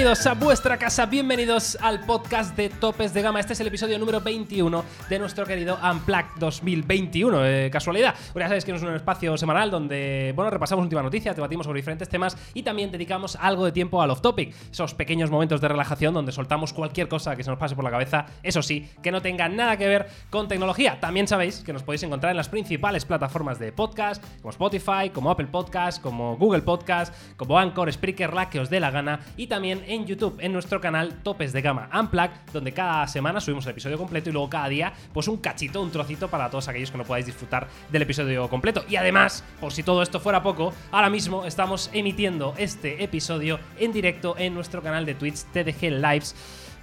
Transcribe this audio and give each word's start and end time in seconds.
Bienvenidos 0.00 0.26
a 0.26 0.32
vuestra 0.32 0.78
casa, 0.78 1.04
bienvenidos 1.04 1.76
al 1.78 2.00
podcast 2.00 2.56
de 2.56 2.70
Topes 2.70 3.12
de 3.12 3.20
Gama. 3.20 3.38
Este 3.38 3.52
es 3.52 3.60
el 3.60 3.66
episodio 3.66 3.98
número 3.98 4.22
21 4.22 4.82
de 5.10 5.18
nuestro 5.18 5.44
querido 5.44 5.78
Unplugged 5.84 6.38
2021. 6.38 7.44
Eh, 7.44 7.70
casualidad. 7.70 8.14
Ya 8.34 8.44
sabéis 8.44 8.64
que 8.64 8.72
es 8.72 8.82
un 8.82 8.94
espacio 8.94 9.36
semanal 9.36 9.70
donde, 9.70 10.32
bueno, 10.34 10.50
repasamos 10.50 10.84
últimas 10.84 11.04
noticias, 11.04 11.36
debatimos 11.36 11.66
sobre 11.66 11.80
diferentes 11.80 12.08
temas 12.08 12.34
y 12.54 12.62
también 12.62 12.90
dedicamos 12.90 13.36
algo 13.36 13.66
de 13.66 13.72
tiempo 13.72 14.00
al 14.00 14.08
off-topic. 14.08 14.54
Esos 14.72 14.94
pequeños 14.94 15.30
momentos 15.30 15.60
de 15.60 15.68
relajación 15.68 16.14
donde 16.14 16.32
soltamos 16.32 16.72
cualquier 16.72 17.06
cosa 17.06 17.36
que 17.36 17.44
se 17.44 17.50
nos 17.50 17.58
pase 17.58 17.76
por 17.76 17.84
la 17.84 17.90
cabeza. 17.90 18.24
Eso 18.42 18.62
sí, 18.62 18.88
que 19.02 19.12
no 19.12 19.20
tenga 19.20 19.50
nada 19.50 19.76
que 19.76 19.86
ver 19.86 20.08
con 20.30 20.48
tecnología. 20.48 20.98
También 20.98 21.28
sabéis 21.28 21.58
que 21.58 21.74
nos 21.74 21.82
podéis 21.82 22.04
encontrar 22.04 22.30
en 22.30 22.38
las 22.38 22.48
principales 22.48 23.04
plataformas 23.04 23.58
de 23.58 23.70
podcast, 23.70 24.24
como 24.40 24.48
Spotify, 24.48 25.10
como 25.12 25.30
Apple 25.30 25.48
Podcast, 25.48 26.00
como 26.02 26.38
Google 26.38 26.62
Podcast, 26.62 27.14
como 27.36 27.58
Anchor, 27.58 27.92
Spreaker, 27.92 28.32
la 28.32 28.48
que 28.48 28.60
os 28.60 28.70
dé 28.70 28.80
la 28.80 28.90
gana. 28.90 29.20
Y 29.36 29.48
también 29.48 29.89
en 29.90 30.06
YouTube, 30.06 30.38
en 30.40 30.52
nuestro 30.52 30.80
canal 30.80 31.20
Topes 31.24 31.52
de 31.52 31.62
Gama 31.62 31.90
Unplugged, 31.92 32.52
donde 32.52 32.72
cada 32.72 33.08
semana 33.08 33.40
subimos 33.40 33.66
el 33.66 33.72
episodio 33.72 33.98
completo 33.98 34.30
y 34.30 34.32
luego 34.32 34.48
cada 34.48 34.68
día, 34.68 34.92
pues 35.12 35.26
un 35.26 35.38
cachito, 35.38 35.82
un 35.82 35.90
trocito 35.90 36.28
para 36.28 36.48
todos 36.48 36.68
aquellos 36.68 36.92
que 36.92 36.98
no 36.98 37.04
podáis 37.04 37.26
disfrutar 37.26 37.66
del 37.90 38.02
episodio 38.02 38.48
completo. 38.48 38.84
Y 38.88 38.96
además, 38.96 39.42
por 39.60 39.72
si 39.72 39.82
todo 39.82 40.02
esto 40.02 40.20
fuera 40.20 40.42
poco, 40.44 40.72
ahora 40.92 41.10
mismo 41.10 41.44
estamos 41.44 41.90
emitiendo 41.92 42.54
este 42.56 43.02
episodio 43.02 43.58
en 43.78 43.92
directo 43.92 44.36
en 44.38 44.54
nuestro 44.54 44.80
canal 44.80 45.04
de 45.04 45.16
Twitch 45.16 45.42
TDG 45.52 45.90
Lives 45.90 46.36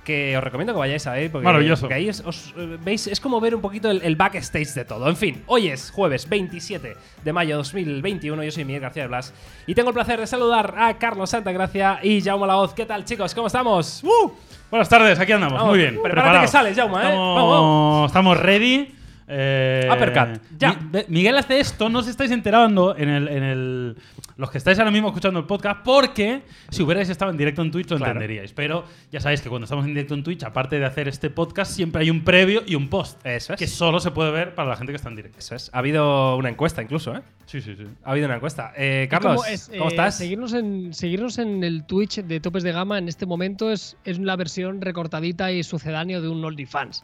que 0.08 0.38
os 0.38 0.44
recomiendo 0.44 0.74
que 0.74 0.80
vayáis 0.80 1.06
a 1.06 1.12
ver. 1.12 1.30
Porque, 1.30 1.44
Maravilloso. 1.44 1.82
porque 1.82 1.96
ahí 1.96 2.08
es, 2.08 2.24
os, 2.26 2.54
eh, 2.58 2.78
veis, 2.82 3.06
es 3.08 3.20
como 3.20 3.42
ver 3.42 3.54
un 3.54 3.62
poquito 3.62 3.92
el, 3.92 4.02
el 4.02 4.16
backstage 4.16 4.74
de 4.74 4.86
todo. 4.86 5.10
En 5.10 5.18
fin, 5.18 5.44
hoy 5.48 5.68
es 5.68 5.92
jueves 5.92 6.30
27 6.30 6.96
de 7.26 7.34
mayo 7.34 7.50
de 7.50 7.58
2021. 7.58 8.42
Yo 8.44 8.52
soy 8.52 8.64
Miguel 8.66 8.82
García 8.82 9.04
de 9.04 9.10
Blas 9.10 9.34
y 9.68 9.76
tengo 9.76 9.90
el 9.90 9.94
placer 9.94 10.20
de 10.20 10.26
saludar 10.28 10.74
a 10.78 10.98
Carlos 10.98 11.30
Santagracia 11.30 12.00
y 12.02 12.22
Jaume 12.22 12.48
Laoz. 12.48 12.74
¿Qué 12.74 12.86
tal, 12.86 13.04
chicos? 13.04 13.36
¿Cómo 13.36 13.48
estamos? 13.48 14.02
¡Uh! 14.04 14.32
Buenas 14.72 14.90
tardes, 14.90 15.20
aquí 15.20 15.32
andamos. 15.34 15.60
Vamos, 15.60 15.70
Muy 15.70 15.80
bien. 15.80 15.94
prepárate 16.02 16.14
preparados. 16.16 16.42
que 16.42 16.48
sales, 16.48 16.78
Jaume, 16.78 16.96
¿eh? 16.96 17.04
Estamos, 17.04 17.36
Vamos, 17.36 17.52
vamos. 17.52 18.08
estamos 18.08 18.38
ready. 18.40 18.97
Eh, 19.30 19.90
Uppercut, 19.92 20.42
ya. 20.58 20.74
Mi- 20.92 21.04
Miguel 21.10 21.38
hace 21.38 21.60
esto, 21.60 21.90
no 21.90 22.00
os 22.00 22.08
estáis 22.08 22.32
enterando 22.32 22.96
en 22.98 23.10
el, 23.10 23.28
en 23.28 23.44
el. 23.44 23.98
Los 24.38 24.52
que 24.52 24.58
estáis 24.60 24.78
ahora 24.80 24.92
mismo 24.92 25.08
escuchando 25.08 25.40
el 25.40 25.46
podcast, 25.46 25.82
porque 25.84 26.44
si 26.70 26.84
hubierais 26.84 27.10
estado 27.10 27.32
en 27.32 27.38
directo 27.38 27.62
en 27.64 27.72
Twitch 27.72 27.90
lo 27.90 27.98
Claro. 27.98 28.12
entenderíais. 28.14 28.54
Pero 28.54 28.86
ya 29.12 29.20
sabéis 29.20 29.42
que 29.42 29.50
cuando 29.50 29.66
estamos 29.66 29.84
en 29.86 29.94
directo 29.94 30.14
en 30.14 30.24
Twitch, 30.24 30.44
aparte 30.44 30.80
de 30.80 30.86
hacer 30.86 31.08
este 31.08 31.30
podcast, 31.30 31.72
siempre 31.72 32.04
hay 32.04 32.10
un 32.12 32.24
previo 32.24 32.62
y 32.66 32.76
un 32.76 32.88
post. 32.88 33.20
Eso 33.26 33.54
es. 33.54 33.60
Que 33.60 33.68
solo 33.68 34.00
se 34.00 34.12
puede 34.12 34.32
ver 34.32 34.54
para 34.56 34.70
la 34.70 34.76
gente 34.78 34.92
que 34.94 34.98
está 34.98 35.10
en 35.10 35.16
directo. 35.16 35.40
Eso 35.40 35.56
es. 35.56 35.70
Ha 35.74 35.80
habido 35.80 36.38
una 36.38 36.50
encuesta 36.50 36.82
incluso, 36.82 37.16
¿eh? 37.16 37.22
Sí, 37.48 37.62
sí, 37.62 37.76
sí. 37.76 37.84
Ha 38.04 38.12
habido 38.12 38.28
una 38.28 38.36
encuesta. 38.36 38.74
Eh, 38.78 39.08
Carlos, 39.10 39.38
como 39.38 39.46
es, 39.46 39.70
¿cómo 39.70 39.86
eh, 39.86 39.88
estás? 39.90 40.18
Seguirnos 40.18 40.54
en, 40.54 40.94
seguirnos 40.94 41.38
en 41.40 41.64
el 41.64 41.84
Twitch 41.86 42.22
de 42.22 42.40
Topes 42.40 42.64
de 42.64 42.72
Gama 42.72 42.98
en 43.00 43.08
este 43.08 43.26
momento 43.26 43.72
es, 43.72 43.98
es 44.06 44.20
la 44.20 44.36
versión 44.36 44.82
recortadita 44.82 45.52
y 45.52 45.64
sucedáneo 45.64 46.22
de 46.22 46.28
un 46.30 46.46
OnlyFans. 46.46 47.04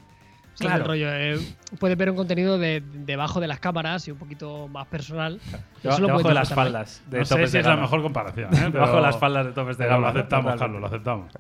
O 0.53 0.57
sea, 0.57 0.67
Claro. 0.67 0.81
el 0.83 0.87
rollo, 0.87 1.07
eh, 1.11 1.39
puedes 1.79 1.97
ver 1.97 2.11
un 2.11 2.15
contenido 2.15 2.57
de, 2.59 2.83
debajo 2.93 3.39
de 3.39 3.47
las 3.47 3.59
cámaras 3.59 4.07
y 4.07 4.11
un 4.11 4.17
poquito 4.17 4.67
más 4.67 4.85
personal. 4.87 5.39
Deba- 5.81 5.93
Eso 5.93 6.01
lo 6.01 6.07
debajo 6.07 6.27
de 6.27 6.33
las 6.35 6.53
faldas. 6.53 7.01
De 7.09 7.19
no 7.19 7.25
sé 7.25 7.47
si 7.47 7.53
de 7.53 7.59
es 7.61 7.65
la 7.65 7.75
mejor 7.77 8.01
comparación. 8.03 8.53
¿eh? 8.55 8.69
Debajo 8.71 8.97
de 8.97 9.01
las 9.01 9.17
faldas 9.17 9.45
de 9.47 9.51
topes 9.53 9.77
de 9.77 9.85
gama. 9.87 9.99
Lo 10.01 10.07
aceptamos, 10.07 10.53
Totalmente. 10.53 10.59
Carlos, 10.59 10.81
lo 10.81 10.87
aceptamos. 10.87 11.31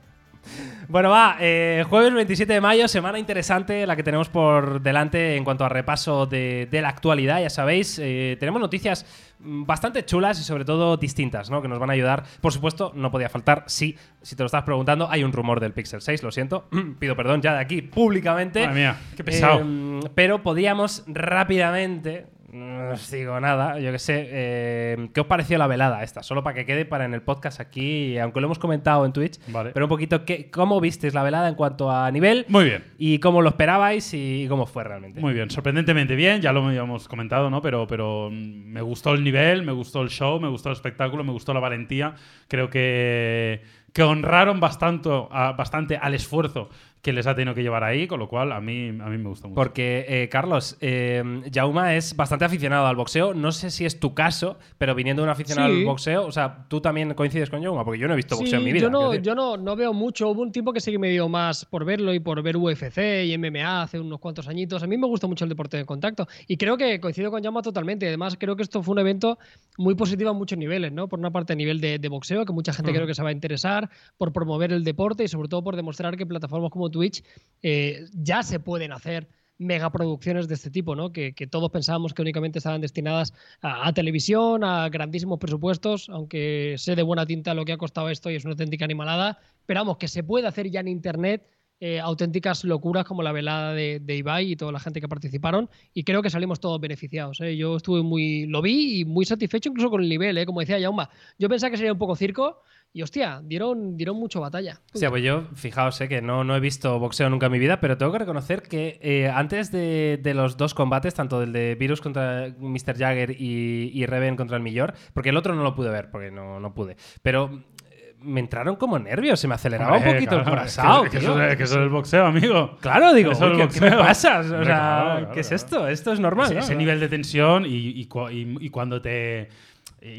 Bueno, 0.89 1.09
va, 1.11 1.37
eh, 1.39 1.85
jueves 1.89 2.13
27 2.13 2.51
de 2.51 2.59
mayo, 2.59 2.87
semana 2.89 3.17
interesante 3.17 3.87
la 3.87 3.95
que 3.95 4.03
tenemos 4.03 4.27
por 4.27 4.81
delante 4.81 5.37
en 5.37 5.45
cuanto 5.45 5.63
a 5.63 5.69
repaso 5.69 6.25
de, 6.25 6.67
de 6.69 6.81
la 6.81 6.89
actualidad, 6.89 7.39
ya 7.41 7.49
sabéis, 7.49 7.97
eh, 8.03 8.35
tenemos 8.41 8.59
noticias 8.59 9.05
bastante 9.43 10.05
chulas 10.05 10.39
y 10.39 10.43
sobre 10.43 10.65
todo 10.65 10.97
distintas, 10.97 11.49
¿no? 11.49 11.61
Que 11.61 11.67
nos 11.67 11.79
van 11.79 11.89
a 11.89 11.93
ayudar. 11.93 12.23
Por 12.41 12.53
supuesto, 12.53 12.91
no 12.95 13.11
podía 13.11 13.29
faltar, 13.29 13.63
sí, 13.67 13.97
si 14.21 14.35
te 14.35 14.43
lo 14.43 14.47
estás 14.47 14.63
preguntando, 14.63 15.09
hay 15.09 15.23
un 15.23 15.31
rumor 15.31 15.59
del 15.59 15.73
Pixel 15.73 16.01
6, 16.01 16.23
lo 16.23 16.31
siento, 16.31 16.67
pido 16.99 17.15
perdón 17.15 17.41
ya 17.41 17.53
de 17.53 17.59
aquí 17.59 17.81
públicamente. 17.81 18.61
Madre 18.61 18.79
mía, 18.79 18.97
qué 19.15 19.23
pesado. 19.23 19.61
Eh, 19.63 19.99
pero 20.15 20.43
podíamos 20.43 21.03
rápidamente, 21.07 22.27
no 22.53 22.91
os 22.91 23.09
digo 23.09 23.39
nada, 23.39 23.79
yo 23.79 23.91
que 23.91 23.97
sé, 23.97 24.27
eh, 24.29 25.09
¿qué 25.11 25.21
os 25.21 25.27
pareció 25.27 25.57
la 25.57 25.65
velada 25.65 26.03
esta? 26.03 26.21
Solo 26.21 26.43
para 26.43 26.55
que 26.55 26.65
quede 26.65 26.85
para 26.85 27.05
en 27.05 27.15
el 27.15 27.23
podcast 27.23 27.59
aquí, 27.59 28.17
aunque 28.19 28.39
lo 28.41 28.45
hemos 28.45 28.59
comentado 28.59 29.05
en 29.05 29.11
Twitch, 29.11 29.39
Vale. 29.47 29.71
pero 29.71 29.87
un 29.87 29.89
poquito, 29.89 30.23
¿qué, 30.23 30.51
¿cómo 30.51 30.79
visteis 30.79 31.15
la 31.15 31.23
velada 31.23 31.49
en 31.49 31.55
cuanto 31.55 31.89
a 31.89 32.09
nivel? 32.11 32.45
Muy 32.49 32.65
bien. 32.65 32.83
¿Y 32.99 33.17
cómo 33.17 33.41
lo 33.41 33.49
esperabais 33.49 34.13
y 34.13 34.45
cómo 34.47 34.67
fue 34.67 34.83
realmente? 34.83 35.19
Muy 35.19 35.33
bien, 35.33 35.49
sorprendentemente 35.49 36.15
bien, 36.15 36.41
ya 36.41 36.53
lo 36.53 36.63
habíamos 36.63 37.07
comentado, 37.07 37.49
¿no? 37.49 37.59
Pero, 37.61 37.87
pero 37.87 38.29
mm, 38.31 38.35
me 38.71 38.81
gustó 38.81 39.13
el 39.13 39.23
nivel, 39.23 39.63
me 39.63 39.71
gustó 39.71 40.03
el 40.03 40.09
show, 40.09 40.39
me 40.39 40.47
gustó 40.47 40.69
el 40.69 40.73
espectáculo, 40.73 41.23
me 41.23 41.31
gustó 41.31 41.55
la 41.55 41.59
valentía. 41.59 42.13
Creo 42.47 42.69
que, 42.69 43.63
que 43.93 44.03
honraron 44.03 44.59
bastante, 44.59 45.09
bastante 45.09 45.97
al 45.97 46.13
esfuerzo 46.13 46.69
que 47.03 47.11
les 47.11 47.27
ha 47.27 47.35
tenido 47.35 47.53
que 47.53 47.61
llevar 47.61 47.83
ahí, 47.83 48.07
con 48.07 48.17
lo 48.17 48.29
cual 48.29 48.53
a 48.53 48.61
mí, 48.61 48.87
a 48.87 49.09
mí 49.09 49.17
me 49.17 49.27
gustó 49.27 49.49
mucho. 49.49 49.55
Porque, 49.55 50.05
eh, 50.07 50.29
Carlos, 50.29 50.77
eh, 50.79 51.21
Jauma 51.53 51.95
es 51.95 52.15
bastante 52.15 52.45
aficionado 52.45 52.87
al 52.87 52.95
boxeo. 52.95 53.33
No 53.33 53.51
sé 53.51 53.71
si 53.71 53.83
es 53.85 53.99
tu 53.99 54.13
caso, 54.13 54.57
pero 54.77 54.95
viniendo 54.95 55.21
de 55.21 55.25
un 55.25 55.29
aficionado 55.29 55.67
Sí. 55.73 55.79
al 55.81 55.85
boxeo, 55.85 56.25
o 56.25 56.31
sea, 56.31 56.65
tú 56.69 56.79
también 56.79 57.13
coincides 57.13 57.49
con 57.49 57.61
Jauma, 57.61 57.83
porque 57.83 57.99
yo 57.99 58.07
no 58.07 58.13
he 58.13 58.15
visto 58.15 58.35
Sí, 58.35 58.43
boxeo 58.43 58.59
en 58.59 58.65
mi 58.65 58.71
vida. 58.71 58.83
yo, 58.83 58.89
no, 58.89 59.15
yo 59.15 59.35
no, 59.35 59.57
no 59.57 59.75
veo 59.75 59.91
mucho. 59.91 60.29
Hubo 60.29 60.41
un 60.41 60.53
tiempo 60.53 60.71
que 60.71 60.79
sí 60.79 60.91
que 60.93 60.97
me 60.97 61.09
dio 61.09 61.27
más 61.27 61.65
por 61.65 61.83
verlo 61.83 62.13
y 62.13 62.21
por 62.21 62.41
ver 62.41 62.55
UFC 62.55 63.25
y 63.25 63.37
MMA 63.37 63.81
hace 63.81 63.99
unos 63.99 64.21
cuantos 64.21 64.47
añitos. 64.47 64.81
A 64.81 64.87
mí 64.87 64.97
me 64.97 65.05
gusta 65.05 65.27
mucho 65.27 65.43
el 65.43 65.49
deporte 65.49 65.75
de 65.75 65.83
contacto 65.85 66.25
y 66.47 66.55
creo 66.55 66.77
que 66.77 67.01
coincido 67.01 67.31
con 67.31 67.43
Llama 67.43 67.61
totalmente. 67.61 68.07
Además, 68.07 68.37
creo 68.39 68.55
que 68.55 68.63
esto 68.63 68.81
fue 68.81 68.93
un 68.93 68.99
evento 68.99 69.37
muy 69.77 69.95
positivo 69.95 70.29
a 70.29 70.33
muchos 70.33 70.57
niveles, 70.57 70.93
¿no? 70.93 71.09
Por 71.09 71.19
una 71.19 71.31
parte 71.31 71.51
a 71.51 71.55
nivel 71.57 71.81
de, 71.81 71.99
de 71.99 72.07
boxeo, 72.07 72.45
que 72.45 72.53
mucha 72.53 72.71
gente 72.71 72.91
Ujú. 72.91 72.95
creo 72.99 73.07
que 73.07 73.13
se 73.13 73.23
va 73.23 73.27
a 73.27 73.33
interesar, 73.33 73.89
por 74.17 74.31
promover 74.31 74.71
el 74.71 74.85
deporte 74.85 75.25
y 75.25 75.27
sobre 75.27 75.49
todo 75.49 75.61
por 75.65 75.75
demostrar 75.75 76.15
que 76.15 76.25
plataformas 76.25 76.71
como 76.71 76.92
Twitch 76.93 77.23
eh, 77.61 78.05
ya 78.13 78.43
se 78.43 78.59
pueden 78.59 78.93
hacer 78.93 79.27
megaproducciones 79.57 80.47
de 80.47 80.55
este 80.55 80.69
tipo, 80.69 80.95
¿no? 80.95 81.11
Que, 81.11 81.33
todos 81.49 81.71
pensábamos 81.71 82.13
que 82.13 82.21
únicamente 82.21 82.59
estaban 82.59 82.81
destinadas 82.81 83.33
a, 83.61 83.91
televisión, 83.93 84.63
a 84.63 84.89
grandísimos 84.89 85.39
presupuestos, 85.39 86.09
aunque 86.09 86.75
sé 86.77 86.95
de 86.95 87.03
buena 87.03 87.25
tinta 87.25 87.53
lo 87.53 87.65
que 87.65 87.73
ha 87.73 87.77
costado 87.77 88.09
esto 88.09 88.29
y 88.29 88.35
es 88.35 88.45
una 88.45 88.53
auténtica 88.53 88.85
animalada. 88.85 89.39
Pero 89.65 89.81
vamos, 89.81 89.97
que 89.97 90.07
se 90.07 90.23
puede 90.23 90.47
hacer 90.47 90.69
ya 90.69 90.79
en 90.81 90.87
internet 90.87 91.47
eh, 91.79 91.99
auténticas 91.99 92.63
locuras 92.63 93.03
como 93.03 93.23
la 93.23 93.31
velada 93.31 93.73
de, 93.73 93.99
de 93.99 94.15
Ibai 94.15 94.51
y 94.51 94.55
toda 94.55 94.71
la 94.71 94.79
gente 94.79 95.01
que 95.01 95.09
participaron 95.09 95.69
y 95.93 96.03
creo 96.03 96.21
que 96.21 96.29
salimos 96.29 96.59
todos 96.59 96.79
beneficiados. 96.79 97.41
¿eh? 97.41 97.57
Yo 97.57 97.75
estuve 97.75 98.01
muy, 98.03 98.45
lo 98.45 98.61
vi 98.61 99.01
y 99.01 99.05
muy 99.05 99.25
satisfecho 99.25 99.69
incluso 99.69 99.89
con 99.89 100.01
el 100.01 100.09
nivel, 100.09 100.37
¿eh? 100.37 100.45
como 100.45 100.61
decía 100.61 100.79
Yauma. 100.79 101.09
Yo 101.37 101.49
pensaba 101.49 101.71
que 101.71 101.77
sería 101.77 101.91
un 101.91 101.99
poco 101.99 102.15
circo 102.15 102.61
y 102.95 103.01
hostia, 103.01 103.41
dieron, 103.43 103.97
dieron 103.97 104.17
mucho 104.17 104.39
batalla. 104.39 104.79
O 104.93 104.97
sea, 104.99 105.09
pues 105.09 105.23
yo, 105.23 105.45
fijaos, 105.55 105.99
eh, 106.01 106.07
que 106.07 106.21
no, 106.21 106.43
no 106.43 106.55
he 106.55 106.59
visto 106.59 106.99
boxeo 106.99 107.27
nunca 107.29 107.47
en 107.47 107.51
mi 107.51 107.57
vida, 107.59 107.79
pero 107.79 107.97
tengo 107.97 108.11
que 108.11 108.19
reconocer 108.19 108.61
que 108.61 108.99
eh, 109.01 109.29
antes 109.33 109.71
de, 109.71 110.19
de 110.21 110.33
los 110.35 110.57
dos 110.57 110.73
combates, 110.75 111.15
tanto 111.15 111.39
del 111.39 111.51
de 111.53 111.73
Virus 111.75 112.01
contra 112.01 112.53
Mr. 112.59 112.95
Jagger 112.97 113.31
y, 113.31 113.89
y 113.93 114.05
Reven 114.05 114.35
contra 114.35 114.57
el 114.57 114.63
Millor, 114.63 114.93
porque 115.13 115.29
el 115.29 115.37
otro 115.37 115.55
no 115.55 115.63
lo 115.63 115.73
pude 115.73 115.89
ver, 115.89 116.11
porque 116.11 116.29
no, 116.29 116.59
no 116.59 116.73
pude, 116.75 116.95
pero 117.23 117.63
eh, 117.89 118.13
me 118.21 118.39
entraron 118.39 118.75
como 118.75 118.99
nervios, 118.99 119.39
se 119.39 119.47
me 119.47 119.55
aceleraba 119.55 119.97
un 119.97 120.03
poquito 120.03 120.37
el 120.37 120.43
corazón. 120.43 121.05
es 121.07 121.11
que, 121.11 121.17
tío. 121.17 121.29
eso, 121.31 121.41
es, 121.43 121.55
que 121.57 121.63
eso 121.63 121.75
es 121.79 121.81
el 121.81 121.89
boxeo, 121.89 122.25
amigo. 122.27 122.77
Claro, 122.79 123.11
digo, 123.13 123.31
Eso 123.31 123.51
¿qué, 123.57 123.67
qué 123.69 123.81
me 123.81 123.91
pasa? 123.97 124.37
O 124.37 124.41
Hombre, 124.41 124.49
sea, 124.49 124.63
claro, 124.65 125.15
claro, 125.17 125.31
¿qué 125.33 125.39
es 125.39 125.51
esto? 125.51 125.87
Esto 125.87 126.13
es 126.13 126.19
normal. 126.19 126.45
Ese, 126.45 126.53
¿no? 126.55 126.59
ese 126.61 126.75
nivel 126.75 126.99
de 126.99 127.09
tensión 127.09 127.65
y, 127.65 127.69
y 127.99 128.05
cu- 128.05 128.29
y- 128.29 128.57
y 128.61 128.69
cuando 128.69 129.01
te. 129.01 129.49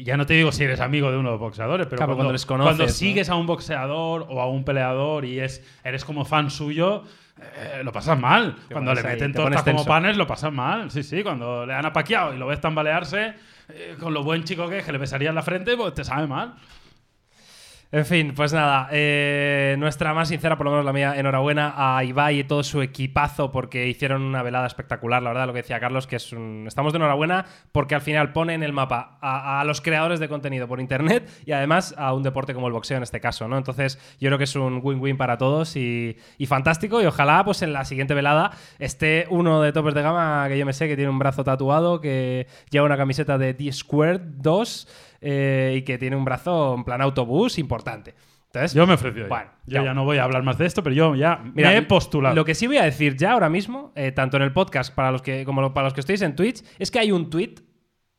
Ya 0.03 0.17
no 0.17 0.25
te 0.25 0.33
digo 0.33 0.51
si 0.51 0.63
eres 0.63 0.79
amigo 0.79 1.11
de 1.11 1.17
uno 1.17 1.29
de 1.29 1.33
los 1.33 1.39
boxeadores, 1.39 1.85
pero 1.85 1.97
Claro, 1.97 2.09
cuando, 2.09 2.17
cuando 2.17 2.33
les 2.33 2.45
conoces, 2.45 2.69
cuando 2.69 2.85
¿no? 2.85 2.89
sigues 2.89 3.29
a 3.29 3.35
un 3.35 3.45
boxeador 3.45 4.25
o 4.29 4.41
a 4.41 4.47
un 4.49 4.63
peleador 4.63 5.25
y 5.25 5.39
es, 5.39 5.63
eres 5.83 6.03
como 6.03 6.25
fan 6.25 6.49
suyo, 6.49 7.03
eh, 7.39 7.81
lo 7.83 7.91
pasas 7.91 8.19
mal. 8.19 8.55
Te 8.67 8.73
cuando 8.73 8.93
le 8.93 9.01
ahí, 9.01 9.07
meten 9.07 9.33
tortas 9.33 9.63
como 9.63 9.85
panes, 9.85 10.17
lo 10.17 10.25
pasas 10.25 10.51
mal. 10.51 10.89
Sí, 10.89 11.03
sí, 11.03 11.21
cuando 11.21 11.65
le 11.65 11.73
dan 11.73 11.85
a 11.85 11.93
Paquiao 11.93 12.33
y 12.33 12.37
lo 12.37 12.47
ves 12.47 12.59
tambalearse, 12.61 13.33
eh, 13.69 13.95
con 13.99 14.13
lo 14.13 14.23
buen 14.23 14.43
chico 14.43 14.67
que 14.67 14.79
es, 14.79 14.85
que 14.85 14.91
le 14.91 14.97
besaría 14.97 15.29
en 15.29 15.35
la 15.35 15.43
frente, 15.43 15.77
pues 15.77 15.93
te 15.93 16.03
sabe 16.03 16.25
mal. 16.25 16.55
En 17.95 18.05
fin, 18.05 18.33
pues 18.35 18.51
nada, 18.51 18.89
eh, 18.91 19.77
nuestra 19.79 20.13
más 20.13 20.27
sincera, 20.27 20.57
por 20.57 20.65
lo 20.65 20.71
menos 20.71 20.85
la 20.85 20.91
mía, 20.91 21.13
enhorabuena 21.15 21.75
a 21.77 22.03
Ibai 22.03 22.39
y 22.39 22.43
todo 22.43 22.61
su 22.61 22.81
equipazo 22.81 23.53
porque 23.53 23.87
hicieron 23.87 24.21
una 24.21 24.43
velada 24.43 24.67
espectacular, 24.67 25.23
la 25.23 25.29
verdad, 25.29 25.47
lo 25.47 25.53
que 25.53 25.61
decía 25.61 25.79
Carlos, 25.79 26.05
que 26.05 26.17
es 26.17 26.33
un... 26.33 26.65
estamos 26.67 26.91
de 26.91 26.97
enhorabuena 26.97 27.45
porque 27.71 27.95
al 27.95 28.01
final 28.01 28.33
pone 28.33 28.53
en 28.53 28.63
el 28.63 28.73
mapa 28.73 29.17
a, 29.21 29.63
los 29.63 29.79
creadores 29.79 30.19
de 30.19 30.27
contenido 30.27 30.67
por 30.67 30.81
internet 30.81 31.29
y 31.45 31.53
además 31.53 31.95
a 31.97 32.13
un 32.13 32.21
deporte 32.21 32.53
como 32.53 32.67
el 32.67 32.73
boxeo 32.73 32.97
en 32.97 33.03
este 33.03 33.21
caso, 33.21 33.47
¿no? 33.47 33.57
Entonces 33.57 33.97
yo 34.19 34.27
creo 34.27 34.37
que 34.37 34.43
es 34.43 34.57
un 34.57 34.81
win-win 34.83 35.15
para 35.15 35.37
todos 35.37 35.77
y, 35.77 36.17
y 36.37 36.47
fantástico 36.47 37.01
y 37.01 37.05
ojalá 37.05 37.45
pues 37.45 37.61
en 37.61 37.71
la 37.71 37.85
siguiente 37.85 38.13
velada 38.13 38.51
esté 38.77 39.25
uno 39.29 39.61
de 39.61 39.71
topes 39.71 39.93
de 39.93 40.01
gama 40.01 40.47
que 40.49 40.57
yo 40.57 40.65
me 40.65 40.73
sé 40.73 40.89
que 40.89 40.97
tiene 40.97 41.11
un 41.11 41.19
brazo 41.19 41.45
tatuado, 41.45 42.01
que 42.01 42.47
lleva 42.69 42.85
una 42.85 42.97
camiseta 42.97 43.37
de 43.37 43.53
D-Squared 43.53 44.19
2 44.19 44.87
eh, 45.27 45.77
y 45.77 45.81
que 45.81 45.97
tiene 45.97 46.15
un 46.15 46.23
brazo 46.23 46.75
en 46.75 46.83
plan 46.83 47.01
autobús 47.01 47.57
importante. 47.57 48.13
Entonces, 48.45 48.73
Yo 48.75 48.85
me 48.85 48.93
ofrecí. 48.93 49.21
ahí. 49.21 49.27
Bueno, 49.27 49.49
yo 49.65 49.79
ya. 49.79 49.85
ya 49.85 49.93
no 49.95 50.05
voy 50.05 50.17
a 50.19 50.23
hablar 50.23 50.43
más 50.43 50.57
de 50.59 50.67
esto, 50.67 50.83
pero 50.83 50.95
yo 50.95 51.15
ya 51.15 51.41
Mira, 51.55 51.69
me 51.71 51.77
he 51.77 51.81
postulado. 51.81 52.35
Lo 52.35 52.45
que 52.45 52.53
sí 52.53 52.67
voy 52.67 52.77
a 52.77 52.83
decir 52.83 53.17
ya 53.17 53.31
ahora 53.31 53.49
mismo, 53.49 53.91
eh, 53.95 54.11
tanto 54.11 54.37
en 54.37 54.43
el 54.43 54.53
podcast 54.53 54.93
para 54.93 55.11
los 55.11 55.21
que, 55.23 55.43
como 55.43 55.73
para 55.73 55.85
los 55.85 55.93
que 55.95 56.01
estéis 56.01 56.21
en 56.21 56.35
Twitch, 56.35 56.63
es 56.77 56.91
que 56.91 56.99
hay 56.99 57.11
un 57.11 57.29
tweet 57.31 57.55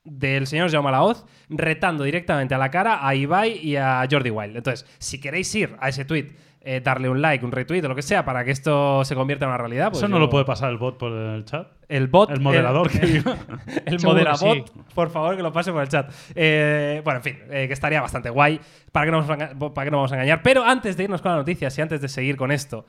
del 0.04 0.46
señor 0.46 0.70
Jaume 0.70 0.90
Laoz 0.90 1.24
retando 1.48 2.04
directamente 2.04 2.54
a 2.54 2.58
la 2.58 2.70
cara 2.70 3.06
a 3.06 3.14
Ibai 3.14 3.58
y 3.62 3.76
a 3.76 4.06
Jordi 4.10 4.30
Wild. 4.30 4.56
Entonces, 4.56 4.86
si 4.98 5.20
queréis 5.20 5.54
ir 5.54 5.76
a 5.80 5.88
ese 5.88 6.04
tweet, 6.04 6.32
eh, 6.68 6.80
darle 6.80 7.08
un 7.08 7.22
like, 7.22 7.44
un 7.44 7.52
retweet 7.52 7.84
o 7.84 7.88
lo 7.88 7.94
que 7.94 8.02
sea 8.02 8.24
para 8.24 8.44
que 8.44 8.50
esto 8.50 9.04
se 9.04 9.14
convierta 9.14 9.44
en 9.44 9.50
una 9.50 9.58
realidad. 9.58 9.90
Pues 9.90 9.98
¿Eso 9.98 10.08
no 10.08 10.18
lo 10.18 10.28
puede 10.28 10.44
pasar 10.44 10.68
el 10.70 10.78
bot 10.78 10.98
por 10.98 11.12
el 11.12 11.44
chat? 11.44 11.68
El 11.88 12.08
bot. 12.08 12.28
El 12.30 12.40
moderador 12.40 12.90
que 12.90 12.98
diga. 12.98 13.36
El 13.84 13.98
que 13.98 14.06
moderador, 14.06 14.56
sí. 14.56 14.64
por 14.92 15.10
favor, 15.10 15.36
que 15.36 15.42
lo 15.44 15.52
pase 15.52 15.70
por 15.70 15.80
el 15.82 15.88
chat. 15.88 16.12
Eh, 16.34 17.00
bueno, 17.04 17.18
en 17.18 17.22
fin, 17.22 17.38
eh, 17.50 17.68
que 17.68 17.72
estaría 17.72 18.00
bastante 18.00 18.30
guay. 18.30 18.60
¿Para 18.90 19.06
que, 19.06 19.12
no 19.12 19.22
nos, 19.22 19.28
enga- 19.30 19.72
¿Para 19.72 19.84
que 19.84 19.90
no 19.92 19.98
vamos 19.98 20.10
a 20.10 20.16
engañar? 20.16 20.42
Pero 20.42 20.64
antes 20.64 20.96
de 20.96 21.04
irnos 21.04 21.22
con 21.22 21.30
las 21.30 21.38
noticias 21.38 21.78
y 21.78 21.82
antes 21.82 22.00
de 22.00 22.08
seguir 22.08 22.36
con 22.36 22.50
esto, 22.50 22.84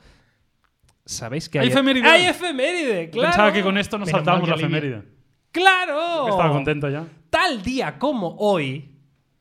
¿sabéis 1.04 1.48
que 1.48 1.60
Hay 1.60 1.66
hay 1.66 1.72
efeméride. 1.72 2.08
¡Hay 2.08 2.26
efeméride! 2.26 3.10
¡Claro! 3.10 3.28
Pensaba 3.28 3.52
que 3.52 3.62
con 3.62 3.78
esto 3.78 3.96
nos 3.96 4.06
Menos 4.06 4.18
saltábamos 4.18 4.48
la 4.48 4.56
efeméride. 4.56 5.02
¡Claro! 5.52 6.28
Estaba 6.28 6.50
contento 6.50 6.88
ya. 6.88 7.04
Tal 7.30 7.62
día 7.62 7.96
como 7.96 8.34
hoy, 8.38 8.96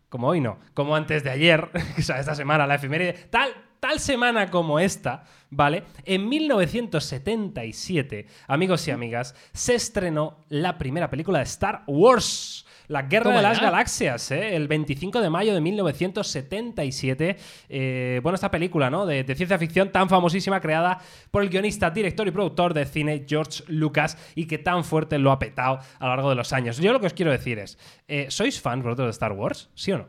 como 0.09 0.27
hoy 0.27 0.41
no, 0.41 0.59
como 0.75 0.95
antes 0.95 1.23
de 1.23 1.31
ayer, 1.31 1.69
o 1.97 2.01
sea, 2.03 2.19
esta 2.19 2.35
semana, 2.35 2.67
la 2.67 2.75
efeméride, 2.75 3.13
tal, 3.31 3.49
tal 3.79 3.99
semana 3.99 4.49
como 4.49 4.79
esta, 4.79 5.23
¿vale? 5.49 5.83
En 6.05 6.27
1977, 6.29 8.27
amigos 8.47 8.87
y 8.87 8.91
amigas, 8.91 9.35
se 9.53 9.75
estrenó 9.75 10.45
la 10.49 10.77
primera 10.77 11.09
película 11.09 11.39
de 11.39 11.45
Star 11.45 11.83
Wars. 11.87 12.65
La 12.87 13.01
Guerra 13.01 13.35
de 13.35 13.41
las 13.41 13.57
ya. 13.57 13.65
Galaxias, 13.65 14.31
¿eh? 14.31 14.55
el 14.55 14.69
25 14.69 15.19
de 15.19 15.29
mayo 15.29 15.53
de 15.53 15.59
1977. 15.59 17.35
Eh, 17.67 18.21
bueno, 18.23 18.35
esta 18.35 18.49
película 18.49 18.89
¿no? 18.89 19.05
de, 19.05 19.25
de 19.25 19.35
ciencia 19.35 19.57
ficción 19.57 19.91
tan 19.91 20.07
famosísima, 20.07 20.61
creada 20.61 20.99
por 21.29 21.43
el 21.43 21.49
guionista, 21.49 21.89
director 21.89 22.25
y 22.27 22.31
productor 22.31 22.73
de 22.73 22.85
cine 22.85 23.25
George 23.27 23.65
Lucas 23.67 24.17
y 24.35 24.47
que 24.47 24.57
tan 24.57 24.85
fuerte 24.85 25.17
lo 25.17 25.33
ha 25.33 25.39
petado 25.39 25.79
a 25.99 26.05
lo 26.05 26.15
largo 26.15 26.29
de 26.29 26.35
los 26.35 26.53
años. 26.53 26.77
Yo 26.77 26.93
lo 26.93 27.01
que 27.01 27.07
os 27.07 27.13
quiero 27.13 27.31
decir 27.31 27.59
es, 27.59 27.77
eh, 28.07 28.27
¿sois 28.29 28.61
fans 28.61 28.83
vosotros 28.83 29.07
de 29.07 29.11
Star 29.11 29.33
Wars? 29.33 29.69
¿Sí 29.75 29.91
o 29.91 29.97
no? 29.97 30.07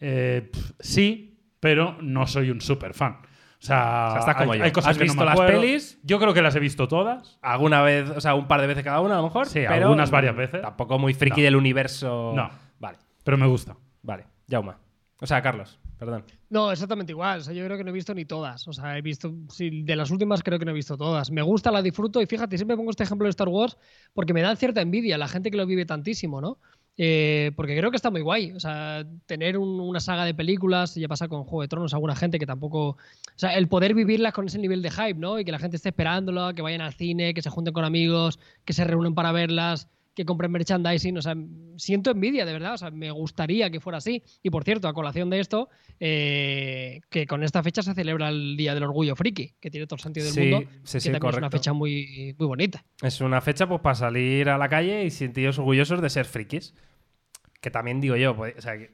Eh, 0.00 0.50
sí, 0.78 1.31
pero 1.62 1.96
no 2.02 2.26
soy 2.26 2.50
un 2.50 2.60
super 2.60 2.92
fan. 2.92 3.18
O 3.22 3.64
sea, 3.64 4.06
O 4.08 4.10
sea, 4.10 4.18
estás 4.18 4.34
como 4.34 4.50
hay, 4.52 4.58
yo. 4.58 4.64
hay 4.64 4.72
cosas 4.72 4.90
¿Has 4.90 4.98
que 4.98 5.04
no 5.04 5.12
visto 5.12 5.20
me 5.20 5.26
las 5.26 5.34
acuerdo. 5.34 5.60
pelis? 5.60 6.00
Yo 6.02 6.18
creo 6.18 6.34
que 6.34 6.42
las 6.42 6.56
he 6.56 6.58
visto 6.58 6.88
todas. 6.88 7.38
Alguna 7.40 7.80
vez, 7.82 8.10
o 8.10 8.20
sea, 8.20 8.34
un 8.34 8.48
par 8.48 8.60
de 8.60 8.66
veces 8.66 8.82
cada 8.82 9.00
una 9.00 9.14
a 9.14 9.18
lo 9.18 9.22
mejor. 9.22 9.46
Sí, 9.46 9.60
pero 9.68 9.84
algunas 9.86 10.10
varias 10.10 10.34
veces. 10.34 10.60
Tampoco 10.62 10.98
muy 10.98 11.14
friki 11.14 11.40
No. 11.40 11.44
del 11.44 11.54
universo. 11.56 12.32
No. 12.34 12.50
Vale, 12.80 12.98
Pero 13.22 13.38
me 13.38 13.46
gusta. 13.46 13.76
vale. 14.02 14.24
Jauma. 14.50 14.76
O 15.20 15.26
sea, 15.28 15.40
Carlos, 15.40 15.78
perdón. 15.96 16.24
No, 16.50 16.72
exactamente 16.72 17.12
igual. 17.12 17.38
O 17.38 17.42
sea, 17.44 17.54
yo 17.54 17.64
creo 17.64 17.78
que 17.78 17.84
no 17.84 17.90
he 17.90 17.92
visto 17.92 18.12
ni 18.12 18.24
todas. 18.24 18.66
O 18.66 18.72
sea, 18.72 18.98
he 18.98 19.02
visto. 19.02 19.32
sí, 19.48 19.84
de 19.84 19.94
las 19.94 20.10
últimas 20.10 20.42
creo 20.42 20.58
que 20.58 20.64
no 20.64 20.72
he 20.72 20.74
visto 20.74 20.96
todas. 20.96 21.30
Me 21.30 21.42
gusta, 21.42 21.70
la 21.70 21.80
disfruto. 21.80 22.20
Y 22.20 22.26
fíjate, 22.26 22.56
siempre 22.58 22.76
pongo 22.76 22.90
este 22.90 23.04
ejemplo 23.04 23.26
de 23.26 23.30
Star 23.30 23.48
Wars 23.48 23.78
porque 24.12 24.34
me 24.34 24.42
da 24.42 24.56
cierta 24.56 24.80
envidia 24.80 25.16
la 25.16 25.28
gente 25.28 25.52
que 25.52 25.56
lo 25.56 25.64
vive 25.66 25.86
tantísimo, 25.86 26.40
¿no? 26.40 26.58
Eh, 26.98 27.52
porque 27.56 27.76
creo 27.76 27.90
que 27.90 27.96
está 27.96 28.10
muy 28.10 28.20
guay. 28.20 28.52
O 28.52 28.60
sea, 28.60 29.04
tener 29.26 29.56
un- 29.58 29.80
una 29.80 30.00
saga 30.00 30.24
de 30.24 30.34
películas, 30.34 30.94
ya 30.94 31.08
pasa 31.08 31.28
con 31.28 31.44
Juego 31.44 31.62
de 31.62 31.68
Tronos, 31.68 31.94
alguna 31.94 32.14
gente 32.14 32.38
que 32.38 32.46
tampoco. 32.46 32.88
O 32.90 32.96
sea, 33.36 33.56
el 33.56 33.68
poder 33.68 33.94
vivirlas 33.94 34.32
con 34.34 34.46
ese 34.46 34.58
nivel 34.58 34.82
de 34.82 34.90
hype, 34.90 35.14
¿no? 35.18 35.38
Y 35.38 35.44
que 35.44 35.52
la 35.52 35.58
gente 35.58 35.76
esté 35.76 35.88
esperándolo, 35.90 36.54
que 36.54 36.62
vayan 36.62 36.82
al 36.82 36.92
cine, 36.94 37.34
que 37.34 37.42
se 37.42 37.50
junten 37.50 37.72
con 37.74 37.84
amigos, 37.84 38.38
que 38.64 38.72
se 38.74 38.84
reúnen 38.84 39.14
para 39.14 39.32
verlas, 39.32 39.88
que 40.14 40.24
compren 40.24 40.50
merchandising. 40.52 41.16
O 41.18 41.22
sea, 41.22 41.34
siento 41.76 42.10
envidia, 42.10 42.44
de 42.44 42.52
verdad. 42.52 42.74
O 42.74 42.78
sea, 42.78 42.90
me 42.90 43.10
gustaría 43.10 43.70
que 43.70 43.80
fuera 43.80 43.98
así. 43.98 44.22
Y 44.42 44.50
por 44.50 44.64
cierto, 44.64 44.88
a 44.88 44.92
colación 44.94 45.30
de 45.30 45.40
esto, 45.40 45.68
eh, 46.00 47.00
que 47.10 47.26
con 47.26 47.42
esta 47.42 47.62
fecha 47.62 47.82
se 47.82 47.94
celebra 47.94 48.28
el 48.28 48.56
Día 48.56 48.74
del 48.74 48.82
Orgullo 48.84 49.16
Friki, 49.16 49.54
que 49.60 49.70
tiene 49.70 49.86
todo 49.86 49.96
el 49.96 50.02
sentido 50.02 50.26
del 50.26 50.34
Sí, 50.34 50.40
mundo. 50.50 50.68
sí, 50.84 50.96
que 50.96 51.00
sí, 51.00 51.10
también 51.10 51.16
es 51.16 51.22
una 51.22 51.30
correcto. 51.48 51.56
fecha 51.58 51.72
muy, 51.72 52.34
muy 52.38 52.46
bonita. 52.46 52.84
Es 53.02 53.20
una 53.20 53.40
fecha 53.40 53.68
pues 53.68 53.80
para 53.80 53.94
salir 53.94 54.48
a 54.48 54.58
la 54.58 54.68
calle 54.68 55.04
y 55.04 55.10
sentiros 55.10 55.58
orgullosos 55.58 56.02
de 56.02 56.10
ser 56.10 56.24
frikis. 56.26 56.74
Que 57.60 57.70
también 57.70 58.00
digo 58.00 58.16
yo, 58.16 58.36
pod- 58.36 58.54
o 58.58 58.60
sea, 58.60 58.76
que 58.76 58.90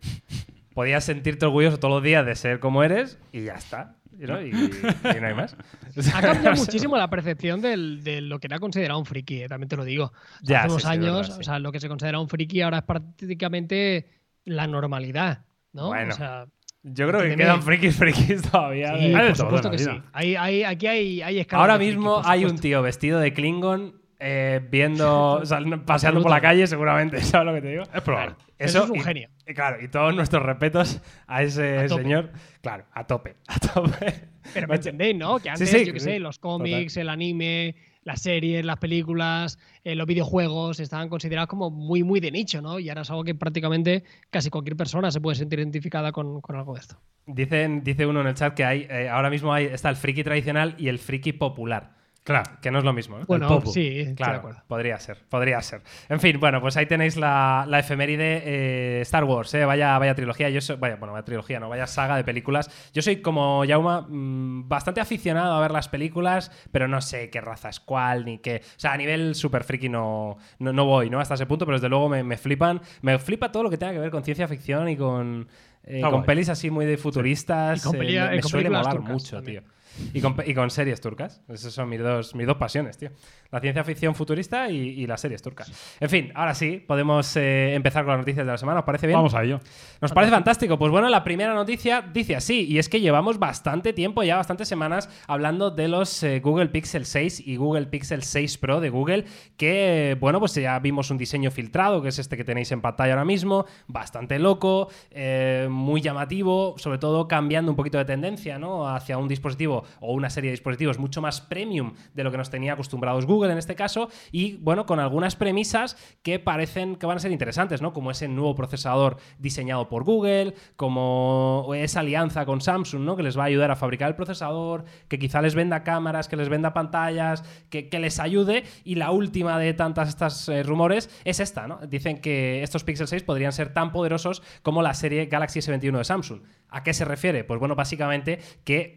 podías 0.79 1.03
sentirte 1.03 1.45
orgulloso 1.45 1.81
todos 1.81 1.93
los 1.93 2.05
días 2.05 2.25
de 2.25 2.37
ser 2.37 2.61
como 2.61 2.85
eres 2.85 3.19
y 3.33 3.43
ya 3.47 3.55
está. 3.55 3.97
¿no? 4.17 4.41
Y, 4.41 4.51
y 4.51 5.21
no 5.21 5.27
hay 5.27 5.35
más. 5.35 5.57
Ha 6.15 6.21
cambiado 6.23 6.55
muchísimo 6.55 6.97
la 6.97 7.11
percepción 7.11 7.61
del- 7.61 8.05
de 8.05 8.21
lo 8.21 8.39
que 8.39 8.47
era 8.47 8.61
considerado 8.61 9.01
un 9.01 9.05
friki, 9.05 9.43
eh, 9.43 9.49
también 9.49 9.69
te 9.69 9.75
lo 9.75 9.85
digo. 9.85 10.13
Ya, 10.41 10.61
hace 10.61 10.69
unos 10.69 10.83
sí, 10.83 10.89
años, 10.89 11.17
verdad, 11.23 11.35
sí. 11.35 11.41
o 11.41 11.43
sea, 11.43 11.59
lo 11.59 11.73
que 11.73 11.81
se 11.81 11.89
considera 11.89 12.21
un 12.21 12.29
friki 12.29 12.61
ahora 12.63 12.79
es 12.79 12.85
prácticamente 12.85 14.09
la 14.45 14.69
normalidad, 14.69 15.45
¿no? 15.73 15.89
Bueno, 15.89 16.15
o 16.15 16.17
sea, 16.17 16.47
Yo 16.85 17.09
creo 17.09 17.23
que 17.23 17.35
quedan 17.35 17.61
frikis 17.61 17.97
frikis 17.97 18.43
todavía. 18.43 18.97
sí, 18.97 19.13
por 19.13 19.37
supuesto 19.37 19.71
que 19.73 19.79
sí. 19.79 19.91
Hay, 20.13 20.37
hay- 20.37 20.63
aquí 20.63 20.87
hay, 20.87 21.23
hay 21.23 21.41
escalas 21.41 21.61
Ahora 21.63 21.77
friki, 21.77 21.91
mismo 21.97 22.23
hay 22.25 22.45
un 22.45 22.57
tío 22.61 22.83
vestido 22.83 23.19
de 23.19 23.33
Klingon 23.33 24.01
eh, 24.19 24.61
viendo, 24.71 25.33
o 25.43 25.47
sea, 25.47 25.61
paseando 25.85 26.23
por 26.23 26.31
la 26.31 26.41
calle, 26.41 26.67
seguramente, 26.67 27.21
¿sabes 27.23 27.47
lo 27.47 27.55
que 27.55 27.63
te 27.63 27.69
digo? 27.69 27.83
Es 27.95 28.03
probable. 28.03 28.35
Eso 28.59 28.85
es 28.85 28.91
un 28.91 28.97
y- 28.97 29.01
genio. 29.01 29.29
Y 29.47 29.55
claro, 29.55 29.83
y 29.83 29.89
todos 29.89 30.15
nuestros 30.15 30.43
respetos 30.43 31.01
a 31.27 31.43
ese 31.43 31.79
A 31.79 31.87
tope. 31.87 32.03
señor. 32.03 32.31
Claro, 32.61 32.85
a 32.93 33.07
tope, 33.07 33.37
a 33.47 33.59
tope. 33.59 34.15
Pero 34.53 34.67
me 34.69 34.75
entendéis, 34.77 35.17
¿no? 35.17 35.39
Que 35.39 35.51
antes, 35.51 35.71
sí, 35.71 35.85
yo 35.87 35.93
qué 35.93 36.01
sí, 36.01 36.05
sé, 36.07 36.19
los 36.19 36.39
cómics, 36.39 36.97
el 36.97 37.09
anime, 37.09 37.77
las 38.03 38.23
series, 38.23 38.65
las 38.65 38.79
películas, 38.79 39.59
eh, 39.85 39.95
los 39.95 40.07
videojuegos 40.07 40.81
estaban 40.81 41.09
considerados 41.09 41.49
como 41.49 41.71
muy, 41.71 42.03
muy 42.03 42.21
de 42.21 42.31
nicho, 42.31 42.61
¿no? 42.61 42.79
Y 42.79 42.89
ahora 42.89 43.03
es 43.03 43.11
algo 43.11 43.25
que 43.25 43.35
prácticamente 43.35 44.05
casi 44.31 44.51
cualquier 44.51 44.77
persona 44.77 45.11
se 45.11 45.21
puede 45.21 45.37
sentir 45.37 45.59
identificada 45.61 46.11
con, 46.13 46.41
con 46.41 46.57
algo 46.57 46.75
de 46.75 46.81
esto. 46.81 46.97
Dicen, 47.27 47.85
dice 47.85 48.07
uno 48.07 48.23
en 48.23 48.27
el 48.29 48.35
chat 48.35 48.55
que 48.55 48.65
hay, 48.65 48.87
eh, 48.89 49.09
ahora 49.11 49.29
mismo 49.31 49.53
hay, 49.53 49.67
está 49.67 49.91
el 49.91 49.97
friki 49.97 50.25
tradicional 50.25 50.75
y 50.79 50.89
el 50.89 50.99
friki 50.99 51.35
popular. 51.35 51.98
Claro. 52.29 52.51
Que 52.61 52.71
no 52.71 52.77
es 52.79 52.85
lo 52.85 52.93
mismo, 52.93 53.19
¿no? 53.19 53.25
Bueno, 53.25 53.49
sí, 53.65 54.01
estoy 54.01 54.05
de 54.05 54.15
Claro, 54.15 54.51
podría 54.67 54.99
ser, 55.01 55.17
podría 55.31 55.63
ser. 55.63 55.81
En 56.11 56.21
fin, 56.21 56.39
bueno, 56.39 56.61
pues 56.61 56.77
ahí 56.77 56.85
tenéis 56.85 57.17
la, 57.17 57.65
la 57.67 57.79
efeméride 57.79 58.43
eh, 58.45 59.01
Star 59.01 59.25
Wars, 59.25 59.55
¿eh? 59.55 59.65
vaya, 59.65 59.99
vaya 59.99 60.15
trilogía. 60.15 60.51
Yo 60.51 60.61
soy, 60.61 60.77
vaya, 60.77 60.97
bueno, 60.97 61.15
vaya 61.15 61.25
trilogía, 61.25 61.59
no, 61.59 61.71
vaya 61.71 61.87
saga 61.87 62.19
de 62.19 62.25
películas. 62.25 62.71
Yo 62.93 63.01
soy 63.01 63.23
como 63.23 63.65
Yauma, 63.65 64.03
mm, 64.07 64.69
bastante 64.69 65.01
aficionado 65.01 65.55
a 65.55 65.61
ver 65.63 65.71
las 65.71 65.89
películas, 65.89 66.53
pero 66.71 66.87
no 66.87 67.01
sé 67.01 67.31
qué 67.31 67.41
raza 67.41 67.71
es 67.71 67.81
cuál, 67.81 68.27
ni 68.27 68.37
qué. 68.41 68.61
O 68.63 68.79
sea, 68.79 68.93
a 68.93 68.99
nivel 68.99 69.35
super 69.35 69.65
friki 69.65 69.89
no, 69.89 70.37
no, 70.59 70.75
no 70.75 70.85
voy, 70.85 71.09
¿no? 71.09 71.21
Hasta 71.21 71.33
ese 71.33 71.47
punto, 71.47 71.65
pero 71.65 71.79
desde 71.79 71.89
luego 71.89 72.11
me, 72.11 72.23
me 72.25 72.37
flipan. 72.37 72.83
Me 73.01 73.19
flipa 73.19 73.51
todo 73.51 73.63
lo 73.63 73.71
que 73.71 73.79
tenga 73.79 73.95
que 73.95 74.01
ver 74.01 74.11
con 74.11 74.23
ciencia 74.23 74.47
ficción 74.49 74.91
y 74.91 74.99
con. 74.99 75.49
eh, 75.83 76.11
con 76.11 76.23
guay. 76.23 76.25
pelis 76.25 76.51
así 76.51 76.69
muy 76.71 76.85
de 76.85 76.99
futuristas. 76.99 77.79
Y 77.79 77.81
con 77.81 77.97
eh, 77.97 77.99
me, 77.99 78.29
me 78.31 78.37
y 78.37 78.41
con 78.41 78.51
suele 78.51 78.69
molar 78.69 79.01
mucho, 79.01 79.37
también. 79.37 79.65
tío. 79.65 79.78
Y 80.15 80.21
con, 80.21 80.35
pe- 80.37 80.45
y 80.51 80.55
con 80.55 80.71
series 80.71 81.01
turcas. 81.01 81.43
Esas 81.49 81.73
son 81.73 81.89
mis 81.89 82.01
dos, 82.01 82.35
mis 82.35 82.47
dos 82.47 82.57
pasiones, 82.57 82.97
tío. 82.99 83.11
La 83.51 83.61
ciencia 83.61 83.83
ficción 83.85 84.15
futurista 84.15 84.71
y, 84.71 84.77
y 84.77 85.07
las 85.07 85.21
series 85.21 85.41
turcas. 85.43 85.73
En 86.01 86.09
fin, 86.11 86.33
ahora 86.35 86.55
sí, 86.55 86.83
podemos 86.87 87.35
eh, 87.37 87.75
empezar 87.75 88.05
con 88.05 88.13
las 88.13 88.19
noticias 88.21 88.45
de 88.47 88.53
la 88.53 88.59
semana. 88.59 88.81
¿Os 88.81 88.85
parece 88.87 89.07
bien? 89.07 89.19
Vamos 89.19 89.35
a 89.35 89.43
ello. 89.43 89.61
Nos 90.01 90.13
parece 90.13 90.33
fantástico. 90.33 90.79
Pues 90.79 90.91
bueno, 90.93 91.09
la 91.09 91.25
primera 91.25 91.55
noticia 91.55 92.03
dice 92.13 92.37
así, 92.37 92.67
y 92.69 92.79
es 92.79 92.89
que 92.89 93.01
llevamos 93.01 93.39
bastante 93.39 93.93
tiempo, 93.93 94.23
ya 94.23 94.37
bastantes 94.37 94.69
semanas, 94.69 95.09
hablando 95.27 95.71
de 95.71 95.89
los 95.89 96.23
eh, 96.23 96.41
Google 96.41 96.69
Pixel 96.69 97.07
6 97.07 97.47
y 97.47 97.57
Google 97.57 97.87
Pixel 97.87 98.23
6 98.23 98.59
Pro 98.59 98.81
de 98.81 98.91
Google, 98.91 99.25
que, 99.57 100.17
bueno, 100.21 100.39
pues 100.41 100.55
ya 100.55 100.79
vimos 100.79 101.11
un 101.11 101.19
diseño 101.19 101.51
filtrado, 101.51 102.03
que 102.03 102.09
es 102.09 102.19
este 102.19 102.37
que 102.37 102.45
tenéis 102.45 102.71
en 102.73 102.81
pantalla 102.81 103.15
ahora 103.15 103.25
mismo, 103.25 103.65
bastante 103.87 104.39
loco, 104.39 104.89
eh, 105.11 105.69
muy 105.71 106.01
llamativo, 106.01 106.75
sobre 106.79 106.99
todo 106.99 107.27
cambiando 107.29 107.73
un 107.73 107.77
poquito 107.77 107.99
de 107.99 108.05
tendencia, 108.05 108.59
¿no? 108.59 108.89
Hacia 108.89 109.19
un 109.19 109.29
dispositivo 109.29 109.85
o 110.01 110.13
una 110.13 110.31
serie 110.31 110.51
de 110.51 110.53
dispositivos 110.53 110.99
mucho 110.99 111.21
más 111.21 111.41
premium 111.41 111.95
de 112.15 112.25
lo 112.25 112.31
que 112.31 112.39
nos 112.39 112.51
tenía 112.51 112.75
acostumbrados 112.75 113.27
Google 113.27 113.53
en 113.53 113.59
este 113.59 113.75
caso, 113.75 114.09
y, 114.33 114.57
bueno, 114.57 114.87
con 114.87 115.01
algunas 115.01 115.37
premisas 115.37 115.97
que 116.23 116.39
parecen 116.39 116.97
que 116.97 117.07
van 117.07 117.17
a 117.17 117.21
ser 117.21 117.33
interesantes, 117.33 117.83
¿no? 117.83 117.93
Como 117.93 118.11
ese 118.11 118.29
nuevo 118.29 118.55
procesador 118.55 119.17
diseñado 119.39 119.89
por 119.89 120.05
Google, 120.05 120.55
como 120.77 121.73
esa 121.75 122.01
alianza 122.01 122.47
con 122.47 122.61
Samsung, 122.61 123.03
¿no? 123.03 123.17
Que 123.17 123.23
les 123.23 123.39
va 123.39 123.43
a 123.45 123.47
ayudar 123.47 123.71
a 123.71 123.77
fabricar 123.77 124.09
el 124.09 124.15
procesador, 124.17 124.85
que 125.09 125.19
quizá 125.19 125.43
les 125.43 125.55
venda 125.55 125.83
cámaras, 125.83 126.29
que 126.29 126.37
les 126.37 126.49
venda 126.49 126.73
pantallas, 126.73 127.45
que, 127.71 127.89
les 127.99 128.21
ayude. 128.21 128.65
Y 128.85 128.95
la 128.95 129.11
última 129.11 129.59
de 129.59 129.75
tantas 129.75 130.09
estas 130.09 130.49
eh, 130.49 130.63
rumores 130.63 131.11
es 131.25 131.41
esta, 131.41 131.67
¿no? 131.67 131.79
Dicen 131.87 132.21
que 132.21 132.63
estos 132.63 132.85
Pixel 132.85 133.09
6 133.09 133.23
podrían 133.23 133.53
ser 133.53 133.73
tan 133.73 133.93
poderosos 133.93 134.43
como 134.63 134.83
la 134.83 134.95
serie 134.95 135.27
Galaxy 135.27 135.61
S21 135.61 135.99
de 135.99 136.05
Samsung. 136.05 136.41
¿A 136.71 136.83
qué 136.83 136.93
se 136.93 137.05
refiere? 137.05 137.45
Pues 137.45 137.59
bueno, 137.59 137.75
básicamente 137.75 138.41
que 138.65 138.95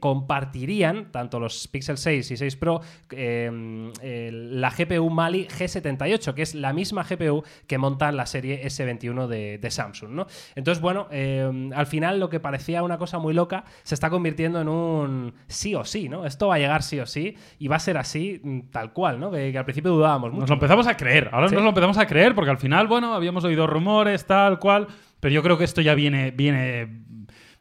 tanto 1.12 1.40
los 1.40 1.68
Pixel 1.68 1.98
6 1.98 2.32
y 2.32 2.38
6 2.38 2.56
Pro 2.56 2.82
eh, 3.12 3.92
el- 4.02 4.60
la 4.62 4.70
GPU 4.70 5.10
Mali 5.10 5.48
G78, 5.48 6.34
que 6.34 6.42
es 6.42 6.56
la 6.56 6.74
misma 6.74 7.04
GPU 7.04 7.44
que 7.68 7.78
montan 7.78 8.18
la 8.18 8.26
serie 8.26 8.64
S21 8.66 9.28
de, 9.28 9.58
de 9.58 9.72
Samsung, 9.72 10.12
¿no? 10.12 10.28
Entonces, 10.56 10.82
bueno, 10.82 11.08
eh, 11.12 11.70
al 11.76 11.86
final 11.88 12.20
lo 12.20 12.30
que 12.30 12.40
parecía 12.40 12.84
una 12.84 12.98
cosa 12.98 13.20
muy 13.20 13.34
loca 13.34 13.64
se 13.84 13.96
está 13.96 14.10
convirtiendo 14.10 14.62
en 14.62 14.68
un 14.70 15.34
sí 15.48 15.76
o 15.76 15.84
sí, 15.86 16.10
¿no? 16.10 16.26
Esto 16.26 16.48
va 16.48 16.56
a 16.56 16.60
llegar 16.60 16.84
sí 16.84 17.00
o 17.00 17.06
sí 17.06 17.36
y 17.60 17.68
va 17.68 17.78
a 17.78 17.80
ser 17.80 17.98
así 17.98 18.40
mm, 18.44 18.60
tal 18.72 18.94
cual, 18.94 19.20
¿no? 19.20 19.32
Que, 19.32 19.52
que 19.52 19.58
al 19.58 19.66
principio 19.66 19.92
dudábamos 19.92 20.30
mucho. 20.32 20.42
Nos 20.42 20.50
lo 20.50 20.56
empezamos 20.56 20.88
a 20.88 20.98
creer. 20.98 21.30
Ahora 21.32 21.48
Sí. 21.50 21.56
nos 21.56 21.64
lo 21.64 21.70
empezamos 21.70 21.98
a 21.98 22.08
creer 22.08 22.36
porque 22.36 22.52
al 22.52 22.58
final, 22.58 22.88
bueno, 22.88 23.14
habíamos 23.14 23.44
oído 23.44 23.68
rumores, 23.68 24.26
tal 24.26 24.60
cual. 24.60 24.88
Pero 25.20 25.34
yo 25.36 25.44
creo 25.44 25.58
que 25.58 25.66
esto 25.66 25.82
ya 25.82 25.94
viene, 25.94 26.32
viene, 26.32 27.04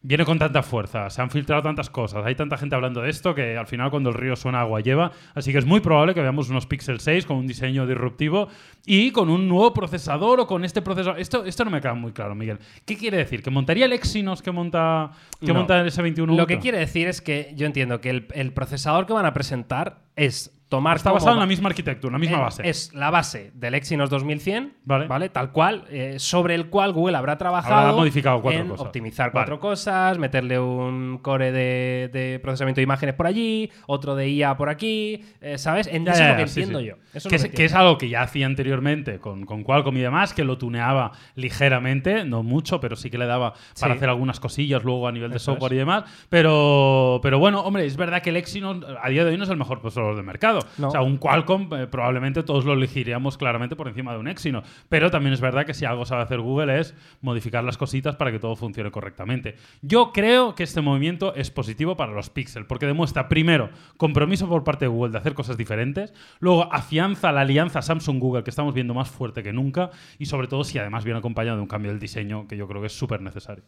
viene 0.02 0.24
con 0.24 0.38
tanta 0.38 0.62
fuerza, 0.62 1.10
se 1.10 1.20
han 1.20 1.30
filtrado 1.30 1.62
tantas 1.62 1.90
cosas, 1.90 2.24
hay 2.24 2.34
tanta 2.34 2.56
gente 2.56 2.74
hablando 2.74 3.02
de 3.02 3.10
esto 3.10 3.34
que 3.34 3.56
al 3.58 3.66
final 3.66 3.90
cuando 3.90 4.08
el 4.08 4.14
río 4.14 4.34
suena 4.34 4.60
agua 4.60 4.80
lleva, 4.80 5.12
así 5.34 5.52
que 5.52 5.58
es 5.58 5.66
muy 5.66 5.80
probable 5.80 6.14
que 6.14 6.20
veamos 6.22 6.48
unos 6.48 6.66
Pixel 6.66 7.00
6 7.00 7.26
con 7.26 7.36
un 7.36 7.46
diseño 7.46 7.86
disruptivo 7.86 8.48
y 8.86 9.10
con 9.10 9.28
un 9.28 9.46
nuevo 9.46 9.74
procesador 9.74 10.40
o 10.40 10.46
con 10.46 10.64
este 10.64 10.80
procesador. 10.80 11.20
Esto, 11.20 11.44
esto 11.44 11.64
no 11.64 11.70
me 11.70 11.80
queda 11.80 11.94
muy 11.94 12.12
claro, 12.12 12.34
Miguel. 12.34 12.58
¿Qué 12.86 12.96
quiere 12.96 13.18
decir? 13.18 13.42
¿Que 13.42 13.50
montaría 13.50 13.84
el 13.84 13.92
Exynos 13.92 14.40
que 14.40 14.52
monta, 14.52 15.10
que 15.44 15.52
monta 15.52 15.80
el 15.80 15.90
S21 15.90 16.34
Lo 16.34 16.46
que 16.46 16.58
quiere 16.58 16.78
decir 16.78 17.06
es 17.06 17.20
que 17.20 17.52
yo 17.54 17.66
entiendo 17.66 18.00
que 18.00 18.10
el, 18.10 18.26
el 18.32 18.52
procesador 18.52 19.06
que 19.06 19.12
van 19.12 19.26
a 19.26 19.34
presentar 19.34 19.98
es 20.16 20.59
tomar 20.70 20.96
Está 20.96 21.12
basado 21.12 21.32
en 21.34 21.40
la 21.40 21.46
misma 21.46 21.68
arquitectura, 21.68 22.12
la 22.12 22.18
misma 22.18 22.38
base. 22.38 22.66
Es 22.66 22.94
la 22.94 23.10
base 23.10 23.50
del 23.54 23.74
Exynos 23.74 24.08
2100, 24.08 24.72
Vale. 24.84 25.06
¿vale? 25.08 25.28
Tal 25.28 25.50
cual, 25.52 25.84
eh, 25.90 26.14
sobre 26.18 26.54
el 26.54 26.68
cual 26.70 26.92
Google 26.92 27.16
habrá 27.18 27.36
trabajado 27.36 27.74
Habrá 27.74 27.92
modificado 27.92 28.40
cuatro 28.40 28.60
en 28.62 28.68
cosas. 28.68 28.86
optimizar 28.86 29.32
cuatro 29.32 29.60
cosas, 29.60 30.16
meterle 30.18 30.58
un 30.58 31.18
core 31.20 31.52
de, 31.52 32.08
de 32.12 32.38
procesamiento 32.40 32.78
de 32.78 32.84
imágenes 32.84 33.14
por 33.16 33.26
allí, 33.26 33.70
otro 33.86 34.14
de 34.14 34.28
IA 34.30 34.56
por 34.56 34.68
aquí, 34.70 35.24
eh, 35.42 35.58
¿sabes? 35.58 35.86
En- 35.88 36.06
Ya, 36.06 36.12
eso 36.12 36.20
ya, 36.22 36.30
es 36.30 36.36
lo 36.38 36.42
que 36.44 36.48
sí, 36.48 36.60
entiendo 36.60 36.78
sí. 36.80 36.86
yo. 36.86 36.94
Eso 37.12 37.28
que, 37.28 37.36
es 37.36 37.48
que 37.48 37.66
algo 37.74 37.98
que 37.98 38.08
ya 38.08 38.22
hacía 38.22 38.46
anteriormente 38.46 39.18
con, 39.18 39.44
con 39.44 39.64
Qualcomm 39.64 39.96
y 39.96 40.00
demás, 40.00 40.32
que 40.32 40.44
lo 40.44 40.56
tuneaba 40.56 41.10
ligeramente, 41.34 42.24
no 42.24 42.42
mucho, 42.44 42.80
pero 42.80 42.94
sí 42.96 43.10
que 43.10 43.18
le 43.18 43.26
daba 43.26 43.52
para 43.80 43.92
Sí. 43.94 43.96
hacer 43.98 44.08
algunas 44.08 44.38
cosillas 44.40 44.84
luego 44.84 45.08
a 45.08 45.12
nivel 45.12 45.30
de 45.30 45.38
Eso 45.38 45.52
software 45.52 45.72
es. 45.72 45.76
y 45.76 45.78
demás. 45.80 46.04
Pero, 46.28 47.18
pero 47.22 47.38
bueno, 47.40 47.60
hombre, 47.62 47.84
es 47.86 47.96
verdad 47.96 48.22
que 48.22 48.30
el 48.30 48.36
Exynos 48.36 48.78
a 49.02 49.08
día 49.08 49.24
de 49.24 49.32
hoy 49.32 49.36
no 49.36 49.44
es 49.44 49.50
el 49.50 49.56
mejor 49.56 49.80
procesador 49.80 50.14
del 50.14 50.24
mercado. 50.24 50.59
No. 50.78 50.90
Un 51.02 51.18
Qualcomm 51.18 51.72
eh, 51.74 51.86
probablemente 51.86 52.42
todos 52.42 52.64
lo 52.64 52.72
elegiríamos 52.72 53.36
claramente 53.36 53.76
por 53.76 53.88
encima 53.88 54.12
de 54.12 54.18
un 54.18 54.28
Exynos. 54.28 54.64
Pero 54.88 55.10
también 55.10 55.32
es 55.32 55.40
verdad 55.40 55.66
que 55.66 55.74
si 55.74 55.84
algo 55.84 56.04
sabe 56.04 56.22
hacer 56.22 56.40
Google 56.40 56.78
es 56.78 56.94
modificar 57.20 57.64
las 57.64 57.76
cositas 57.76 58.16
para 58.16 58.32
que 58.32 58.38
todo 58.38 58.56
funcione 58.56 58.90
correctamente. 58.90 59.56
Yo 59.82 60.12
creo 60.12 60.54
que 60.54 60.62
este 60.62 60.80
movimiento 60.80 61.34
es 61.34 61.50
positivo 61.50 61.96
para 61.96 62.12
los 62.12 62.30
Pixel, 62.30 62.66
porque 62.66 62.86
demuestra 62.86 63.28
primero 63.28 63.70
compromiso 63.96 64.48
por 64.48 64.64
parte 64.64 64.84
de 64.84 64.88
Google 64.88 65.12
de 65.12 65.18
hacer 65.18 65.34
cosas 65.34 65.56
diferentes, 65.56 66.12
luego 66.38 66.72
afianza 66.72 67.32
la 67.32 67.42
alianza 67.42 67.82
Samsung-Google 67.82 68.44
que 68.44 68.50
estamos 68.50 68.74
viendo 68.74 68.94
más 68.94 69.08
fuerte 69.08 69.42
que 69.42 69.52
nunca 69.52 69.90
y 70.18 70.26
sobre 70.26 70.48
todo 70.48 70.64
si 70.64 70.78
además 70.78 71.04
viene 71.04 71.18
acompañado 71.18 71.56
de 71.56 71.62
un 71.62 71.68
cambio 71.68 71.90
del 71.90 72.00
diseño 72.00 72.46
que 72.46 72.56
yo 72.56 72.66
creo 72.68 72.80
que 72.80 72.88
es 72.88 72.96
súper 72.96 73.20
necesario. 73.20 73.64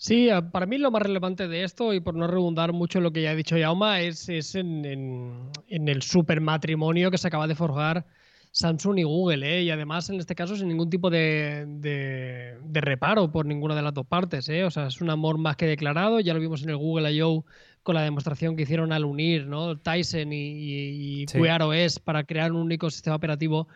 Sí, 0.00 0.28
eh, 0.28 0.42
para 0.52 0.64
mí 0.66 0.78
lo 0.78 0.92
más 0.92 1.02
relevante 1.02 1.48
de 1.48 1.64
esto, 1.64 1.92
y 1.92 1.98
por 2.00 2.14
no 2.14 2.28
redundar 2.28 2.72
mucho 2.72 2.98
en 2.98 3.04
lo 3.04 3.10
que 3.12 3.20
ya 3.22 3.30
ha 3.30 3.34
dicho 3.34 3.56
Yauma, 3.58 4.00
es, 4.00 4.28
es 4.28 4.54
en, 4.54 4.84
en- 4.84 5.50
en 5.68 5.88
el 5.88 6.02
super 6.02 6.40
matrimonio 6.40 7.10
que 7.10 7.18
se 7.18 7.26
acaba 7.26 7.48
de 7.48 7.56
forjar 7.56 8.06
Samsung 8.52 8.98
y 8.98 9.02
Google, 9.02 9.58
¿eh? 9.58 9.62
y 9.64 9.70
además 9.70 10.08
en 10.08 10.20
este 10.20 10.34
caso 10.36 10.54
sin 10.56 10.68
ningún 10.68 10.88
tipo 10.88 11.10
de, 11.10 11.66
de- 11.66 12.58
de 12.62 12.80
reparo 12.80 13.30
por 13.32 13.44
ninguna 13.44 13.74
de 13.74 13.82
las 13.82 13.92
dos 13.92 14.06
partes. 14.06 14.48
¿eh? 14.48 14.62
O 14.64 14.70
sea, 14.70 14.86
es 14.86 15.00
un 15.00 15.10
amor 15.10 15.36
más 15.36 15.56
que 15.56 15.66
declarado, 15.66 16.20
ya 16.20 16.32
lo 16.32 16.38
vimos 16.40 16.62
en 16.62 16.70
el 16.70 16.76
Google 16.76 17.12
I.O. 17.12 17.44
con 17.82 17.96
la 17.96 18.02
demostración 18.02 18.54
que 18.56 18.62
hicieron 18.62 18.92
al 18.92 19.04
unir 19.04 19.46
¿no? 19.48 19.78
Tyson 19.78 20.32
y, 20.32 20.36
y, 20.52 21.22
y 21.22 21.26
Sí. 21.26 21.38
Wear 21.40 21.60
OS 21.62 21.98
para 21.98 22.22
crear 22.24 22.52
un 22.52 22.58
único 22.62 22.88
sistema 22.90 23.16
operativo 23.16 23.66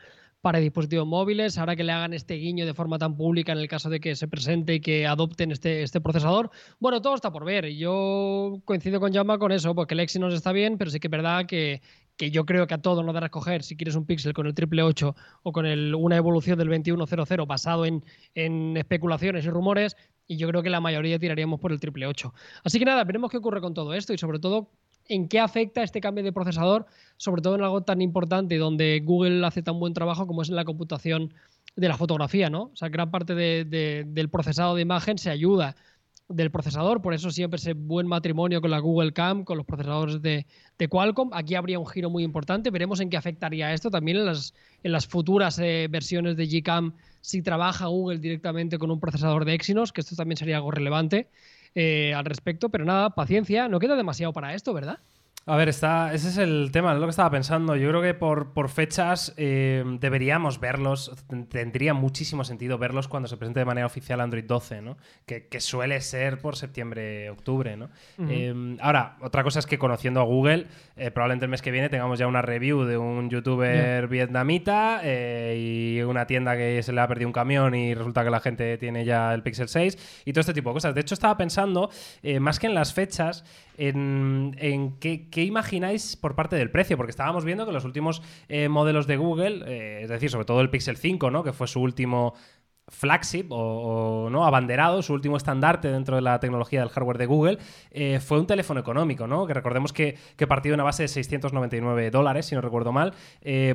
para 0.43 0.59
dispositivos 0.59 1.07
móviles, 1.07 1.57
ahora 1.57 1.77
que 1.77 1.85
le 1.85 1.93
hagan 1.93 2.13
este 2.13 2.35
guiño 2.35 2.67
de 2.67 2.75
forma 2.75 2.99
tan 2.99 3.17
pública 3.17 3.53
en 3.53 3.59
el 3.59 3.69
caso 3.69 3.89
de 3.89 4.01
que 4.01 4.17
se 4.17 4.27
presente 4.27 4.75
y 4.75 4.81
que 4.81 5.07
adopten 5.07 5.53
este, 5.53 5.85
este 5.85 6.01
procesador. 6.01 6.51
Bueno, 6.81 7.01
todo 7.01 7.15
está 7.15 7.31
por 7.31 7.45
ver. 7.45 7.69
Yo 7.69 8.61
coincido 8.65 8.99
con 8.99 9.13
Jaume 9.13 9.39
con 9.39 9.53
eso, 9.53 9.75
porque 9.75 9.95
el 9.95 10.01
Exynos 10.01 10.35
está 10.35 10.51
bien, 10.53 10.79
pero 10.79 10.91
sí 10.91 10.99
que 10.99 11.07
es 11.07 11.13
verdad 11.13 11.47
que, 11.47 11.81
que 12.17 12.33
yo 12.33 12.45
creo 12.45 12.67
que 12.67 12.75
a 12.75 12.83
todos 12.83 13.05
nos 13.05 13.15
dará 13.15 13.27
escoger 13.27 13.63
si 13.63 13.77
quieres 13.77 13.95
un 13.95 14.05
Pixel 14.05 14.35
con 14.35 14.49
el 14.49 14.55
triple 14.55 14.83
8 14.83 15.15
o 15.45 15.53
con 15.53 15.65
el, 15.65 15.95
una 15.95 16.17
evolución 16.17 16.59
del 16.59 16.69
2100 16.69 17.47
basado 17.47 17.87
en, 17.87 18.05
en 18.35 18.77
especulaciones 18.77 19.45
y 19.45 19.51
rumores, 19.51 19.97
y 20.27 20.39
yo 20.39 20.49
creo 20.49 20.63
que 20.65 20.71
la 20.71 20.81
mayoría 20.81 21.21
tiraríamos 21.21 21.61
por 21.61 21.71
el 21.71 21.79
triple 21.79 22.09
8. 22.09 22.35
Así 22.65 22.81
que 22.81 22.85
nada, 22.85 23.05
veremos 23.05 23.31
qué 23.31 23.37
ocurre 23.37 23.61
con 23.61 23.75
todo 23.75 23.95
esto 23.95 24.13
y 24.13 24.19
sobre 24.19 24.41
todo 24.41 24.71
en 25.09 25.29
qué 25.29 25.41
afecta 25.41 25.83
este 25.83 26.01
cambio 26.01 26.25
de 26.25 26.33
procesador, 26.33 26.87
sobre 27.17 27.43
todo 27.43 27.55
en 27.55 27.63
algo 27.63 27.83
tan 27.83 28.01
importante 28.01 28.57
donde 28.59 29.01
Google 29.05 29.45
hace 29.47 29.63
tan 29.63 29.79
buen 29.79 29.95
trabajo 29.95 30.27
como 30.27 30.43
es 30.43 30.49
en 30.49 30.57
la 30.57 30.65
computación 30.65 31.35
de 31.77 31.89
la 31.89 31.97
fotografía, 31.97 32.51
¿no? 32.51 32.65
O 32.65 32.77
sea, 32.77 32.89
gran 32.89 33.11
parte 33.11 33.35
de- 33.35 33.65
de- 33.65 34.05
del 34.07 34.29
procesado 34.29 34.75
de 34.75 34.83
imagen 34.83 35.19
se 35.19 35.31
ayuda 35.31 35.75
del 36.29 36.51
procesador, 36.51 37.03
por 37.03 37.13
eso 37.15 37.31
siempre 37.31 37.59
ese 37.59 37.75
buen 37.75 38.07
matrimonio 38.07 38.61
con 38.63 38.71
la 38.71 38.79
Google 38.79 39.13
Cam, 39.13 39.45
con 39.45 39.59
los 39.59 39.67
procesadores 39.67 40.23
de, 40.23 40.47
de 40.79 40.89
Qualcomm. 40.89 41.31
Aquí 41.35 41.55
habría 41.57 41.79
un 41.79 41.87
giro 41.87 42.09
muy 42.09 42.25
importante, 42.25 42.71
veremos 42.71 43.01
en 43.01 43.11
qué 43.11 43.19
afectaría 43.19 43.73
esto 43.75 43.91
también 43.91 44.17
en 44.19 44.27
las, 44.27 44.55
en 44.83 44.93
las 44.93 45.07
futuras 45.07 45.59
eh, 45.59 45.89
versiones 45.91 46.37
de 46.37 46.47
Gcam 46.47 46.95
si 47.21 47.43
trabaja 47.43 47.87
Google 47.87 48.19
directamente 48.19 48.79
con 48.79 48.91
un 48.91 48.99
procesador 49.01 49.45
de 49.45 49.55
Exynos, 49.55 49.93
que 49.93 50.01
esto 50.01 50.17
también 50.17 50.37
sería 50.39 50.57
algo 50.57 50.71
relevante 50.71 51.29
eh, 51.75 52.15
al 52.15 52.25
respecto, 52.25 52.69
pero 52.71 52.85
nada, 52.85 53.11
paciencia, 53.11 53.69
no 53.69 53.79
queda 53.79 53.97
demasiado 53.97 54.33
para 54.33 54.55
esto, 54.55 54.73
¿verdad? 54.75 55.01
A 55.45 55.57
ver, 55.57 55.69
está, 55.69 56.15
ese 56.15 56.29
es 56.29 56.37
el 56.39 56.71
tema, 56.73 56.93
es 56.93 57.01
lo 57.01 57.07
que 57.07 57.11
estaba 57.11 57.29
pensando. 57.31 57.75
Yo 57.75 57.89
creo 57.89 58.01
que 58.01 58.15
por, 58.15 58.53
por 58.53 58.69
fechas 58.69 59.35
eh, 59.37 59.83
deberíamos 59.99 60.61
verlos, 60.61 61.11
ten- 61.27 61.47
tendría 61.49 61.95
muchísimo 61.95 62.45
sentido 62.45 62.79
verlos 62.79 63.09
cuando 63.09 63.29
se 63.29 63.37
presente 63.37 63.59
de 63.59 63.65
manera 63.67 63.85
oficial 63.89 64.21
Android 64.21 64.45
12, 64.45 64.83
¿no? 64.83 64.97
Que, 65.27 65.49
que 65.49 65.59
suele 65.61 66.01
ser 66.01 66.39
por 66.41 66.55
septiembre, 66.55 67.29
octubre, 67.29 67.77
¿no? 67.77 67.91
Eh, 68.31 68.77
ahora, 68.81 69.17
otra 69.21 69.43
cosa 69.43 69.59
es 69.59 69.67
que 69.67 69.79
conociendo 69.81 70.21
a 70.21 70.23
Google, 70.23 70.69
eh, 70.97 71.11
probablemente 71.11 71.47
el 71.47 71.51
mes 71.51 71.61
que 71.61 71.73
viene 71.73 71.89
tengamos 71.89 72.21
ya 72.21 72.29
una 72.29 72.41
review 72.43 72.85
de 72.85 72.97
un 72.97 73.29
youtuber 73.29 74.07
vietnamita 74.07 75.01
eh, 75.03 75.97
y 75.99 76.03
una 76.03 76.25
tienda 76.29 76.57
que 76.57 76.81
se 76.85 76.93
le 76.93 77.01
ha 77.01 77.09
perdido 77.09 77.29
un 77.29 77.33
camión 77.33 77.75
y 77.75 77.95
resulta 77.95 78.23
que 78.23 78.31
la 78.31 78.39
gente 78.39 78.79
tiene 78.79 79.05
ya 79.05 79.35
el 79.35 79.43
Pixel 79.43 79.67
6 79.69 80.23
y 80.25 80.33
todo 80.33 80.43
este 80.43 80.55
tipo 80.55 80.71
de 80.71 80.75
cosas. 80.75 80.95
De 80.95 81.01
hecho, 81.01 81.15
estaba 81.15 81.37
pensando, 81.37 81.91
más 82.39 82.61
que 82.61 82.69
en 82.69 82.75
las 82.75 82.95
fechas, 82.95 83.45
en, 83.77 84.55
en 84.61 84.93
qué, 84.99 85.29
qué 85.33 85.43
imagináis 85.43 86.15
por 86.15 86.37
parte 86.37 86.55
del 86.55 86.71
precio, 86.71 86.97
porque 86.97 87.11
estábamos 87.11 87.45
viendo 87.45 87.67
que 87.67 87.73
los 87.73 87.85
últimos 87.85 88.23
eh, 88.49 88.69
modelos 88.69 89.09
de 89.09 89.17
Google, 89.17 89.65
eh, 89.67 90.03
es 90.03 90.09
decir, 90.09 90.31
sobre 90.31 90.45
todo 90.45 90.61
el 90.61 90.71
Pixel 90.71 90.97
5, 90.97 91.33
¿no? 91.33 91.43
que 91.43 91.53
fue 91.53 91.67
su 91.67 91.81
último 91.81 92.35
flagship 92.89 93.47
o, 93.51 94.29
no 94.31 94.45
abanderado, 94.45 95.03
su 95.03 95.15
último 95.15 95.37
estandarte 95.37 95.89
dentro 95.89 96.17
de 96.17 96.23
la 96.23 96.41
tecnología 96.41 96.81
del 96.81 96.91
hardware 96.91 97.17
de 97.17 97.27
Google, 97.27 97.59
eh, 97.91 98.21
fue 98.21 98.39
un 98.39 98.47
teléfono 98.47 98.81
económico, 98.81 99.27
¿no? 99.27 99.47
Que 99.47 99.55
recordemos 99.55 99.93
que, 99.93 100.19
que 100.37 100.47
partió 100.47 100.73
de 100.73 100.75
una 100.75 100.85
base 100.85 101.05
de 101.05 101.09
699 101.09 102.11
dólares, 102.11 102.47
si 102.47 102.55
no 102.55 102.61
recuerdo 102.61 102.93
mal. 102.93 103.15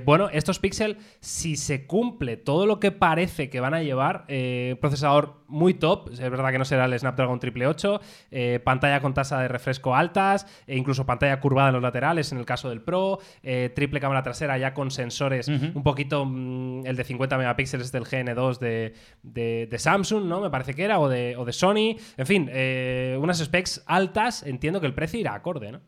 Bueno, 0.06 0.30
estos 0.30 0.60
Pixel, 0.60 0.98
si 1.20 1.56
se 1.56 1.88
cumple 1.88 2.38
todo 2.38 2.68
lo 2.68 2.80
que 2.80 2.92
parece 2.92 3.50
que 3.50 3.60
van 3.60 3.74
a 3.74 3.82
llevar, 3.82 4.26
eh, 4.28 4.76
procesador 4.82 5.42
muy 5.48 5.74
top, 5.76 6.10
es 6.12 6.20
verdad 6.20 6.52
que 6.52 6.58
no 6.58 6.66
será 6.66 6.86
el 6.86 7.00
Snapdragon 7.00 7.38
888, 7.40 8.02
eh, 8.32 8.60
pantalla 8.64 9.00
con 9.02 9.14
tasa 9.14 9.40
de 9.42 9.48
refresco 9.48 9.96
altas, 9.96 10.46
e 10.68 10.76
incluso 10.78 11.06
pantalla 11.06 11.40
curvada 11.40 11.70
en 11.70 11.74
los 11.76 11.82
laterales 11.82 12.32
en 12.32 12.38
el 12.38 12.46
caso 12.46 12.70
del 12.70 12.82
Pro, 12.82 13.20
eh, 13.44 13.72
triple 13.76 14.00
cámara 14.00 14.24
trasera 14.24 14.58
ya 14.58 14.74
con 14.74 14.92
sensores 14.92 15.48
un 15.48 15.84
poquito, 15.84 16.26
mm, 16.26 16.86
el 16.86 16.96
de 16.96 17.04
50 17.04 17.38
megapíxeles 17.38 17.92
del 17.92 18.04
GN2 18.04 18.60
de, 18.60 18.94
de- 19.24 19.68
de 19.70 19.80
Samsung, 19.80 20.26
¿no? 20.26 20.42
Me 20.42 20.50
parece 20.50 20.74
que 20.74 20.84
era, 20.84 21.00
o 21.00 21.08
de, 21.10 21.36
o 21.38 21.46
de 21.46 21.54
Sony. 21.54 21.96
En 22.18 22.26
fin, 22.26 22.50
eh, 22.52 23.18
unas 23.22 23.38
specs 23.40 23.84
altas, 23.88 24.44
entiendo 24.44 24.80
que 24.82 24.88
el 24.88 24.94
precio 24.94 25.20
irá 25.20 25.34
acorde, 25.34 25.72
¿no? 25.72 25.82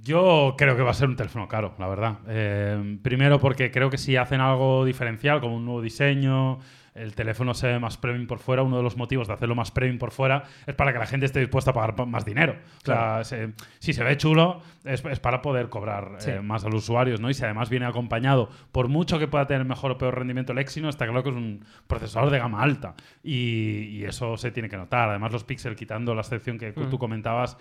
Yo 0.00 0.54
creo 0.56 0.76
que 0.76 0.82
va 0.82 0.92
a 0.92 0.94
ser 0.94 1.08
un 1.08 1.16
teléfono 1.16 1.48
caro, 1.48 1.74
la 1.78 1.88
verdad. 1.88 2.18
Eh, 2.28 2.98
primero 3.02 3.40
porque 3.40 3.72
creo 3.72 3.90
que 3.90 3.98
si 3.98 4.14
hacen 4.14 4.40
algo 4.40 4.84
diferencial, 4.84 5.40
como 5.40 5.56
un 5.56 5.64
nuevo 5.64 5.82
diseño, 5.82 6.60
el 6.98 7.14
teléfono 7.14 7.54
se 7.54 7.66
ve 7.68 7.78
más 7.78 7.96
premium 7.96 8.26
por 8.26 8.38
fuera, 8.38 8.62
uno 8.62 8.76
de 8.76 8.82
los 8.82 8.96
motivos 8.96 9.28
de 9.28 9.34
hacerlo 9.34 9.54
más 9.54 9.70
premium 9.70 9.98
por 9.98 10.10
fuera 10.10 10.44
es 10.66 10.74
para 10.74 10.92
que 10.92 10.98
la 10.98 11.06
gente 11.06 11.26
esté 11.26 11.40
dispuesta 11.40 11.70
a 11.70 11.74
pagar 11.74 11.94
pa- 11.94 12.04
más 12.06 12.24
dinero. 12.24 12.56
O 12.82 12.84
sea, 12.86 13.24
se- 13.24 13.52
si 13.78 13.92
se 13.92 14.04
ve 14.04 14.16
chulo, 14.16 14.60
es, 14.84 15.04
es 15.04 15.20
para 15.20 15.40
poder 15.42 15.68
cobrar 15.68 16.16
Sí. 16.18 16.30
eh, 16.30 16.40
más 16.40 16.64
a 16.64 16.68
los 16.68 16.82
usuarios, 16.84 17.20
¿no? 17.20 17.30
Y 17.30 17.34
si 17.34 17.44
además 17.44 17.70
viene 17.70 17.86
acompañado, 17.86 18.50
por 18.72 18.88
mucho 18.88 19.18
que 19.18 19.28
pueda 19.28 19.46
tener 19.46 19.64
mejor 19.64 19.90
o 19.92 19.98
peor 19.98 20.16
rendimiento 20.18 20.52
el 20.52 20.58
Exynos, 20.58 20.90
está 20.94 21.06
claro 21.06 21.22
que 21.22 21.30
es 21.30 21.36
un 21.36 21.64
procesador 21.86 22.30
de 22.30 22.38
gama 22.38 22.62
alta. 22.62 22.94
Y, 23.22 23.88
y 23.90 24.04
eso 24.04 24.36
se 24.36 24.50
tiene 24.50 24.68
que 24.68 24.76
notar. 24.76 25.08
Además, 25.10 25.32
los 25.32 25.44
Pixel, 25.44 25.76
quitando 25.76 26.14
la 26.14 26.20
excepción 26.22 26.58
que 26.58 26.72
Mm. 26.72 26.90
tú 26.90 26.98
comentabas, 26.98 27.56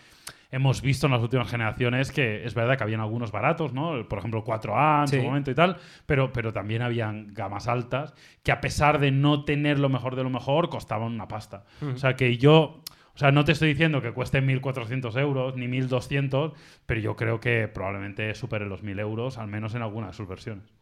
hemos 0.52 0.82
visto 0.82 1.08
en 1.08 1.14
las 1.14 1.22
últimas 1.22 1.50
generaciones 1.50 2.12
que 2.12 2.46
es 2.46 2.54
verdad 2.54 2.78
que 2.78 2.84
habían 2.84 3.02
algunos 3.02 3.32
baratos, 3.32 3.74
¿no? 3.74 4.08
Por 4.08 4.20
ejemplo, 4.20 4.40
el 4.40 4.46
4A 4.46 5.02
en 5.02 5.08
Sí. 5.08 5.18
su 5.18 5.24
momento 5.24 5.52
y 5.52 5.56
tal, 5.56 5.78
pero, 6.06 6.32
pero 6.32 6.54
también 6.54 6.82
habían 6.82 7.34
gamas 7.34 7.68
altas 7.68 8.14
que 8.44 8.52
a 8.52 8.62
pesar 8.62 9.00
de 9.00 9.12
no 9.12 9.44
tener 9.46 9.80
lo 9.80 9.90
mejor 9.90 10.16
de 10.16 10.24
lo 10.24 10.30
mejor, 10.30 10.70
costaban 10.70 11.12
una 11.14 11.28
pasta. 11.28 11.66
O 11.82 11.98
sea 11.98 12.16
que 12.16 12.38
yo... 12.38 12.82
O 13.16 13.20
sea, 13.20 13.32
no 13.32 13.44
te 13.44 13.54
estoy 13.54 13.70
diciendo 13.70 14.00
que 14.00 14.12
cueste 14.12 14.44
1.400 14.44 15.18
euros 15.20 15.56
ni 15.56 15.66
1.200, 15.68 16.54
pero 16.86 17.00
yo 17.02 17.16
creo 17.16 17.40
que 17.40 17.68
probablemente 17.68 18.36
supere 18.36 18.68
los 18.68 18.84
1.000 18.84 19.00
euros, 19.00 19.40
al 19.40 19.48
menos 19.48 19.74
en 19.74 19.82
alguna 19.82 20.06
de 20.08 20.14
sus 20.14 20.28
versiones. 20.28 20.77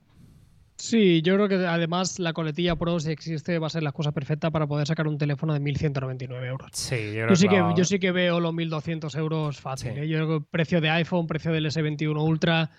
Sí, 0.78 1.22
yo 1.22 1.36
creo 1.36 1.48
que 1.48 1.56
además 1.66 2.20
la 2.20 2.34
coletilla 2.34 2.76
Pro, 2.76 3.00
si 3.00 3.10
existe, 3.10 3.60
va 3.60 3.68
a 3.68 3.70
ser 3.70 3.84
la 3.84 3.94
cosa 3.94 4.12
perfecta 4.12 4.52
para 4.52 4.68
poder 4.68 4.86
sacar 4.88 5.08
un 5.08 5.18
teléfono 5.18 5.54
de 5.54 5.62
1.199 5.62 6.46
euros. 6.46 6.70
Sí, 6.74 7.14
yo, 7.16 7.30
Yo 7.30 7.36
sí, 7.36 7.48
que, 7.48 7.64
yo 7.76 7.86
sí 7.86 8.00
que 8.00 8.12
veo 8.12 8.40
los 8.40 8.54
1.200 8.54 9.18
euros 9.18 9.62
fácil. 9.62 9.94
Sí. 9.94 10.00
¿eh? 10.02 10.08
Yo 10.08 10.18
creo 10.18 10.40
que 10.40 10.46
precio 10.52 10.82
de 10.82 10.90
iPhone, 10.90 11.28
precio 11.28 11.54
del 11.54 11.66
S21 11.66 12.22
Ultra 12.22 12.72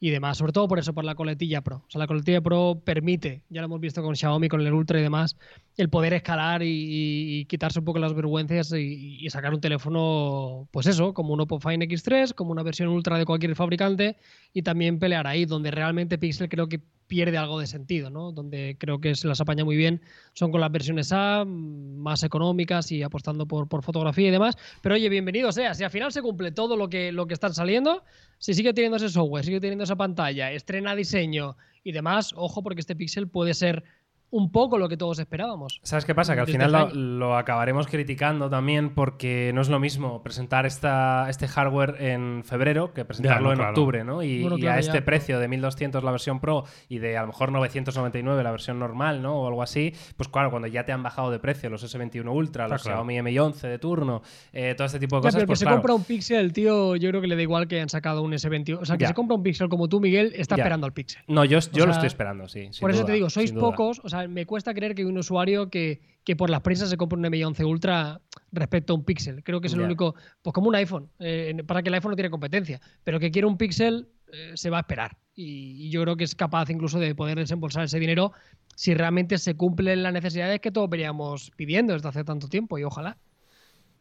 y 0.00 0.10
demás. 0.10 0.36
Sobre 0.36 0.52
todo 0.52 0.68
por 0.68 0.78
eso, 0.78 0.92
por 0.92 1.04
la 1.04 1.14
coletilla 1.14 1.62
Pro. 1.62 1.76
O 1.86 1.90
sea, 1.90 1.98
la 1.98 2.06
coletilla 2.06 2.40
Pro 2.40 2.82
permite, 2.84 3.42
ya 3.48 3.60
lo 3.60 3.66
hemos 3.66 3.80
visto 3.80 4.02
con 4.02 4.16
Xiaomi, 4.16 4.48
con 4.48 4.60
el 4.60 4.72
Ultra 4.72 4.98
y 4.98 5.02
demás, 5.02 5.36
el 5.76 5.88
poder 5.88 6.12
escalar 6.12 6.62
y, 6.62 7.46
quitarse 7.48 7.78
un 7.78 7.84
poco 7.84 7.98
las 7.98 8.14
vergüenzas 8.14 8.72
y, 8.72 9.26
sacar 9.30 9.54
un 9.54 9.60
teléfono, 9.60 10.68
pues 10.72 10.86
eso, 10.86 11.14
como 11.14 11.32
un 11.32 11.40
Oppo 11.40 11.60
Fine 11.60 11.88
X3, 11.88 12.34
como 12.34 12.52
una 12.52 12.62
versión 12.62 12.88
Ultra 12.88 13.16
de 13.16 13.24
cualquier 13.24 13.54
fabricante 13.56 14.16
y 14.52 14.62
también 14.62 14.98
pelear 14.98 15.26
ahí, 15.26 15.44
donde 15.46 15.70
realmente 15.70 16.18
Pixel 16.18 16.48
creo 16.48 16.68
que 16.68 16.82
pierde 17.06 17.36
algo 17.38 17.60
de 17.60 17.66
sentido, 17.66 18.10
¿no? 18.10 18.32
Donde 18.32 18.76
creo 18.78 19.00
que 19.00 19.14
se 19.14 19.28
las 19.28 19.40
apaña 19.40 19.64
muy 19.64 19.76
bien 19.76 20.00
son 20.32 20.50
con 20.50 20.60
las 20.60 20.70
versiones 20.72 21.12
A, 21.12 21.44
más 21.46 22.22
económicas 22.22 22.90
y 22.92 23.02
apostando 23.02 23.46
por, 23.46 23.68
por 23.68 23.82
fotografía 23.82 24.28
y 24.28 24.30
demás. 24.30 24.56
Pero 24.82 24.94
oye, 24.94 25.08
bienvenido 25.08 25.52
sea, 25.52 25.74
si 25.74 25.84
al 25.84 25.90
final 25.90 26.12
se 26.12 26.22
cumple 26.22 26.52
todo 26.52 26.76
lo 26.76 26.88
que, 26.88 27.12
lo 27.12 27.26
que 27.26 27.34
están 27.34 27.54
saliendo, 27.54 28.02
si 28.38 28.54
sigue 28.54 28.72
teniendo 28.72 28.96
ese 28.96 29.08
software, 29.08 29.44
sigue 29.44 29.60
teniendo 29.60 29.84
esa 29.84 29.96
pantalla, 29.96 30.50
estrena 30.52 30.94
diseño 30.96 31.56
y 31.82 31.92
demás, 31.92 32.32
ojo 32.36 32.62
porque 32.62 32.80
este 32.80 32.96
Pixel 32.96 33.28
puede 33.28 33.54
ser 33.54 33.84
un 34.30 34.50
poco 34.50 34.78
lo 34.78 34.88
que 34.88 34.96
todos 34.96 35.18
esperábamos. 35.18 35.80
¿Sabes 35.82 36.04
qué 36.04 36.14
pasa? 36.14 36.34
Que 36.34 36.40
al 36.40 36.46
final 36.46 36.90
lo, 37.18 37.36
acabaremos 37.36 37.86
criticando 37.86 38.50
también 38.50 38.94
porque 38.94 39.52
no 39.54 39.60
es 39.60 39.68
lo 39.68 39.78
mismo 39.78 40.22
presentar 40.22 40.66
esta, 40.66 41.28
este 41.28 41.46
hardware 41.46 41.96
en 42.00 42.42
febrero 42.44 42.92
que 42.92 43.04
presentarlo 43.04 43.52
en 43.52 43.60
octubre, 43.60 44.04
¿no? 44.04 44.22
Y, 44.22 44.44
a 44.66 44.78
este 44.78 45.02
precio 45.02 45.38
de 45.38 45.48
1200 45.48 46.02
la 46.02 46.10
versión 46.10 46.40
Pro 46.40 46.64
y 46.88 46.98
de 46.98 47.16
a 47.16 47.20
lo 47.22 47.28
mejor 47.28 47.52
999 47.52 48.42
la 48.42 48.50
versión 48.50 48.78
normal, 48.78 49.22
¿no? 49.22 49.42
O 49.42 49.46
algo 49.46 49.62
así, 49.62 49.92
pues 50.16 50.28
claro, 50.28 50.50
cuando 50.50 50.68
ya 50.68 50.84
te 50.84 50.92
han 50.92 51.02
bajado 51.02 51.30
de 51.30 51.38
precio 51.38 51.70
los 51.70 51.84
S21 51.84 52.28
Ultra, 52.32 52.68
los 52.68 52.82
Xiaomi 52.82 53.22
Mi 53.22 53.38
11 53.38 53.68
de 53.68 53.78
turno, 53.78 54.22
eh, 54.52 54.74
todo 54.76 54.86
este 54.86 54.98
tipo 54.98 55.16
de 55.16 55.22
cosas. 55.22 55.34
Pero 55.34 55.46
pues, 55.46 55.60
que 55.60 55.64
se 55.64 55.70
compra 55.70 55.94
un 55.94 56.04
Pixel, 56.04 56.52
tío, 56.52 56.96
yo 56.96 57.08
creo 57.10 57.20
que 57.20 57.26
le 57.26 57.36
da 57.36 57.42
igual 57.42 57.68
que 57.68 57.80
han 57.80 57.88
sacado 57.88 58.22
un 58.22 58.32
S21. 58.32 58.78
O 58.80 58.84
sea, 58.84 58.96
que 58.96 59.06
se 59.06 59.14
compra 59.14 59.36
un 59.36 59.42
Pixel 59.42 59.68
como 59.68 59.88
tú, 59.88 60.00
Miguel, 60.00 60.32
está 60.34 60.56
esperando 60.56 60.86
al 60.86 60.92
Pixel. 60.92 61.22
No, 61.28 61.44
yo, 61.44 61.58
yo 61.72 61.86
lo 61.86 61.92
estoy 61.92 62.08
esperando, 62.08 62.48
sí. 62.48 62.70
Por 62.80 62.90
eso 62.90 63.04
te 63.04 63.12
digo, 63.12 63.30
sois 63.30 63.52
pocos, 63.52 64.00
o 64.02 64.08
sea, 64.08 64.13
me 64.28 64.46
cuesta 64.46 64.74
creer 64.74 64.94
que 64.94 65.02
hay 65.02 65.08
un 65.08 65.18
usuario 65.18 65.70
que, 65.70 66.00
por 66.36 66.50
las 66.50 66.60
prisas 66.60 66.90
se 66.90 66.96
compre 66.96 67.18
un 67.18 67.24
M11 67.24 67.66
Ultra 67.66 68.20
respecto 68.52 68.92
a 68.92 68.96
un 68.96 69.04
Pixel. 69.04 69.42
Creo 69.44 69.60
que 69.60 69.66
es 69.66 69.74
el 69.74 69.80
único, 69.80 70.14
pues 70.42 70.52
como 70.54 70.68
un 70.68 70.74
iPhone, 70.74 71.10
eh, 71.18 71.62
para 71.66 71.82
que 71.82 71.88
el 71.88 71.94
iPhone 71.94 72.10
no 72.10 72.16
tiene 72.16 72.30
competencia, 72.30 72.80
pero 73.02 73.20
que 73.20 73.30
quiere 73.30 73.46
un 73.46 73.56
Pixel 73.56 74.08
eh, 74.32 74.52
se 74.54 74.70
va 74.70 74.78
a 74.78 74.80
esperar. 74.80 75.16
Y, 75.34 75.90
yo 75.90 76.02
creo 76.02 76.16
que 76.16 76.24
es 76.24 76.34
capaz 76.34 76.70
incluso 76.70 76.98
de 76.98 77.14
poder 77.14 77.38
desembolsar 77.38 77.84
ese 77.84 77.98
dinero 77.98 78.32
si 78.74 78.94
realmente 78.94 79.38
se 79.38 79.56
cumplen 79.56 80.02
las 80.02 80.12
necesidades 80.12 80.60
que 80.60 80.70
todos 80.70 80.88
veníamos 80.88 81.50
pidiendo 81.56 81.92
desde 81.92 82.08
hace 82.08 82.24
tanto 82.24 82.48
tiempo 82.48 82.78
y 82.78 82.84
ojalá. 82.84 83.18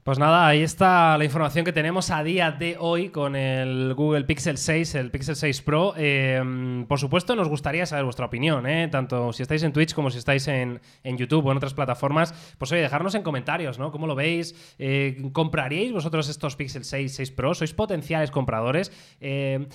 Pues 0.03 0.19
nada, 0.19 0.45
ahí 0.45 0.61
está 0.61 1.17
la 1.17 1.23
información 1.23 1.63
que 1.63 1.71
tenemos 1.71 2.11
a 2.11 2.25
día 2.25 2.51
de 2.51 2.75
hoy 2.77 3.07
con 3.07 3.37
el 3.37 3.93
Google 3.93 4.25
Pixel 4.25 4.57
6, 4.57 4.95
el 4.95 5.11
Pixel 5.11 5.37
6 5.37 5.61
Pro. 5.61 5.93
Em, 5.95 6.85
por 6.87 6.99
supuesto, 6.99 7.37
nos 7.37 7.47
gustaría 7.47 7.85
saber 7.85 8.03
vuestra 8.03 8.25
opinión, 8.25 8.67
¿eh? 8.67 8.89
tanto 8.89 9.31
si 9.31 9.43
estáis 9.43 9.63
en 9.63 9.71
Twitch 9.71 9.93
como 9.93 10.09
si 10.09 10.17
estáis 10.17 10.45
en, 10.49 10.81
YouTube 11.05 11.45
o 11.45 11.51
en 11.51 11.55
otras 11.55 11.73
plataformas. 11.73 12.33
Pues 12.57 12.69
oye, 12.73 12.81
dejarnos 12.81 13.15
en 13.15 13.23
comentarios, 13.23 13.79
¿no? 13.79 13.93
¿Cómo 13.93 14.05
lo 14.05 14.13
veis? 14.13 14.75
Eh, 14.77 15.29
¿Compraríais 15.31 15.93
vosotros 15.93 16.27
estos 16.27 16.57
Pixel 16.57 16.83
6, 16.83 17.15
6 17.15 17.31
Pro? 17.31 17.53
¿Sois 17.53 17.73
potenciales 17.73 18.29
compradores? 18.29 18.91
Eh, 19.21 19.69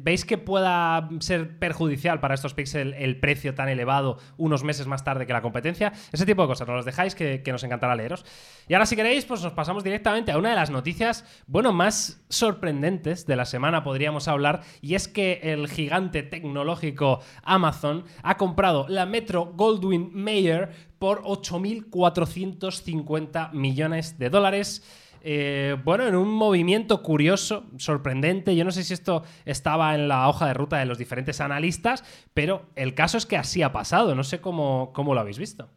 ¿Veis 0.00 0.24
que 0.24 0.38
pueda 0.38 1.08
ser 1.20 1.56
perjudicial 1.60 2.18
para 2.18 2.34
estos 2.34 2.52
Pixel 2.52 2.94
el 2.94 3.20
precio 3.20 3.54
tan 3.54 3.68
elevado 3.68 4.18
unos 4.38 4.64
meses 4.64 4.88
más 4.88 5.04
tarde 5.04 5.24
que 5.24 5.32
la 5.32 5.40
competencia? 5.40 5.92
Ese 6.10 6.26
tipo 6.26 6.42
de 6.42 6.48
cosas, 6.48 6.66
nos 6.66 6.78
los 6.78 6.84
dejáis 6.84 7.14
que, 7.14 7.42
que 7.44 7.52
nos 7.52 7.62
encantará 7.62 7.94
leeros. 7.94 8.24
Y 8.66 8.74
ahora, 8.74 8.84
si 8.84 8.96
queréis, 8.96 9.24
pues 9.24 9.40
nos 9.40 9.52
pasamos 9.52 9.67
pasamos 9.68 9.84
directamente 9.84 10.32
a 10.32 10.38
una 10.38 10.48
de 10.48 10.54
las 10.54 10.70
noticias, 10.70 11.26
bueno, 11.46 11.74
más 11.74 12.24
sorprendentes 12.30 13.26
de 13.26 13.36
la 13.36 13.44
semana, 13.44 13.84
podríamos 13.84 14.26
hablar, 14.26 14.62
y 14.80 14.94
es 14.94 15.08
que 15.08 15.40
el 15.42 15.68
gigante 15.68 16.22
tecnológico 16.22 17.20
Amazon 17.42 18.04
ha 18.22 18.38
comprado 18.38 18.86
la 18.88 19.04
Metro 19.04 19.52
Goldwyn 19.54 20.08
Mayer 20.14 20.70
por 20.98 21.22
8.450 21.24 23.52
millones 23.52 24.18
de 24.18 24.30
dólares. 24.30 24.82
Eh, 25.20 25.76
bueno, 25.84 26.06
en 26.06 26.16
un 26.16 26.30
movimiento 26.30 27.02
curioso, 27.02 27.64
sorprendente. 27.76 28.56
Yo 28.56 28.64
no 28.64 28.70
sé 28.70 28.84
si 28.84 28.94
esto 28.94 29.22
estaba 29.44 29.94
en 29.94 30.08
la 30.08 30.30
hoja 30.30 30.46
de 30.46 30.54
ruta 30.54 30.78
de 30.78 30.86
los 30.86 30.96
diferentes 30.96 31.42
analistas, 31.42 32.04
pero 32.32 32.70
el 32.74 32.94
caso 32.94 33.18
es 33.18 33.26
que 33.26 33.36
así 33.36 33.60
ha 33.60 33.70
pasado. 33.70 34.14
No 34.14 34.24
sé 34.24 34.40
cómo, 34.40 34.94
cómo 34.94 35.12
lo 35.12 35.20
habéis 35.20 35.38
visto. 35.38 35.68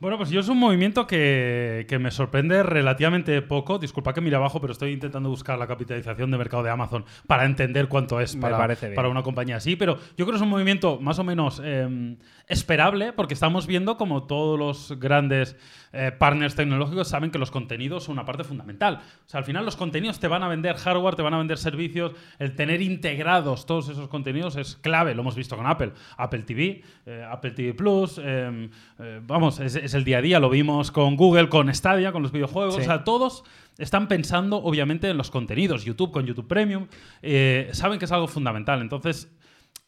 Bueno, 0.00 0.18
pues 0.18 0.28
yo 0.30 0.40
es 0.40 0.48
un 0.48 0.58
movimiento 0.58 1.06
que, 1.06 1.86
me 2.00 2.10
sorprende 2.10 2.62
relativamente 2.62 3.40
poco. 3.42 3.78
Disculpa 3.78 4.12
que 4.12 4.20
mire 4.20 4.36
abajo, 4.36 4.60
pero 4.60 4.72
estoy 4.72 4.92
intentando 4.92 5.28
buscar 5.28 5.56
la 5.56 5.68
capitalización 5.68 6.30
de 6.32 6.36
mercado 6.36 6.64
de 6.64 6.70
Amazon 6.70 7.04
para 7.26 7.44
entender 7.44 7.88
cuánto 7.88 8.20
es 8.20 8.34
para, 8.36 8.58
para 8.94 9.08
una 9.08 9.22
compañía 9.22 9.56
así. 9.56 9.76
Pero 9.76 9.96
yo 10.16 10.26
creo 10.26 10.30
que 10.30 10.36
es 10.36 10.42
un 10.42 10.48
movimiento 10.48 10.98
más 11.00 11.18
o 11.20 11.24
menos 11.24 11.62
em, 11.64 12.16
esperable 12.48 13.12
porque 13.12 13.34
estamos 13.34 13.66
viendo 13.66 13.96
como 13.96 14.24
todos 14.24 14.58
los 14.58 14.98
grandes 15.00 15.56
eh, 15.96 16.10
partners 16.10 16.56
tecnológicos 16.56 17.06
saben 17.06 17.30
que 17.30 17.38
los 17.38 17.52
contenidos 17.52 18.02
son 18.04 18.14
una 18.14 18.24
parte 18.24 18.42
fundamental. 18.42 19.00
O 19.26 19.28
sea, 19.28 19.38
al 19.38 19.44
final 19.44 19.64
los 19.64 19.76
contenidos 19.76 20.18
te 20.18 20.26
van 20.26 20.42
a 20.42 20.48
vender 20.48 20.74
hardware, 20.74 21.14
te 21.14 21.22
van 21.22 21.34
a 21.34 21.38
vender 21.38 21.56
servicios. 21.56 22.12
El 22.40 22.56
tener 22.56 22.82
integrados 22.82 23.64
todos 23.64 23.88
esos 23.88 24.08
contenidos 24.08 24.56
es 24.56 24.74
clave. 24.74 25.14
Lo 25.14 25.22
hemos 25.22 25.36
visto 25.36 25.56
con 25.56 25.68
Apple. 25.68 25.92
Apple 26.16 26.42
TV, 26.42 26.82
eh, 27.06 27.24
Apple 27.30 27.52
TV 27.52 27.74
Plus. 27.74 28.18
Em, 28.18 28.68
eh, 28.98 29.20
vamos, 29.22 29.60
es, 29.60 29.76
el 29.92 30.04
día 30.04 30.18
a 30.18 30.22
día. 30.22 30.40
Lo 30.40 30.48
vimos 30.48 30.90
con 30.90 31.16
Google, 31.16 31.50
con 31.50 31.72
Stadia, 31.74 32.12
con 32.12 32.22
los 32.22 32.32
videojuegos. 32.32 32.76
O 32.76 32.80
sea, 32.80 33.04
todos 33.04 33.44
están 33.76 34.08
pensando 34.08 34.56
obviamente 34.56 35.10
en 35.10 35.18
los 35.18 35.30
contenidos. 35.30 35.84
YouTube 35.84 36.12
con 36.12 36.24
YouTube 36.24 36.48
Premium. 36.48 36.86
saben 37.72 37.98
que 37.98 38.06
es 38.06 38.12
algo 38.12 38.28
fundamental. 38.28 38.80
Entonces 38.80 39.30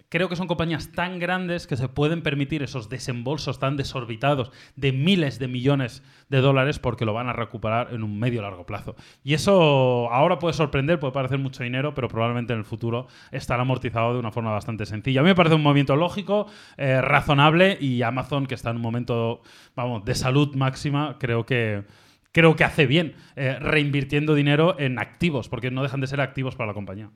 creo 0.08 0.28
que 0.28 0.36
son 0.36 0.46
compañías 0.46 0.92
tan 0.92 1.18
grandes 1.18 1.66
que 1.66 1.76
se 1.76 1.88
pueden 1.88 2.22
permitir 2.22 2.62
esos 2.62 2.88
desembolsos 2.88 3.58
tan 3.58 3.76
desorbitados 3.76 4.50
de 4.76 4.92
miles 4.92 5.38
de 5.38 5.48
millones 5.48 6.02
de 6.28 6.40
dólares 6.40 6.78
porque 6.78 7.04
lo 7.04 7.12
van 7.12 7.28
a 7.28 7.32
recuperar 7.32 7.92
en 7.92 8.02
un 8.02 8.18
medio 8.18 8.42
largo 8.42 8.66
plazo. 8.66 8.96
Y 9.24 9.34
eso 9.34 10.10
ahora 10.12 10.38
puede 10.38 10.54
sorprender, 10.54 10.98
puede 10.98 11.12
parecer 11.12 11.38
mucho 11.38 11.62
dinero, 11.62 11.94
pero 11.94 12.08
probablemente 12.08 12.52
en 12.52 12.60
el 12.60 12.64
futuro 12.64 13.06
estará 13.30 13.62
amortizado 13.62 14.14
de 14.14 14.20
una 14.20 14.32
forma 14.32 14.52
bastante 14.52 14.86
sencilla. 14.86 15.20
A 15.20 15.22
mí 15.22 15.28
me 15.28 15.34
parece 15.34 15.54
un 15.54 15.62
movimiento 15.62 15.96
lógico, 15.96 16.46
eh, 16.76 17.00
razonable 17.00 17.76
y 17.80 18.02
Amazon, 18.02 18.46
que 18.46 18.54
está 18.54 18.70
en 18.70 18.76
un 18.76 18.82
momento, 18.82 19.42
vamos, 19.74 20.04
de 20.04 20.14
salud 20.14 20.54
máxima, 20.54 21.16
creo 21.18 21.46
que 21.46 21.84
creo 22.32 22.54
que 22.54 22.64
hace 22.64 22.84
bien 22.86 23.14
eh, 23.34 23.56
reinvirtiendo 23.58 24.34
dinero 24.34 24.78
en 24.78 24.98
activos, 24.98 25.48
porque 25.48 25.70
no 25.70 25.82
dejan 25.82 26.02
de 26.02 26.06
ser 26.06 26.20
activos 26.20 26.54
para 26.54 26.66
la 26.66 26.74
compañía. 26.74 27.10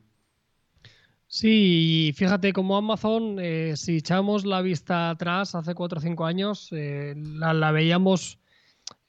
Sí, 1.32 2.12
fíjate 2.16 2.52
como 2.52 2.76
Amazon, 2.76 3.38
eh, 3.40 3.76
si 3.76 3.98
echamos 3.98 4.44
la 4.44 4.62
vista 4.62 5.10
atrás 5.10 5.54
hace 5.54 5.76
cuatro 5.76 5.98
o 6.00 6.02
cinco 6.02 6.24
años, 6.26 6.68
eh, 6.72 7.14
la, 7.16 7.70
veíamos 7.70 8.40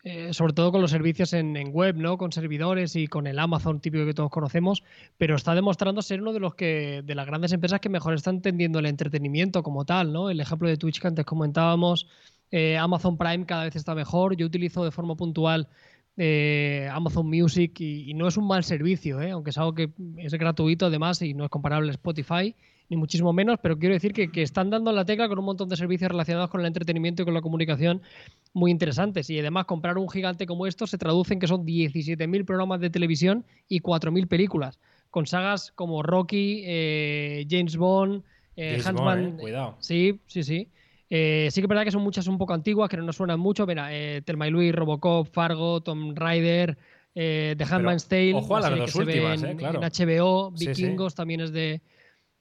eh, 0.04 0.32
sobre 0.32 0.54
todo 0.54 0.72
con 0.72 0.82
los 0.82 0.92
servicios 0.92 1.34
en, 1.34 1.56
web, 1.74 1.96
¿no? 1.98 2.20
Con 2.20 2.32
servidores 2.32 2.96
y 2.96 3.08
con 3.08 3.26
el 3.26 3.40
Amazon 3.40 3.80
típico 3.82 4.06
que 4.06 4.14
todos 4.14 4.30
conocemos, 4.30 4.84
pero 5.18 5.36
está 5.36 5.56
demostrando 5.56 6.04
ser 6.04 6.22
uno 6.22 6.32
de 6.32 6.40
los 6.42 6.54
que, 6.54 7.02
de 7.04 7.16
las 7.16 7.26
grandes 7.26 7.54
empresas 7.54 7.80
que 7.80 7.90
mejor 7.90 8.14
están 8.14 8.36
entendiendo 8.36 8.78
el 8.78 8.86
entretenimiento 8.86 9.64
como 9.64 9.86
tal, 9.86 10.14
¿no? 10.14 10.30
El 10.30 10.40
ejemplo 10.42 10.70
de 10.70 10.78
Twitch 10.78 11.02
que 11.02 11.08
antes 11.08 11.26
comentábamos, 11.26 12.08
Amazon 12.80 13.18
Prime 13.18 13.46
cada 13.48 13.64
vez 13.64 13.76
está 13.76 13.96
mejor. 13.96 14.36
Yo 14.36 14.46
utilizo 14.46 14.84
de 14.84 14.92
forma 14.92 15.16
puntual 15.16 15.70
eh, 16.24 16.88
Amazon 16.92 17.28
Music 17.28 17.80
y, 17.80 18.14
no 18.14 18.28
es 18.28 18.38
un 18.38 18.46
mal 18.46 18.64
servicio, 18.64 19.20
¿eh? 19.22 19.32
aunque 19.32 19.50
es 19.50 19.58
algo 19.58 19.74
que 19.74 19.90
es 20.18 20.32
gratuito 20.36 20.86
además 20.86 21.20
y 21.24 21.34
no 21.34 21.46
es 21.46 21.50
comparable 21.50 21.90
a 21.90 21.94
Spotify, 21.94 22.54
ni 22.90 22.96
muchísimo 22.96 23.34
menos, 23.34 23.58
pero 23.60 23.80
quiero 23.80 23.96
decir 23.96 24.14
que, 24.14 24.30
están 24.44 24.70
dando 24.70 24.92
la 24.92 25.04
tecla 25.04 25.28
con 25.28 25.40
un 25.40 25.46
montón 25.46 25.68
de 25.68 25.78
servicios 25.78 26.12
relacionados 26.12 26.52
con 26.52 26.62
el 26.62 26.68
entretenimiento 26.68 27.24
y 27.24 27.26
con 27.26 27.34
la 27.34 27.42
comunicación 27.42 28.04
muy 28.54 28.70
interesantes. 28.70 29.32
Y 29.32 29.40
además 29.40 29.66
comprar 29.66 29.98
un 29.98 30.08
gigante 30.12 30.46
como 30.46 30.68
esto 30.68 30.86
se 30.86 31.00
traduce 31.00 31.34
en 31.34 31.40
que 31.40 31.48
son 31.48 31.66
17.000 31.66 32.46
programas 32.46 32.82
de 32.82 32.92
televisión 32.92 33.44
y 33.68 33.82
4.000 33.82 34.28
películas, 34.28 34.80
con 35.10 35.26
sagas 35.26 35.72
como 35.72 36.04
Rocky, 36.04 36.62
eh, 36.68 37.48
James 37.50 37.78
Bond, 37.78 38.22
Huntsman. 38.56 39.38
cuidado. 39.38 39.76
Sí, 39.80 40.20
sí, 40.28 40.44
sí. 40.44 40.68
Eh, 41.14 41.50
sí 41.52 41.60
que 41.60 41.66
es 41.66 41.68
verdad 41.68 41.84
que 41.84 41.92
son 41.92 42.04
muchas 42.04 42.26
un 42.28 42.38
poco 42.38 42.54
antiguas, 42.54 42.90
que 42.90 42.96
no 42.96 43.04
nos 43.04 43.18
suenan 43.18 43.38
mucho. 43.38 43.68
Mira, 43.68 43.94
eh, 43.94 44.22
Telma 44.22 44.48
y 44.48 44.52
Luis, 44.52 44.74
Robocop, 44.74 45.28
Fargo, 45.28 45.82
Tom 45.82 46.16
Rider, 46.16 46.78
eh, 47.14 47.54
The 47.58 47.66
Handmaid's 47.66 48.08
Tale. 48.08 48.34
Ojo 48.34 48.56
a 48.56 48.62
las 48.62 48.80
dos 48.80 48.96
últimas, 48.96 49.44
eh, 49.44 49.56
claro. 49.58 49.82
En 49.84 49.90
HBO, 49.92 50.52
Vikingos 50.52 51.14
también 51.14 51.42
es 51.42 51.52
de, 51.52 51.82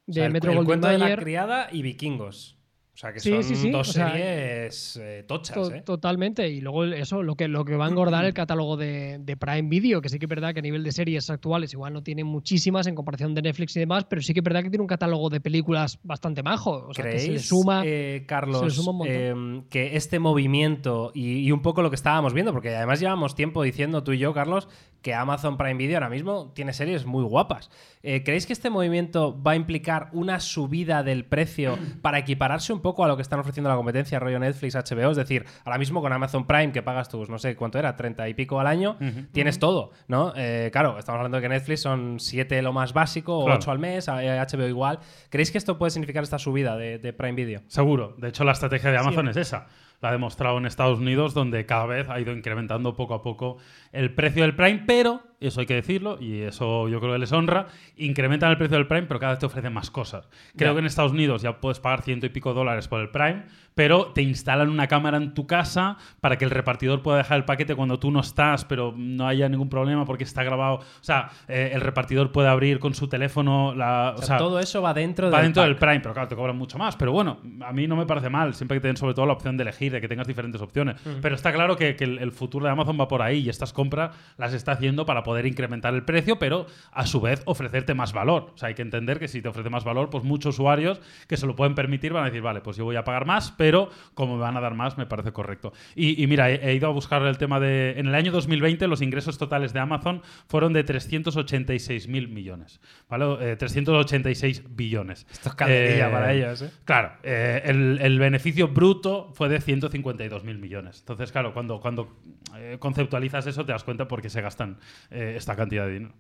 de 0.07 0.29
Metro 0.29 0.53
el, 0.53 0.59
Goldwyn 0.59 0.81
cuento 0.81 0.87
de 0.87 0.99
la 0.99 1.17
criada 1.17 1.69
y 1.73 1.83
Vikingos. 1.83 2.60
O 3.01 3.03
sea 3.03 3.15
que 3.15 3.21
Sí, 3.21 3.31
son 3.31 3.43
sí, 3.45 3.57
sí, 3.57 3.71
dos 3.71 3.89
o 3.89 3.93
sea, 3.95 4.13
series 4.13 4.97
eh, 5.01 5.25
tochas, 5.27 5.55
To- 5.55 5.73
¿eh? 5.75 5.81
Totalmente. 5.81 6.47
Y 6.51 6.61
luego 6.61 6.85
eso, 6.85 7.23
lo 7.23 7.35
que, 7.35 7.49
lo 7.49 7.65
que 7.65 7.75
va 7.75 7.87
a 7.87 7.89
engordar 7.89 8.27
el 8.27 8.35
catálogo 8.35 8.77
de, 8.77 9.17
de 9.21 9.37
Prime 9.39 9.71
Video, 9.71 10.03
que 10.03 10.11
sí 10.11 10.19
que 10.19 10.27
es 10.27 10.29
verdad 10.29 10.53
que 10.53 10.59
a 10.59 10.63
nivel 10.63 10.85
de 10.85 10.93
series 10.93 11.31
actuales 11.31 11.73
igual 11.73 11.95
no 11.95 12.03
tiene 12.03 12.25
muchísimas 12.25 12.87
en 12.89 12.95
comparación 12.95 13.35
de 13.35 13.41
Netflix 13.41 13.75
y 13.77 13.81
demás, 13.81 14.05
pero 14.05 14.21
sí 14.21 14.35
que 14.35 14.41
es 14.41 14.45
verdad 14.45 14.63
que 14.63 14.69
tiene 14.69 14.83
un 14.83 14.87
catálogo 14.87 15.31
de 15.31 15.41
películas 15.41 15.99
bastante 16.03 16.43
majo. 16.43 16.89
O 16.89 16.93
sea, 16.93 17.07
que 17.07 17.13
se 17.13 17.17
le 17.19 17.25
¿Creéis, 17.29 17.49
suma. 17.49 17.83
eh, 17.87 18.25
Carlos, 18.29 18.59
se 18.59 18.65
le 18.67 18.71
suma 18.71 18.91
un 18.91 18.97
montón. 18.99 19.17
eh, 19.17 19.63
que 19.71 19.97
este 19.97 20.19
movimiento 20.19 21.11
y, 21.15 21.39
y 21.39 21.53
un 21.53 21.63
poco 21.63 21.81
lo 21.81 21.89
que 21.89 21.97
estábamos 21.97 22.35
viendo, 22.35 22.53
porque 22.53 22.75
además 22.77 23.01
llevamos 23.01 23.35
tiempo 23.35 23.63
diciendo 23.63 24.05
tú 24.05 24.13
y 24.13 24.19
yo, 24.19 24.35
Carlos, 24.35 24.69
que 25.01 25.15
Amazon 25.15 25.57
Prime 25.57 25.77
Video 25.77 25.97
ahora 25.97 26.11
mismo 26.11 26.53
tiene 26.55 26.75
series 26.75 27.07
muy 27.07 27.25
guapas. 27.25 27.71
Eh, 28.03 28.23
¿Creéis 28.25 28.47
que 28.47 28.53
este 28.53 28.69
movimiento 28.69 29.41
va 29.43 29.53
a 29.53 29.57
implicar 29.57 30.11
una 30.13 30.41
subida 30.41 31.03
del 31.03 31.25
precio 31.25 31.79
para 32.03 32.19
equipararse 32.19 32.75
un 32.75 32.81
poco 32.81 32.90
a 33.05 33.09
lo 33.09 33.17
que 33.17 33.23
están 33.23 33.41
ofreciendo 33.41 33.69
la 33.71 33.77
competencia, 33.77 34.19
rollo 34.19 34.39
Netflix, 34.39 34.75
HBO? 34.75 35.11
Es 35.11 35.17
decir, 35.17 35.45
ahora 35.65 35.79
mismo 35.79 36.01
con 36.01 36.13
Amazon 36.13 36.47
Prime, 36.47 36.73
que 36.73 36.83
pagas 36.83 37.09
tus, 37.09 37.29
no 37.29 37.39
sé 37.39 37.57
cuánto 37.57 37.79
era, 37.79 37.97
30 37.97 38.29
y 38.29 38.35
pico 38.35 38.61
al 38.61 38.67
año, 38.67 38.97
tienes 39.33 39.59
todo, 39.59 39.93
¿no? 40.09 40.33
Eh, 40.37 40.71
claro, 40.73 40.99
estamos 40.99 41.19
hablando 41.19 41.37
de 41.39 41.43
que 41.43 41.49
Netflix 41.49 41.81
son 41.83 42.19
7 42.21 42.61
lo 42.63 42.73
más 42.73 42.93
básico, 42.93 43.39
o 43.39 43.45
Claro. 43.45 43.59
8 43.61 43.71
al 43.71 43.79
mes, 43.79 44.09
eh, 44.09 44.39
HBO 44.41 44.67
igual. 44.69 44.99
¿Creéis 45.31 45.51
que 45.51 45.59
esto 45.59 45.79
puede 45.79 45.91
significar 45.91 46.23
esta 46.23 46.39
subida 46.39 46.77
de, 46.77 46.99
de 46.99 47.13
Prime 47.13 47.35
Video? 47.35 47.63
Seguro. 47.69 48.15
De 48.19 48.29
hecho, 48.29 48.45
la 48.45 48.53
estrategia 48.53 48.91
de 48.91 48.99
Amazon 48.99 49.25
Sí. 49.27 49.31
es 49.31 49.37
esa. 49.49 49.67
La 50.03 50.09
ha 50.09 50.13
demostrado 50.13 50.57
en 50.59 50.65
Estados 50.67 50.99
Unidos, 50.99 51.35
donde 51.35 51.67
cada 51.67 51.85
vez 51.87 52.09
ha 52.09 52.19
ido 52.19 52.33
incrementando 52.33 52.95
poco 52.97 53.13
a 53.15 53.23
poco 53.23 53.59
el 53.93 54.15
precio 54.15 54.43
del 54.45 54.57
Prime, 54.57 54.83
pero, 54.87 55.21
eso 55.49 55.61
hay 55.61 55.67
que 55.67 55.75
decirlo, 55.75 56.19
y 56.21 56.43
eso 56.43 56.89
yo 56.89 57.01
creo 57.01 57.15
que 57.15 57.19
les 57.19 57.33
honra, 57.33 57.67
incrementan 57.97 58.51
el 58.51 58.59
precio 58.59 58.77
del 58.77 58.87
Prime, 58.87 59.07
pero 59.07 59.19
cada 59.19 59.33
vez 59.33 59.39
te 59.39 59.47
ofrecen 59.47 59.73
más 59.73 59.91
cosas. 59.91 60.29
Creo 60.57 60.75
que 60.75 60.81
en 60.81 60.87
Estados 60.87 61.13
Unidos 61.13 61.43
ya 61.43 61.61
puedes 61.61 61.81
pagar 61.81 62.03
ciento 62.03 62.27
y 62.27 62.29
pico 62.29 62.53
dólares 62.53 62.89
por 62.89 63.01
el 63.01 63.09
Prime, 63.09 63.45
pero 63.75 64.07
te 64.09 64.21
instalan 64.21 64.69
una 64.69 64.87
cámara 64.87 65.17
en 65.17 65.33
tu 65.33 65.47
casa 65.47 65.97
para 66.21 66.37
que 66.37 66.45
el 66.45 66.51
repartidor 66.51 67.03
pueda 67.03 67.19
dejar 67.19 67.39
el 67.39 67.45
paquete 67.47 67.75
cuando 67.75 67.99
tú 67.99 68.11
no 68.11 68.21
estás, 68.21 68.67
pero 68.67 68.93
no 68.95 69.27
haya 69.27 69.49
ningún 69.49 69.71
problema 69.71 70.05
porque 70.05 70.25
está 70.25 70.43
grabado. 70.43 70.77
O 70.77 70.85
sea, 71.01 71.31
eh, 71.49 71.71
el 71.73 71.81
repartidor 71.81 72.33
puede 72.33 72.49
abrir 72.49 72.79
con 72.79 72.93
su 72.93 73.09
teléfono 73.09 73.75
la. 73.75 74.15
O 74.19 74.23
sea, 74.23 74.37
todo 74.37 74.61
eso 74.61 74.83
va 74.83 74.93
dentro 74.93 75.31
Va 75.31 75.39
del 75.39 75.47
dentro 75.47 75.63
del. 75.63 75.77
Prime, 75.77 76.01
pero 76.01 76.13
claro, 76.13 76.29
te 76.29 76.37
cobran 76.37 76.57
mucho 76.57 76.77
más. 76.77 76.97
Pero 76.97 77.13
bueno, 77.13 77.39
a 77.65 77.73
mí 77.73 77.87
no 77.87 77.97
me 77.97 78.05
parece 78.05 78.29
mal, 78.29 78.55
siempre 78.55 78.77
que 78.77 78.83
te 78.83 78.89
den 78.89 78.99
sobre 78.99 79.15
todo 79.15 79.25
la 79.25 79.33
opción 79.33 79.57
de 79.57 79.63
elegir, 79.63 79.93
de 79.93 80.01
que 80.03 80.09
tengas 80.09 80.27
diferentes 80.27 80.61
opciones. 80.61 80.97
Pero 81.23 81.35
está 81.35 81.51
claro 81.51 81.77
que, 81.77 81.97
que 81.97 82.05
el, 82.05 82.19
el 82.19 82.33
futuro 82.33 82.67
de 82.67 82.73
Amazon 82.73 83.01
va 83.01 83.09
por 83.09 83.23
ahí 83.23 83.39
y 83.39 83.49
estas 83.49 83.73
compras 83.73 84.15
las 84.37 84.53
está 84.53 84.73
haciendo 84.73 85.07
para 85.07 85.23
poder 85.23 85.30
incrementar 85.39 85.95
el 85.95 86.05
precio, 86.05 86.39
pero 86.39 86.67
a 86.93 87.07
su 87.07 87.21
vez 87.21 87.43
ofrecerte 87.45 87.95
más 87.95 88.13
valor. 88.13 88.53
O 88.55 88.59
sea, 88.59 88.69
hay 88.69 88.75
que 88.75 88.83
entender 88.83 89.19
que 89.19 89.29
si 89.29 89.43
te 89.43 89.49
ofrece 89.49 89.71
más 89.71 89.85
valor, 89.85 90.11
pues 90.11 90.25
muchos 90.25 90.57
usuarios 90.57 91.01
que 91.29 91.37
se 91.37 91.47
lo 91.47 91.57
pueden 91.57 91.75
permitir 91.75 92.13
van 92.13 92.25
a 92.25 92.27
decir, 92.27 92.43
vale, 92.43 92.61
pues 92.61 92.77
yo 92.77 92.85
voy 92.85 92.97
a 92.97 93.05
pagar 93.05 93.27
más, 93.27 93.53
pero 93.53 93.91
como 94.15 94.37
me 94.37 94.43
van 94.43 94.57
a 94.57 94.61
dar 94.61 94.75
más, 94.75 94.99
me 94.99 95.07
parece 95.07 95.33
correcto. 95.33 95.73
Y, 95.95 96.23
y 96.23 96.27
mira, 96.27 96.51
he, 96.51 96.71
he 96.71 96.75
ido 96.75 96.89
a 96.89 96.93
buscar 96.93 97.23
el 97.23 97.39
tema 97.39 97.61
de... 97.61 97.95
En 97.99 98.07
el 98.07 98.15
año 98.15 98.33
2020 98.33 98.87
los 98.89 99.03
ingresos 99.03 99.39
totales 99.39 99.73
de 99.73 99.81
Amazon 99.81 100.23
fueron 100.49 100.73
de 100.73 100.85
386 100.85 102.09
mil 102.09 102.29
millones, 102.29 102.81
¿vale? 103.09 103.53
Eh, 103.53 103.57
386 103.57 104.65
billones. 104.77 105.27
Esto 105.31 105.51
es 105.51 105.55
calderilla 105.55 106.09
Eh, 106.09 106.13
para 106.13 106.33
ellos, 106.33 106.63
¿eh? 106.63 106.71
Claro, 106.85 107.13
eh, 107.23 107.63
el, 107.65 107.99
el 108.01 108.19
beneficio 108.19 108.69
bruto 108.69 109.33
fue 109.35 109.49
de 109.49 109.61
152 109.61 110.45
mil 110.45 110.59
millones. 110.59 111.01
Entonces, 111.01 111.33
claro, 111.33 111.53
cuando, 111.53 111.81
cuando 111.81 112.17
eh, 112.57 112.77
conceptualizas 112.79 113.47
eso 113.47 113.65
te 113.65 113.73
das 113.73 113.85
cuenta 113.85 114.09
por 114.09 114.23
qué 114.23 114.31
se 114.31 114.41
gastan 114.41 114.79
eh, 115.21 115.37
esta 115.37 115.55
cantidad 115.57 115.87
de 115.87 115.93
dinero. 115.93 116.15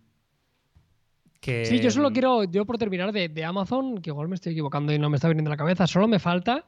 Que, 1.40 1.64
Sí, 1.64 1.80
yo 1.80 1.90
solo 1.90 2.10
quiero, 2.12 2.44
yo 2.44 2.66
por 2.66 2.76
terminar 2.76 3.12
de, 3.12 3.28
de 3.30 3.44
Amazon, 3.44 4.02
que 4.02 4.10
igual 4.10 4.28
me 4.28 4.34
estoy 4.34 4.52
equivocando 4.52 4.92
y 4.92 4.98
no 4.98 5.08
me 5.08 5.16
está 5.16 5.28
viniendo 5.28 5.48
a 5.50 5.54
la 5.54 5.56
cabeza, 5.56 5.86
solo 5.86 6.06
me 6.06 6.18
falta 6.18 6.66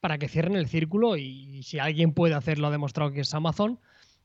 para 0.00 0.16
que 0.18 0.28
cierren 0.28 0.56
el 0.56 0.66
círculo 0.66 1.16
y, 1.16 1.62
si 1.62 1.78
alguien 1.78 2.12
puede 2.12 2.34
hacerlo, 2.34 2.68
ha 2.68 2.70
demostrado 2.70 3.12
que 3.12 3.20
es 3.20 3.34
Amazon, 3.34 3.78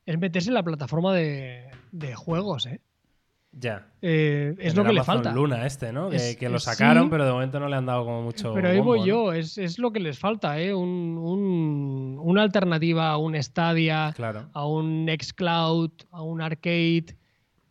es 0.06 0.18
meterse 0.18 0.48
en 0.48 0.54
la 0.54 0.62
plataforma 0.62 1.12
de, 1.14 1.66
de 1.92 2.14
juegos, 2.14 2.64
¿eh? 2.66 2.80
Ya. 3.52 3.88
Eh, 4.00 4.54
es 4.58 4.72
En 4.72 4.76
lo 4.78 4.84
que 4.84 4.92
le 4.92 5.00
Amazon 5.00 5.14
falta. 5.16 5.32
Luna 5.32 5.66
este, 5.66 5.92
¿no? 5.92 6.08
Que, 6.08 6.16
Es- 6.16 6.36
que 6.36 6.48
lo 6.48 6.60
sacaron, 6.60 7.04
sí. 7.04 7.08
pero 7.10 7.24
de 7.26 7.32
momento 7.32 7.58
no 7.60 7.68
le 7.68 7.76
han 7.76 7.84
dado 7.84 8.04
como 8.04 8.22
mucho. 8.22 8.54
Pero 8.54 8.68
ahí 8.68 8.76
bombo, 8.78 8.90
voy 8.92 9.00
¿no? 9.00 9.06
yo, 9.06 9.32
es, 9.32 9.58
es 9.58 9.78
lo 9.78 9.90
que 9.92 9.98
les 10.00 10.18
falta, 10.18 10.58
¿eh? 10.60 10.72
Un, 10.72 11.18
un- 11.18 12.18
una 12.22 12.42
alternativa 12.42 13.10
a 13.10 13.16
un 13.18 13.34
Stadia, 13.42 14.12
Claro. 14.14 14.48
a 14.52 14.66
un 14.66 15.04
Nextcloud, 15.04 15.90
a 16.12 16.22
un 16.22 16.40
Arcade. 16.40 17.16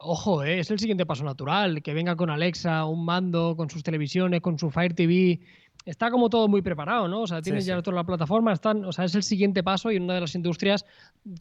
Ojo, 0.01 0.45
¿eh? 0.45 0.59
es 0.59 0.71
el 0.71 0.79
siguiente 0.79 1.05
paso 1.05 1.25
natural, 1.25 1.83
que 1.83 1.93
venga 1.93 2.15
con 2.15 2.29
Alexa, 2.29 2.85
un 2.85 3.03
mando, 3.03 3.55
con 3.57 3.69
sus 3.69 3.83
televisiones, 3.83 4.39
con 4.39 4.57
su 4.57 4.71
Fire 4.71 4.93
TV. 4.93 5.41
Está 5.85 6.09
como 6.09 6.29
todo 6.29 6.47
muy 6.47 6.62
preparado, 6.62 7.09
¿no? 7.09 7.23
O 7.23 7.27
sea, 7.27 7.41
tienes 7.41 7.65
Sí, 7.65 7.69
ya 7.69 7.81
toda 7.81 7.95
la 7.95 8.05
plataforma, 8.05 8.53
están, 8.53 8.85
o 8.85 8.93
sea, 8.93 9.03
es 9.03 9.15
el 9.15 9.23
siguiente 9.23 9.62
paso 9.62 9.91
y 9.91 9.97
una 9.97 10.13
de 10.13 10.21
las 10.21 10.35
industrias 10.35 10.85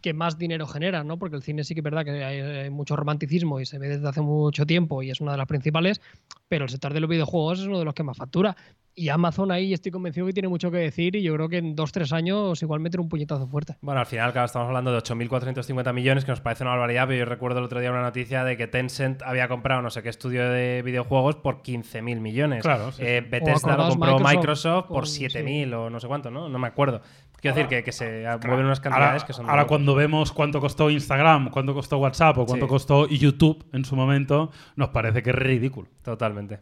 que 0.03 0.13
más 0.13 0.39
dinero 0.39 0.67
genera, 0.67 1.05
¿no? 1.05 1.21
Porque 1.21 1.37
el 1.37 1.43
cine 1.43 1.63
sí 1.63 1.75
que 1.75 1.81
es 1.81 1.85
verdad 1.85 2.05
que 2.05 2.25
hay, 2.25 2.41
hay 2.41 2.71
mucho 2.71 2.97
romanticismo 2.97 3.61
y 3.61 3.67
se 3.67 3.79
ve 3.79 3.89
desde 3.91 4.09
hace 4.09 4.23
mucho 4.23 4.67
tiempo 4.67 5.05
y 5.05 5.11
es 5.11 5.21
una 5.21 5.33
de 5.33 5.39
las 5.39 5.47
principales, 5.47 6.01
pero 6.49 6.65
el 6.65 6.71
sector 6.71 6.93
de 6.93 6.99
los 6.99 7.09
videojuegos 7.09 7.61
es 7.61 7.67
uno 7.67 7.79
de 7.79 7.85
los 7.85 7.95
que 7.95 8.03
más 8.03 8.17
factura. 8.17 8.57
Y 8.99 9.11
Amazon 9.11 9.53
ahí 9.53 9.73
estoy 9.73 9.93
convencido 9.93 10.27
que 10.27 10.33
tiene 10.33 10.49
mucho 10.49 10.71
que 10.73 10.79
decir 10.79 11.15
y 11.15 11.23
yo 11.23 11.33
creo 11.35 11.49
que 11.49 11.59
en 11.59 11.77
dos, 11.77 11.93
tres 11.93 12.13
años 12.13 12.61
igual 12.63 12.81
meter 12.81 12.99
un 13.01 13.09
puñetazo 13.09 13.47
fuerte. 13.47 13.77
Bueno, 13.81 14.01
al 14.01 14.07
final, 14.07 14.33
claro, 14.33 14.47
estamos 14.47 14.67
hablando 14.67 14.91
de 14.93 14.99
8.450 14.99 15.93
millones, 15.93 16.25
que 16.25 16.33
nos 16.33 16.41
parece 16.41 16.65
una 16.65 16.73
barbaridad, 16.73 17.07
pero 17.07 17.21
yo 17.21 17.25
recuerdo 17.25 17.61
el 17.61 17.65
otro 17.67 17.79
día 17.79 17.91
una 17.93 18.03
noticia 18.03 18.43
de 18.43 18.57
que 18.57 18.67
Tencent 18.67 19.23
había 19.23 19.47
comprado 19.47 19.83
no 19.83 19.91
sé 19.91 20.03
qué 20.03 20.09
estudio 20.09 20.51
de 20.51 20.83
videojuegos 20.85 21.37
por 21.37 21.63
15.000 21.63 22.21
millones. 22.21 22.63
Claro, 22.63 22.91
sí, 22.91 23.03
Eh, 23.05 23.21
sí. 23.23 23.31
Bethesda 23.31 23.77
lo 23.77 23.89
compró 23.89 24.19
Microsoft, 24.19 24.37
Microsoft 24.37 24.87
por 24.89 25.01
con- 25.05 25.05
7.000 25.05 25.75
o 25.75 25.91
no 25.91 26.01
sé 26.01 26.09
cuánto, 26.09 26.31
¿no? 26.33 26.49
No 26.49 26.59
me 26.59 26.67
acuerdo. 26.67 27.01
Quiero 27.41 27.55
decir 27.55 27.69
que, 27.69 27.85
que 27.85 27.93
se 27.93 28.25
mueven 28.47 28.67
unas 28.67 28.79
Ahora, 28.81 28.91
cantidades 28.97 29.23
que 29.25 29.33
son... 29.33 29.49
ahora 29.49 29.67
cuando 29.69 29.95
vemos 29.95 30.33
cuánto 30.33 30.61
costó 30.61 30.91
Instagram, 30.91 31.51
cuánto 31.51 31.73
costó 31.73 31.99
WhatsApp 31.99 32.37
o 32.39 32.47
cuánto 32.47 32.67
Sí. 32.67 32.71
costó 32.71 33.07
YouTube 33.07 33.65
en 33.73 33.85
su 33.85 33.95
momento, 33.95 34.51
nos 34.75 34.89
parece 34.89 35.23
que 35.23 35.31
es 35.31 35.37
ridículo. 35.37 35.87
Totalmente. 36.03 36.59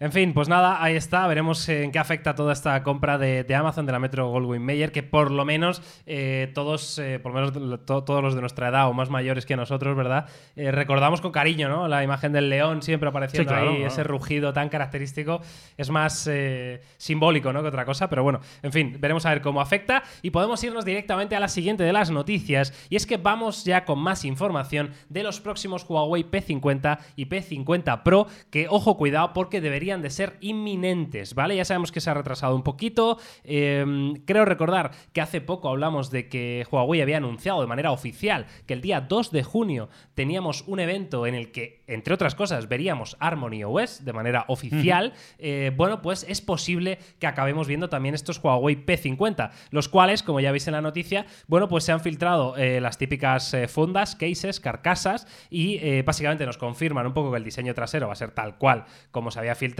En 0.00 0.12
fin, 0.12 0.32
pues 0.32 0.48
nada, 0.48 0.80
ahí 0.80 0.94
está. 0.94 1.26
Veremos 1.26 1.68
en 1.68 1.90
qué 1.90 1.98
afecta 1.98 2.36
toda 2.36 2.52
esta 2.52 2.80
compra 2.84 3.18
de, 3.18 3.42
de 3.42 3.54
Amazon 3.56 3.84
de 3.84 3.90
la 3.90 3.98
Metro 3.98 4.28
Goldwyn 4.30 4.62
Mayer, 4.64 4.92
que 4.92 5.02
por 5.02 5.32
lo 5.32 5.44
menos 5.44 5.82
eh, 6.06 6.52
todos, 6.54 7.00
eh, 7.00 7.18
por 7.18 7.34
lo 7.34 7.40
menos 7.50 7.84
to- 7.84 8.04
todos 8.04 8.22
los 8.22 8.36
de 8.36 8.40
nuestra 8.40 8.68
edad 8.68 8.88
o 8.88 8.92
más 8.92 9.10
mayores 9.10 9.44
que 9.44 9.56
nosotros, 9.56 9.96
¿verdad? 9.96 10.28
Eh, 10.54 10.70
recordamos 10.70 11.20
con 11.20 11.32
cariño, 11.32 11.68
¿no? 11.68 11.88
La 11.88 12.04
imagen 12.04 12.30
del 12.32 12.48
león 12.48 12.80
siempre 12.82 13.08
apareciendo 13.08 13.50
Sí, 13.50 13.56
claro, 13.56 13.72
ahí, 13.72 13.82
ese 13.82 14.04
rugido 14.04 14.52
tan 14.52 14.68
característico. 14.68 15.40
Es 15.76 15.90
más 15.90 16.28
eh, 16.30 16.80
simbólico, 16.96 17.52
¿no? 17.52 17.62
Que 17.62 17.68
otra 17.68 17.84
cosa, 17.84 18.08
pero 18.08 18.22
bueno, 18.22 18.38
en 18.62 18.70
fin, 18.72 18.98
veremos 19.00 19.26
a 19.26 19.30
ver 19.30 19.42
cómo 19.42 19.60
afecta 19.60 20.04
y 20.22 20.30
podemos 20.30 20.62
irnos 20.62 20.84
directamente 20.84 21.34
a 21.34 21.40
la 21.40 21.48
siguiente 21.48 21.82
de 21.82 21.92
las 21.92 22.12
noticias 22.12 22.72
y 22.88 22.94
es 22.94 23.04
que 23.04 23.16
vamos 23.16 23.64
ya 23.64 23.84
con 23.84 23.98
más 23.98 24.24
información 24.24 24.92
de 25.08 25.24
los 25.24 25.40
próximos 25.40 25.84
Huawei 25.88 26.22
P50 26.22 26.98
y 27.16 27.26
P50 27.26 28.04
Pro 28.04 28.28
que, 28.52 28.68
ojo, 28.68 28.96
cuidado, 28.96 29.32
porque 29.32 29.60
deberían 29.88 30.02
de 30.02 30.10
ser 30.10 30.36
inminentes, 30.42 31.34
¿vale? 31.34 31.56
Ya 31.56 31.64
sabemos 31.64 31.92
que 31.92 32.02
se 32.02 32.10
ha 32.10 32.14
retrasado 32.14 32.54
un 32.54 32.62
poquito. 32.62 33.18
eh, 33.44 34.12
creo 34.26 34.44
recordar 34.44 34.90
que 35.14 35.22
hace 35.22 35.40
poco 35.40 35.70
hablamos 35.70 36.10
de 36.10 36.28
que 36.28 36.66
Huawei 36.70 37.00
había 37.00 37.16
anunciado 37.16 37.60
de 37.62 37.66
manera 37.66 37.90
oficial 37.90 38.46
que 38.66 38.74
el 38.74 38.82
día 38.82 39.00
2 39.00 39.30
de 39.30 39.42
junio 39.42 39.88
teníamos 40.14 40.64
un 40.66 40.80
evento 40.80 41.26
en 41.26 41.34
el 41.34 41.52
que, 41.52 41.84
entre 41.86 42.12
otras 42.12 42.34
cosas, 42.34 42.68
veríamos 42.68 43.16
Harmony 43.18 43.64
OS 43.64 44.04
de 44.04 44.12
manera 44.12 44.44
oficial. 44.48 45.14
Eh, 45.38 45.72
bueno, 45.74 46.02
pues 46.02 46.26
es 46.28 46.42
posible 46.42 46.98
que 47.18 47.26
acabemos 47.26 47.66
viendo 47.66 47.88
también 47.88 48.14
estos 48.14 48.42
Huawei 48.42 48.84
P50, 48.84 49.50
los 49.70 49.88
cuales, 49.88 50.22
como 50.22 50.40
ya 50.40 50.52
veis 50.52 50.66
en 50.66 50.74
la 50.74 50.82
noticia, 50.82 51.24
bueno, 51.46 51.68
pues 51.68 51.84
se 51.84 51.92
han 51.92 52.00
filtrado 52.00 52.56
eh, 52.56 52.80
las 52.80 52.98
típicas 52.98 53.54
eh, 53.54 53.68
fundas, 53.68 54.16
cases, 54.16 54.60
carcasas 54.60 55.26
y 55.48 56.02
básicamente 56.02 56.44
nos 56.44 56.58
confirman 56.58 57.06
un 57.06 57.14
poco 57.14 57.30
que 57.30 57.38
el 57.38 57.44
diseño 57.44 57.74
trasero 57.74 58.08
va 58.08 58.12
a 58.12 58.16
ser 58.16 58.32
tal 58.32 58.58
cual 58.58 58.84
como 59.10 59.30
se 59.30 59.38
había 59.38 59.54
filtrado 59.54 59.77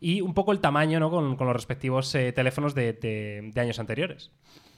y 0.00 0.20
un 0.20 0.34
poco 0.34 0.52
el 0.52 0.60
tamaño 0.60 1.00
¿no? 1.00 1.10
con, 1.10 1.36
los 1.38 1.52
respectivos 1.52 2.14
eh, 2.14 2.32
teléfonos 2.32 2.74
de 2.74 3.52
años 3.56 3.78
anteriores. 3.78 4.30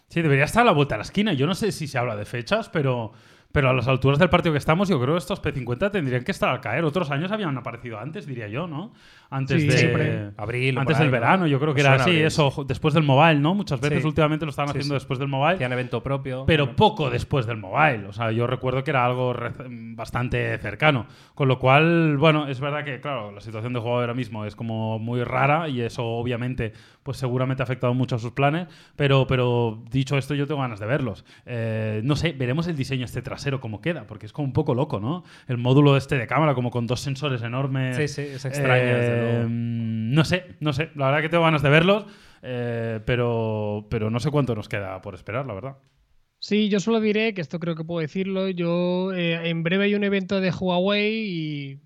Sí, 0.08 0.22
debería 0.22 0.46
estar 0.46 0.62
a 0.62 0.64
la 0.64 0.72
vuelta 0.72 0.94
a 0.94 0.98
la 0.98 1.04
esquina. 1.04 1.34
Yo 1.34 1.46
no 1.46 1.54
sé 1.54 1.70
si 1.70 1.86
se 1.86 1.98
habla 1.98 2.16
de 2.16 2.24
fechas, 2.24 2.70
pero, 2.70 3.12
pero 3.50 3.70
a 3.70 3.72
las 3.72 3.88
alturas 3.88 4.18
del 4.18 4.28
partido 4.28 4.52
que 4.52 4.58
estamos, 4.58 4.88
yo 4.88 5.00
creo 5.00 5.14
que 5.14 5.18
estos 5.18 5.42
P50 5.42 5.90
tendrían 5.90 6.22
que 6.22 6.32
estar 6.32 6.50
al 6.50 6.60
caer. 6.60 6.84
Otros 6.84 7.10
años 7.10 7.32
habían 7.32 7.56
aparecido 7.56 7.98
antes, 7.98 8.26
diría 8.26 8.46
yo, 8.48 8.66
¿no? 8.66 8.92
Antes 9.30 9.62
Sí, 9.62 9.68
de 9.68 9.76
siempre. 9.78 10.30
Abril 10.36 10.78
antes 10.78 10.98
del 10.98 11.10
verano, 11.10 11.46
yo 11.46 11.58
creo 11.58 11.74
que 11.74 11.80
era 11.80 11.94
así, 11.94 12.10
abril, 12.10 12.24
eso, 12.26 12.64
después 12.66 12.94
del 12.94 13.02
mobile, 13.04 13.40
¿no? 13.40 13.54
Muchas 13.54 13.80
veces 13.80 14.00
Sí. 14.02 14.06
últimamente 14.06 14.44
lo 14.44 14.50
estaban 14.50 14.68
Sí, 14.68 14.78
haciendo 14.78 14.94
sí. 14.94 14.96
después 14.96 15.18
del 15.18 15.28
mobile. 15.28 15.54
Hacían 15.54 15.72
evento 15.72 16.02
propio. 16.02 16.44
pero 16.46 16.76
poco 16.76 17.10
después 17.10 17.46
del 17.46 17.56
mobile. 17.56 18.06
O 18.06 18.12
sea, 18.12 18.30
yo 18.32 18.46
recuerdo 18.46 18.84
que 18.84 18.90
era 18.90 19.04
algo 19.04 19.34
bastante 19.94 20.56
cercano. 20.58 21.06
Con 21.34 21.48
lo 21.48 21.58
cual, 21.58 22.16
bueno, 22.18 22.48
es 22.48 22.60
verdad 22.60 22.84
que, 22.84 23.00
claro, 23.00 23.32
la 23.32 23.40
situación 23.40 23.72
de 23.72 23.80
juego 23.80 23.98
ahora 24.00 24.14
mismo 24.14 24.44
es 24.44 24.54
como 24.56 24.98
muy 24.98 25.24
rara 25.24 25.68
y 25.68 25.80
eso 25.80 26.04
obviamente, 26.04 26.72
pues 27.02 27.16
seguramente 27.16 27.62
ha 27.62 27.64
afectado 27.64 27.94
mucho 27.94 28.16
a 28.16 28.18
sus 28.18 28.32
planes. 28.32 28.68
Pero, 28.96 29.26
pero 29.26 29.82
dicho 29.90 30.16
esto, 30.18 30.34
yo 30.34 30.46
tengo 30.46 30.60
ganas 30.60 30.80
de 30.80 30.86
verlos. 30.86 31.24
Eh, 31.46 32.00
no 32.04 32.16
sé, 32.16 32.32
veremos 32.32 32.66
el 32.68 32.76
diseño 32.76 33.04
este 33.04 33.22
trasero 33.38 33.60
cómo 33.60 33.80
queda, 33.80 34.06
porque 34.06 34.26
es 34.26 34.32
como 34.32 34.46
un 34.46 34.52
poco 34.52 34.74
loco, 34.74 34.98
¿no? 35.00 35.22
El 35.46 35.58
módulo 35.58 35.96
este 35.96 36.18
de 36.18 36.26
cámara, 36.26 36.54
como 36.54 36.70
con 36.70 36.86
dos 36.86 37.00
sensores 37.00 37.40
enormes. 37.42 37.96
Sí, 37.96 38.08
sí, 38.08 38.22
es 38.22 38.44
extraño, 38.44 38.84
desde 38.96 39.12
Eh, 39.12 39.20
luego. 39.20 39.46
no 39.48 40.24
sé, 40.24 40.56
no 40.60 40.72
sé. 40.72 40.90
La 40.96 41.06
verdad 41.06 41.22
que 41.22 41.28
tengo 41.28 41.44
ganas 41.44 41.62
de 41.62 41.70
verlos, 41.70 42.04
eh, 42.42 43.00
pero, 43.06 43.86
pero 43.90 44.10
no 44.10 44.18
sé 44.20 44.30
cuánto 44.30 44.54
nos 44.54 44.68
queda 44.68 45.00
por 45.00 45.14
esperar, 45.14 45.46
la 45.46 45.54
verdad. 45.54 45.76
Sí, 46.40 46.68
yo 46.68 46.78
solo 46.80 47.00
diré 47.00 47.34
que 47.34 47.40
esto 47.40 47.58
creo 47.58 47.74
que 47.76 47.84
puedo 47.84 48.00
decirlo. 48.00 48.48
Yo 48.48 49.12
eh, 49.12 49.48
en 49.48 49.62
breve 49.62 49.84
hay 49.84 49.94
un 49.94 50.04
evento 50.04 50.40
de 50.40 50.50
Huawei 50.50 51.14
y 51.26 51.80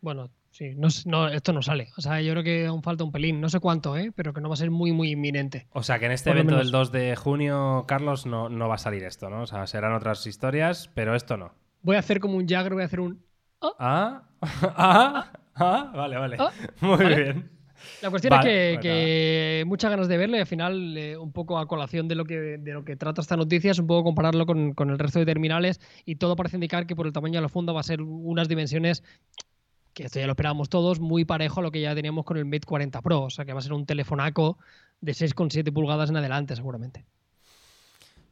bueno, 0.00 0.30
sí, 0.52 0.74
no, 0.76 0.88
no, 1.06 1.28
esto 1.28 1.52
no 1.52 1.62
sale. 1.62 1.88
O 1.96 2.00
sea, 2.00 2.20
yo 2.20 2.32
creo 2.32 2.44
que 2.44 2.66
aún 2.66 2.82
falta 2.82 3.02
un 3.02 3.10
pelín, 3.10 3.40
no 3.40 3.48
sé 3.48 3.58
cuánto, 3.58 3.96
¿eh? 3.96 4.12
pero 4.14 4.32
que 4.32 4.40
no 4.40 4.48
va 4.48 4.54
a 4.54 4.58
ser 4.58 4.70
muy, 4.70 4.92
muy 4.92 5.10
inminente. 5.10 5.66
O 5.72 5.82
sea, 5.82 5.98
que 5.98 6.06
en 6.06 6.12
este 6.12 6.30
Por 6.30 6.38
evento 6.38 6.58
del 6.58 6.70
2 6.70 6.92
de 6.92 7.16
junio, 7.16 7.84
Carlos, 7.88 8.26
no, 8.26 8.48
no 8.48 8.68
va 8.68 8.76
a 8.76 8.78
salir 8.78 9.02
esto, 9.02 9.28
¿no? 9.28 9.42
O 9.42 9.46
sea, 9.46 9.66
serán 9.66 9.92
otras 9.94 10.26
historias, 10.26 10.88
pero 10.94 11.16
esto 11.16 11.36
no. 11.36 11.52
Voy 11.82 11.96
a 11.96 11.98
hacer 11.98 12.20
como 12.20 12.36
un 12.36 12.46
Jagger, 12.46 12.74
voy 12.74 12.82
a 12.82 12.86
hacer 12.86 13.00
un... 13.00 13.24
Ah, 13.60 14.22
ah, 14.40 15.32
ah, 15.56 15.92
vale, 15.94 16.16
vale. 16.16 16.36
Ah, 16.38 16.52
Muy 16.80 16.96
¿vale? 16.96 17.22
bien. 17.22 17.50
La 18.00 18.10
cuestión 18.10 18.30
Vale, 18.30 18.74
es 18.74 18.78
que, 18.78 18.82
que 18.82 19.64
muchas 19.66 19.90
ganas 19.90 20.08
de 20.08 20.16
verlo 20.16 20.36
y 20.36 20.40
al 20.40 20.46
final, 20.46 20.96
eh, 20.96 21.16
un 21.16 21.32
poco 21.32 21.58
a 21.58 21.66
colación 21.66 22.08
de 22.08 22.14
lo 22.14 22.24
que, 22.24 22.36
de 22.58 22.72
lo 22.72 22.84
que 22.84 22.96
trata 22.96 23.20
esta 23.20 23.36
noticia, 23.36 23.70
es 23.70 23.78
un 23.78 23.86
poco 23.86 24.04
compararlo 24.04 24.46
con, 24.46 24.72
con 24.72 24.90
el 24.90 24.98
resto 24.98 25.18
de 25.18 25.26
terminales 25.26 25.80
y 26.04 26.16
todo 26.16 26.36
parece 26.36 26.56
indicar 26.56 26.86
que 26.86 26.96
por 26.96 27.06
el 27.06 27.12
tamaño 27.12 27.34
de 27.34 27.42
la 27.42 27.48
funda 27.48 27.72
va 27.72 27.80
a 27.80 27.84
ser 27.84 28.02
unas 28.02 28.48
dimensiones 28.48 29.02
que 29.94 30.04
esto 30.04 30.18
ya 30.18 30.26
lo 30.26 30.32
esperábamos 30.32 30.68
todos, 30.68 31.00
muy 31.00 31.24
parejo 31.24 31.60
a 31.60 31.62
lo 31.62 31.70
que 31.70 31.80
ya 31.80 31.94
teníamos 31.94 32.24
con 32.24 32.36
el 32.36 32.44
Mate 32.44 32.66
40 32.66 33.00
Pro, 33.02 33.22
o 33.22 33.30
sea 33.30 33.44
que 33.44 33.52
va 33.52 33.58
a 33.58 33.62
ser 33.62 33.72
un 33.72 33.86
telefonaco 33.86 34.58
de 35.00 35.12
6,7 35.12 35.72
pulgadas 35.72 36.10
en 36.10 36.16
adelante 36.16 36.56
seguramente. 36.56 37.04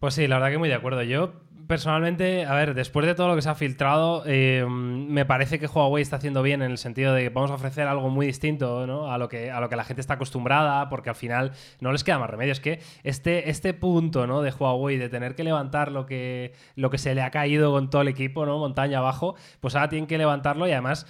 Pues 0.01 0.15
sí, 0.15 0.27
la 0.27 0.37
verdad 0.37 0.51
que 0.51 0.59
muy 0.59 0.71
de 0.71 0.75
acuerdo. 0.75 1.03
Yo, 1.03 1.35
personalmente, 1.67 2.47
a 2.47 2.55
ver, 2.55 2.73
después 2.73 3.05
de 3.05 3.15
todo 3.15 3.29
lo 3.29 3.37
que 3.37 3.43
se 3.43 3.51
ha 3.51 3.55
filtrado, 3.55 4.23
eh, 4.25 4.65
me 4.67 5.27
parece 5.27 5.59
que 5.59 5.67
Huawei 5.67 6.01
está 6.01 6.17
haciendo 6.17 6.43
bien 6.43 6.63
en 6.63 6.71
el 6.71 6.79
sentido 6.79 7.13
de 7.13 7.25
que 7.25 7.29
vamos 7.29 7.51
a 7.51 7.55
ofrecer 7.55 7.87
algo 7.87 8.09
muy 8.09 8.25
distinto 8.25 8.87
¿no? 8.87 9.13
a, 9.13 9.19
lo 9.19 9.29
que, 9.29 9.51
a 9.51 9.61
lo 9.61 9.69
que 9.69 9.77
la 9.77 9.85
gente 9.85 10.01
está 10.01 10.15
acostumbrada, 10.15 10.89
porque 10.89 11.11
al 11.11 11.17
final 11.17 11.53
no 11.81 11.93
les 11.93 12.03
queda 12.03 12.19
más 12.19 12.31
remedio. 12.31 12.53
Es 12.53 12.61
que 12.61 12.81
este, 13.03 13.51
este 13.51 13.75
punto 13.75 14.27
¿no? 14.27 14.41
de 14.41 14.53
Huawei 14.53 14.97
de 14.97 15.11
tener 15.11 15.35
que 15.35 15.45
levantar 15.45 15.93
lo 15.93 16.07
que, 16.07 16.55
lo 16.77 16.89
que 16.89 16.97
se 16.97 17.15
le 17.15 17.21
ha 17.21 17.31
caído 17.31 17.71
con 17.71 17.91
todo 17.91 18.01
el 18.01 18.09
equipo, 18.09 18.47
¿no? 18.47 18.57
montaña 18.57 19.01
abajo, 19.01 19.35
pues 19.61 19.75
ahora 19.75 19.91
tienen 19.91 20.07
que 20.07 20.17
levantarlo 20.17 20.67
y 20.67 20.73
además 20.73 21.07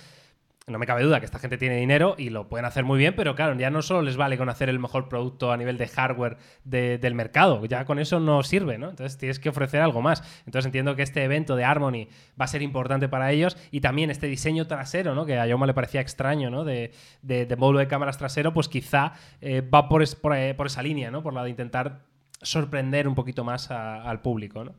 no 0.70 0.78
me 0.78 0.86
cabe 0.86 1.02
duda 1.02 1.18
que 1.20 1.26
esta 1.26 1.38
gente 1.38 1.58
tiene 1.58 1.76
dinero 1.76 2.14
y 2.16 2.30
lo 2.30 2.48
pueden 2.48 2.64
hacer 2.64 2.84
muy 2.84 2.98
bien, 2.98 3.14
pero 3.16 3.34
claro, 3.34 3.54
ya 3.58 3.70
no 3.70 3.82
solo 3.82 4.02
les 4.02 4.16
vale 4.16 4.38
con 4.38 4.48
hacer 4.48 4.68
el 4.68 4.78
mejor 4.78 5.08
producto 5.08 5.52
a 5.52 5.56
nivel 5.56 5.76
de 5.78 5.88
hardware 5.88 6.36
de- 6.64 6.98
del 6.98 7.14
mercado, 7.14 7.64
ya 7.66 7.84
con 7.84 7.98
eso 7.98 8.20
no 8.20 8.42
sirve, 8.42 8.78
¿no? 8.78 8.90
Entonces 8.90 9.18
tienes 9.18 9.38
que 9.38 9.48
ofrecer 9.48 9.80
algo 9.82 10.00
más. 10.02 10.22
Entonces 10.46 10.66
entiendo 10.66 10.96
que 10.96 11.02
este 11.02 11.24
evento 11.24 11.56
de 11.56 11.64
Harmony 11.64 12.08
va 12.40 12.44
a 12.44 12.48
ser 12.48 12.62
importante 12.62 13.08
para 13.08 13.30
ellos 13.32 13.56
y 13.70 13.80
también 13.80 14.10
este 14.10 14.26
diseño 14.26 14.66
trasero, 14.66 15.14
¿no? 15.14 15.26
Que 15.26 15.38
a 15.38 15.46
Yoma 15.46 15.66
le 15.66 15.74
parecía 15.74 16.00
extraño, 16.00 16.50
¿no? 16.50 16.64
De, 16.64 16.92
de, 17.22 17.46
de 17.46 17.56
módulo 17.56 17.78
de 17.80 17.88
cámaras 17.88 18.16
trasero, 18.18 18.52
pues 18.54 18.68
quizá 18.68 19.12
eh, 19.40 19.60
va 19.62 19.88
por, 19.88 20.02
es- 20.02 20.14
por, 20.14 20.36
eh, 20.36 20.54
por 20.54 20.66
esa 20.66 20.82
línea, 20.82 21.10
¿no? 21.10 21.22
Por 21.22 21.34
la 21.34 21.42
de 21.44 21.50
intentar 21.50 22.00
sorprender 22.42 23.06
un 23.06 23.14
poquito 23.14 23.44
más 23.44 23.70
al 23.70 24.20
público, 24.22 24.64
¿no? 24.64 24.72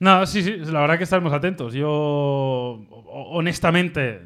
No, 0.00 0.26
sí, 0.26 0.42
sí, 0.42 0.56
la 0.56 0.80
verdad 0.80 0.98
que 0.98 1.04
estaremos 1.04 1.32
atentos. 1.32 1.74
Yo, 1.74 1.88
ho- 1.88 3.28
honestamente, 3.36 4.20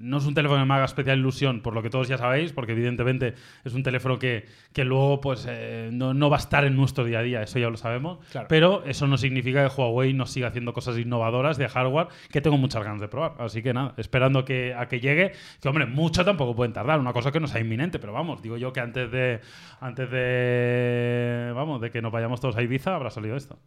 no 0.00 0.18
es 0.18 0.26
un 0.26 0.34
teléfono 0.34 0.60
que 0.62 0.66
me 0.66 0.74
haga 0.74 0.84
especial 0.84 1.18
ilusión, 1.18 1.60
por 1.60 1.74
lo 1.74 1.82
que 1.82 1.90
todos 1.90 2.08
ya 2.08 2.18
sabéis, 2.18 2.52
porque 2.52 2.72
evidentemente 2.72 3.34
es 3.64 3.74
un 3.74 3.82
teléfono 3.82 4.18
que, 4.18 4.46
que 4.72 4.84
luego 4.84 5.20
pues 5.20 5.46
eh, 5.48 5.90
no, 5.92 6.14
no 6.14 6.30
va 6.30 6.36
a 6.36 6.40
estar 6.40 6.64
en 6.64 6.76
nuestro 6.76 7.04
día 7.04 7.20
a 7.20 7.22
día, 7.22 7.42
eso 7.42 7.58
ya 7.58 7.70
lo 7.70 7.76
sabemos. 7.76 8.18
Claro. 8.30 8.48
Pero 8.48 8.84
eso 8.84 9.06
no 9.06 9.18
significa 9.18 9.66
que 9.68 9.74
Huawei 9.74 10.12
no 10.12 10.26
siga 10.26 10.48
haciendo 10.48 10.72
cosas 10.72 10.98
innovadoras 10.98 11.56
de 11.56 11.68
hardware 11.68 12.08
que 12.30 12.40
tengo 12.40 12.58
muchas 12.58 12.82
ganas 12.84 13.00
de 13.00 13.08
probar. 13.08 13.34
Así 13.38 13.62
que 13.62 13.72
nada, 13.72 13.94
esperando 13.96 14.44
que, 14.44 14.74
a 14.74 14.88
que 14.88 15.00
llegue, 15.00 15.32
que 15.60 15.68
hombre, 15.68 15.86
mucho 15.86 16.24
tampoco 16.24 16.54
pueden 16.54 16.72
tardar, 16.72 17.00
una 17.00 17.12
cosa 17.12 17.32
que 17.32 17.40
no 17.40 17.46
sea 17.46 17.60
inminente, 17.60 17.98
pero 17.98 18.12
vamos, 18.12 18.42
digo 18.42 18.56
yo 18.56 18.72
que 18.72 18.80
antes 18.80 19.10
de, 19.10 19.40
antes 19.80 20.10
de, 20.10 21.52
vamos, 21.54 21.80
de 21.80 21.90
que 21.90 22.02
nos 22.02 22.12
vayamos 22.12 22.40
todos 22.40 22.56
a 22.56 22.62
Ibiza 22.62 22.94
habrá 22.94 23.10
salido 23.10 23.36
esto. 23.36 23.58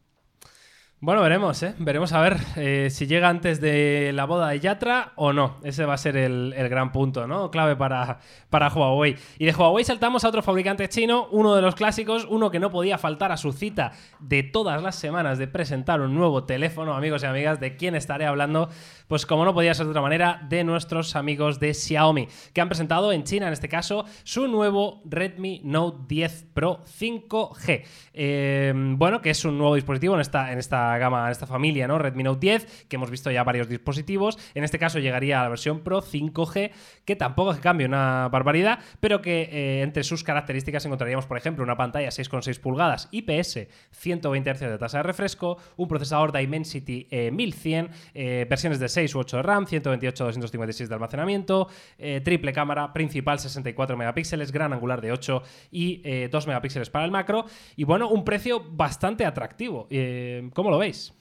Bueno, 1.01 1.21
veremos, 1.21 1.63
¿eh? 1.63 1.75
Veremos 1.79 2.11
a 2.11 2.19
ver 2.19 2.35
eh, 2.57 2.89
si 2.91 3.07
llega 3.07 3.29
antes 3.29 3.61
de 3.61 4.11
la 4.13 4.25
boda 4.25 4.49
de 4.49 4.59
Yatra 4.59 5.13
o 5.15 5.31
no. 5.31 5.55
Ese 5.63 5.85
va 5.85 5.93
a 5.93 5.97
ser 5.97 6.17
el, 6.17 6.53
gran 6.69 6.91
punto, 6.91 7.25
¿no? 7.25 7.49
Clave 7.51 7.77
para, 7.77 8.19
para 8.49 8.67
Huawei. 8.67 9.15
Y 9.37 9.45
de 9.45 9.53
Huawei 9.53 9.85
saltamos 9.85 10.25
a 10.25 10.27
otro 10.27 10.41
fabricante 10.41 10.89
chino, 10.89 11.29
uno 11.31 11.55
de 11.55 11.61
los 11.61 11.75
clásicos, 11.75 12.27
uno 12.29 12.51
que 12.51 12.59
no 12.59 12.69
podía 12.69 12.97
faltar 12.97 13.31
a 13.31 13.37
su 13.37 13.53
cita 13.53 13.93
de 14.19 14.43
todas 14.43 14.83
las 14.83 14.95
semanas 14.95 15.37
de 15.37 15.47
presentar 15.47 16.01
un 16.01 16.13
nuevo 16.15 16.43
teléfono, 16.43 16.93
amigos 16.93 17.23
y 17.23 17.27
amigas, 17.27 17.61
de 17.61 17.77
quién 17.77 17.95
estaré 17.95 18.25
hablando. 18.25 18.67
Pues 19.07 19.25
como 19.25 19.45
no 19.45 19.53
podía 19.53 19.73
ser 19.73 19.85
de 19.85 19.91
otra 19.91 20.01
manera, 20.01 20.45
de 20.49 20.65
nuestros 20.65 21.15
amigos 21.15 21.61
de 21.61 21.73
Xiaomi, 21.73 22.27
que 22.53 22.59
han 22.59 22.67
presentado 22.67 23.13
en 23.13 23.23
China, 23.23 23.47
en 23.47 23.53
este 23.53 23.69
caso, 23.69 24.03
su 24.23 24.49
nuevo 24.49 25.01
Redmi 25.05 25.61
Note 25.63 25.99
10 26.09 26.47
Pro 26.53 26.83
5G. 26.83 27.85
Eh, 28.13 28.73
bueno, 28.97 29.21
que 29.21 29.29
es 29.29 29.45
un 29.45 29.57
nuevo 29.57 29.75
dispositivo 29.75 30.15
en 30.15 30.21
esta, 30.21 30.51
en 30.51 30.59
esta 30.59 30.88
gama, 30.97 31.25
en 31.25 31.31
esta 31.31 31.47
familia, 31.47 31.87
¿no? 31.87 31.97
Redmi 31.97 32.23
Note 32.23 32.39
10, 32.39 32.85
que 32.87 32.95
hemos 32.95 33.11
visto 33.11 33.31
ya 33.31 33.43
varios 33.43 33.69
dispositivos. 33.69 34.37
En 34.53 34.63
este 34.63 34.79
caso 34.79 34.99
llegaría 34.99 35.39
a 35.39 35.43
la 35.43 35.49
versión 35.49 35.81
Pro 35.81 36.01
5G, 36.01 36.71
que 37.05 37.15
tampoco 37.15 37.51
es 37.51 37.57
que 37.57 37.63
cambie 37.63 37.85
una 37.85 38.29
barbaridad, 38.29 38.79
pero 38.99 39.21
que 39.21 39.49
eh, 39.51 39.81
entre 39.81 40.03
sus 40.03 40.23
características 40.23 40.85
encontraríamos, 40.85 41.25
por 41.25 41.37
ejemplo, 41.37 41.63
una 41.63 41.77
pantalla 41.77 42.09
6,6 42.09 42.59
pulgadas 42.59 43.07
IPS, 43.11 43.67
120 43.91 44.53
Hz 44.53 44.59
de 44.59 44.77
tasa 44.77 44.97
de 44.97 45.03
refresco, 45.03 45.57
un 45.77 45.87
procesador 45.87 46.31
Dimensity 46.31 47.07
eh, 47.11 47.31
1100, 47.31 47.89
eh, 48.13 48.45
versiones 48.49 48.79
de 48.79 48.89
6 48.89 49.15
u 49.15 49.19
8 49.19 49.37
de 49.37 49.43
RAM, 49.43 49.65
128 49.65 50.23
256 50.25 50.89
de 50.89 50.95
almacenamiento, 50.95 51.67
eh, 51.97 52.21
triple 52.23 52.53
cámara 52.53 52.93
principal 52.93 53.39
64 53.39 53.97
megapíxeles, 53.97 54.51
gran 54.51 54.73
angular 54.73 55.01
de 55.01 55.11
8 55.11 55.41
y 55.71 56.01
eh, 56.03 56.29
2 56.31 56.47
megapíxeles 56.47 56.89
para 56.89 57.05
el 57.05 57.11
macro. 57.11 57.45
Y 57.75 57.83
bueno, 57.83 58.09
un 58.09 58.23
precio 58.23 58.63
bastante 58.71 59.25
atractivo. 59.25 59.87
¿Cómo 60.53 60.69
lo 60.69 60.78
veis? 60.79 61.18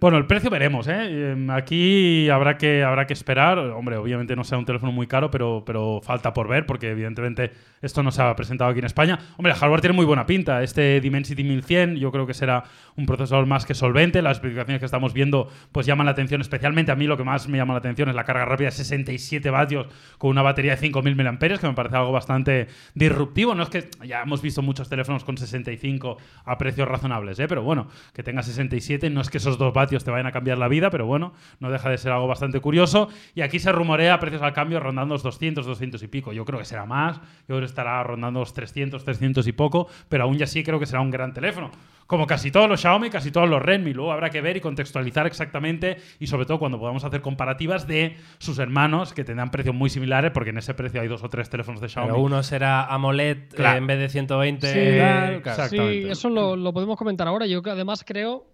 Bueno, 0.00 0.16
el 0.16 0.24
precio 0.26 0.48
veremos, 0.48 0.88
¿eh? 0.88 1.08
Eh, 1.10 1.46
Aquí 1.50 2.30
habrá 2.30 2.56
que, 2.56 2.82
habrá 2.82 3.06
que 3.06 3.12
esperar. 3.12 3.58
Hombre, 3.58 3.98
obviamente 3.98 4.34
no 4.34 4.44
sea 4.44 4.56
un 4.56 4.64
teléfono 4.64 4.92
muy 4.92 5.06
caro, 5.06 5.30
pero, 5.30 5.62
pero 5.66 6.00
falta 6.02 6.32
por 6.32 6.48
ver, 6.48 6.64
porque 6.64 6.92
evidentemente 6.92 7.52
esto 7.82 8.02
no 8.02 8.10
se 8.10 8.22
ha 8.22 8.34
presentado 8.34 8.70
aquí 8.70 8.78
en 8.78 8.86
España. 8.86 9.18
Hombre, 9.36 9.52
el 9.52 9.58
hardware 9.58 9.82
tiene 9.82 9.94
muy 9.94 10.06
buena 10.06 10.24
pinta. 10.24 10.62
Este 10.62 11.02
Dimensity 11.02 11.44
1100 11.44 11.96
yo 11.96 12.10
creo 12.12 12.26
que 12.26 12.32
será 12.32 12.64
un 12.96 13.04
procesador 13.04 13.44
más 13.44 13.66
que 13.66 13.74
solvente. 13.74 14.22
Las 14.22 14.38
especificaciones 14.38 14.80
que 14.80 14.86
estamos 14.86 15.12
viendo 15.12 15.50
pues 15.70 15.84
llaman 15.84 16.06
la 16.06 16.12
atención, 16.12 16.40
especialmente 16.40 16.92
a 16.92 16.96
mí 16.96 17.06
lo 17.06 17.18
que 17.18 17.24
más 17.24 17.46
me 17.46 17.58
llama 17.58 17.74
la 17.74 17.80
atención 17.80 18.08
es 18.08 18.14
la 18.14 18.24
carga 18.24 18.46
rápida 18.46 18.68
de 18.68 18.76
67 18.76 19.50
vatios 19.50 19.86
con 20.16 20.30
una 20.30 20.40
batería 20.40 20.76
de 20.76 20.88
5.000 20.88 21.14
mAh, 21.14 21.58
que 21.58 21.66
me 21.66 21.74
parece 21.74 21.96
algo 21.96 22.12
bastante 22.12 22.68
disruptivo. 22.94 23.54
No 23.54 23.64
es 23.64 23.68
que 23.68 23.90
ya 24.06 24.22
hemos 24.22 24.40
visto 24.40 24.62
muchos 24.62 24.88
teléfonos 24.88 25.24
con 25.24 25.36
65 25.36 26.16
a 26.46 26.56
precios 26.56 26.88
razonables, 26.88 27.38
¿eh? 27.38 27.48
pero 27.48 27.62
bueno, 27.62 27.88
que 28.14 28.22
tenga 28.22 28.42
67 28.42 29.10
no 29.10 29.20
es 29.20 29.28
que 29.28 29.36
esos 29.36 29.58
dos 29.58 29.74
vatios 29.74 29.89
te 29.98 30.10
vayan 30.10 30.26
a 30.26 30.32
cambiar 30.32 30.58
la 30.58 30.68
vida, 30.68 30.90
pero 30.90 31.06
bueno, 31.06 31.32
no 31.58 31.70
deja 31.70 31.90
de 31.90 31.98
ser 31.98 32.12
algo 32.12 32.26
bastante 32.26 32.60
curioso. 32.60 33.08
Y 33.34 33.42
aquí 33.42 33.58
se 33.58 33.72
rumorea 33.72 34.18
precios 34.18 34.42
al 34.42 34.52
cambio 34.52 34.80
rondando 34.80 35.14
los 35.14 35.22
200, 35.22 35.66
200 35.66 36.02
y 36.02 36.08
pico. 36.08 36.32
Yo 36.32 36.44
creo 36.44 36.58
que 36.58 36.64
será 36.64 36.86
más, 36.86 37.18
yo 37.18 37.46
creo 37.46 37.60
que 37.60 37.66
estará 37.66 38.02
rondando 38.02 38.40
los 38.40 38.54
300, 38.54 39.04
300 39.04 39.46
y 39.46 39.52
poco, 39.52 39.88
pero 40.08 40.24
aún 40.24 40.38
ya 40.38 40.46
sí 40.46 40.62
creo 40.62 40.78
que 40.78 40.86
será 40.86 41.00
un 41.00 41.10
gran 41.10 41.32
teléfono. 41.32 41.70
Como 42.06 42.26
casi 42.26 42.50
todos 42.50 42.68
los 42.68 42.80
Xiaomi, 42.80 43.08
casi 43.08 43.30
todos 43.30 43.48
los 43.48 43.62
Redmi. 43.62 43.92
Luego 43.92 44.10
habrá 44.10 44.30
que 44.30 44.40
ver 44.40 44.56
y 44.56 44.60
contextualizar 44.60 45.28
exactamente 45.28 45.98
y 46.18 46.26
sobre 46.26 46.44
todo 46.44 46.58
cuando 46.58 46.76
podamos 46.76 47.04
hacer 47.04 47.20
comparativas 47.20 47.86
de 47.86 48.16
sus 48.38 48.58
hermanos 48.58 49.14
que 49.14 49.22
tendrán 49.22 49.52
precios 49.52 49.76
muy 49.76 49.90
similares, 49.90 50.32
porque 50.32 50.50
en 50.50 50.58
ese 50.58 50.74
precio 50.74 51.00
hay 51.00 51.06
dos 51.06 51.22
o 51.22 51.28
tres 51.28 51.48
teléfonos 51.50 51.80
de 51.80 51.88
Xiaomi. 51.88 52.10
Pero 52.10 52.20
uno 52.20 52.42
será 52.42 52.86
AMOLED 52.86 53.54
eh, 53.56 53.76
en 53.76 53.86
vez 53.86 53.98
de 54.00 54.08
120. 54.08 54.66
Sí, 54.66 54.96
claro. 54.96 55.36
exactamente. 55.36 56.02
Sí, 56.02 56.08
eso 56.10 56.28
lo, 56.28 56.56
lo 56.56 56.72
podemos 56.72 56.96
comentar 56.96 57.28
ahora. 57.28 57.46
Yo 57.46 57.62
que 57.62 57.70
además 57.70 58.02
creo, 58.04 58.46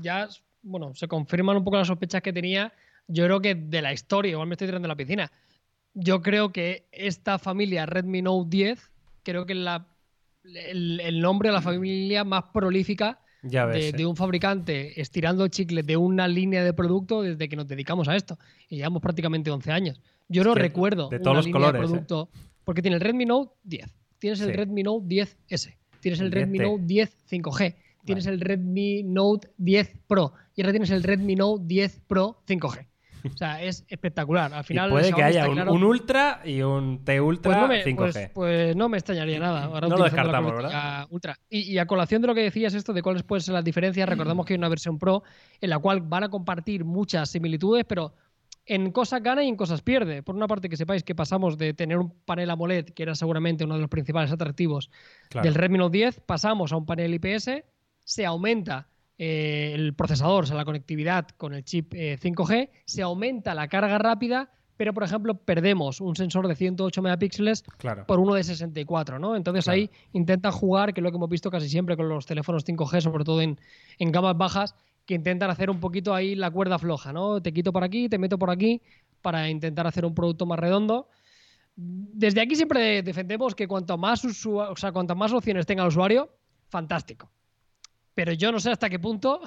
ya, 0.00 0.28
bueno, 0.62 0.94
se 0.94 1.08
confirman 1.08 1.56
un 1.56 1.64
poco 1.64 1.76
las 1.76 1.86
sospechas 1.88 2.22
que 2.22 2.32
tenía. 2.32 2.72
Yo 3.08 3.24
creo 3.24 3.40
que 3.40 3.54
de 3.54 3.82
la 3.82 3.92
historia, 3.92 4.32
igual 4.32 4.48
me 4.48 4.54
estoy 4.54 4.68
tirando 4.68 4.86
a 4.86 4.90
la 4.90 4.96
piscina. 4.96 5.30
Yo 5.94 6.22
creo 6.22 6.52
que 6.52 6.86
esta 6.92 7.38
familia 7.38 7.84
Redmi 7.86 8.22
Note 8.22 8.48
10, 8.48 8.90
creo 9.22 9.44
que 9.44 9.52
es 9.52 9.58
la, 9.58 9.86
el, 10.44 11.00
el 11.00 11.20
nombre 11.20 11.48
de 11.50 11.54
la 11.54 11.60
familia 11.62 12.24
más 12.24 12.44
prolífica 12.54 13.20
Ya 13.42 13.66
ves. 13.66 13.76
de, 13.76 13.88
eh. 13.88 13.92
de 13.92 14.06
un 14.06 14.16
fabricante 14.16 14.98
estirando 15.00 15.44
el 15.44 15.50
chicle 15.50 15.82
de 15.82 15.96
una 15.96 16.26
línea 16.28 16.64
de 16.64 16.72
producto 16.72 17.22
desde 17.22 17.48
que 17.48 17.56
nos 17.56 17.66
dedicamos 17.68 18.08
a 18.08 18.16
esto. 18.16 18.38
Y 18.68 18.76
llevamos 18.76 19.02
prácticamente 19.02 19.50
11 19.50 19.70
años. 19.72 20.00
Yo 20.28 20.44
no 20.44 20.54
que 20.54 20.60
recuerdo 20.60 21.08
de 21.10 21.16
una 21.16 21.22
todos 21.24 21.36
los 21.36 21.46
línea 21.46 21.60
colores, 21.60 21.80
de 21.80 21.86
¿eh? 21.86 21.90
producto. 21.90 22.30
Porque 22.64 22.80
tiene 22.80 22.94
el 22.94 23.00
Redmi 23.02 23.26
Note 23.26 23.52
10, 23.64 23.94
tienes 24.18 24.40
el 24.40 24.50
Sí. 24.50 24.52
Redmi 24.56 24.82
Note 24.84 25.06
10S, 25.06 25.76
tienes 26.00 26.20
el, 26.20 26.26
El 26.26 26.32
Redmi 26.32 26.58
10T. 26.58 26.62
Note 26.62 26.82
10 26.86 27.16
5G, 27.28 27.74
tienes 28.04 28.26
el 28.26 28.40
Redmi 28.40 29.02
Note 29.04 29.48
10 29.58 29.98
Pro 30.06 30.32
y 30.54 30.62
ahora 30.62 30.72
tienes 30.72 30.90
el 30.90 31.02
Redmi 31.02 31.34
Note 31.36 31.64
10 31.66 32.00
Pro 32.06 32.42
5G. 32.46 32.86
O 33.32 33.36
sea, 33.36 33.62
es 33.62 33.84
espectacular. 33.88 34.52
Al 34.52 34.62
Y 34.62 34.64
final, 34.64 34.90
puede 34.90 35.12
que 35.12 35.22
haya 35.22 35.48
un, 35.48 35.54
claro- 35.54 35.72
un 35.74 35.84
Ultra 35.84 36.40
y 36.44 36.60
un 36.62 37.04
T 37.04 37.18
Pues 37.18 37.20
Ultra 37.20 37.60
no, 37.60 37.68
me, 37.68 37.84
5G. 37.84 37.94
pues- 37.96 38.30
pues 38.34 38.76
no 38.76 38.88
me 38.88 38.96
extrañaría 38.98 39.38
nada. 39.38 39.64
Ahora 39.72 39.86
No 39.86 39.96
lo 39.96 40.02
descartamos, 40.04 40.50
cobertura 40.52 41.06
Ultra. 41.08 41.38
Y, 41.48 41.60
y 41.72 41.78
a 41.78 41.86
colación 41.86 42.20
de 42.20 42.26
lo 42.28 42.34
que 42.34 42.42
decías 42.42 42.74
esto 42.74 42.92
de 42.92 43.00
cuáles 43.00 43.22
pueden 43.22 43.42
ser 43.42 43.54
las 43.54 43.62
diferencias, 43.64 44.08
recordemos 44.08 44.44
que 44.46 44.54
hay 44.54 44.58
una 44.58 44.68
versión 44.68 44.98
Pro 44.98 45.22
en 45.60 45.70
la 45.70 45.78
cual 45.78 46.00
van 46.00 46.24
a 46.24 46.28
compartir 46.30 46.84
muchas 46.84 47.30
similitudes, 47.30 47.84
pero 47.86 48.12
en 48.66 48.90
cosas 48.92 49.22
gana 49.22 49.44
y 49.44 49.48
en 49.48 49.56
cosas 49.56 49.82
pierde. 49.82 50.22
Por 50.24 50.34
una 50.34 50.48
parte, 50.48 50.68
que 50.68 50.76
sepáis 50.76 51.04
que 51.04 51.14
pasamos 51.14 51.56
de 51.58 51.74
tener 51.74 51.98
un 51.98 52.10
panel 52.24 52.50
AMOLED, 52.50 52.86
que 52.86 53.02
era 53.04 53.14
seguramente 53.14 53.64
uno 53.64 53.74
de 53.76 53.80
los 53.82 53.90
principales 53.90 54.32
atractivos 54.32 54.90
Claro. 55.30 55.44
del 55.44 55.54
Redmi 55.54 55.78
Note 55.78 55.96
10, 55.98 56.20
pasamos 56.26 56.72
a 56.72 56.76
un 56.76 56.86
panel 56.86 57.14
IPS, 57.14 57.62
se 58.04 58.26
aumenta 58.26 58.88
eh, 59.18 59.72
el 59.74 59.94
procesador, 59.94 60.44
o 60.44 60.46
sea, 60.46 60.56
la 60.56 60.64
conectividad 60.64 61.28
con 61.36 61.54
el 61.54 61.64
chip 61.64 61.92
eh, 61.94 62.18
5G, 62.20 62.70
se 62.86 63.02
aumenta 63.02 63.54
la 63.54 63.68
carga 63.68 63.98
rápida, 63.98 64.50
pero 64.76 64.92
por 64.94 65.04
ejemplo 65.04 65.34
perdemos 65.34 66.00
un 66.00 66.16
sensor 66.16 66.48
de 66.48 66.56
108 66.56 67.02
megapíxeles 67.02 67.62
Claro. 67.78 68.04
por 68.06 68.18
uno 68.18 68.34
de 68.34 68.42
64, 68.42 69.18
¿no? 69.18 69.36
Entonces 69.36 69.64
Claro. 69.64 69.76
ahí 69.76 69.90
intentan 70.12 70.50
jugar, 70.50 70.92
que 70.92 71.00
es 71.00 71.02
lo 71.04 71.10
que 71.10 71.16
hemos 71.18 71.28
visto 71.28 71.50
casi 71.50 71.68
siempre 71.68 71.96
con 71.96 72.08
los 72.08 72.26
teléfonos 72.26 72.64
5G, 72.64 73.00
sobre 73.00 73.24
todo 73.24 73.40
en, 73.42 73.60
en 73.98 74.10
gamas 74.10 74.36
bajas, 74.36 74.74
que 75.06 75.14
intentan 75.14 75.50
hacer 75.50 75.68
un 75.70 75.78
poquito 75.78 76.14
ahí 76.14 76.34
la 76.34 76.50
cuerda 76.50 76.78
floja, 76.78 77.12
¿no? 77.12 77.40
Te 77.42 77.52
quito 77.52 77.72
por 77.72 77.84
aquí, 77.84 78.08
te 78.08 78.18
meto 78.18 78.38
por 78.38 78.50
aquí, 78.50 78.80
para 79.20 79.48
intentar 79.50 79.86
hacer 79.86 80.04
un 80.04 80.14
producto 80.14 80.46
más 80.46 80.58
redondo. 80.58 81.08
Desde 81.76 82.40
aquí 82.40 82.54
siempre 82.56 83.02
defendemos 83.02 83.54
que 83.54 83.66
cuanto 83.68 83.96
más, 83.98 84.24
o 84.24 84.76
sea, 84.76 84.92
cuanto 84.92 85.14
más 85.16 85.32
opciones 85.32 85.66
tenga 85.66 85.82
el 85.82 85.88
usuario, 85.88 86.30
fantástico. 86.68 87.30
Pero 88.14 88.32
yo 88.32 88.52
no 88.52 88.60
sé 88.60 88.70
hasta 88.70 88.90
qué 88.90 88.98
punto 88.98 89.40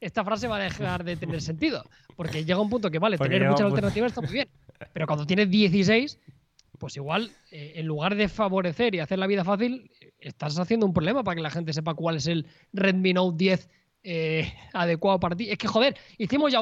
esta 0.00 0.24
frase 0.24 0.46
va 0.46 0.56
a 0.56 0.60
dejar 0.60 1.04
de 1.04 1.16
tener 1.16 1.40
sentido. 1.40 1.84
Porque 2.16 2.44
llega 2.44 2.60
un 2.60 2.70
punto 2.70 2.90
que, 2.90 2.98
vale, 2.98 3.18
Porque 3.18 3.34
tener 3.34 3.48
muchas 3.50 3.66
alternativas 3.66 4.10
está 4.12 4.20
muy 4.20 4.32
bien. 4.32 4.48
Pero 4.92 5.06
cuando 5.06 5.26
tienes 5.26 5.50
16, 5.50 6.18
pues 6.78 6.96
igual, 6.96 7.30
eh, 7.50 7.72
en 7.76 7.86
lugar 7.86 8.14
de 8.14 8.28
favorecer 8.28 8.94
y 8.94 9.00
hacer 9.00 9.18
la 9.18 9.26
vida 9.26 9.44
fácil, 9.44 9.90
estás 10.20 10.58
haciendo 10.58 10.86
un 10.86 10.92
problema 10.94 11.24
para 11.24 11.34
que 11.36 11.42
la 11.42 11.50
gente 11.50 11.72
sepa 11.72 11.94
cuál 11.94 12.16
es 12.16 12.26
el 12.28 12.46
Redmi 12.72 13.12
Note 13.12 13.36
10 13.36 13.68
eh, 14.04 14.52
adecuado 14.72 15.18
para 15.18 15.34
ti. 15.36 15.50
Es 15.50 15.58
que, 15.58 15.66
joder, 15.66 15.96
hicimos 16.18 16.52
ya. 16.52 16.60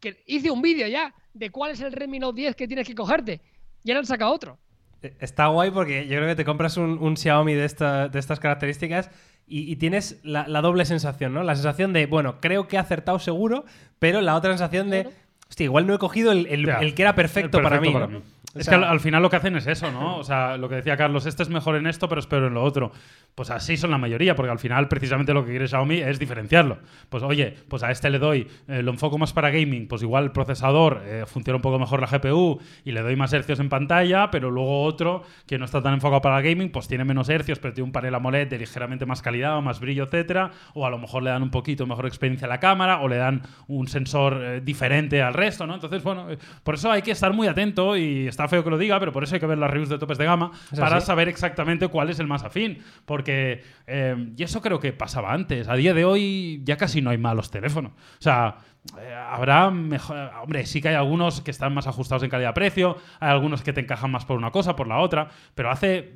Que 0.00 0.22
hice 0.26 0.50
un 0.50 0.60
vídeo 0.60 0.86
ya 0.86 1.14
de 1.32 1.48
cuál 1.50 1.70
es 1.70 1.80
el 1.80 1.92
Redmi 1.92 2.18
Note 2.18 2.40
10 2.42 2.56
que 2.56 2.68
tienes 2.68 2.86
que 2.86 2.94
cogerte. 2.94 3.40
Y 3.82 3.90
ahora 3.90 4.00
han 4.00 4.06
sacado 4.06 4.32
otro. 4.34 4.58
Eh, 5.00 5.14
Está 5.20 5.46
guay 5.46 5.70
porque 5.70 6.06
yo 6.06 6.16
creo 6.16 6.28
que 6.28 6.34
te 6.36 6.44
compras 6.44 6.76
un, 6.76 6.98
un 6.98 7.16
Xiaomi 7.16 7.54
de, 7.54 7.64
esta- 7.64 8.08
de 8.08 8.18
estas 8.18 8.38
características 8.40 9.10
y, 9.46 9.70
y 9.70 9.76
tienes 9.76 10.20
la, 10.22 10.44
doble 10.60 10.84
sensación, 10.84 11.34
¿no? 11.34 11.42
La 11.42 11.54
sensación 11.54 11.92
de, 11.92 12.06
bueno, 12.06 12.40
creo 12.40 12.68
que 12.68 12.76
he 12.76 12.78
acertado 12.78 13.18
seguro, 13.18 13.64
pero 13.98 14.20
la 14.20 14.34
otra 14.36 14.50
sensación 14.50 14.90
de. 14.90 15.08
Hostia, 15.48 15.64
igual 15.64 15.86
no 15.86 15.94
he 15.94 15.98
cogido 15.98 16.32
el, 16.32 16.46
el- 16.46 16.66
Ya, 16.66 16.78
el 16.78 16.94
que 16.94 17.02
era 17.02 17.14
perfecto, 17.14 17.60
para 17.62 17.80
mí. 17.80 17.92
perfecto 17.92 18.12
¿no? 18.20 18.34
O 18.56 18.58
Es 18.60 18.66
sea, 18.66 18.78
que 18.78 18.84
al, 18.84 18.90
al 18.92 19.00
final 19.00 19.20
lo 19.20 19.30
que 19.30 19.34
hacen 19.36 19.56
es 19.56 19.66
eso, 19.66 19.90
¿no? 19.90 20.16
O 20.18 20.22
sea, 20.22 20.56
lo 20.56 20.68
que 20.68 20.76
decía 20.76 20.96
Carlos, 20.96 21.26
este 21.26 21.42
es 21.42 21.48
mejor 21.48 21.74
en 21.74 21.88
esto, 21.88 22.08
pero 22.08 22.20
es 22.20 22.26
peor 22.28 22.44
en 22.44 22.54
lo 22.54 22.62
otro. 22.62 22.92
Pues 23.34 23.50
así 23.50 23.76
son 23.76 23.90
la 23.90 23.98
mayoría, 23.98 24.36
porque 24.36 24.52
al 24.52 24.60
final 24.60 24.86
precisamente 24.86 25.34
lo 25.34 25.44
que 25.44 25.50
quiere 25.50 25.66
Xiaomi 25.66 25.96
es 25.96 26.20
diferenciarlo. 26.20 26.78
Pues 27.08 27.24
oye, 27.24 27.52
pues 27.68 27.82
a 27.82 27.90
este 27.90 28.10
le 28.10 28.20
doy, 28.20 28.46
eh, 28.68 28.80
lo 28.84 28.92
enfoco 28.92 29.18
más 29.18 29.32
para 29.32 29.50
gaming, 29.50 29.88
pues 29.88 30.02
igual 30.02 30.22
el 30.22 30.30
procesador 30.30 31.02
eh, 31.04 31.24
funciona 31.26 31.56
un 31.56 31.62
poco 31.62 31.80
mejor 31.80 32.00
la 32.00 32.06
GPU 32.06 32.60
y 32.84 32.92
le 32.92 33.02
doy 33.02 33.16
más 33.16 33.32
hercios 33.32 33.58
en 33.58 33.68
pantalla, 33.68 34.30
pero 34.30 34.52
luego 34.52 34.84
otro 34.84 35.24
que 35.48 35.58
no 35.58 35.64
está 35.64 35.82
tan 35.82 35.94
enfocado 35.94 36.22
para 36.22 36.40
gaming, 36.40 36.70
pues 36.70 36.86
tiene 36.86 37.04
menos 37.04 37.28
hercios, 37.30 37.58
pero 37.58 37.74
tiene 37.74 37.86
un 37.86 37.92
panel 37.92 38.14
AMOLED 38.14 38.46
de 38.46 38.58
ligeramente 38.58 39.04
más 39.04 39.20
calidad 39.20 39.56
o 39.56 39.62
más 39.62 39.80
brillo, 39.80 40.04
etcétera, 40.04 40.52
o 40.74 40.86
a 40.86 40.90
lo 40.90 40.98
mejor 40.98 41.24
le 41.24 41.30
dan 41.30 41.42
un 41.42 41.50
poquito 41.50 41.88
mejor 41.88 42.06
experiencia 42.06 42.46
a 42.46 42.50
la 42.50 42.60
cámara 42.60 43.00
o 43.00 43.08
le 43.08 43.16
dan 43.16 43.42
un 43.66 43.88
sensor 43.88 44.40
eh, 44.44 44.60
diferente 44.60 45.22
al 45.22 45.33
resto, 45.34 45.66
¿no? 45.66 45.74
Entonces, 45.74 46.02
bueno, 46.02 46.30
eh, 46.30 46.38
por 46.62 46.76
eso 46.76 46.90
hay 46.90 47.02
que 47.02 47.10
estar 47.10 47.32
muy 47.34 47.46
atento 47.46 47.96
y 47.96 48.26
está 48.26 48.48
feo 48.48 48.64
que 48.64 48.70
lo 48.70 48.78
diga, 48.78 48.98
pero 48.98 49.12
por 49.12 49.22
eso 49.22 49.34
hay 49.34 49.40
que 49.40 49.46
ver 49.46 49.58
las 49.58 49.70
reviews 49.70 49.90
de 49.90 49.98
topes 49.98 50.16
de 50.16 50.24
gama 50.24 50.52
¿Es 50.72 50.80
para 50.80 50.96
así? 50.96 51.06
saber 51.06 51.28
exactamente 51.28 51.88
cuál 51.88 52.08
es 52.08 52.18
el 52.18 52.26
más 52.26 52.42
afín, 52.44 52.82
porque 53.04 53.62
eh, 53.86 54.32
y 54.36 54.42
eso 54.42 54.62
creo 54.62 54.80
que 54.80 54.92
pasaba 54.92 55.32
antes. 55.32 55.68
A 55.68 55.74
día 55.74 55.92
de 55.92 56.04
hoy 56.04 56.62
ya 56.64 56.76
casi 56.76 57.02
no 57.02 57.10
hay 57.10 57.18
malos 57.18 57.50
teléfonos. 57.50 57.92
O 57.92 58.22
sea, 58.22 58.56
eh, 58.98 59.14
habrá 59.14 59.70
mejor. 59.70 60.30
Hombre, 60.42 60.66
sí 60.66 60.80
que 60.80 60.88
hay 60.88 60.94
algunos 60.94 61.40
que 61.40 61.50
están 61.50 61.74
más 61.74 61.86
ajustados 61.86 62.22
en 62.22 62.30
calidad-precio, 62.30 62.96
hay 63.20 63.30
algunos 63.30 63.62
que 63.62 63.72
te 63.72 63.80
encajan 63.80 64.10
más 64.10 64.24
por 64.24 64.36
una 64.36 64.50
cosa, 64.50 64.76
por 64.76 64.86
la 64.86 64.98
otra, 64.98 65.28
pero 65.54 65.70
hace 65.70 66.14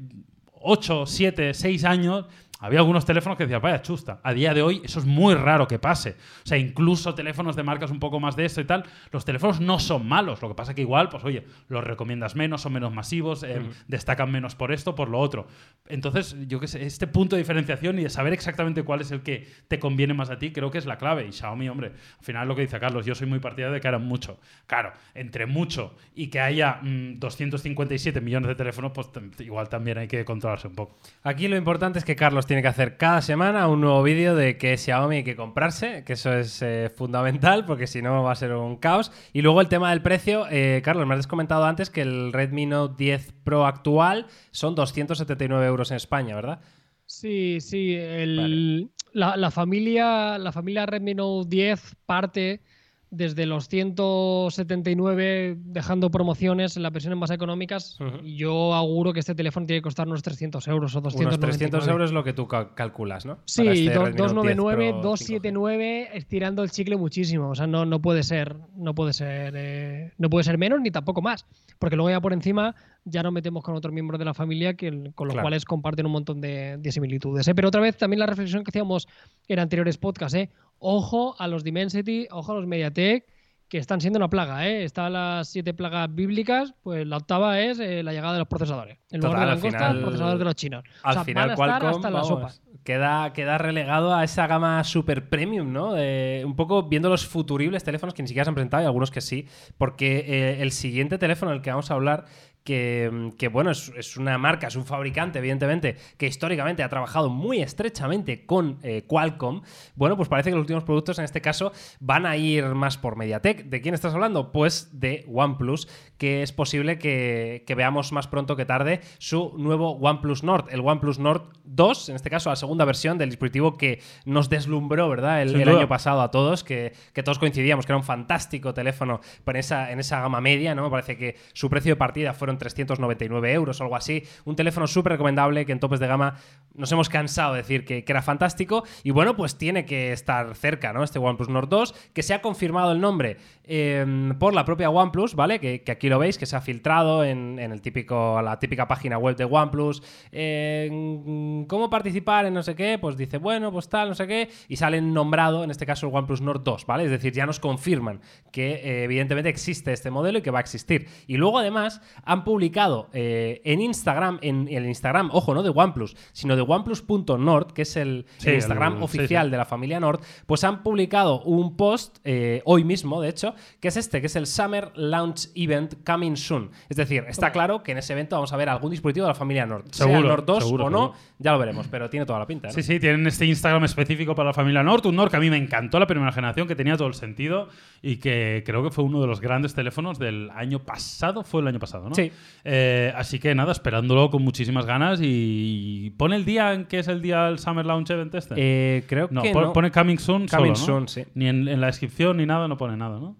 8, 0.60 1.06
7, 1.06 1.54
6 1.54 1.84
años 1.84 2.26
había 2.60 2.80
algunos 2.80 3.04
teléfonos 3.04 3.38
que 3.38 3.44
decían, 3.44 3.62
vaya 3.62 3.82
chusta. 3.82 4.20
A 4.22 4.32
día 4.32 4.52
de 4.52 4.62
hoy 4.62 4.80
eso 4.84 4.98
es 4.98 5.06
muy 5.06 5.34
raro 5.34 5.68
que 5.68 5.78
pase. 5.78 6.16
O 6.44 6.48
sea, 6.48 6.58
incluso 6.58 7.14
teléfonos 7.14 7.54
de 7.54 7.62
marcas 7.62 7.90
un 7.90 8.00
poco 8.00 8.18
más 8.18 8.34
de 8.36 8.44
esto 8.44 8.60
y 8.60 8.64
tal, 8.64 8.84
los 9.12 9.24
teléfonos 9.24 9.60
no 9.60 9.78
son 9.78 10.06
malos. 10.08 10.42
Lo 10.42 10.48
que 10.48 10.54
pasa 10.54 10.74
que 10.74 10.80
igual, 10.80 11.08
pues 11.08 11.24
oye, 11.24 11.44
los 11.68 11.84
recomiendas 11.84 12.34
menos, 12.34 12.62
son 12.62 12.72
menos 12.72 12.92
masivos, 12.92 13.42
eh, 13.44 13.62
destacan 13.86 14.30
menos 14.32 14.56
por 14.56 14.72
esto, 14.72 14.94
por 14.94 15.08
lo 15.08 15.20
otro. 15.20 15.46
Entonces, 15.86 16.36
yo 16.48 16.58
qué 16.58 16.66
sé, 16.66 16.84
este 16.84 17.06
punto 17.06 17.36
de 17.36 17.42
diferenciación 17.42 17.98
y 17.98 18.02
de 18.02 18.10
saber 18.10 18.32
exactamente 18.32 18.82
cuál 18.82 19.02
es 19.02 19.10
el 19.12 19.22
que 19.22 19.46
te 19.68 19.78
conviene 19.78 20.14
más 20.14 20.30
a 20.30 20.38
ti, 20.38 20.52
creo 20.52 20.70
que 20.70 20.78
es 20.78 20.86
la 20.86 20.98
clave. 20.98 21.26
Y 21.26 21.32
Xiaomi, 21.32 21.68
hombre, 21.68 21.88
al 22.18 22.24
final 22.24 22.48
lo 22.48 22.56
que 22.56 22.62
dice 22.62 22.80
Carlos, 22.80 23.06
yo 23.06 23.14
soy 23.14 23.28
muy 23.28 23.38
partidario 23.38 23.74
de 23.74 23.80
que 23.80 23.88
hagan 23.88 24.04
mucho. 24.04 24.40
Claro, 24.66 24.92
entre 25.14 25.46
mucho 25.46 25.94
y 26.14 26.26
que 26.26 26.40
haya 26.40 26.80
mm, 26.82 27.18
257 27.20 28.20
millones 28.20 28.48
de 28.48 28.54
teléfonos, 28.56 28.92
pues 28.92 29.08
igual 29.38 29.68
también 29.68 29.98
hay 29.98 30.08
que 30.08 30.24
controlarse 30.24 30.66
un 30.66 30.74
poco. 30.74 30.96
Aquí 31.22 31.46
lo 31.46 31.56
importante 31.56 32.00
es 32.00 32.04
que 32.04 32.16
Carlos 32.16 32.47
tiene 32.48 32.62
que 32.62 32.66
hacer 32.68 32.96
cada 32.96 33.22
semana 33.22 33.68
un 33.68 33.80
nuevo 33.80 34.02
vídeo 34.02 34.34
de 34.34 34.58
qué 34.58 34.76
Xiaomi 34.76 35.16
hay 35.18 35.22
que 35.24 35.36
comprarse, 35.36 36.02
que 36.04 36.14
eso 36.14 36.32
es 36.32 36.60
eh, 36.62 36.90
fundamental 36.92 37.64
porque 37.64 37.86
si 37.86 38.02
no 38.02 38.24
va 38.24 38.32
a 38.32 38.34
ser 38.34 38.52
un 38.54 38.76
caos. 38.76 39.12
Y 39.32 39.42
luego 39.42 39.60
el 39.60 39.68
tema 39.68 39.90
del 39.90 40.02
precio, 40.02 40.46
eh, 40.50 40.82
Carlos, 40.84 41.06
me 41.06 41.14
has 41.14 41.28
comentado 41.28 41.64
antes 41.64 41.90
que 41.90 42.00
el 42.02 42.32
Redmi 42.32 42.66
Note 42.66 42.96
10 42.98 43.32
Pro 43.44 43.64
actual 43.66 44.26
son 44.50 44.74
279 44.74 45.64
euros 45.64 45.92
en 45.92 45.98
España, 45.98 46.34
¿verdad? 46.34 46.58
Sí, 47.06 47.58
sí. 47.60 47.94
el- 47.94 48.90
la, 49.12 49.36
la 49.36 49.50
familia, 49.50 50.36
la 50.38 50.50
familia 50.52 50.84
Redmi 50.86 51.14
Note 51.14 51.48
10 51.48 51.94
parte 52.04 52.60
desde 53.10 53.46
los 53.46 53.68
179 53.68 55.56
dejando 55.58 56.10
promociones 56.10 56.76
en 56.76 56.82
las 56.82 56.92
versiones 56.92 57.18
más 57.18 57.30
económicas. 57.30 57.98
Ujú. 58.00 58.18
Y 58.24 58.36
yo 58.36 58.74
auguro 58.74 59.12
que 59.12 59.20
este 59.20 59.34
teléfono 59.34 59.66
tiene 59.66 59.78
que 59.80 59.84
costar 59.84 60.06
unos 60.06 60.22
300 60.22 60.66
euros 60.68 60.94
o 60.94 61.00
200 61.00 61.26
Unos 61.36 61.40
300 61.40 61.88
euros 61.88 62.06
es 62.10 62.12
lo 62.12 62.24
que 62.24 62.32
tú 62.32 62.46
cal- 62.46 62.74
calculas, 62.74 63.24
¿no? 63.26 63.38
Sí, 63.46 63.66
este 63.66 63.94
do- 63.94 64.04
Redmi 64.04 64.16
Note 64.16 64.16
10 64.16 64.16
299, 64.16 64.90
Pro 64.90 65.02
279, 65.02 66.08
estirando 66.14 66.62
el 66.62 66.70
chicle 66.70 66.96
muchísimo. 66.96 67.50
O 67.50 67.54
sea, 67.54 67.66
no, 67.66 67.84
no 67.86 68.00
puede 68.00 68.22
ser, 68.22 68.56
no 68.76 68.94
puede 68.94 69.12
ser, 69.12 69.54
eh, 69.56 70.12
no 70.18 70.28
puede 70.30 70.44
ser 70.44 70.58
menos 70.58 70.80
ni 70.80 70.90
tampoco 70.90 71.22
más. 71.22 71.46
Porque 71.78 71.96
luego 71.96 72.10
ya 72.10 72.20
por 72.20 72.32
encima 72.32 72.74
ya 73.04 73.22
nos 73.22 73.32
metemos 73.32 73.62
con 73.64 73.74
otros 73.74 73.92
miembros 73.94 74.18
de 74.18 74.24
la 74.24 74.34
familia 74.34 74.74
que, 74.74 74.90
con 75.14 75.28
los 75.28 75.34
Claro. 75.34 75.44
cuales 75.44 75.64
comparten 75.64 76.04
un 76.06 76.12
montón 76.12 76.40
de, 76.40 76.76
de 76.78 76.92
similitudes. 76.92 77.46
¿eh? 77.48 77.54
Pero 77.54 77.68
otra 77.68 77.80
vez 77.80 77.96
también 77.96 78.18
la 78.20 78.26
reflexión 78.26 78.64
que 78.64 78.70
hacíamos 78.70 79.08
en 79.46 79.58
anteriores 79.60 79.96
podcasts, 79.96 80.34
¿eh? 80.34 80.50
Ojo 80.78 81.34
a 81.38 81.48
los 81.48 81.64
Dimensity, 81.64 82.26
ojo 82.30 82.52
a 82.52 82.54
los 82.56 82.66
Mediatek, 82.66 83.26
que 83.68 83.78
están 83.78 84.00
siendo 84.00 84.18
una 84.18 84.30
plaga. 84.30 84.66
¿eh? 84.66 84.84
Están 84.84 85.12
las 85.12 85.48
siete 85.48 85.74
plagas 85.74 86.08
bíblicas, 86.14 86.74
pues 86.82 87.06
la 87.06 87.18
octava 87.18 87.60
es 87.60 87.78
eh, 87.78 88.02
la 88.02 88.12
llegada 88.12 88.32
de 88.32 88.38
los 88.38 88.48
procesadores. 88.48 88.98
En 89.10 89.20
lugar 89.20 89.34
Total, 89.34 89.46
de 89.48 89.54
langostas, 89.54 89.88
final- 89.88 90.02
procesadores 90.02 90.38
de 90.38 90.44
los 90.44 90.54
chinos. 90.54 90.84
Al 91.02 91.10
o 91.10 91.12
sea, 91.14 91.24
final, 91.24 91.54
Qualcomm 91.54 92.02
vamos. 92.02 92.62
Queda, 92.84 93.34
queda 93.34 93.58
relegado 93.58 94.14
a 94.14 94.24
esa 94.24 94.46
gama 94.46 94.82
super 94.84 95.28
premium, 95.28 95.70
¿no? 95.74 95.92
De- 95.92 96.42
un 96.46 96.56
poco 96.56 96.84
viendo 96.84 97.10
los 97.10 97.26
futuribles 97.26 97.84
teléfonos 97.84 98.14
que 98.14 98.22
ni 98.22 98.28
siquiera 98.28 98.44
se 98.46 98.48
han 98.50 98.54
presentado 98.54 98.82
y 98.82 98.86
algunos 98.86 99.10
que 99.10 99.20
sí, 99.20 99.46
porque 99.76 100.24
eh, 100.26 100.62
el 100.62 100.72
siguiente 100.72 101.18
teléfono 101.18 101.50
del 101.52 101.60
que 101.60 101.68
vamos 101.68 101.90
a 101.90 101.94
hablar, 101.94 102.24
que, 102.68 103.32
que, 103.38 103.48
bueno, 103.48 103.70
es, 103.70 103.90
es 103.96 104.18
una 104.18 104.36
marca, 104.36 104.66
es 104.66 104.76
un 104.76 104.84
fabricante, 104.84 105.38
evidentemente, 105.38 105.96
que 106.18 106.26
históricamente 106.26 106.82
ha 106.82 106.90
trabajado 106.90 107.30
muy 107.30 107.62
estrechamente 107.62 108.44
con 108.44 108.76
eh, 108.82 109.04
Qualcomm, 109.06 109.62
bueno, 109.94 110.18
pues 110.18 110.28
parece 110.28 110.50
que 110.50 110.56
los 110.56 110.64
últimos 110.64 110.84
productos 110.84 111.18
en 111.18 111.24
este 111.24 111.40
caso 111.40 111.72
van 111.98 112.26
a 112.26 112.36
ir 112.36 112.66
más 112.66 112.98
por 112.98 113.16
Mediatek. 113.16 113.64
¿De 113.64 113.80
quién 113.80 113.94
estás 113.94 114.12
hablando? 114.12 114.52
Pues 114.52 115.00
de 115.00 115.24
OnePlus, 115.32 115.88
que 116.18 116.42
es 116.42 116.52
posible 116.52 116.98
que, 116.98 117.64
que 117.66 117.74
veamos 117.74 118.12
más 118.12 118.28
pronto 118.28 118.54
que 118.54 118.66
tarde 118.66 119.00
su 119.16 119.54
nuevo 119.56 119.92
OnePlus 119.92 120.42
Nord, 120.42 120.66
el 120.70 120.80
OnePlus 120.80 121.18
Nord 121.18 121.44
2, 121.64 122.10
en 122.10 122.16
este 122.16 122.28
caso 122.28 122.50
la 122.50 122.56
segunda 122.56 122.84
versión 122.84 123.16
del 123.16 123.30
dispositivo 123.30 123.78
que 123.78 124.02
nos 124.26 124.50
deslumbró, 124.50 125.08
¿verdad? 125.08 125.40
El, 125.40 125.66
año 125.66 125.88
pasado 125.88 126.20
a 126.20 126.30
todos, 126.30 126.64
que, 126.64 126.92
que 127.14 127.22
todos 127.22 127.38
coincidíamos 127.38 127.86
que 127.86 127.92
era 127.92 127.96
un 127.96 128.04
fantástico 128.04 128.74
teléfono 128.74 129.20
en 129.46 129.56
esa, 129.56 129.90
en 129.90 130.00
esa 130.00 130.20
gama 130.20 130.42
media, 130.42 130.74
¿no? 130.74 130.82
Me 130.82 130.90
parece 130.90 131.16
que 131.16 131.36
su 131.54 131.70
precio 131.70 131.92
de 131.92 131.96
partida 131.96 132.34
fueron 132.34 132.57
en 132.58 132.60
399 132.60 133.52
euros 133.52 133.80
o 133.80 133.84
algo 133.84 133.96
así. 133.96 134.24
Un 134.44 134.56
teléfono 134.56 134.86
súper 134.86 135.12
recomendable 135.12 135.64
que 135.64 135.72
en 135.72 135.80
topes 135.80 136.00
de 136.00 136.06
gama 136.06 136.36
nos 136.74 136.90
hemos 136.92 137.08
cansado 137.08 137.54
de 137.54 137.62
decir 137.62 137.84
que, 137.84 138.04
que, 138.04 138.12
era 138.12 138.22
fantástico. 138.22 138.84
Y 139.02 139.10
bueno, 139.10 139.36
pues 139.36 139.56
tiene 139.56 139.84
que 139.84 140.12
estar 140.12 140.54
cerca, 140.54 140.92
¿no? 140.92 141.04
Este 141.04 141.18
OnePlus 141.18 141.48
Nord 141.48 141.68
2, 141.68 141.94
que 142.12 142.22
se 142.22 142.34
ha 142.34 142.42
confirmado 142.42 142.92
el 142.92 143.00
nombre 143.00 143.38
eh, 143.68 144.32
por 144.38 144.54
la 144.54 144.64
propia 144.64 144.90
OnePlus, 144.90 145.34
¿vale? 145.34 145.60
Que, 145.60 145.82
que, 145.82 145.92
aquí 145.92 146.08
lo 146.08 146.18
veis, 146.18 146.38
que 146.38 146.46
se 146.46 146.56
ha 146.56 146.60
filtrado 146.60 147.22
en, 147.24 147.58
en 147.58 147.70
el 147.72 147.80
típico, 147.82 148.40
la 148.42 148.58
típica 148.58 148.88
página 148.88 149.18
web 149.18 149.36
de 149.36 149.44
OnePlus. 149.44 150.02
Eh, 150.32 151.64
¿Cómo 151.68 151.90
participar 151.90 152.46
en 152.46 152.54
no 152.54 152.62
sé 152.62 152.74
qué? 152.74 152.98
Pues 152.98 153.16
dice, 153.16 153.38
bueno, 153.38 153.70
pues 153.70 153.88
tal, 153.88 154.08
no 154.08 154.14
sé 154.14 154.26
qué. 154.26 154.48
Y 154.68 154.76
salen 154.76 155.12
nombrado, 155.12 155.64
en 155.64 155.70
este 155.70 155.86
caso, 155.86 156.06
el 156.08 156.14
OnePlus 156.14 156.40
Nord 156.40 156.62
2, 156.64 156.86
¿vale? 156.86 157.04
Es 157.04 157.10
decir, 157.10 157.32
ya 157.32 157.46
nos 157.46 157.60
confirman 157.60 158.20
que 158.52 158.72
eh, 158.74 159.04
evidentemente 159.04 159.48
existe 159.50 159.92
este 159.92 160.10
modelo 160.10 160.38
y 160.38 160.42
que 160.42 160.50
va 160.50 160.58
a 160.58 160.62
existir. 160.62 161.06
Y 161.26 161.36
luego, 161.36 161.58
además, 161.58 162.00
han 162.24 162.44
publicado 162.44 163.08
en 163.12 163.80
Instagram, 163.80 164.38
en, 164.42 164.68
en 164.68 164.76
el 164.78 164.86
Instagram, 164.86 165.30
ojo, 165.32 165.54
no 165.54 165.62
de 165.62 165.70
OnePlus, 165.70 166.16
sino 166.32 166.56
de 166.56 166.62
OnePlus.nord, 166.62 167.72
que 167.72 167.82
es 167.82 167.96
el, 167.96 168.26
Sí, 168.38 168.48
el 168.50 168.54
Instagram 168.56 168.96
el- 168.98 169.02
oficial 169.02 169.44
sí, 169.44 169.48
sí. 169.48 169.50
de 169.50 169.56
la 169.56 169.64
familia 169.64 170.00
Nord, 170.00 170.20
pues 170.46 170.64
han 170.64 170.82
publicado 170.82 171.42
un 171.42 171.76
post 171.76 172.18
eh, 172.24 172.62
hoy 172.64 172.84
mismo, 172.84 173.20
de 173.20 173.28
hecho, 173.28 173.54
que 173.80 173.88
es 173.88 173.96
este, 173.96 174.20
que 174.20 174.26
es 174.26 174.36
el 174.36 174.46
Summer 174.46 174.90
Launch 174.94 175.48
Event 175.54 175.94
Coming 176.04 176.36
Soon. 176.36 176.70
Es 176.88 176.96
decir, 176.96 177.24
está 177.28 177.52
claro 177.52 177.82
que 177.82 177.92
en 177.92 177.98
ese 177.98 178.12
evento 178.12 178.36
vamos 178.36 178.52
a 178.52 178.56
ver 178.56 178.68
algún 178.68 178.90
dispositivo 178.90 179.26
de 179.26 179.32
la 179.32 179.34
familia 179.34 179.66
Nord. 179.66 179.84
sea 179.90 180.06
el 180.06 180.12
Seguro, 180.12 180.28
Nord 180.28 180.44
2 180.44 180.64
seguro, 180.64 180.84
o 180.84 180.90
no, 180.90 180.98
seguro. 180.98 181.18
ya 181.38 181.52
lo 181.52 181.58
veremos, 181.58 181.86
pero 181.88 182.08
tiene 182.10 182.26
toda 182.26 182.38
la 182.38 182.46
pinta. 182.46 182.68
¿no? 182.68 182.74
Sí, 182.74 182.82
sí, 182.82 182.98
tienen 183.00 183.26
este 183.26 183.46
Instagram 183.46 183.84
específico 183.84 184.34
para 184.34 184.48
la 184.48 184.52
familia 184.54 184.82
Nord, 184.82 185.06
un 185.06 185.16
Nord 185.16 185.30
que 185.30 185.36
a 185.36 185.40
mí 185.40 185.50
me 185.50 185.56
encantó 185.56 185.98
la 185.98 186.06
primera 186.06 186.32
generación, 186.32 186.66
que 186.68 186.74
tenía 186.74 186.96
todo 186.96 187.08
el 187.08 187.14
sentido 187.14 187.68
y 188.02 188.16
que 188.16 188.62
creo 188.64 188.82
que 188.82 188.90
fue 188.90 189.04
uno 189.04 189.20
de 189.20 189.26
los 189.26 189.40
grandes 189.40 189.74
teléfonos 189.74 190.18
del 190.18 190.50
año 190.54 190.80
pasado, 190.80 191.42
fue 191.42 191.60
el 191.60 191.68
año 191.68 191.78
pasado, 191.78 192.08
¿no? 192.08 192.14
Sí. 192.14 192.30
Eh, 192.64 193.12
así 193.16 193.38
que 193.38 193.54
nada, 193.54 193.72
esperándolo 193.72 194.30
con 194.30 194.42
muchísimas 194.42 194.86
ganas 194.86 195.20
y 195.22 196.10
pone 196.16 196.36
el 196.36 196.44
día 196.44 196.72
en 196.74 196.84
que 196.86 196.98
es 197.00 197.08
el 197.08 197.22
día 197.22 197.44
del 197.44 197.58
Summer 197.58 197.84
Launch 197.86 198.10
Event 198.10 198.34
este. 198.34 198.54
Eh, 198.56 199.04
creo 199.08 199.28
no, 199.30 199.42
que 199.42 199.52
pon- 199.52 199.62
no. 199.64 199.72
pone 199.72 199.90
Coming 199.90 200.18
Soon 200.18 200.46
Coming 200.48 200.74
solo, 200.76 201.00
¿no? 201.00 201.06
soon, 201.06 201.08
sí. 201.08 201.24
Ni 201.34 201.48
en, 201.48 201.66
en 201.68 201.80
la 201.80 201.88
descripción 201.88 202.36
ni 202.36 202.46
nada, 202.46 202.68
no 202.68 202.76
pone 202.76 202.96
nada, 202.96 203.18
¿no? 203.18 203.36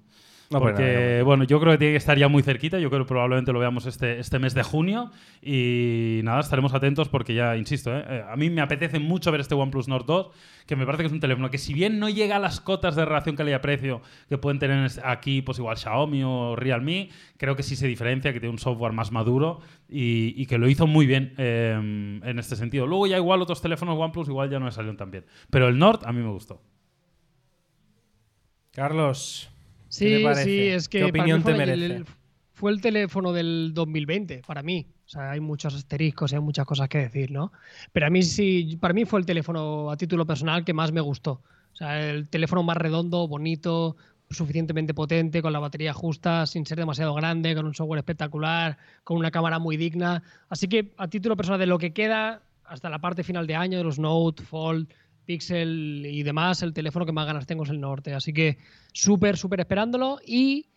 No 0.51 0.61
Porque, 0.61 1.17
no 1.19 1.25
bueno, 1.27 1.45
yo 1.45 1.61
creo 1.61 1.73
que 1.73 1.79
tiene 1.79 1.93
que 1.93 1.99
estar 1.99 2.17
ya 2.17 2.29
muy 2.29 2.43
cerquita. 2.43 2.79
Yo 2.79 2.89
creo 2.89 3.05
que 3.05 3.09
probablemente 3.09 3.53
lo 3.53 3.59
veamos 3.59 3.85
este, 3.85 4.19
este 4.19 4.39
mes 4.39 4.55
de 4.55 4.63
junio. 4.63 5.11
Y 5.43 6.21
nada, 6.25 6.41
estaremos 6.41 6.73
atentos 6.73 7.11
porque 7.11 7.35
ya, 7.35 7.55
insisto, 7.57 7.95
¿eh? 7.95 8.03
Eh, 8.09 8.25
a 8.27 8.35
mí 8.37 8.49
me 8.49 8.63
apetece 8.63 8.99
mucho 8.99 9.31
ver 9.31 9.43
este 9.43 9.55
OnePlus 9.55 9.89
Nord 9.89 10.07
2, 10.07 10.31
que 10.67 10.75
me 10.75 10.87
parece 10.87 11.03
que 11.03 11.09
es 11.09 11.13
un 11.13 11.21
teléfono 11.21 11.51
que, 11.51 11.59
si 11.59 11.75
bien 11.75 11.99
no 11.99 12.09
llega 12.09 12.37
a 12.37 12.39
las 12.39 12.61
cotas 12.61 12.97
de 12.97 13.05
relación 13.05 13.37
calidad-precio 13.37 14.01
que 14.31 14.39
pueden 14.39 14.59
tener 14.59 14.91
aquí, 15.05 15.43
pues 15.43 15.59
igual 15.59 15.77
Xiaomi 15.77 16.23
o 16.25 16.57
Realme, 16.57 17.11
creo 17.37 17.55
que 17.55 17.63
sí 17.63 17.77
se 17.77 17.87
diferencia, 17.87 18.33
que 18.33 18.41
tiene 18.41 18.53
un 18.53 18.59
software 18.59 18.93
más 18.93 19.13
maduro 19.13 19.61
y, 19.87 20.33
y 20.41 20.47
que 20.47 20.57
lo 20.57 20.67
hizo 20.71 20.87
muy 20.87 21.07
bien 21.07 21.35
eh, 21.37 21.75
en 21.77 22.39
este 22.39 22.57
sentido. 22.57 22.87
Luego, 22.87 23.07
ya 23.07 23.19
igual 23.19 23.43
otros 23.43 23.61
teléfonos 23.61 23.99
OnePlus, 23.99 24.29
igual 24.29 24.49
ya 24.49 24.59
no 24.59 24.65
me 24.65 24.73
salieron 24.73 24.97
tan 24.97 25.11
bien. 25.11 25.27
Pero 25.51 25.69
el 25.69 25.79
Nord 25.79 26.07
a 26.07 26.13
mí 26.13 26.23
me 26.23 26.31
gustó. 26.31 26.63
Carlos. 28.73 29.51
¿Qué 29.89 29.95
Sí, 29.95 30.23
te 30.25 30.45
sí, 30.45 30.67
es 30.69 30.89
que 30.89 30.99
¿Qué 30.99 31.13
para 31.13 31.25
mí 31.25 31.33
opinión 31.33 31.39
te 31.41 31.43
fue, 31.45 31.53
el- 31.53 31.59
merece? 31.59 31.87
el- 31.97 32.07
fue 32.55 32.73
el 32.73 32.81
teléfono 32.81 33.33
del 33.33 33.71
2020 33.75 34.43
para 34.47 34.63
mí. 34.63 34.87
O 35.07 35.09
sea, 35.09 35.31
hay 35.31 35.41
muchos 35.41 35.75
asteriscos 35.75 36.33
y 36.33 36.35
hay 36.35 36.41
muchas 36.41 36.67
cosas 36.67 36.89
que 36.89 36.99
decir, 36.99 37.31
¿no? 37.31 37.53
Pero 37.93 38.07
a 38.07 38.11
mí 38.11 38.23
sí, 38.23 38.77
para 38.81 38.93
mí 38.93 39.05
fue 39.05 39.21
el 39.21 39.27
teléfono 39.27 39.91
a 39.91 39.97
título 39.97 40.27
personal 40.27 40.65
que 40.65 40.75
más 40.75 40.93
me 40.93 41.01
gustó. 41.01 41.41
O 41.73 41.77
sea, 41.77 42.11
el 42.11 42.29
teléfono 42.29 42.63
más 42.63 42.77
redondo, 42.77 43.27
bonito, 43.29 43.97
suficientemente 44.29 44.93
potente, 44.93 45.41
con 45.41 45.53
la 45.53 45.61
batería 45.61 45.95
justa, 45.95 46.45
sin 46.45 46.67
ser 46.67 46.77
demasiado 46.79 47.15
grande, 47.15 47.55
con 47.55 47.65
un 47.65 47.75
software 47.75 47.99
espectacular, 47.99 48.77
con 49.05 49.17
una 49.17 49.31
cámara 49.31 49.59
muy 49.59 49.77
digna. 49.79 50.23
Así 50.51 50.69
que 50.69 50.93
a 50.99 51.09
título 51.09 51.37
personal 51.37 51.61
de 51.61 51.67
lo 51.67 51.79
que 51.79 51.93
queda 51.93 52.43
hasta 52.65 52.91
la 52.91 52.99
parte 52.99 53.23
final 53.23 53.47
de 53.47 53.55
año, 53.55 53.79
de 53.79 53.85
los 53.85 53.99
Note, 53.99 54.43
Fold, 54.43 54.89
Pixel 55.29 56.07
y 56.07 56.23
demás, 56.23 56.63
el 56.63 56.73
teléfono 56.73 57.05
que 57.05 57.13
más 57.13 57.27
ganas 57.27 57.45
tengo 57.47 57.65
es 57.65 57.69
el 57.69 57.79
Norte. 57.79 58.15
Así 58.15 58.33
que 58.33 58.57
súper, 58.95 59.37
súper 59.37 59.61
esperándolo 59.61 60.19
y 60.27 60.71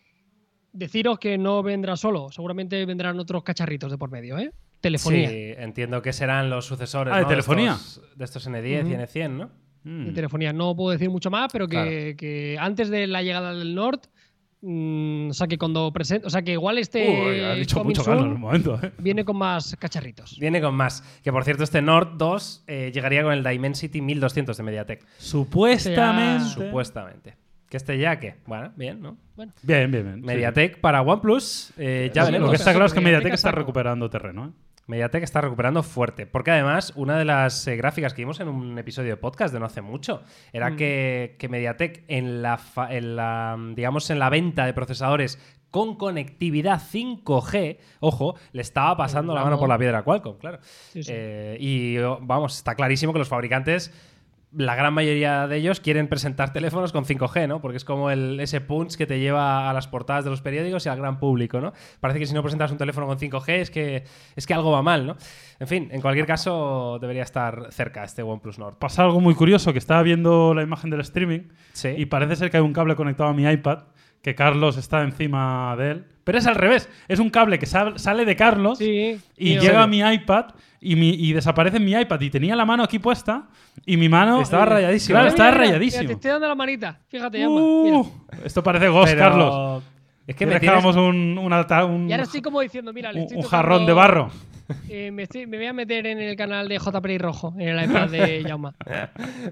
deciros 0.74 1.18
que 1.18 1.38
no 1.38 1.62
vendrá 1.62 1.96
solo. 1.96 2.30
Seguramente 2.30 2.84
vendrán 2.84 3.18
otros 3.18 3.42
cacharritos 3.44 3.90
de 3.90 3.96
por 3.96 4.10
medio, 4.10 4.38
¿eh? 4.38 4.52
Telefonía. 4.82 5.30
Sí, 5.30 5.54
entiendo 5.56 6.02
que 6.02 6.12
serán 6.12 6.50
los 6.50 6.66
sucesores 6.66 7.14
Ah, 7.14 7.18
de 7.18 7.22
¿no? 7.22 7.28
telefonía. 7.28 7.72
estos, 7.72 8.02
de 8.14 8.24
estos 8.26 8.46
N10 8.46 8.88
y 8.90 8.92
Ujú. 8.94 9.02
N100, 9.02 9.30
¿no? 9.30 9.50
Mm. 9.84 10.04
de 10.08 10.12
telefonía. 10.12 10.52
No 10.52 10.76
puedo 10.76 10.90
decir 10.90 11.08
mucho 11.08 11.30
más, 11.30 11.50
pero 11.50 11.66
que, 11.66 12.14
que 12.18 12.58
antes 12.60 12.90
de 12.90 13.06
la 13.06 13.22
llegada 13.22 13.54
del 13.54 13.74
Nord, 13.74 14.00
mm, 14.62 15.30
o 15.30 15.32
sea 15.34 15.46
que 15.46 15.58
cuando 15.58 15.92
presente, 15.92 16.26
o 16.26 16.30
sea 16.30 16.42
que 16.42 16.52
igual 16.52 16.78
este 16.78 17.06
Uy, 17.08 17.40
has 17.40 17.58
dicho 17.58 17.84
mucho 17.84 18.10
en 18.12 18.18
un 18.20 18.40
momento, 18.40 18.78
¿eh? 18.82 18.92
viene 18.98 19.24
con 19.24 19.36
más 19.36 19.76
cacharritos. 19.78 20.38
Viene 20.38 20.60
con 20.60 20.74
más. 20.74 21.02
Que 21.22 21.30
por 21.30 21.44
cierto, 21.44 21.64
este 21.64 21.82
Nord 21.82 22.16
2 22.16 22.64
eh, 22.66 22.90
llegaría 22.94 23.22
con 23.22 23.32
el 23.32 23.44
Dimensity 23.44 24.00
1200 24.00 24.56
de 24.56 24.62
MediaTek. 24.62 25.06
Supuestamente. 25.18 26.44
Supuestamente. 26.48 27.36
Que 27.68 27.76
este 27.78 27.98
ya 27.98 28.18
que, 28.20 28.34
bueno, 28.46 28.70
bien, 28.76 29.00
¿no? 29.00 29.16
Bueno, 29.34 29.52
Bien, 29.62 29.90
bien, 29.90 30.04
bien. 30.04 30.16
sí. 30.20 30.26
MediaTek 30.26 30.78
para 30.80 31.00
OnePlus, 31.00 31.72
eh, 31.78 32.10
ya 32.14 32.22
Sí, 32.24 32.32
veremos. 32.32 32.48
Lo 32.48 32.50
que 32.52 32.56
está 32.56 32.72
claro 32.72 32.84
es 32.86 32.92
que 32.92 33.00
Mediatek 33.00 33.32
está 33.32 33.50
recuperando 33.50 34.10
terreno. 34.10 34.46
¿eh? 34.46 34.50
Mediatek 34.86 35.22
está 35.22 35.40
recuperando 35.40 35.82
fuerte. 35.82 36.26
Porque 36.26 36.50
además, 36.50 36.92
una 36.96 37.16
de 37.18 37.24
las 37.24 37.66
eh, 37.66 37.76
gráficas 37.76 38.14
que 38.14 38.22
vimos 38.22 38.40
en 38.40 38.48
un 38.48 38.78
episodio 38.78 39.10
de 39.10 39.16
podcast 39.16 39.52
de 39.54 39.60
no 39.60 39.66
hace 39.66 39.80
mucho 39.82 40.22
era 40.52 40.70
Mm. 40.70 40.76
que, 40.76 41.36
que 41.38 41.48
Mediatek 41.48 42.04
en 42.08 42.42
la, 42.42 42.58
fa- 42.58 42.92
en 42.94 43.16
la, 43.16 43.56
digamos, 43.74 44.10
en 44.10 44.18
la 44.18 44.28
venta 44.30 44.66
de 44.66 44.72
procesadores 44.74 45.38
con 45.70 45.96
conectividad 45.96 46.78
5G, 46.82 47.78
ojo, 48.00 48.34
le 48.52 48.60
estaba 48.60 48.94
pasando 48.94 49.34
la 49.34 49.42
mano 49.42 49.58
por 49.58 49.70
la 49.70 49.78
piedra 49.78 49.98
a 50.00 50.02
Qualcomm, 50.02 50.36
claro. 50.36 50.58
Sí, 50.62 51.02
sí. 51.02 51.10
Eh, 51.14 51.56
y 51.58 51.96
oh, 51.98 52.18
vamos, 52.20 52.56
está 52.56 52.74
clarísimo 52.74 53.14
que 53.14 53.18
los 53.18 53.28
fabricantes, 53.30 53.90
la 54.54 54.74
gran 54.74 54.92
mayoría 54.92 55.46
de 55.46 55.56
ellos 55.56 55.80
quieren 55.80 56.08
presentar 56.08 56.52
teléfonos 56.52 56.92
con 56.92 57.04
5G, 57.04 57.48
¿no? 57.48 57.60
Porque 57.60 57.78
es 57.78 57.84
como 57.84 58.10
el, 58.10 58.38
ese 58.40 58.60
punch 58.60 58.96
que 58.96 59.06
te 59.06 59.18
lleva 59.18 59.70
a 59.70 59.72
las 59.72 59.88
portadas 59.88 60.24
de 60.24 60.30
los 60.30 60.42
periódicos 60.42 60.84
y 60.86 60.88
al 60.88 60.98
gran 60.98 61.18
público, 61.18 61.60
¿no? 61.60 61.72
Parece 62.00 62.18
que 62.18 62.26
si 62.26 62.34
no 62.34 62.42
presentas 62.42 62.70
un 62.70 62.78
teléfono 62.78 63.06
con 63.06 63.18
5G 63.18 63.48
es 63.54 63.70
que, 63.70 64.04
es 64.36 64.46
que 64.46 64.54
algo 64.54 64.70
va 64.70 64.82
mal, 64.82 65.06
¿no? 65.06 65.16
En 65.58 65.66
fin, 65.68 65.88
en 65.90 66.00
cualquier 66.00 66.26
caso 66.26 66.98
debería 67.00 67.22
estar 67.22 67.68
cerca 67.72 68.04
este 68.04 68.22
OnePlus 68.22 68.58
Nord. 68.58 68.76
Pasa 68.78 69.02
algo 69.04 69.20
muy 69.20 69.34
curioso, 69.34 69.72
que 69.72 69.78
estaba 69.78 70.02
viendo 70.02 70.52
la 70.54 70.62
imagen 70.62 70.90
del 70.90 71.00
streaming 71.00 71.48
Sí. 71.72 71.94
y 71.96 72.06
parece 72.06 72.36
ser 72.36 72.50
que 72.50 72.58
hay 72.58 72.62
un 72.62 72.72
cable 72.72 72.94
conectado 72.96 73.30
a 73.30 73.34
mi 73.34 73.44
iPad, 73.48 73.84
que 74.22 74.34
Carlos 74.34 74.76
está 74.76 75.02
encima 75.02 75.74
de 75.76 75.90
él. 75.92 76.04
Pero 76.24 76.38
es 76.38 76.46
al 76.46 76.54
revés, 76.54 76.88
es 77.08 77.18
un 77.18 77.30
cable 77.30 77.58
que 77.58 77.66
sal- 77.66 77.98
sale 77.98 78.24
de 78.24 78.36
Carlos 78.36 78.78
sí. 78.78 79.18
y 79.36 79.50
mío. 79.50 79.60
llega 79.60 79.82
a 79.82 79.86
mi 79.88 79.98
iPad 80.00 80.46
y, 80.80 80.94
mi- 80.94 81.14
y 81.14 81.32
desaparece 81.32 81.78
en 81.78 81.84
mi 81.84 81.92
iPad. 81.92 82.20
Y 82.20 82.30
tenía 82.30 82.54
la 82.54 82.64
mano 82.64 82.84
aquí 82.84 83.00
puesta 83.00 83.48
y 83.84 83.96
mi 83.96 84.08
mano... 84.08 84.40
Estaba 84.40 84.62
eh, 84.62 84.66
rayadísimo, 84.66 85.14
Claro, 85.16 85.28
estaba 85.28 85.50
mira, 85.50 85.62
te 86.06 86.12
estoy 86.12 86.30
dando 86.30 86.46
la 86.48 86.54
manita. 86.54 87.00
Fíjate, 87.08 87.38
mira. 87.38 87.48
Uh, 87.50 88.06
esto 88.44 88.62
parece 88.62 88.88
Ghost, 88.88 89.12
Pero 89.12 89.18
Carlos. 89.20 89.82
Es 90.24 90.36
que 90.36 90.46
me 90.46 90.52
tienes, 90.52 90.60
dejábamos 90.62 90.94
un, 90.96 91.36
un, 91.38 92.08
Y 92.08 92.12
ahora 92.12 92.22
estoy 92.22 92.40
como 92.40 92.60
diciendo, 92.60 92.92
mira, 92.92 93.10
le 93.12 93.18
un- 93.18 93.22
estoy 93.24 93.38
un 93.38 93.42
tocando- 93.42 93.62
jarrón 93.68 93.86
de 93.86 93.92
barro. 93.92 94.30
eh, 94.88 95.10
me, 95.10 95.24
estoy- 95.24 95.48
me 95.48 95.56
voy 95.56 95.66
a 95.66 95.72
meter 95.72 96.06
en 96.06 96.20
el 96.20 96.36
canal 96.36 96.68
de 96.68 96.78
JPRI 96.78 97.18
Rojo, 97.18 97.52
en 97.58 97.68
el 97.68 97.84
iPad 97.84 98.08
de 98.08 98.44
Yauma. 98.48 98.72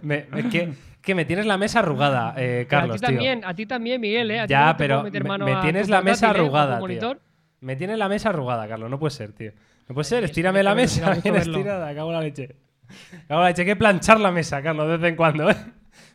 me- 0.02 0.26
me- 0.30 0.48
que, 0.48 0.72
que 1.02 1.14
me 1.14 1.24
tienes 1.24 1.46
la 1.46 1.56
mesa 1.58 1.78
arrugada, 1.80 2.34
eh, 2.36 2.66
Carlos, 2.68 2.96
a 2.96 2.98
ti 2.98 3.00
tío. 3.00 3.08
también, 3.08 3.44
a 3.44 3.54
ti 3.54 3.66
también, 3.66 4.00
Miguel, 4.00 4.30
¿eh? 4.30 4.40
A 4.40 4.46
ti 4.46 4.50
Ya, 4.50 4.66
no 4.66 4.72
te 4.76 4.78
pero 4.78 5.02
me, 5.02 5.56
tienes 5.62 5.88
la 5.88 6.02
mesa 6.02 6.26
¿eh? 6.26 6.30
arrugada, 6.30 6.74
tío. 6.76 6.80
monitor. 6.80 7.20
Me 7.60 7.76
tienes 7.76 7.98
la 7.98 8.08
mesa 8.08 8.28
arrugada, 8.30 8.66
Carlos. 8.68 8.90
No 8.90 8.98
puede 8.98 9.10
ser, 9.10 9.32
tío. 9.32 9.52
No 9.88 9.94
puede 9.94 10.04
ser, 10.04 10.24
estírame 10.24 10.62
la 10.62 10.74
mesa 10.74 11.14
bien 11.22 11.36
estirada, 11.36 11.94
cago 11.94 12.08
en 12.10 12.14
la 12.16 12.22
leche. 12.22 12.56
Cago 13.28 13.40
en 13.40 13.44
la 13.44 13.48
leche, 13.50 13.62
hay 13.62 13.66
que 13.66 13.76
planchar 13.76 14.20
la 14.20 14.30
mesa, 14.32 14.62
Carlos, 14.62 14.88
de 14.88 14.96
vez 14.96 15.10
en 15.10 15.16
cuando, 15.16 15.50
¿eh? 15.50 15.56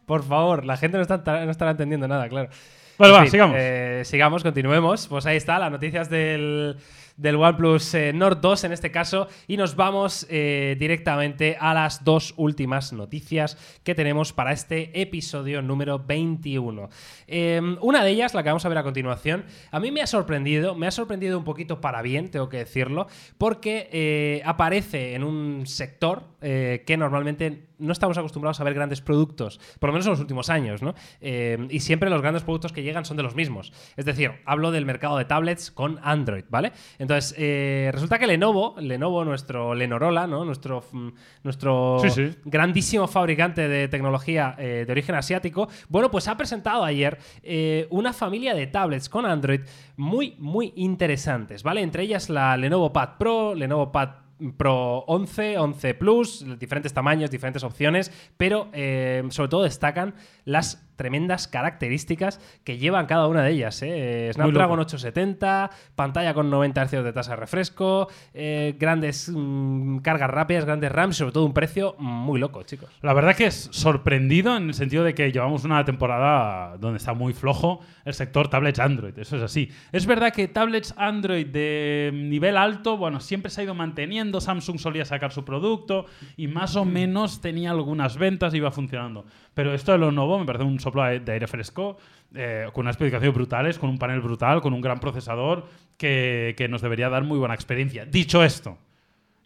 Por 0.06 0.24
favor, 0.24 0.66
la 0.66 0.78
gente 0.78 0.98
no, 0.98 1.04
está, 1.04 1.18
no 1.46 1.52
estará 1.52 1.72
entendiendo 1.72 2.08
nada, 2.08 2.30
claro. 2.30 2.50
Vale, 2.98 3.12
En 3.14 3.18
va, 3.18 3.22
fin, 3.24 3.32
sigamos. 3.32 3.58
eh, 3.60 4.02
sigamos, 4.06 4.44
continuemos. 4.44 5.08
Pues 5.08 5.26
ahí 5.26 5.36
está, 5.38 5.60
las 5.60 5.72
noticias 5.72 6.10
del, 6.10 6.78
del 7.18 7.36
OnePlus 7.36 7.94
eh, 7.94 8.14
Nord 8.14 8.40
2 8.42 8.66
en 8.66 8.72
este 8.72 8.92
caso. 8.92 9.28
Y 9.48 9.58
nos 9.58 9.76
vamos 9.76 10.26
eh, 10.30 10.76
directamente 10.80 11.58
a 11.60 11.74
las 11.74 12.04
dos 12.04 12.34
últimas 12.38 12.94
noticias 12.94 13.58
que 13.84 13.96
tenemos 13.96 14.34
para 14.34 14.52
este 14.52 15.02
episodio 15.02 15.62
número 15.62 16.00
21. 16.00 16.90
Eh, 17.28 17.62
una 17.82 18.04
de 18.04 18.12
ellas, 18.12 18.34
la 18.34 18.44
que 18.44 18.50
vamos 18.50 18.66
a 18.66 18.70
ver 18.70 18.78
a 18.78 18.84
continuación, 18.84 19.46
a 19.72 19.80
mí 19.80 19.92
me 19.92 20.02
ha 20.02 20.08
sorprendido, 20.08 20.76
me 20.76 20.88
ha 20.88 20.92
sorprendido 20.92 21.38
un 21.38 21.44
poquito 21.44 21.82
para 21.82 22.02
bien, 22.02 22.30
tengo 22.30 22.50
que 22.50 22.58
decirlo, 22.58 23.08
porque 23.38 23.90
eh, 23.92 24.42
aparece 24.46 25.16
en 25.16 25.24
un 25.24 25.66
sector 25.66 26.36
que 26.46 26.96
normalmente 26.96 27.66
no 27.80 27.92
estamos 27.92 28.18
acostumbrados 28.18 28.60
a 28.60 28.64
ver 28.64 28.74
grandes 28.74 29.02
productos, 29.02 29.60
por 29.80 29.90
lo 29.90 29.94
menos 29.94 30.06
en 30.06 30.12
los 30.12 30.20
últimos 30.20 30.50
años, 30.50 30.82
¿no? 30.82 30.96
Eh, 31.22 31.68
y 31.70 31.80
siempre 31.80 32.10
los 32.10 32.22
grandes 32.22 32.44
productos 32.44 32.72
que 32.72 32.84
llegan 32.84 33.06
son 33.06 33.18
de 33.18 33.24
los 33.24 33.36
mismos. 33.36 33.74
Es 33.96 34.06
decir, 34.06 34.32
hablo 34.46 34.72
del 34.72 34.86
mercado 34.86 35.18
de 35.18 35.26
tablets 35.26 35.72
con 35.72 36.00
Android, 36.04 36.46
¿vale? 36.50 36.72
Entonces, 37.06 37.36
eh, 37.38 37.92
resulta 37.94 38.18
que 38.18 38.26
Lenovo, 38.26 38.74
Lenovo, 38.80 39.24
nuestro 39.24 39.76
Lenorola, 39.76 40.26
¿no? 40.26 40.44
Nuestro, 40.44 40.84
mm, 40.92 41.10
nuestro 41.44 42.00
Sí, 42.02 42.10
sí. 42.10 42.36
grandísimo 42.46 43.08
fabricante 43.08 43.68
de 43.68 43.88
tecnología 43.88 44.56
eh, 44.58 44.86
de 44.88 44.92
origen 44.92 45.14
asiático, 45.14 45.70
bueno, 45.88 46.10
pues 46.10 46.28
ha 46.28 46.36
presentado 46.36 46.84
ayer 46.84 47.20
eh, 47.44 47.86
una 47.92 48.12
familia 48.12 48.56
de 48.56 48.66
tablets 48.66 49.08
con 49.08 49.28
Android 49.28 49.62
muy, 49.98 50.36
muy 50.40 50.74
interesantes, 50.78 51.62
¿vale? 51.62 51.82
Entre 51.82 52.02
ellas 52.02 52.28
la 52.32 52.58
Lenovo 52.58 52.92
Pad 52.92 53.18
Pro, 53.20 53.54
Lenovo 53.54 53.92
Pad 53.92 54.10
Pro 54.58 55.06
11, 55.08 55.60
11 55.60 55.94
Plus, 55.94 56.44
diferentes 56.60 56.92
tamaños, 56.92 57.30
diferentes 57.30 57.64
opciones, 57.64 58.12
pero 58.36 58.68
eh, 58.74 59.24
sobre 59.30 59.50
todo 59.50 59.64
destacan 59.64 60.16
las 60.44 60.85
tremendas 60.96 61.48
características 61.48 62.40
que 62.64 62.78
llevan 62.78 63.06
cada 63.06 63.28
una 63.28 63.44
de 63.44 63.52
ellas. 63.52 63.82
¿eh? 63.82 64.32
Snapdragon 64.34 64.80
870, 64.80 65.70
pantalla 65.96 66.34
con 66.34 66.50
90 66.50 66.86
Hz 66.86 67.04
de 67.04 67.14
tasa 67.14 67.32
de 67.32 67.38
refresco, 67.38 68.08
eh, 68.34 68.76
grandes 68.80 69.32
mm, 69.34 69.98
cargas 69.98 70.30
rápidas, 70.30 70.66
grandes 70.66 70.92
RAM, 70.92 71.14
sobre 71.14 71.32
todo 71.32 71.46
un 71.46 71.54
precio 71.54 71.96
muy 72.00 72.40
loco, 72.40 72.64
chicos. 72.64 72.90
La 73.02 73.14
verdad 73.14 73.36
que 73.36 73.48
es 73.48 73.70
sorprendido 73.72 74.58
en 74.58 74.70
el 74.70 74.74
sentido 74.74 75.04
de 75.04 75.14
que 75.14 75.32
llevamos 75.32 75.64
una 75.64 75.84
temporada 75.86 76.78
donde 76.78 76.98
está 76.98 77.14
muy 77.14 77.34
flojo 77.34 77.82
el 78.04 78.14
sector 78.14 78.50
tablets 78.50 78.80
Android. 78.80 79.18
Eso 79.18 79.38
es 79.38 79.44
así. 79.44 79.70
Es 79.92 80.06
verdad 80.06 80.32
que 80.32 80.48
tablets 80.48 80.94
Android 80.98 81.48
de 81.48 82.12
nivel 82.14 82.58
alto, 82.58 82.98
bueno, 82.98 83.20
siempre 83.20 83.52
se 83.52 83.62
ha 83.62 83.64
ido 83.64 83.76
manteniendo. 83.76 84.42
Samsung 84.42 84.80
solía 84.80 85.06
sacar 85.06 85.32
su 85.32 85.44
producto 85.44 86.06
y 86.38 86.48
más 86.48 86.76
o 86.76 86.86
menos 86.86 87.42
tenía 87.42 87.72
algunas 87.72 88.18
ventas 88.18 88.54
y 88.54 88.58
iba 88.58 88.72
funcionando. 88.72 89.26
Pero 89.56 89.74
esto 89.74 89.94
de 89.94 89.98
lo 89.98 90.12
nuevo 90.12 90.38
me 90.38 90.46
parece 90.46 90.64
un 90.64 90.80
soplo 90.80 91.04
de 91.04 91.32
aire 91.32 91.48
fresco, 91.48 91.98
eh, 92.36 92.68
con 92.74 92.84
unas 92.84 92.94
especificaciones 92.94 93.34
brutales, 93.34 93.80
con 93.80 93.90
un 93.90 93.98
panel 93.98 94.22
brutal, 94.22 94.62
con 94.62 94.74
un 94.74 94.82
gran 94.82 95.00
procesador 95.00 95.66
que, 95.98 96.54
que 96.58 96.68
nos 96.68 96.82
debería 96.82 97.10
dar 97.10 97.24
muy 97.24 97.40
buena 97.40 97.56
experiencia. 97.56 98.06
Dicho 98.06 98.44
esto, 98.44 98.78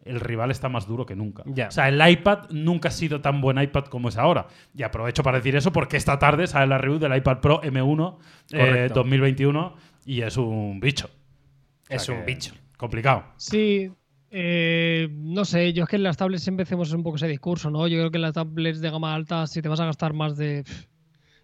el 0.03 0.19
rival 0.19 0.51
está 0.51 0.69
más 0.69 0.87
duro 0.87 1.05
que 1.05 1.15
nunca. 1.15 1.43
Ya. 1.45 1.67
O 1.67 1.71
sea, 1.71 1.87
el 1.89 2.09
iPad 2.09 2.49
nunca 2.49 2.89
ha 2.89 2.91
sido 2.91 3.21
tan 3.21 3.41
buen 3.41 3.61
iPad 3.61 3.85
como 3.85 4.09
es 4.09 4.17
ahora. 4.17 4.47
Y 4.75 4.83
aprovecho 4.83 5.23
para 5.23 5.37
decir 5.37 5.55
eso 5.55 5.71
porque 5.71 5.97
esta 5.97 6.17
tarde 6.17 6.47
sale 6.47 6.67
la 6.67 6.77
review 6.77 6.99
del 6.99 7.15
iPad 7.15 7.39
Pro 7.39 7.61
M1 7.61 8.17
eh, 8.51 8.57
Correcto. 8.57 8.93
2021 8.95 9.75
y 10.05 10.21
es 10.21 10.37
un 10.37 10.79
bicho. 10.79 11.07
O 11.07 11.87
sea 11.87 11.97
Es 11.97 12.09
un 12.09 12.25
bicho. 12.25 12.53
Complicado. 12.77 13.25
Sí, 13.37 13.91
eh, 14.31 15.09
no 15.11 15.45
sé, 15.45 15.73
yo 15.73 15.83
es 15.83 15.89
que 15.89 15.95
en 15.95 16.03
las 16.03 16.17
tablets 16.17 16.43
siempre 16.43 16.63
hacemos 16.63 16.91
un 16.93 17.03
poco 17.03 17.15
ese 17.15 17.27
discurso, 17.27 17.69
¿no? 17.69 17.87
Yo 17.87 17.97
creo 17.97 18.11
que 18.11 18.17
en 18.17 18.21
las 18.23 18.33
tablets 18.33 18.79
de 18.81 18.89
gama 18.89 19.13
alta, 19.13 19.47
si 19.47 19.61
te 19.61 19.69
vas 19.69 19.79
a 19.79 19.85
gastar 19.85 20.13
más 20.13 20.37
de... 20.37 20.63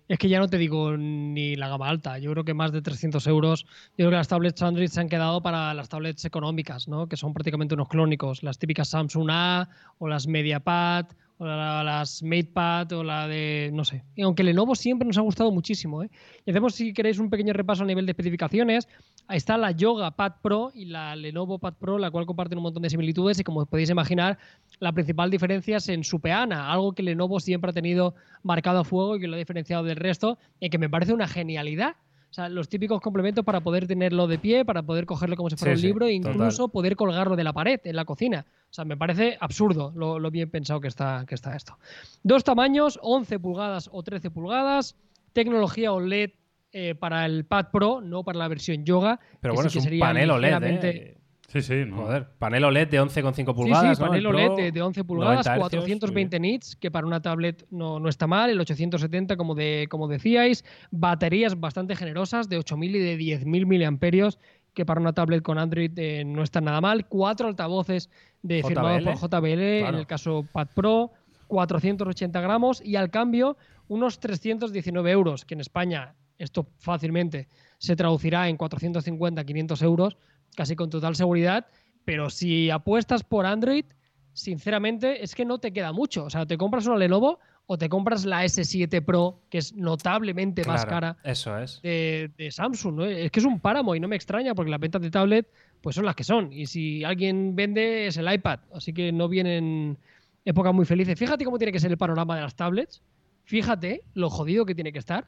Es 0.07 0.19
que 0.19 0.29
ya 0.29 0.37
no 0.37 0.47
te 0.47 0.59
digo 0.59 0.95
ni 0.95 1.55
la 1.55 1.67
gama 1.67 1.89
alta, 1.89 2.19
yo 2.19 2.31
creo 2.31 2.43
que 2.43 2.53
más 2.53 2.71
de 2.71 2.83
300 2.83 3.25
euros. 3.25 3.63
Yo 3.63 3.95
creo 3.95 4.09
que 4.11 4.17
las 4.17 4.27
tablets 4.27 4.61
Android 4.61 4.87
se 4.87 4.99
han 5.01 5.09
quedado 5.09 5.41
para 5.41 5.73
las 5.73 5.89
tablets 5.89 6.25
económicas, 6.25 6.87
¿no? 6.87 7.07
Que 7.07 7.17
son 7.17 7.33
prácticamente 7.33 7.73
unos 7.73 7.87
clónicos, 7.89 8.43
las 8.43 8.59
típicas 8.59 8.89
Samsung 8.89 9.29
A 9.31 9.67
o 9.97 10.07
las 10.07 10.27
MediaPad 10.27 11.07
o 11.37 11.45
la- 11.45 11.83
las 11.83 12.23
MatePad 12.23 12.91
o 12.93 13.03
la 13.03 13.27
de, 13.27 13.69
no 13.73 13.83
sé. 13.83 14.03
Y 14.15 14.21
aunque 14.21 14.43
Lenovo 14.43 14.75
siempre 14.75 15.05
nos 15.07 15.17
ha 15.17 15.21
gustado 15.21 15.51
muchísimo, 15.51 16.03
¿eh? 16.03 16.09
Y 16.45 16.51
hacemos, 16.51 16.75
si 16.75 16.93
queréis, 16.93 17.19
un 17.19 17.29
pequeño 17.29 17.53
repaso 17.53 17.83
a 17.83 17.85
nivel 17.85 18.05
de 18.05 18.11
especificaciones. 18.11 18.87
Ahí 19.27 19.37
está 19.37 19.57
la 19.57 19.71
Yoga 19.71 20.11
Pad 20.11 20.33
Pro 20.41 20.71
y 20.73 20.85
la 20.85 21.15
Lenovo 21.15 21.59
Pad 21.59 21.73
Pro, 21.79 21.97
la 21.97 22.11
cual 22.11 22.25
comparten 22.25 22.57
un 22.59 22.63
montón 22.63 22.83
de 22.83 22.89
similitudes 22.89 23.39
y 23.39 23.43
como 23.43 23.65
podéis 23.65 23.89
imaginar, 23.89 24.37
la 24.79 24.91
principal 24.93 25.29
diferencia 25.31 25.77
es 25.77 25.89
en 25.89 26.03
su 26.03 26.19
peana, 26.19 26.71
algo 26.71 26.93
que 26.93 27.03
Lenovo 27.03 27.39
siempre 27.39 27.71
ha 27.71 27.73
tenido 27.73 28.15
marcado 28.43 28.79
a 28.79 28.83
fuego 28.83 29.15
y 29.15 29.19
que 29.19 29.27
lo 29.27 29.35
ha 29.35 29.39
diferenciado 29.39 29.83
del 29.83 29.97
resto 29.97 30.37
y 30.59 30.69
que 30.69 30.77
me 30.77 30.89
parece 30.89 31.13
una 31.13 31.27
genialidad. 31.27 31.95
O 32.35 32.39
sea, 32.43 32.49
los 32.49 32.67
típicos 32.67 32.99
complementos 32.99 33.45
para 33.45 33.61
poder 33.61 33.87
tenerlo 33.87 34.27
de 34.27 34.37
pie, 34.37 34.65
para 34.65 34.83
poder 34.83 35.05
cogerlo 35.05 35.37
como 35.37 35.49
si 35.49 35.55
fuera 35.55 35.73
Sí, 35.73 35.77
un 35.77 35.81
sí, 35.81 35.87
libro 35.87 36.07
e 36.07 36.19
total. 36.19 36.33
incluso 36.35 36.67
poder 36.67 36.97
colgarlo 36.97 37.37
de 37.37 37.45
la 37.45 37.53
pared 37.53 37.79
en 37.85 37.95
la 37.95 38.03
cocina. 38.03 38.45
O 38.69 38.73
sea, 38.73 38.83
me 38.83 38.97
parece 38.97 39.37
absurdo 39.39 39.93
lo, 39.95 40.19
lo 40.19 40.31
bien 40.31 40.49
pensado 40.49 40.81
que 40.81 40.89
está, 40.89 41.23
que 41.25 41.33
está 41.33 41.55
esto. 41.55 41.77
Dos 42.23 42.43
tamaños, 42.43 42.99
11 43.01 43.39
pulgadas 43.39 43.89
o 43.89 44.03
13 44.03 44.31
pulgadas, 44.31 44.97
tecnología 45.31 45.93
OLED 45.93 46.31
eh, 46.73 46.93
para 46.93 47.25
el 47.25 47.45
Pad 47.45 47.67
Pro, 47.71 48.01
no 48.01 48.25
para 48.25 48.37
la 48.37 48.49
versión 48.49 48.83
Yoga. 48.83 49.17
Pero 49.39 49.53
que 49.53 49.55
bueno, 49.55 49.69
sí 49.69 49.77
es 49.77 49.83
que 49.85 49.87
un 49.87 49.91
sería 49.91 50.05
panel 50.05 50.29
OLED, 50.31 50.63
¿eh? 50.83 51.17
Sí, 51.55 51.61
sí. 51.61 51.85
no. 51.85 52.03
Joder, 52.03 52.27
panel 52.37 52.65
OLED 52.65 52.89
de 52.89 53.01
11,5 53.01 53.33
Sí, 53.35 53.53
pulgadas. 53.53 53.97
sí, 53.97 54.03
¿no? 54.03 54.09
panel 54.09 54.25
OLED 54.27 54.51
de, 54.55 54.71
de 54.73 54.81
11 54.81 55.03
pulgadas, 55.05 55.45
90 55.45 55.49
hercios, 55.51 55.81
420 55.85 56.39
nits, 56.41 56.75
que 56.75 56.91
para 56.91 57.07
una 57.07 57.21
tablet 57.21 57.65
no, 57.71 57.99
no 57.99 58.09
está 58.09 58.27
mal, 58.27 58.49
el 58.49 58.59
870 58.59 59.37
como, 59.37 59.55
de, 59.55 59.87
como 59.89 60.07
decíais, 60.09 60.65
baterías 60.91 61.57
bastante 61.59 61.95
generosas 61.95 62.49
de 62.49 62.57
8000 62.57 62.95
y 62.97 62.99
de 62.99 63.15
10000 63.15 63.65
miliamperios, 63.65 64.37
que 64.73 64.85
para 64.85 64.99
una 64.99 65.13
tablet 65.13 65.41
con 65.41 65.57
Android 65.57 65.91
eh, 65.97 66.25
no 66.25 66.43
está 66.43 66.59
nada 66.59 66.81
mal, 66.81 67.07
cuatro 67.07 67.47
altavoces 67.47 68.09
de 68.41 68.61
firmados 68.61 69.03
JBL, 69.03 69.11
por 69.11 69.29
JBL, 69.29 69.61
en 69.87 69.95
el 69.95 70.05
caso 70.07 70.45
Pad 70.51 70.67
Pro, 70.75 71.11
480 71.47 72.41
gramos 72.41 72.81
y 72.83 72.97
al 72.97 73.09
cambio 73.09 73.55
unos 73.87 74.19
319 74.19 75.11
euros, 75.11 75.45
que 75.45 75.53
en 75.53 75.61
España 75.61 76.15
esto 76.37 76.67
fácilmente 76.79 77.47
se 77.77 77.95
traducirá 77.95 78.49
en 78.49 78.57
450, 78.57 79.43
500 79.45 79.81
euros, 79.83 80.17
casi 80.55 80.75
con 80.75 80.89
total 80.89 81.15
seguridad, 81.15 81.67
pero 82.03 82.29
si 82.29 82.69
apuestas 82.69 83.23
por 83.23 83.45
Android, 83.45 83.85
sinceramente 84.33 85.23
es 85.23 85.33
que 85.33 85.45
no 85.45 85.59
te 85.59 85.71
queda 85.73 85.91
mucho. 85.91 86.25
O 86.25 86.29
sea, 86.29 86.45
te 86.45 86.57
compras 86.57 86.85
una 86.85 86.97
Lenovo 86.97 87.39
o 87.67 87.77
te 87.77 87.89
compras 87.89 88.25
la 88.25 88.43
S7 88.45 89.03
Pro, 89.03 89.39
que 89.49 89.57
es 89.57 89.73
notablemente 89.73 90.63
más 90.65 90.85
cara 90.85 91.17
Eso 91.23 91.57
es. 91.57 91.81
de, 91.81 92.31
de 92.37 92.51
Samsung. 92.51 92.95
¿no? 92.95 93.05
Es 93.05 93.31
que 93.31 93.39
es 93.39 93.45
un 93.45 93.59
páramo 93.59 93.95
y 93.95 93.99
no 93.99 94.07
me 94.07 94.15
extraña 94.15 94.53
porque 94.53 94.69
las 94.69 94.79
ventas 94.79 95.01
de 95.01 95.09
tablet 95.09 95.47
pues 95.81 95.95
son 95.95 96.05
las 96.05 96.15
que 96.15 96.23
son. 96.23 96.53
Y 96.53 96.67
si 96.67 97.03
alguien 97.03 97.55
vende 97.55 98.07
es 98.07 98.17
el 98.17 98.31
iPad. 98.31 98.59
Así 98.73 98.93
que 98.93 99.11
no 99.11 99.27
vienen 99.27 99.97
épocas 100.43 100.73
muy 100.73 100.85
felices. 100.85 101.17
Fíjate 101.17 101.43
cómo 101.43 101.57
tiene 101.57 101.71
que 101.71 101.79
ser 101.79 101.91
el 101.91 101.97
panorama 101.97 102.35
de 102.35 102.41
las 102.41 102.55
tablets. 102.55 103.01
Fíjate 103.45 104.03
lo 104.13 104.29
jodido 104.29 104.65
que 104.65 104.75
tiene 104.75 104.91
que 104.91 104.99
estar 104.99 105.27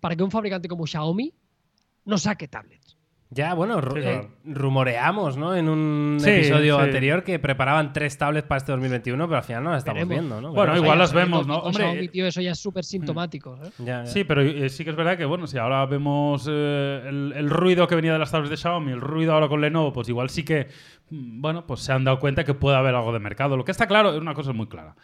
para 0.00 0.16
que 0.16 0.22
un 0.22 0.30
fabricante 0.30 0.68
como 0.68 0.86
Xiaomi 0.86 1.34
no 2.06 2.18
saque 2.18 2.48
tablets. 2.48 2.96
Ya, 3.34 3.52
bueno, 3.54 3.80
ru- 3.80 3.94
Sí, 3.94 4.00
eh, 4.06 4.28
rumoreamos, 4.44 5.36
¿no? 5.36 5.56
En 5.56 5.68
un 5.68 6.18
Sí, 6.20 6.30
episodio 6.30 6.76
sí. 6.78 6.82
anterior 6.84 7.24
que 7.24 7.38
preparaban 7.38 7.92
tres 7.92 8.16
tablets 8.16 8.46
para 8.46 8.58
este 8.58 8.70
2021, 8.72 9.26
pero 9.26 9.38
al 9.38 9.42
final 9.44 9.64
no 9.64 9.70
las 9.70 9.78
estamos 9.78 10.06
Veremos. 10.06 10.10
viendo, 10.30 10.40
¿no? 10.40 10.54
Bueno, 10.54 10.76
igual 10.76 10.98
las 10.98 11.12
vemos, 11.12 11.46
¿no? 11.46 11.58
Hombre, 11.58 11.84
Xiaomi, 11.84 12.08
tío, 12.08 12.26
eso 12.26 12.40
ya 12.40 12.52
es 12.52 12.58
súper 12.60 12.84
sintomático. 12.84 13.58
¿eh? 13.62 13.70
Ya, 13.78 14.04
ya. 14.04 14.06
Sí, 14.06 14.24
pero 14.24 14.40
eh, 14.42 14.68
sí 14.68 14.84
que 14.84 14.90
es 14.90 14.96
verdad 14.96 15.16
que, 15.18 15.24
bueno, 15.24 15.46
si 15.46 15.58
ahora 15.58 15.84
vemos 15.86 16.46
eh, 16.48 17.02
el, 17.06 17.32
el 17.36 17.50
ruido 17.50 17.88
que 17.88 17.96
venía 17.96 18.12
de 18.12 18.18
las 18.20 18.30
tablets 18.30 18.50
de 18.50 18.56
Xiaomi, 18.56 18.92
el 18.92 19.00
ruido 19.00 19.32
ahora 19.32 19.48
con 19.48 19.60
Lenovo, 19.60 19.92
pues 19.92 20.08
igual 20.08 20.30
sí 20.30 20.44
que, 20.44 20.68
mm, 21.10 21.40
bueno, 21.40 21.66
pues 21.66 21.80
se 21.80 21.92
han 21.92 22.04
dado 22.04 22.20
cuenta 22.20 22.44
que 22.44 22.54
puede 22.54 22.76
haber 22.76 22.94
algo 22.94 23.12
de 23.12 23.18
mercado. 23.18 23.56
Lo 23.56 23.64
que 23.64 23.72
está 23.72 23.86
claro 23.88 24.12
es 24.14 24.20
una 24.20 24.34
cosa 24.34 24.52
muy 24.52 24.68
clara. 24.68 24.94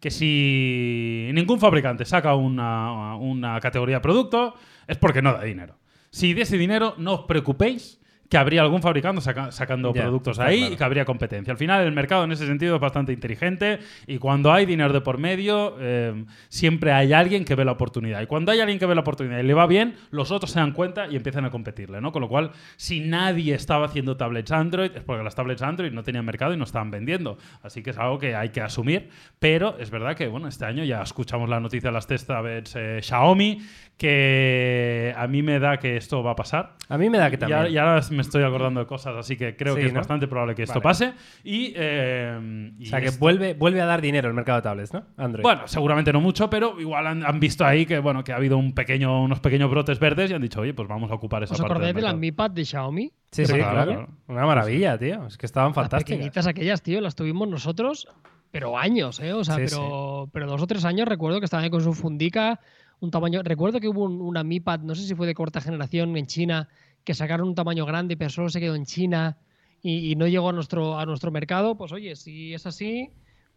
Que 0.00 0.10
si 0.10 1.30
ningún 1.32 1.58
fabricante 1.60 2.04
saca 2.04 2.34
una, 2.34 3.16
una 3.16 3.60
categoría 3.60 3.96
de 3.96 4.00
producto, 4.00 4.54
es 4.86 4.96
porque 4.98 5.22
no 5.22 5.32
da 5.32 5.42
dinero. 5.42 5.76
Si 6.10 6.34
diese 6.34 6.56
dinero, 6.58 6.94
no 6.98 7.14
os 7.14 7.20
preocupéis 7.26 7.98
que 8.28 8.36
habría 8.36 8.62
algún 8.62 8.82
fabricante 8.82 9.20
saca- 9.20 9.52
sacando 9.52 9.94
Ya, 9.94 10.02
productos 10.02 10.38
ahí 10.38 10.58
claro. 10.58 10.74
y 10.74 10.76
que 10.76 10.84
habría 10.84 11.04
competencia. 11.04 11.52
Al 11.52 11.58
final, 11.58 11.84
el 11.84 11.92
mercado 11.92 12.24
en 12.24 12.32
ese 12.32 12.46
sentido 12.46 12.74
es 12.74 12.80
bastante 12.80 13.12
inteligente 13.12 13.78
y 14.06 14.18
cuando 14.18 14.52
hay 14.52 14.66
dinero 14.66 14.92
de 14.92 15.00
por 15.00 15.18
medio, 15.18 15.76
eh, 15.78 16.24
siempre 16.48 16.92
hay 16.92 17.12
alguien 17.12 17.44
que 17.44 17.54
ve 17.54 17.64
la 17.64 17.72
oportunidad. 17.72 18.20
Y 18.22 18.26
cuando 18.26 18.50
hay 18.52 18.60
alguien 18.60 18.78
que 18.78 18.86
ve 18.86 18.94
la 18.94 19.02
oportunidad 19.02 19.38
y 19.38 19.42
le 19.44 19.54
va 19.54 19.66
bien, 19.66 19.94
los 20.10 20.30
otros 20.30 20.50
se 20.50 20.58
dan 20.58 20.72
cuenta 20.72 21.06
y 21.08 21.16
empiezan 21.16 21.44
a 21.44 21.50
competirle. 21.50 22.00
¿no? 22.00 22.10
Con 22.12 22.22
lo 22.22 22.28
cual, 22.28 22.50
si 22.76 23.00
nadie 23.00 23.54
estaba 23.54 23.86
haciendo 23.86 24.16
tablets 24.16 24.50
Android, 24.50 24.90
es 24.94 25.02
porque 25.04 25.22
las 25.22 25.34
tablets 25.34 25.62
Android 25.62 25.92
no 25.92 26.02
tenían 26.02 26.24
mercado 26.24 26.52
y 26.52 26.56
no 26.56 26.64
estaban 26.64 26.90
vendiendo. 26.90 27.38
Así 27.62 27.82
que 27.82 27.90
es 27.90 27.98
algo 27.98 28.18
que 28.18 28.34
hay 28.34 28.48
que 28.48 28.60
asumir. 28.60 29.08
Pero 29.38 29.76
es 29.78 29.90
verdad 29.90 30.16
que, 30.16 30.26
bueno, 30.26 30.48
este 30.48 30.64
año 30.64 30.82
ya 30.84 31.02
escuchamos 31.02 31.48
la 31.48 31.60
noticia 31.60 31.90
de 31.90 31.94
las 31.94 32.06
test 32.06 32.26
tablets 32.26 32.74
eh, 32.76 32.98
Xiaomi, 33.02 33.60
que 33.96 35.14
a 35.16 35.26
mí 35.26 35.42
me 35.42 35.58
da 35.58 35.78
que 35.78 35.96
esto 35.96 36.22
va 36.22 36.32
a 36.32 36.36
pasar. 36.36 36.74
A 36.88 36.98
mí 36.98 37.10
me 37.10 37.18
da 37.18 37.30
que 37.30 37.38
también. 37.38 37.58
ahora, 37.58 37.70
y 37.70 37.78
ahora 37.78 38.02
me 38.16 38.22
estoy 38.22 38.42
acordando 38.42 38.80
de 38.80 38.86
cosas, 38.86 39.14
así 39.16 39.36
que 39.36 39.54
creo 39.56 39.74
Sí, 39.74 39.80
que 39.82 39.86
es 39.86 39.92
¿no? 39.92 40.00
bastante 40.00 40.26
probable 40.26 40.54
que 40.56 40.64
esto 40.64 40.80
Vale. 40.80 40.82
pase. 40.82 41.12
Y, 41.44 41.72
eh, 41.76 42.72
y 42.78 42.86
o 42.86 42.88
sea, 42.88 43.00
que 43.00 43.06
esto- 43.06 43.20
vuelve, 43.20 43.54
vuelve 43.54 43.80
a 43.80 43.86
dar 43.86 44.00
dinero 44.00 44.26
el 44.28 44.34
mercado 44.34 44.56
de 44.58 44.62
tablets, 44.62 44.92
¿no? 44.92 45.04
Android. 45.16 45.42
Bueno, 45.44 45.68
seguramente 45.68 46.12
no 46.12 46.20
mucho, 46.20 46.50
pero 46.50 46.80
igual 46.80 47.06
han, 47.06 47.24
han 47.24 47.38
visto 47.38 47.64
ahí 47.64 47.86
que, 47.86 47.98
bueno, 48.00 48.24
que 48.24 48.32
ha 48.32 48.36
habido 48.36 48.58
un 48.58 48.72
pequeño, 48.74 49.22
unos 49.22 49.38
pequeños 49.40 49.70
brotes 49.70 49.98
verdes 50.00 50.30
y 50.30 50.34
han 50.34 50.42
dicho, 50.42 50.60
oye, 50.60 50.74
pues 50.74 50.88
vamos 50.88 51.10
a 51.10 51.14
ocupar 51.14 51.42
esa 51.44 51.54
¿Os 51.54 51.60
parte 51.60 51.72
acordáis 51.74 51.94
del 51.94 52.02
de 52.04 52.10
la. 52.10 52.16
Mi 52.16 52.32
Pad 52.32 52.50
de 52.50 52.64
Xiaomi? 52.64 53.12
sí, 53.30 53.46
sí, 53.46 53.52
claro, 53.52 53.70
claro, 53.72 53.92
claro. 53.92 54.08
Una 54.28 54.46
maravilla, 54.46 54.98
tío. 54.98 55.26
Es 55.26 55.36
que 55.36 55.46
estaban 55.46 55.68
Las 55.70 55.74
fantásticas. 55.76 56.16
pequeñitas 56.16 56.46
aquellas, 56.46 56.82
tío, 56.82 57.00
las 57.00 57.14
tuvimos 57.14 57.46
nosotros, 57.48 58.08
pero 58.50 58.78
años, 58.78 59.20
¿eh? 59.20 59.32
O 59.34 59.44
sea, 59.44 59.56
Sí, 59.56 59.62
pero, 59.66 60.30
pero 60.32 60.46
dos 60.46 60.62
o 60.62 60.66
tres 60.66 60.84
años 60.84 61.06
recuerdo 61.06 61.38
que 61.40 61.44
estaban 61.44 61.64
ahí 61.64 61.70
con 61.70 61.82
su 61.82 61.92
fundica, 61.92 62.58
un 63.00 63.10
tamaño. 63.10 63.42
Recuerdo 63.42 63.78
que 63.80 63.88
hubo 63.88 64.04
un- 64.04 64.22
una 64.22 64.42
Mi 64.42 64.60
Pad, 64.60 64.80
no 64.80 64.94
sé 64.94 65.02
si 65.06 65.14
fue 65.14 65.26
de 65.26 65.34
corta 65.34 65.60
generación 65.60 66.16
en 66.16 66.26
China, 66.26 66.68
que 67.06 67.14
sacaron 67.14 67.48
un 67.48 67.54
tamaño 67.54 67.86
grande, 67.86 68.16
pero 68.16 68.30
solo 68.30 68.50
se 68.50 68.60
quedó 68.60 68.74
en 68.74 68.84
China 68.84 69.38
y, 69.80 70.16
no 70.16 70.26
llegó 70.26 70.48
a 70.48 70.52
nuestro, 70.52 70.98
a 70.98 71.06
nuestro 71.06 71.30
mercado. 71.30 71.76
Pues 71.78 71.92
oye, 71.92 72.16
si 72.16 72.52
es 72.52 72.66
así, 72.66 73.10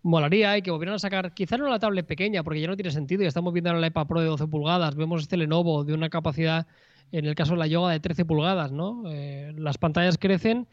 molaría 0.03 0.55
y 0.55 0.61
que 0.61 0.69
volvieran 0.69 0.95
a 0.95 0.99
sacar, 0.99 1.33
quizá 1.33 1.57
no 1.57 1.67
la 1.67 1.79
tablet 1.79 2.05
pequeña, 2.05 2.43
porque 2.43 2.61
ya 2.61 2.67
no 2.67 2.75
tiene 2.75 2.91
sentido. 2.91 3.23
Ya 3.23 3.27
estamos 3.27 3.51
viendo 3.51 3.73
la 3.73 3.87
iPad 3.87 4.05
Pro 4.05 4.21
de 4.21 4.27
12 4.27 4.45
pulgadas, 4.47 4.95
vemos 4.95 5.23
este 5.23 5.35
Lenovo 5.35 5.83
de 5.83 5.95
una 5.95 6.09
capacidad, 6.09 6.67
en 7.11 7.25
el 7.25 7.33
caso 7.33 7.53
de 7.53 7.59
la 7.59 7.65
Yoga, 7.65 7.91
de 7.91 7.99
13 7.99 8.23
pulgadas, 8.25 8.71
¿no? 8.71 9.03
Eh, 9.07 9.51
las 9.57 9.79
pantallas 9.79 10.19
crecen 10.19 10.67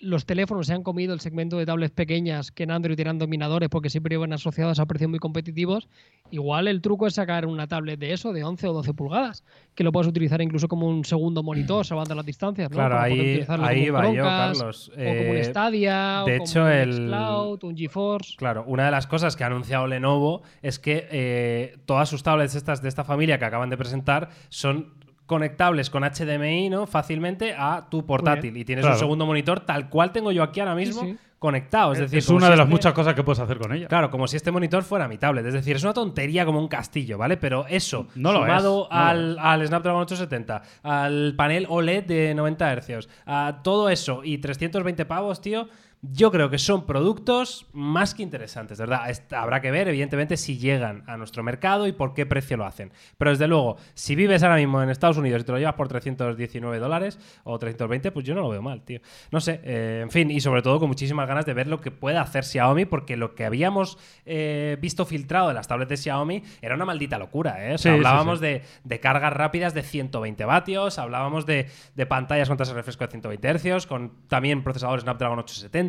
los 0.00 0.26
teléfonos 0.26 0.66
se 0.66 0.74
han 0.74 0.82
comido 0.82 1.12
el 1.14 1.20
segmento 1.20 1.58
de 1.58 1.66
tablets 1.66 1.92
pequeñas 1.94 2.50
que 2.52 2.62
en 2.62 2.70
Android 2.70 2.98
eran 3.00 3.18
dominadores 3.18 3.68
porque 3.68 3.90
siempre 3.90 4.14
iban 4.14 4.32
asociados 4.32 4.78
a 4.78 4.86
precios 4.86 5.10
muy 5.10 5.18
competitivos, 5.18 5.88
igual 6.30 6.68
el 6.68 6.80
truco 6.82 7.06
es 7.06 7.14
sacar 7.14 7.46
una 7.46 7.66
tablet 7.66 7.98
de 7.98 8.12
eso, 8.12 8.32
de 8.32 8.44
11 8.44 8.68
o 8.68 8.72
12 8.74 8.94
pulgadas, 8.94 9.44
que 9.74 9.82
lo 9.84 9.90
puedes 9.92 10.06
utilizar 10.08 10.40
incluso 10.40 10.68
como 10.68 10.86
un 10.88 11.04
segundo 11.04 11.42
monitor, 11.42 11.84
salvando 11.86 12.14
las 12.14 12.26
distancias. 12.26 12.70
¿no? 12.70 12.76
Claro, 12.76 12.94
Para 12.94 13.02
ahí, 13.04 13.44
ahí 13.48 13.90
va 13.90 14.12
yo, 14.12 14.22
Carlos. 14.22 14.88
O 14.88 14.92
como 14.94 15.30
un 15.30 15.36
Eh, 15.36 15.44
Stadia, 15.44 16.22
de 16.26 16.32
o 16.32 16.42
hecho, 16.42 16.52
como 16.60 16.66
un 16.66 16.72
el- 16.72 16.92
Xcloud, 16.92 17.64
un 17.64 17.76
GeForce. 17.76 18.36
Claro, 18.36 18.64
una 18.66 18.84
de 18.84 18.90
las 18.90 19.06
cosas 19.06 19.36
que 19.36 19.44
ha 19.44 19.48
anunciado 19.48 19.86
Lenovo 19.86 20.42
es 20.62 20.78
que 20.78 21.08
eh, 21.10 21.78
todas 21.86 22.08
sus 22.08 22.22
tablets 22.22 22.54
estas 22.54 22.82
de 22.82 22.88
esta 22.88 23.04
familia 23.04 23.38
que 23.38 23.44
acaban 23.46 23.70
de 23.70 23.76
presentar 23.76 24.30
son 24.48 24.97
conectables 25.28 25.90
con 25.90 26.02
HDMI, 26.02 26.70
¿no? 26.70 26.86
Fácilmente 26.86 27.54
a 27.56 27.86
tu 27.88 28.04
portátil 28.06 28.56
y 28.56 28.64
tienes 28.64 28.82
Claro. 28.82 28.96
un 28.96 28.98
segundo 28.98 29.26
monitor 29.26 29.60
tal 29.60 29.88
cual 29.90 30.10
tengo 30.10 30.32
yo 30.32 30.42
aquí 30.42 30.58
ahora 30.60 30.74
mismo 30.74 31.02
sí. 31.02 31.16
conectado. 31.38 31.92
Es, 31.92 32.00
Es, 32.00 32.10
decir, 32.10 32.26
como 32.26 32.38
una 32.38 32.46
si 32.46 32.50
de 32.52 32.56
las 32.56 32.64
este- 32.64 32.70
muchas 32.74 32.92
cosas 32.94 33.14
que 33.14 33.22
puedes 33.22 33.38
hacer 33.38 33.58
con 33.58 33.72
ella. 33.74 33.88
Claro, 33.88 34.10
como 34.10 34.26
si 34.26 34.36
este 34.38 34.50
monitor 34.50 34.82
fuera 34.84 35.06
mi 35.06 35.18
tablet. 35.18 35.44
Es 35.44 35.52
decir, 35.52 35.76
es 35.76 35.84
una 35.84 35.92
tontería 35.92 36.46
como 36.46 36.58
un 36.58 36.66
castillo, 36.68 37.18
¿vale? 37.18 37.36
Pero 37.36 37.66
eso, 37.68 38.08
No 38.14 38.32
lo 38.32 38.40
sumado 38.40 38.84
es, 38.84 38.88
lo 38.90 38.92
al, 38.92 39.38
al 39.38 39.66
Snapdragon 39.66 40.00
870, 40.02 40.62
al 40.82 41.34
panel 41.36 41.66
OLED 41.68 42.04
de 42.04 42.34
90 42.34 42.72
Hz, 42.80 43.08
a 43.26 43.60
todo 43.62 43.90
eso 43.90 44.22
y 44.24 44.38
320 44.38 45.04
pavos, 45.04 45.40
tío, 45.42 45.68
yo 46.00 46.30
creo 46.30 46.48
que 46.48 46.58
son 46.58 46.86
productos 46.86 47.66
más 47.72 48.14
que 48.14 48.22
interesantes, 48.22 48.78
de 48.78 48.86
¿verdad? 48.86 49.10
Habrá 49.32 49.60
que 49.60 49.70
ver, 49.70 49.88
evidentemente, 49.88 50.36
si 50.36 50.56
llegan 50.56 51.02
a 51.08 51.16
nuestro 51.16 51.42
mercado 51.42 51.86
y 51.88 51.92
por 51.92 52.14
qué 52.14 52.24
precio 52.24 52.56
lo 52.56 52.66
hacen. 52.66 52.92
Pero 53.16 53.32
desde 53.32 53.48
luego, 53.48 53.76
si 53.94 54.14
vives 54.14 54.42
ahora 54.44 54.56
mismo 54.56 54.80
en 54.80 54.90
Estados 54.90 55.16
Unidos 55.16 55.42
y 55.42 55.44
te 55.44 55.52
lo 55.52 55.58
llevas 55.58 55.74
por 55.74 55.88
319 55.88 56.78
dólares 56.78 57.18
o 57.42 57.58
320, 57.58 58.12
pues 58.12 58.24
yo 58.24 58.34
no 58.34 58.42
lo 58.42 58.48
veo 58.48 58.62
mal, 58.62 58.82
tío. 58.82 59.00
No 59.32 59.40
sé, 59.40 59.60
eh, 59.64 60.00
en 60.02 60.10
fin, 60.10 60.30
y 60.30 60.40
sobre 60.40 60.62
todo 60.62 60.78
con 60.78 60.88
muchísimas 60.88 61.26
ganas 61.26 61.46
de 61.46 61.54
ver 61.54 61.66
lo 61.66 61.80
que 61.80 61.90
puede 61.90 62.18
hacer 62.18 62.44
Xiaomi, 62.44 62.84
porque 62.84 63.16
lo 63.16 63.34
que 63.34 63.44
habíamos 63.44 63.98
eh, 64.24 64.76
visto 64.80 65.04
filtrado 65.04 65.48
de 65.48 65.54
las 65.54 65.66
tablets 65.66 65.90
de 65.90 65.96
Xiaomi 65.96 66.42
era 66.62 66.76
una 66.76 66.84
maldita 66.84 67.18
locura, 67.18 67.68
¿eh? 67.68 67.74
O 67.74 67.78
sea, 67.78 67.92
Sí, 67.92 67.98
sí, 67.98 68.06
hablábamos 68.06 68.38
sí. 68.38 68.44
De, 68.44 68.62
de 68.84 69.00
cargas 69.00 69.32
rápidas 69.32 69.74
de 69.74 69.82
120 69.82 70.44
vatios, 70.44 70.98
hablábamos 70.98 71.44
de, 71.46 71.68
de 71.94 72.06
pantallas 72.06 72.48
con 72.48 72.56
tasa 72.56 72.72
de 72.72 72.76
refresco 72.76 73.04
de 73.04 73.10
120 73.10 73.58
Hz, 73.58 73.86
con 73.86 74.12
también 74.28 74.62
procesadores 74.62 75.02
Snapdragon 75.02 75.38
870, 75.38 75.87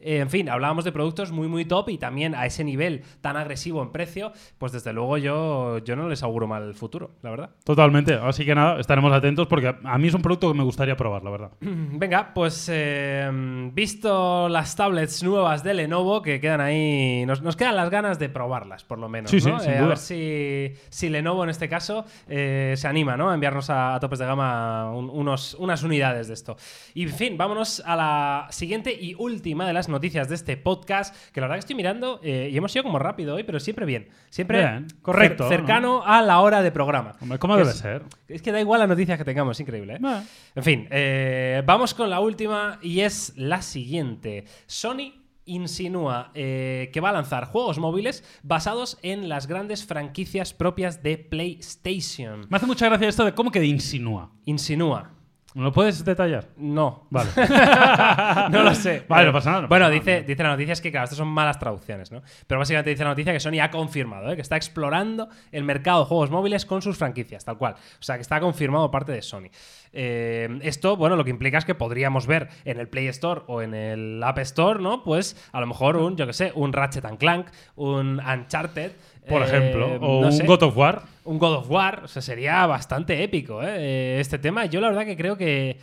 eh, 0.00 0.18
en 0.18 0.30
fin, 0.30 0.48
hablábamos 0.48 0.84
de 0.84 0.92
productos 0.92 1.30
muy, 1.32 1.48
muy 1.48 1.64
top 1.64 1.88
y 1.90 1.98
también 1.98 2.34
a 2.34 2.46
ese 2.46 2.64
nivel 2.64 3.02
tan 3.20 3.36
agresivo 3.36 3.82
en 3.82 3.90
precio, 3.92 4.32
pues 4.58 4.72
desde 4.72 4.92
luego 4.92 5.18
yo, 5.18 5.78
yo 5.78 5.96
no 5.96 6.08
les 6.08 6.22
auguro 6.22 6.46
mal 6.46 6.62
el 6.62 6.74
futuro, 6.74 7.10
la 7.22 7.30
verdad. 7.30 7.50
Totalmente. 7.64 8.14
Así 8.14 8.44
que 8.44 8.54
nada, 8.54 8.78
estaremos 8.80 9.12
atentos 9.12 9.46
porque 9.46 9.74
a 9.82 9.98
mí 9.98 10.08
es 10.08 10.14
un 10.14 10.22
producto 10.22 10.50
que 10.50 10.58
me 10.58 10.64
gustaría 10.64 10.96
probar, 10.96 11.22
la 11.24 11.30
verdad. 11.30 11.50
Venga, 11.60 12.32
pues 12.34 12.68
eh, 12.72 13.30
visto 13.72 14.48
las 14.48 14.76
tablets 14.76 15.22
nuevas 15.22 15.62
de 15.64 15.74
Lenovo 15.74 16.22
que 16.22 16.40
quedan 16.40 16.60
ahí, 16.60 17.24
nos, 17.26 17.42
nos 17.42 17.56
quedan 17.56 17.76
las 17.76 17.90
ganas 17.90 18.18
de 18.18 18.28
probarlas, 18.28 18.84
por 18.84 18.98
lo 18.98 19.08
menos. 19.08 19.30
Sí, 19.30 19.40
sí, 19.40 19.50
¿no? 19.50 19.58
sin 19.60 19.70
Eh, 19.72 19.78
a 19.78 19.86
ver 19.86 19.98
si, 19.98 20.72
si 20.90 21.08
Lenovo 21.08 21.44
en 21.44 21.50
este 21.50 21.68
caso 21.68 22.04
se 22.26 22.86
anima 22.86 23.16
¿no? 23.16 23.30
a 23.30 23.34
enviarnos 23.34 23.70
a, 23.70 23.94
a 23.94 24.00
topes 24.00 24.18
de 24.18 24.26
gama 24.26 24.92
un- 24.92 25.10
unos, 25.10 25.54
unas 25.54 25.82
unidades 25.82 26.28
de 26.28 26.34
esto. 26.34 26.56
Y 26.94 27.04
en 27.04 27.10
fin, 27.10 27.36
vámonos 27.38 27.82
a 27.84 27.96
la 27.96 28.46
siguiente 28.50 28.92
y 28.92 29.14
última 29.14 29.31
de 29.40 29.72
las 29.72 29.88
noticias 29.88 30.28
de 30.28 30.34
este 30.34 30.56
podcast, 30.56 31.14
que 31.32 31.40
la 31.40 31.46
verdad 31.46 31.56
que 31.56 31.60
estoy 31.60 31.76
mirando 31.76 32.20
eh, 32.22 32.50
y 32.52 32.56
hemos 32.56 32.74
ido 32.74 32.82
como 32.82 32.98
rápido 32.98 33.36
hoy, 33.36 33.44
pero 33.44 33.58
siempre 33.60 33.86
bien. 33.86 34.08
Siempre 34.28 34.58
Bien, 34.58 34.86
correcto, 35.00 35.44
cer- 35.44 35.48
cercano 35.50 36.02
a 36.04 36.20
la 36.22 36.40
hora 36.40 36.60
de 36.62 36.70
programa. 36.72 37.12
Hombre, 37.20 37.38
¿cómo 37.38 37.56
debe 37.56 37.70
es- 37.70 37.76
ser? 37.78 38.02
Es 38.28 38.42
que 38.42 38.52
da 38.52 38.60
igual 38.60 38.80
las 38.80 38.88
noticias 38.88 39.16
que 39.18 39.24
tengamos, 39.24 39.56
es 39.56 39.60
increíble. 39.60 39.94
¿eh? 39.94 40.22
En 40.54 40.62
fin, 40.62 40.88
eh, 40.90 41.62
vamos 41.64 41.94
con 41.94 42.10
la 42.10 42.20
última 42.20 42.78
y 42.82 43.00
es 43.00 43.32
la 43.36 43.62
siguiente. 43.62 44.44
Sony 44.66 45.14
insinúa 45.44 46.30
eh, 46.34 46.90
que 46.92 47.00
va 47.00 47.08
a 47.10 47.12
lanzar 47.12 47.46
juegos 47.46 47.78
móviles 47.78 48.22
basados 48.44 48.96
en 49.02 49.28
las 49.28 49.46
grandes 49.48 49.84
franquicias 49.84 50.52
propias 50.54 51.02
de 51.02 51.18
PlayStation. 51.18 52.46
Me 52.48 52.56
hace 52.58 52.66
mucha 52.66 52.86
gracia 52.88 53.08
esto 53.08 53.24
de 53.24 53.34
cómo 53.34 53.50
que 53.50 53.64
insinúa. 53.64 54.30
Insinúa. 54.44 55.10
¿Me 55.54 55.62
lo 55.62 55.72
puedes 55.72 56.04
detallar? 56.04 56.48
No. 56.56 57.06
Vale. 57.10 57.30
no 58.50 58.62
lo 58.62 58.74
sé. 58.74 59.04
Vale, 59.08 59.26
no 59.26 59.32
pasa 59.32 59.50
nada, 59.50 59.62
no 59.62 59.68
bueno, 59.68 59.86
pasa 59.86 59.94
dice, 59.94 60.12
nada. 60.12 60.26
dice 60.26 60.42
la 60.42 60.48
noticia 60.50 60.72
es 60.72 60.80
que, 60.80 60.90
claro, 60.90 61.04
estas 61.04 61.18
son 61.18 61.28
malas 61.28 61.58
traducciones, 61.58 62.10
¿no? 62.10 62.22
Pero 62.46 62.58
básicamente 62.58 62.90
dice 62.90 63.04
la 63.04 63.10
noticia 63.10 63.32
que 63.32 63.40
Sony 63.40 63.60
ha 63.60 63.70
confirmado, 63.70 64.32
¿eh? 64.32 64.36
que 64.36 64.42
está 64.42 64.56
explorando 64.56 65.28
el 65.50 65.64
mercado 65.64 66.00
de 66.00 66.06
juegos 66.06 66.30
móviles 66.30 66.64
con 66.64 66.80
sus 66.80 66.96
franquicias, 66.96 67.44
tal 67.44 67.58
cual. 67.58 67.74
O 67.74 68.02
sea, 68.02 68.16
que 68.16 68.22
está 68.22 68.40
confirmado 68.40 68.90
parte 68.90 69.12
de 69.12 69.22
Sony. 69.22 69.48
Eh, 69.92 70.48
esto, 70.62 70.96
bueno, 70.96 71.16
lo 71.16 71.24
que 71.24 71.30
implica 71.30 71.58
es 71.58 71.64
que 71.64 71.74
podríamos 71.74 72.26
ver 72.26 72.48
en 72.64 72.80
el 72.80 72.88
Play 72.88 73.08
Store 73.08 73.42
o 73.46 73.62
en 73.62 73.74
el 73.74 74.22
App 74.22 74.38
Store, 74.38 74.80
¿no? 74.80 75.02
Pues 75.02 75.36
a 75.52 75.60
lo 75.60 75.66
mejor 75.66 75.96
un, 75.96 76.16
yo 76.16 76.26
que 76.26 76.32
sé, 76.32 76.52
un 76.54 76.72
Ratchet 76.72 77.04
and 77.04 77.18
Clank, 77.18 77.48
un 77.76 78.20
Uncharted. 78.20 78.92
Por 79.28 79.42
eh, 79.42 79.44
ejemplo. 79.44 79.96
O 80.00 80.20
no 80.22 80.26
un 80.28 80.32
sé 80.32 80.46
God 80.46 80.62
of 80.62 80.76
War. 80.76 81.02
un 81.24 81.38
God 81.38 81.54
of 81.54 81.70
War. 81.70 82.04
O 82.04 82.08
sea, 82.08 82.22
sería 82.22 82.66
bastante 82.66 83.22
épico 83.22 83.62
¿eh? 83.62 83.76
Eh, 83.76 84.20
este 84.20 84.38
tema. 84.38 84.66
Yo 84.66 84.80
la 84.80 84.88
verdad 84.88 85.04
que 85.04 85.16
creo 85.16 85.36
que 85.36 85.78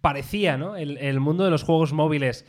parecía, 0.00 0.56
¿no? 0.56 0.76
El, 0.76 0.96
el 0.98 1.20
mundo 1.20 1.44
de 1.44 1.50
los 1.50 1.62
juegos 1.62 1.92
móviles 1.92 2.46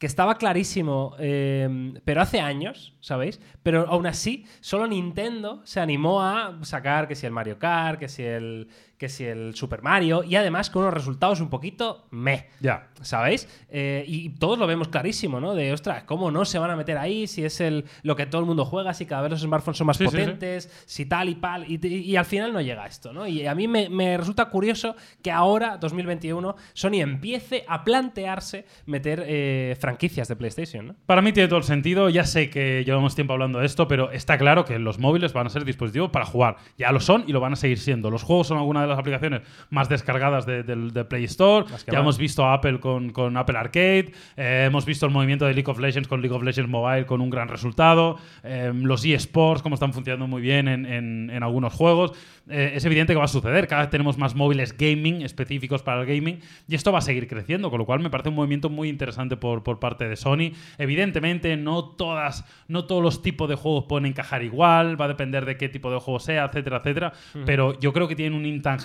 que 0.00 0.06
estaba 0.06 0.38
clarísimo, 0.38 1.14
eh, 1.18 1.92
pero 2.06 2.22
hace 2.22 2.40
años, 2.40 2.94
¿sabéis? 3.00 3.38
Pero 3.62 3.86
aún 3.86 4.06
así, 4.06 4.46
solo 4.60 4.86
Nintendo 4.86 5.60
se 5.64 5.78
animó 5.78 6.22
a 6.22 6.58
sacar 6.62 7.06
que 7.06 7.14
si 7.14 7.26
el 7.26 7.32
Mario 7.32 7.58
Kart, 7.58 8.00
que 8.00 8.08
si 8.08 8.22
el, 8.22 8.68
que 9.00 9.08
si 9.08 9.24
el 9.24 9.54
Super 9.54 9.80
Mario, 9.80 10.22
y 10.24 10.36
además 10.36 10.68
con 10.68 10.82
unos 10.82 10.92
resultados 10.92 11.40
un 11.40 11.48
poquito 11.48 12.06
meh. 12.10 12.48
Ya. 12.60 12.88
¿Sabéis? 13.00 13.48
Eh, 13.70 14.04
y 14.06 14.28
todos 14.28 14.58
lo 14.58 14.66
vemos 14.66 14.88
clarísimo, 14.88 15.40
¿no? 15.40 15.54
De, 15.54 15.72
ostras, 15.72 16.02
¿cómo 16.04 16.30
no 16.30 16.44
se 16.44 16.58
van 16.58 16.70
a 16.70 16.76
meter 16.76 16.98
ahí 16.98 17.26
si 17.26 17.42
es 17.42 17.62
el, 17.62 17.86
lo 18.02 18.14
que 18.14 18.26
todo 18.26 18.42
el 18.42 18.46
mundo 18.46 18.66
juega, 18.66 18.92
si 18.92 19.06
cada 19.06 19.22
vez 19.22 19.30
los 19.30 19.40
smartphones 19.40 19.78
son 19.78 19.86
más 19.86 19.96
Sí, 19.96 20.04
sí, 20.04 20.10
sí. 20.10 20.16
potentes, 20.18 20.84
si 20.84 21.06
tal 21.06 21.30
y 21.30 21.34
pal, 21.36 21.64
y, 21.66 21.80
y- 21.86 22.00
y 22.10 22.16
al 22.16 22.26
final 22.26 22.52
no 22.52 22.60
llega 22.60 22.84
esto, 22.84 23.14
¿no? 23.14 23.26
Y 23.26 23.46
a 23.46 23.54
mí 23.54 23.66
me, 23.68 23.88
me 23.88 24.18
resulta 24.18 24.50
curioso 24.50 24.94
que 25.22 25.30
ahora, 25.30 25.78
2021, 25.78 26.54
Sony 26.74 27.00
empiece 27.00 27.64
a 27.68 27.82
plantearse 27.84 28.66
meter 28.84 29.24
eh, 29.26 29.76
franquicias 29.80 30.28
de 30.28 30.36
PlayStation, 30.36 30.88
¿no? 30.88 30.94
Para 31.06 31.22
mí 31.22 31.32
tiene 31.32 31.48
todo 31.48 31.58
el 31.60 31.64
sentido. 31.64 32.10
Ya 32.10 32.24
sé 32.24 32.50
que 32.50 32.84
llevamos 32.84 33.14
tiempo 33.14 33.32
hablando 33.32 33.60
de 33.60 33.66
esto, 33.66 33.88
pero 33.88 34.10
está 34.10 34.36
claro 34.36 34.66
que 34.66 34.78
los 34.78 34.98
móviles 34.98 35.32
van 35.32 35.46
a 35.46 35.48
ser 35.50 35.64
dispositivos 35.64 36.10
para 36.10 36.26
jugar. 36.26 36.56
Ya 36.76 36.92
lo 36.92 37.00
son 37.00 37.24
y 37.26 37.32
lo 37.32 37.40
van 37.40 37.54
a 37.54 37.56
seguir 37.56 37.78
siendo. 37.78 38.10
Los 38.10 38.22
juegos 38.24 38.48
son 38.48 38.58
algunas 38.58 38.82
de 38.82 38.89
las 38.90 38.98
aplicaciones 38.98 39.42
más 39.70 39.88
descargadas 39.88 40.46
de- 40.46 40.62
del 40.62 40.92
de 40.92 41.04
Play 41.04 41.24
Store. 41.24 41.66
Ya 41.68 41.92
van. 41.94 42.02
hemos 42.02 42.18
visto 42.18 42.44
a 42.44 42.54
Apple 42.54 42.80
con, 42.80 43.10
con 43.10 43.36
Apple 43.36 43.56
Arcade. 43.58 44.12
eh, 44.36 44.64
hemos 44.66 44.84
visto 44.84 45.06
el 45.06 45.12
movimiento 45.12 45.44
de 45.46 45.54
League 45.54 45.70
of 45.70 45.78
Legends 45.78 46.08
con 46.08 46.20
League 46.20 46.34
of 46.36 46.42
Legends 46.42 46.70
Mobile 46.70 47.06
con 47.06 47.20
un 47.20 47.30
gran 47.30 47.48
resultado. 47.48 48.18
eh, 48.42 48.72
los 48.74 49.04
eSports, 49.04 49.62
como 49.62 49.74
están 49.74 49.92
funcionando 49.92 50.26
muy 50.26 50.42
bien 50.42 50.68
en, 50.68 50.86
en- 50.86 51.30
en 51.30 51.42
algunos 51.42 51.72
juegos. 51.72 52.12
Eh, 52.48 52.72
es 52.74 52.84
evidente 52.84 53.12
que 53.12 53.18
va 53.18 53.24
a 53.26 53.28
suceder. 53.28 53.68
Cada 53.68 53.82
vez 53.82 53.90
tenemos 53.90 54.18
más 54.18 54.34
móviles 54.34 54.76
gaming 54.76 55.22
específicos 55.22 55.82
para 55.82 56.00
el 56.00 56.06
gaming 56.06 56.40
y 56.68 56.74
esto 56.74 56.90
va 56.90 56.98
a 56.98 57.02
seguir 57.02 57.28
creciendo, 57.28 57.70
con 57.70 57.78
lo 57.78 57.86
cual 57.86 58.00
me 58.00 58.10
parece 58.10 58.28
un 58.30 58.34
movimiento 58.34 58.68
muy 58.70 58.88
interesante 58.88 59.36
por, 59.36 59.62
por 59.62 59.78
parte 59.78 60.08
de 60.08 60.16
Sony. 60.16 60.52
Evidentemente, 60.78 61.56
no 61.56 61.84
todas, 61.84 62.44
no 62.66 62.84
todos 62.86 63.02
los 63.02 63.22
tipos 63.22 63.48
de 63.48 63.54
juegos 63.54 63.84
pueden 63.88 64.06
encajar 64.06 64.42
igual, 64.42 65.00
va 65.00 65.04
a 65.04 65.08
depender 65.08 65.44
de 65.44 65.56
qué 65.56 65.68
tipo 65.68 65.90
de 65.92 66.00
juego 66.00 66.18
sea, 66.18 66.46
etcétera, 66.46 66.78
etcétera. 66.78 67.12
Pero 67.46 67.78
yo 67.78 67.92
creo 67.92 68.08
que 68.08 68.16
tienen 68.16 68.34
un 68.36 68.44
intangible 68.46 68.79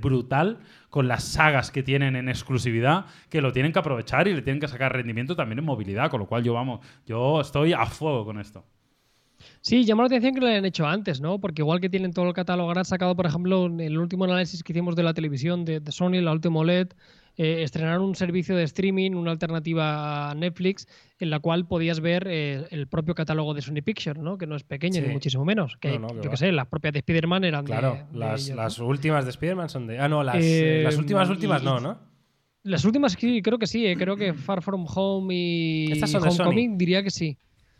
brutal 0.00 0.58
con 0.88 1.08
las 1.08 1.24
sagas 1.24 1.70
que 1.70 1.82
tienen 1.82 2.16
en 2.16 2.28
exclusividad, 2.28 3.06
que 3.28 3.40
lo 3.40 3.52
tienen 3.52 3.72
que 3.72 3.78
aprovechar 3.78 4.28
y 4.28 4.34
le 4.34 4.42
tienen 4.42 4.60
que 4.60 4.68
sacar 4.68 4.92
rendimiento 4.92 5.36
también 5.36 5.60
en 5.60 5.64
movilidad, 5.64 6.10
con 6.10 6.20
lo 6.20 6.26
cual 6.26 6.42
yo 6.42 6.54
vamos, 6.54 6.80
yo 7.06 7.40
estoy 7.40 7.72
a 7.72 7.86
fuego 7.86 8.24
con 8.24 8.40
esto. 8.40 8.64
Sí, 9.62 9.84
llamó 9.84 10.02
la 10.02 10.06
atención 10.06 10.34
que 10.34 10.40
lo 10.40 10.46
hayan 10.46 10.64
hecho 10.64 10.86
antes, 10.86 11.20
¿no? 11.20 11.40
Porque 11.40 11.62
igual 11.62 11.80
que 11.80 11.88
tienen 11.88 12.12
todo 12.12 12.26
el 12.26 12.34
catálogo, 12.34 12.70
han 12.70 12.84
sacado, 12.84 13.16
por 13.16 13.26
ejemplo, 13.26 13.66
el 13.66 13.98
último 13.98 14.24
análisis 14.24 14.62
que 14.62 14.72
hicimos 14.72 14.96
de 14.96 15.02
la 15.02 15.14
televisión 15.14 15.64
de, 15.64 15.80
de 15.80 15.92
Sony, 15.92 16.20
la 16.20 16.32
última 16.32 16.60
OLED, 16.60 16.88
eh, 17.36 17.62
estrenaron 17.62 18.02
un 18.02 18.14
servicio 18.14 18.54
de 18.56 18.64
streaming, 18.64 19.12
una 19.12 19.30
alternativa 19.30 20.30
a 20.30 20.34
Netflix, 20.34 20.86
en 21.18 21.30
la 21.30 21.38
cual 21.40 21.66
podías 21.66 22.00
ver 22.00 22.26
eh, 22.28 22.66
el 22.70 22.86
propio 22.86 23.14
catálogo 23.14 23.54
de 23.54 23.62
Sony 23.62 23.82
Pictures, 23.84 24.18
¿no? 24.20 24.36
Que 24.38 24.46
no 24.46 24.56
es 24.56 24.62
pequeño 24.64 25.00
Sí. 25.00 25.06
ni 25.06 25.12
muchísimo 25.12 25.44
menos. 25.44 25.76
Que, 25.78 25.92
No, 25.98 26.08
no, 26.08 26.08
que 26.08 26.22
yo 26.24 26.30
qué 26.30 26.36
sé, 26.36 26.52
las 26.52 26.66
propias 26.66 26.92
de 26.92 26.98
Spider-Man 27.00 27.44
eran 27.44 27.64
de- 27.64 27.70
Claro, 27.72 27.98
de, 28.12 28.18
las, 28.18 28.44
ellos, 28.46 28.56
las 28.56 28.78
¿no? 28.78 28.86
últimas 28.86 29.24
de 29.24 29.30
Spider-Man 29.30 29.68
son 29.68 29.86
de... 29.86 29.98
Ah, 29.98 30.08
no, 30.08 30.22
las, 30.22 30.36
Eh, 30.38 30.82
las 30.84 30.96
últimas 30.98 31.28
últimas 31.30 31.62
y- 31.62 31.64
no, 31.64 31.80
¿no? 31.80 31.98
Las 32.62 32.84
últimas 32.84 33.12
sí, 33.12 33.40
creo 33.40 33.58
que 33.58 33.66
sí, 33.66 33.86
eh, 33.86 33.96
creo 33.96 34.16
que 34.16 34.34
Far 34.34 34.60
From 34.60 34.84
Home 34.94 35.34
y 35.34 35.92
Estas 35.92 36.10
son 36.10 36.22
de 36.22 36.30
Sony. 36.30 36.42
Homecoming 36.44 36.76
diría 36.76 37.02
que 37.02 37.10
sí. 37.10 37.38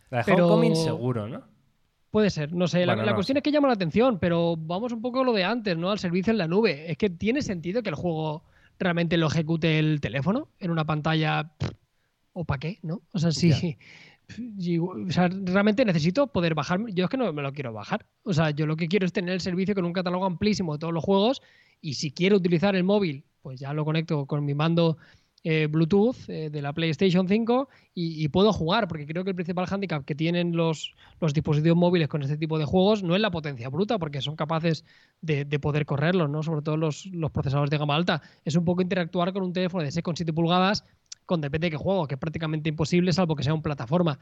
La 0.09 0.18
de 0.18 0.24
pero- 0.24 0.46
Homecoming 0.46 0.74
seguro, 0.76 1.28
¿no? 1.28 1.42
Puede 2.11 2.30
ser, 2.30 2.53
no 2.53 2.66
sé. 2.66 2.86
La, 2.86 2.94
Bueno, 2.94 3.05
la 3.05 3.11
no 3.12 3.14
cuestión 3.16 3.36
es 3.36 3.42
que 3.44 3.53
llama 3.53 3.68
la 3.68 3.74
atención, 3.74 4.18
pero 4.18 4.57
vamos 4.57 4.90
un 4.92 5.01
poco 5.01 5.20
a 5.20 5.24
lo 5.24 5.32
de 5.32 5.44
antes, 5.44 5.76
¿no? 5.76 5.90
Al 5.90 5.98
servicio 6.01 6.30
en 6.32 6.38
la 6.38 6.48
nube. 6.48 6.90
Es 6.90 6.96
que 6.96 7.09
tiene 7.11 7.40
sentido 7.42 7.82
que 7.84 7.90
el 7.90 7.94
juego 7.94 8.42
realmente 8.81 9.16
lo 9.16 9.28
ejecute 9.28 9.78
el 9.78 10.01
teléfono 10.01 10.49
en 10.59 10.70
una 10.70 10.85
pantalla. 10.85 11.53
pff, 11.59 11.70
¿O 12.33 12.45
para 12.45 12.59
qué? 12.59 12.78
¿no? 12.83 13.03
O 13.12 13.18
sea, 13.18 13.33
sí. 13.33 13.78
O 14.81 15.11
sea, 15.11 15.28
realmente 15.28 15.85
necesito 15.85 16.28
poder 16.28 16.55
bajar. 16.55 16.78
Yo 16.95 17.03
es 17.03 17.11
que 17.11 17.16
no 17.16 17.33
me 17.33 17.43
lo 17.43 17.53
quiero 17.53 17.72
bajar. 17.72 18.07
O 18.22 18.33
sea, 18.33 18.51
yo 18.51 18.64
lo 18.64 18.76
que 18.76 18.87
quiero 18.87 19.05
es 19.05 19.12
tener 19.12 19.35
el 19.35 19.41
servicio 19.41 19.74
con 19.74 19.85
un 19.85 19.93
catálogo 19.93 20.24
amplísimo 20.24 20.74
de 20.74 20.78
todos 20.78 20.95
los 20.95 21.03
juegos. 21.03 21.43
Y 21.81 21.95
si 21.95 22.12
quiero 22.12 22.37
utilizar 22.37 22.76
el 22.76 22.85
móvil, 22.85 23.24
pues 23.43 23.59
ya 23.59 23.72
lo 23.72 23.85
conecto 23.85 24.26
con 24.26 24.45
mi 24.45 24.55
mando 24.55 24.99
eh, 25.43 25.68
Bluetooth 25.68 26.28
eh, 26.28 26.51
de 26.51 26.62
la 26.62 26.72
PlayStation 26.72 27.26
5 27.26 27.68
y, 27.95 28.28
puedo 28.28 28.53
jugar, 28.53 28.88
porque 28.88 29.07
creo 29.07 29.24
que 29.24 29.30
el 29.30 29.36
principal 29.36 29.66
hándicap 29.66 30.05
que 30.05 30.14
tienen 30.14 30.57
los, 30.57 30.95
los, 31.20 31.32
dispositivos 31.32 31.78
móviles 31.78 32.09
con 32.09 32.22
este 32.22 32.36
tipo 32.36 32.59
de 32.59 32.64
juegos 32.64 33.03
no 33.03 33.14
es 33.14 33.20
la 33.20 33.30
potencia 33.30 33.68
bruta, 33.68 33.99
porque 33.99 34.20
son 34.20 34.36
capaces 34.36 34.84
de, 35.20 35.45
poder 35.59 35.86
correrlos, 35.86 36.28
¿no? 36.28 36.43
sobre 36.43 36.62
todo 36.62 36.76
los, 36.76 37.07
los, 37.07 37.30
procesadores 37.30 37.70
de 37.70 37.78
gama 37.78 37.95
alta. 37.95 38.22
Es 38.45 38.55
un 38.57 38.64
poco 38.64 38.82
interactuar 38.82 39.32
con 39.32 39.43
un 39.43 39.53
teléfono 39.53 39.82
de 39.82 39.91
6,7 39.91 40.34
pulgadas 40.34 40.84
con 41.26 41.41
depende 41.41 41.66
de 41.66 41.70
qué 41.70 41.76
juego, 41.76 42.07
que 42.07 42.14
es 42.14 42.20
prácticamente 42.20 42.68
imposible 42.68 43.12
salvo 43.12 43.36
que 43.36 43.45
sea 43.45 43.55
un 43.55 43.62
plataforma. 43.62 44.18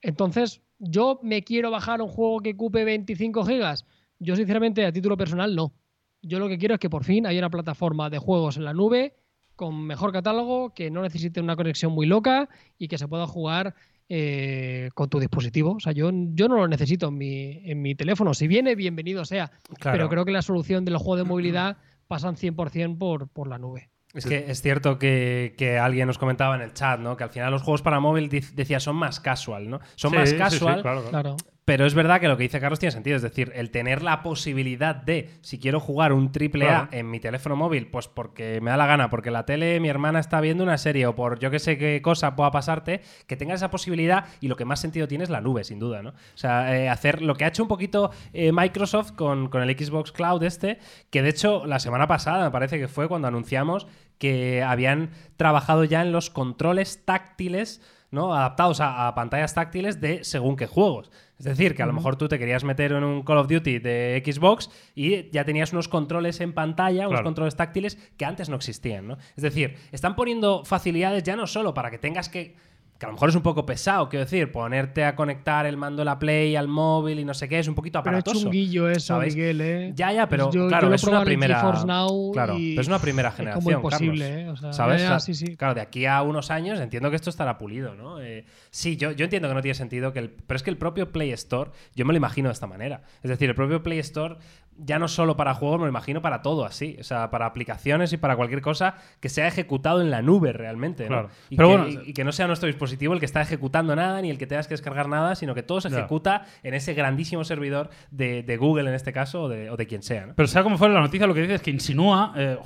Entonces, 0.00 0.62
¿yo 0.78 1.20
me 1.22 1.42
quiero 1.42 1.70
bajar 1.70 2.00
un 2.00 2.08
juego 2.08 2.40
que 2.40 2.52
ocupe 2.52 2.84
25 2.84 3.44
gigas? 3.44 3.86
Yo, 4.18 4.34
sinceramente, 4.36 4.84
a 4.86 4.92
título 4.92 5.16
personal, 5.16 5.54
no. 5.54 5.74
Yo 6.22 6.38
lo 6.38 6.48
que 6.48 6.58
quiero 6.58 6.74
es 6.74 6.80
que 6.80 6.90
por 6.90 7.04
fin 7.04 7.26
haya 7.26 7.38
una 7.38 7.50
plataforma 7.50 8.10
de 8.10 8.18
juegos 8.18 8.56
en 8.56 8.64
la 8.64 8.74
nube 8.74 9.14
con 9.60 9.86
mejor 9.86 10.10
catálogo, 10.10 10.72
que 10.72 10.90
no 10.90 11.02
necesite 11.02 11.38
una 11.38 11.54
conexión 11.54 11.92
muy 11.92 12.06
loca 12.06 12.48
y 12.78 12.88
que 12.88 12.96
se 12.96 13.06
pueda 13.06 13.26
jugar 13.26 13.74
eh, 14.08 14.88
con 14.94 15.10
tu 15.10 15.20
dispositivo. 15.20 15.72
O 15.72 15.80
sea, 15.80 15.92
yo, 15.92 16.10
yo 16.32 16.48
no 16.48 16.56
lo 16.56 16.66
necesito 16.66 17.08
en 17.08 17.18
mi, 17.18 17.60
en 17.62 17.82
mi 17.82 17.94
teléfono. 17.94 18.32
Si 18.32 18.48
viene, 18.48 18.74
bienvenido 18.74 19.26
sea. 19.26 19.50
Pero 19.82 20.08
creo 20.08 20.24
que 20.24 20.32
la 20.32 20.40
solución 20.40 20.86
de 20.86 20.92
los 20.92 21.02
juegos 21.02 21.18
de 21.18 21.24
movilidad 21.28 21.76
pasan 22.08 22.36
100% 22.36 22.96
por, 22.96 23.28
por 23.28 23.48
la 23.48 23.58
nube. 23.58 23.90
Es 24.14 24.24
que 24.24 24.50
es 24.50 24.62
cierto 24.62 24.98
que, 24.98 25.78
alguien 25.78 26.06
nos 26.06 26.16
comentaba 26.16 26.56
en 26.56 26.62
el 26.62 26.72
chat, 26.72 26.98
¿no? 26.98 27.18
Que 27.18 27.24
al 27.24 27.30
final 27.30 27.50
los 27.50 27.60
juegos 27.60 27.82
para 27.82 28.00
móvil 28.00 28.30
decía 28.30 28.80
son 28.80 28.96
más 28.96 29.20
casual, 29.20 29.68
¿no? 29.68 29.80
Son 29.94 30.14
más 30.14 30.32
casual. 30.32 30.80
claro. 30.80 31.36
Pero 31.70 31.86
es 31.86 31.94
verdad 31.94 32.20
que 32.20 32.26
lo 32.26 32.36
que 32.36 32.42
dice 32.42 32.58
Carlos 32.58 32.80
tiene 32.80 32.90
sentido. 32.90 33.14
Es 33.14 33.22
decir, 33.22 33.52
el 33.54 33.70
tener 33.70 34.02
la 34.02 34.24
posibilidad 34.24 34.96
de, 34.96 35.30
si 35.40 35.60
quiero 35.60 35.78
jugar 35.78 36.12
un 36.12 36.32
triple 36.32 36.68
A 36.68 36.88
en 36.90 37.08
mi 37.08 37.20
teléfono 37.20 37.54
móvil, 37.54 37.86
pues 37.86 38.08
porque 38.08 38.60
me 38.60 38.72
da 38.72 38.76
la 38.76 38.86
gana, 38.86 39.08
porque 39.08 39.30
la 39.30 39.46
tele 39.46 39.78
mi 39.78 39.88
hermana 39.88 40.18
está 40.18 40.40
viendo 40.40 40.64
una 40.64 40.78
serie 40.78 41.06
o 41.06 41.14
por 41.14 41.38
yo 41.38 41.48
que 41.52 41.60
sé 41.60 41.78
qué 41.78 42.02
cosa 42.02 42.34
pueda 42.34 42.50
pasarte, 42.50 43.02
que 43.28 43.36
tenga 43.36 43.54
esa 43.54 43.70
posibilidad 43.70 44.24
y 44.40 44.48
lo 44.48 44.56
que 44.56 44.64
más 44.64 44.80
sentido 44.80 45.06
tiene 45.06 45.22
es 45.22 45.30
la 45.30 45.40
nube, 45.40 45.62
sin 45.62 45.78
duda, 45.78 46.02
¿no? 46.02 46.08
O 46.10 46.14
sea, 46.34 46.76
eh, 46.76 46.88
hacer 46.88 47.22
lo 47.22 47.36
que 47.36 47.44
ha 47.44 47.48
hecho 47.50 47.62
un 47.62 47.68
poquito 47.68 48.10
eh, 48.32 48.50
Microsoft 48.50 49.12
con, 49.12 49.48
con 49.48 49.62
el 49.62 49.70
Xbox 49.78 50.10
Cloud 50.10 50.42
este, 50.42 50.80
que 51.10 51.22
de 51.22 51.28
hecho 51.28 51.66
la 51.66 51.78
semana 51.78 52.08
pasada 52.08 52.46
me 52.46 52.50
parece 52.50 52.80
que 52.80 52.88
fue 52.88 53.06
cuando 53.06 53.28
anunciamos 53.28 53.86
que 54.18 54.64
habían 54.64 55.10
trabajado 55.36 55.84
ya 55.84 56.02
en 56.02 56.10
los 56.10 56.30
controles 56.30 57.04
táctiles, 57.04 57.80
¿no? 58.10 58.34
Adaptados 58.34 58.80
a 58.80 59.14
pantallas 59.14 59.54
táctiles 59.54 60.00
de 60.00 60.24
según 60.24 60.56
qué 60.56 60.66
juegos. 60.66 61.10
Es 61.40 61.44
decir, 61.44 61.74
que 61.74 61.82
a 61.82 61.86
lo 61.86 61.94
mejor 61.94 62.16
tú 62.16 62.28
te 62.28 62.38
querías 62.38 62.64
meter 62.64 62.92
en 62.92 63.02
un 63.02 63.22
Call 63.22 63.38
of 63.38 63.48
Duty 63.48 63.78
de 63.78 64.22
Xbox 64.22 64.68
y 64.94 65.30
ya 65.30 65.42
tenías 65.44 65.72
unos 65.72 65.88
controles 65.88 66.38
en 66.42 66.52
pantalla, 66.52 67.08
unos 67.08 67.22
controles 67.22 67.56
táctiles 67.56 67.96
que 68.18 68.26
antes 68.26 68.50
no 68.50 68.56
existían, 68.56 69.08
¿no? 69.08 69.16
Es 69.36 69.42
decir, 69.42 69.78
están 69.90 70.16
poniendo 70.16 70.66
facilidades 70.66 71.22
ya 71.22 71.36
no 71.36 71.46
solo 71.46 71.72
para 71.72 71.90
que 71.90 71.96
tengas 71.96 72.28
que 72.28 72.56
que 73.00 73.06
a 73.06 73.08
lo 73.08 73.14
mejor 73.14 73.30
es 73.30 73.34
un 73.34 73.40
poco 73.40 73.64
pesado, 73.64 74.10
quiero 74.10 74.26
decir, 74.26 74.52
ponerte 74.52 75.06
a 75.06 75.16
conectar 75.16 75.64
el 75.64 75.78
mando 75.78 76.02
de 76.02 76.04
la 76.04 76.18
Play 76.18 76.54
al 76.54 76.68
móvil 76.68 77.18
y 77.18 77.24
no 77.24 77.32
sé 77.32 77.48
qué, 77.48 77.58
es 77.58 77.66
un 77.66 77.74
poquito 77.74 77.98
aparatoso. 77.98 78.34
Pero 78.34 78.44
chunguillo 78.44 78.90
eso, 78.90 79.18
Miguel, 79.18 79.60
¿eh? 79.62 79.92
Ya, 79.96 80.12
ya, 80.12 80.28
pero 80.28 80.50
claro, 80.50 80.92
es 80.92 81.02
una 81.04 81.24
primera 81.24 81.62
claro, 81.62 82.56
pero 82.58 82.80
es 82.82 82.86
una 82.86 82.98
primera 82.98 83.32
generación, 83.32 83.58
es 83.58 83.64
como 83.64 83.76
imposible, 83.78 84.42
¿eh? 84.42 84.54
¿Sabes? 84.72 85.02
sí, 85.24 85.32
sí. 85.32 85.56
Claro, 85.56 85.72
de 85.72 85.80
aquí 85.80 86.04
a 86.04 86.20
unos 86.20 86.50
años 86.50 86.78
entiendo 86.78 87.08
que 87.08 87.16
esto 87.16 87.30
estará 87.30 87.56
pulido, 87.56 87.94
¿no? 87.94 88.20
Eh, 88.20 88.44
sí, 88.68 88.98
yo, 88.98 89.12
yo 89.12 89.24
entiendo 89.24 89.48
que 89.48 89.54
no 89.54 89.62
tiene 89.62 89.76
sentido 89.76 90.12
que 90.12 90.18
el, 90.18 90.28
pero 90.28 90.56
es 90.56 90.62
que 90.62 90.68
el 90.68 90.76
propio 90.76 91.10
Play 91.10 91.30
Store, 91.30 91.70
yo 91.94 92.04
me 92.04 92.12
lo 92.12 92.18
imagino 92.18 92.50
de 92.50 92.52
esta 92.52 92.66
manera. 92.66 93.04
Es 93.22 93.30
decir, 93.30 93.48
el 93.48 93.54
propio 93.54 93.82
Play 93.82 94.00
Store 94.00 94.36
ya 94.76 94.98
no 94.98 95.08
solo 95.08 95.36
para 95.36 95.54
juegos, 95.54 95.78
me 95.78 95.84
lo 95.84 95.90
imagino 95.90 96.22
para 96.22 96.42
todo 96.42 96.64
así. 96.64 96.96
O 97.00 97.04
sea, 97.04 97.30
para 97.30 97.46
aplicaciones 97.46 98.12
y 98.12 98.16
para 98.16 98.36
cualquier 98.36 98.62
cosa 98.62 98.94
que 99.20 99.28
sea 99.28 99.46
ejecutado 99.46 100.00
en 100.00 100.10
la 100.10 100.22
nube 100.22 100.52
realmente. 100.52 101.08
¿no? 101.08 101.28
Y, 101.48 101.56
Pero 101.56 101.84
que, 101.84 102.02
y, 102.06 102.12
que 102.12 102.24
no 102.24 102.32
sea 102.32 102.46
nuestro 102.46 102.66
dispositivo 102.66 103.12
el 103.14 103.20
que 103.20 103.26
está 103.26 103.42
ejecutando 103.42 103.94
nada, 103.94 104.20
ni 104.22 104.30
el 104.30 104.38
que 104.38 104.46
tengas 104.46 104.66
que 104.66 104.74
descargar 104.74 105.08
nada, 105.08 105.34
sino 105.34 105.54
que 105.54 105.62
todo 105.62 105.80
se 105.80 105.88
ejecuta 105.88 106.46
en 106.62 106.74
ese 106.74 106.94
grandísimo 106.94 107.44
servidor 107.44 107.90
de, 108.10 108.56
Google 108.60 108.88
en 108.90 108.94
este 108.94 109.12
caso 109.12 109.44
o 109.44 109.48
de, 109.48 109.86
quien 109.86 110.02
sea. 110.02 110.26
¿no? 110.26 110.34
Pero 110.34 110.46
sea 110.46 110.62
como 110.62 110.76
fuera 110.76 110.92
la 110.92 111.00
noticia, 111.00 111.26
lo 111.26 111.34
que 111.34 111.42
dice 111.42 111.54
es 111.54 111.62
que 111.62 111.70
insinúa 111.70 112.34
eh, 112.36 112.58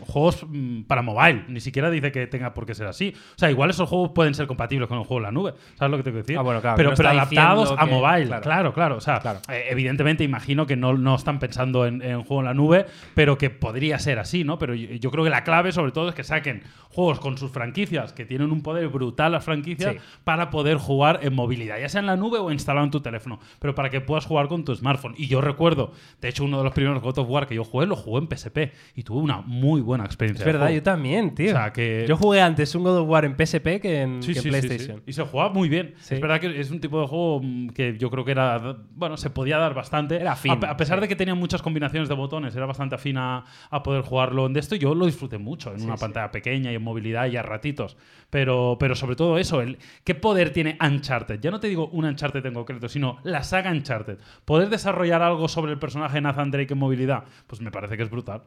juegos 0.00 0.46
mm, 0.48 0.82
para 0.82 1.02
mobile. 1.02 1.44
Ni 1.48 1.60
siquiera 1.60 1.90
dice 1.90 2.12
que 2.12 2.26
tenga 2.26 2.54
por 2.54 2.66
qué 2.66 2.74
ser 2.74 2.86
así. 2.86 3.14
O 3.16 3.38
sea, 3.38 3.50
igual 3.50 3.70
esos 3.70 3.88
juegos 3.88 4.10
pueden 4.14 4.34
ser 4.34 4.46
compatibles 4.46 4.88
con 4.88 4.98
el 4.98 5.04
juego 5.04 5.18
en 5.18 5.24
la 5.24 5.32
nube. 5.32 5.54
¿Sabes 5.74 5.90
lo 5.90 5.96
que 5.96 6.02
te 6.04 6.10
quiero 6.10 6.22
decir? 6.22 6.38
Ah, 6.38 6.42
bueno, 6.42 6.60
claro, 6.60 6.76
pero, 6.76 6.92
pero 6.96 7.08
adaptados 7.08 7.74
a 7.76 7.86
mobile. 7.86 8.40
Claro, 8.40 8.72
claro. 8.72 8.96
O 8.96 9.00
sea, 9.00 9.20
eh, 9.48 9.66
evidentemente 9.70 10.24
imagino 10.24 10.66
que 10.66 10.76
no, 10.76 10.96
no 10.96 11.14
están 11.16 11.38
pensando 11.38 11.49
en, 11.86 12.02
en, 12.02 12.22
juego 12.22 12.40
en 12.40 12.46
la 12.46 12.54
nube, 12.54 12.86
pero 13.14 13.38
que 13.38 13.50
podría 13.50 13.98
ser 13.98 14.18
así, 14.18 14.44
¿no? 14.44 14.58
Pero 14.58 14.74
yo, 14.74 15.10
creo 15.10 15.24
que 15.24 15.30
la 15.30 15.44
clave, 15.44 15.72
sobre 15.72 15.92
todo, 15.92 16.08
es 16.08 16.14
que 16.14 16.24
saquen 16.24 16.62
juegos 16.90 17.20
con 17.20 17.38
sus 17.38 17.50
franquicias, 17.50 18.12
que 18.12 18.24
tienen 18.24 18.50
un 18.50 18.62
poder 18.62 18.88
brutal 18.88 19.32
las 19.32 19.44
franquicias, 19.44 19.96
para 20.24 20.50
poder 20.50 20.76
jugar 20.76 21.20
en 21.22 21.34
movilidad, 21.34 21.78
ya 21.78 21.88
sea 21.88 22.00
en 22.00 22.06
la 22.06 22.16
nube 22.16 22.38
o 22.38 22.50
instalado 22.50 22.84
en 22.84 22.90
tu 22.90 23.00
teléfono, 23.00 23.40
pero 23.58 23.74
para 23.74 23.90
que 23.90 24.00
puedas 24.00 24.26
jugar 24.26 24.48
con 24.48 24.64
tu 24.64 24.74
smartphone. 24.74 25.14
Y 25.16 25.26
yo 25.26 25.40
recuerdo, 25.40 25.92
de 26.20 26.28
hecho, 26.28 26.44
uno 26.44 26.58
de 26.58 26.64
los 26.64 26.72
primeros 26.72 27.02
God 27.02 27.18
of 27.18 27.28
War 27.28 27.46
que 27.46 27.54
yo 27.54 27.64
jugué, 27.64 27.86
lo 27.86 27.96
jugué 27.96 28.22
en 28.22 28.36
PSP 28.36 28.72
y 28.96 29.02
tuve 29.02 29.20
una 29.20 29.40
muy 29.40 29.80
buena 29.80 30.04
experiencia. 30.04 30.44
Es 30.44 30.52
verdad, 30.52 30.70
yo 30.70 30.82
también, 30.82 31.34
tío. 31.34 31.50
O 31.50 31.54
sea, 31.54 31.72
que... 31.72 32.04
Yo 32.08 32.16
jugué 32.16 32.40
antes 32.40 32.74
un 32.74 32.82
God 32.82 32.98
of 32.98 33.08
War 33.08 33.24
en 33.24 33.34
PSP 33.34 33.80
que 33.80 34.00
en, 34.02 34.20
PlayStation. 34.20 35.02
y 35.06 35.12
se 35.12 35.22
jugaba 35.22 35.52
muy 35.52 35.68
bien. 35.68 35.94
Es 36.08 36.20
verdad 36.20 36.40
que 36.40 36.60
es 36.60 36.70
un 36.70 36.80
tipo 36.80 37.00
de 37.00 37.06
juego 37.06 37.42
que 37.74 37.96
yo 37.98 38.10
creo 38.10 38.24
que 38.24 38.32
era, 38.32 38.76
bueno, 38.94 39.16
se 39.16 39.30
podía 39.30 39.58
dar 39.58 39.74
bastante. 39.74 40.16
Era 40.16 40.36
fin. 40.36 40.52
A, 40.52 40.76
pesar 40.76 41.00
de 41.00 41.08
que 41.08 41.16
tenía 41.16 41.34
muchas 41.40 41.62
combinaciones 41.62 42.08
de 42.08 42.14
botones, 42.14 42.54
era 42.54 42.66
bastante 42.66 42.94
afín 42.94 43.16
a, 43.18 43.44
poder 43.82 44.02
jugarlo 44.02 44.46
en 44.46 44.56
esto. 44.56 44.76
Yo 44.76 44.94
lo 44.94 45.06
disfruté 45.06 45.38
mucho 45.38 45.74
en 45.74 45.82
una 45.82 45.96
pantalla 45.96 46.30
pequeña 46.30 46.70
y 46.70 46.76
en 46.76 46.82
movilidad 46.82 47.26
y 47.26 47.36
a 47.36 47.42
ratitos. 47.42 47.96
Pero, 48.30 48.76
pero 48.78 48.94
sobre 48.94 49.16
todo 49.16 49.38
eso, 49.38 49.60
el, 49.60 49.78
¿qué 50.04 50.14
poder 50.14 50.52
tiene 50.52 50.78
Uncharted? 50.80 51.40
Ya 51.40 51.50
no 51.50 51.58
te 51.58 51.68
digo 51.68 51.88
un 51.88 52.04
Uncharted 52.04 52.44
en 52.46 52.54
concreto, 52.54 52.88
sino 52.88 53.18
la 53.24 53.42
saga 53.42 53.70
Uncharted. 53.70 54.18
Poder 54.44 54.68
desarrollar 54.68 55.22
algo 55.22 55.48
sobre 55.48 55.72
el 55.72 55.78
personaje 55.78 56.20
Nathan 56.20 56.50
Drake 56.50 56.74
en 56.74 56.78
movilidad, 56.78 57.24
pues 57.46 57.60
me 57.60 57.70
parece 57.70 57.96
que 57.96 58.04
es 58.04 58.10
brutal. 58.10 58.42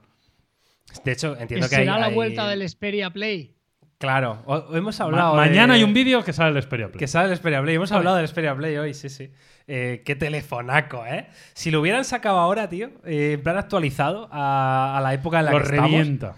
De 1.04 1.12
hecho, 1.12 1.36
entiendo 1.38 1.68
que, 1.68 1.76
será 1.76 1.98
la 1.98 2.10
vuelta 2.10 2.48
del 2.48 2.68
Xperia 2.68 3.12
Play. 3.12 3.56
Claro, 4.04 4.43
hemos 4.74 4.99
hablado. 4.99 5.34
mañana 5.38 5.76
hay 5.76 5.84
un 5.86 5.93
vídeo 5.93 6.26
que 6.26 6.34
sale 6.34 6.58
el 6.58 6.62
Xperia 6.62 6.89
Play. 6.89 6.99
Que 6.99 7.08
sale 7.08 7.32
el 7.32 7.38
Xperia 7.38 7.62
Play. 7.62 7.76
Hemos 7.76 7.93
hablado 7.93 8.18
del 8.18 8.28
Xperia 8.28 8.54
Play 8.54 8.76
hoy, 8.76 8.93
sí, 8.93 9.08
sí. 9.08 9.32
Eh, 9.66 10.01
qué 10.04 10.18
telefonaco, 10.18 11.06
¿eh? 11.06 11.30
Si 11.54 11.72
lo 11.72 11.80
hubieran 11.80 12.04
sacado 12.04 12.38
ahora, 12.38 12.68
tío, 12.68 12.89
eh, 13.06 13.36
en 13.36 13.43
plan 13.43 13.56
actualizado 13.56 14.28
a, 14.30 14.99
la 15.01 15.14
época 15.14 15.39
en 15.39 15.45
la 15.45 15.51
lo 15.54 15.60
que 15.60 15.64
revienta. 15.64 16.36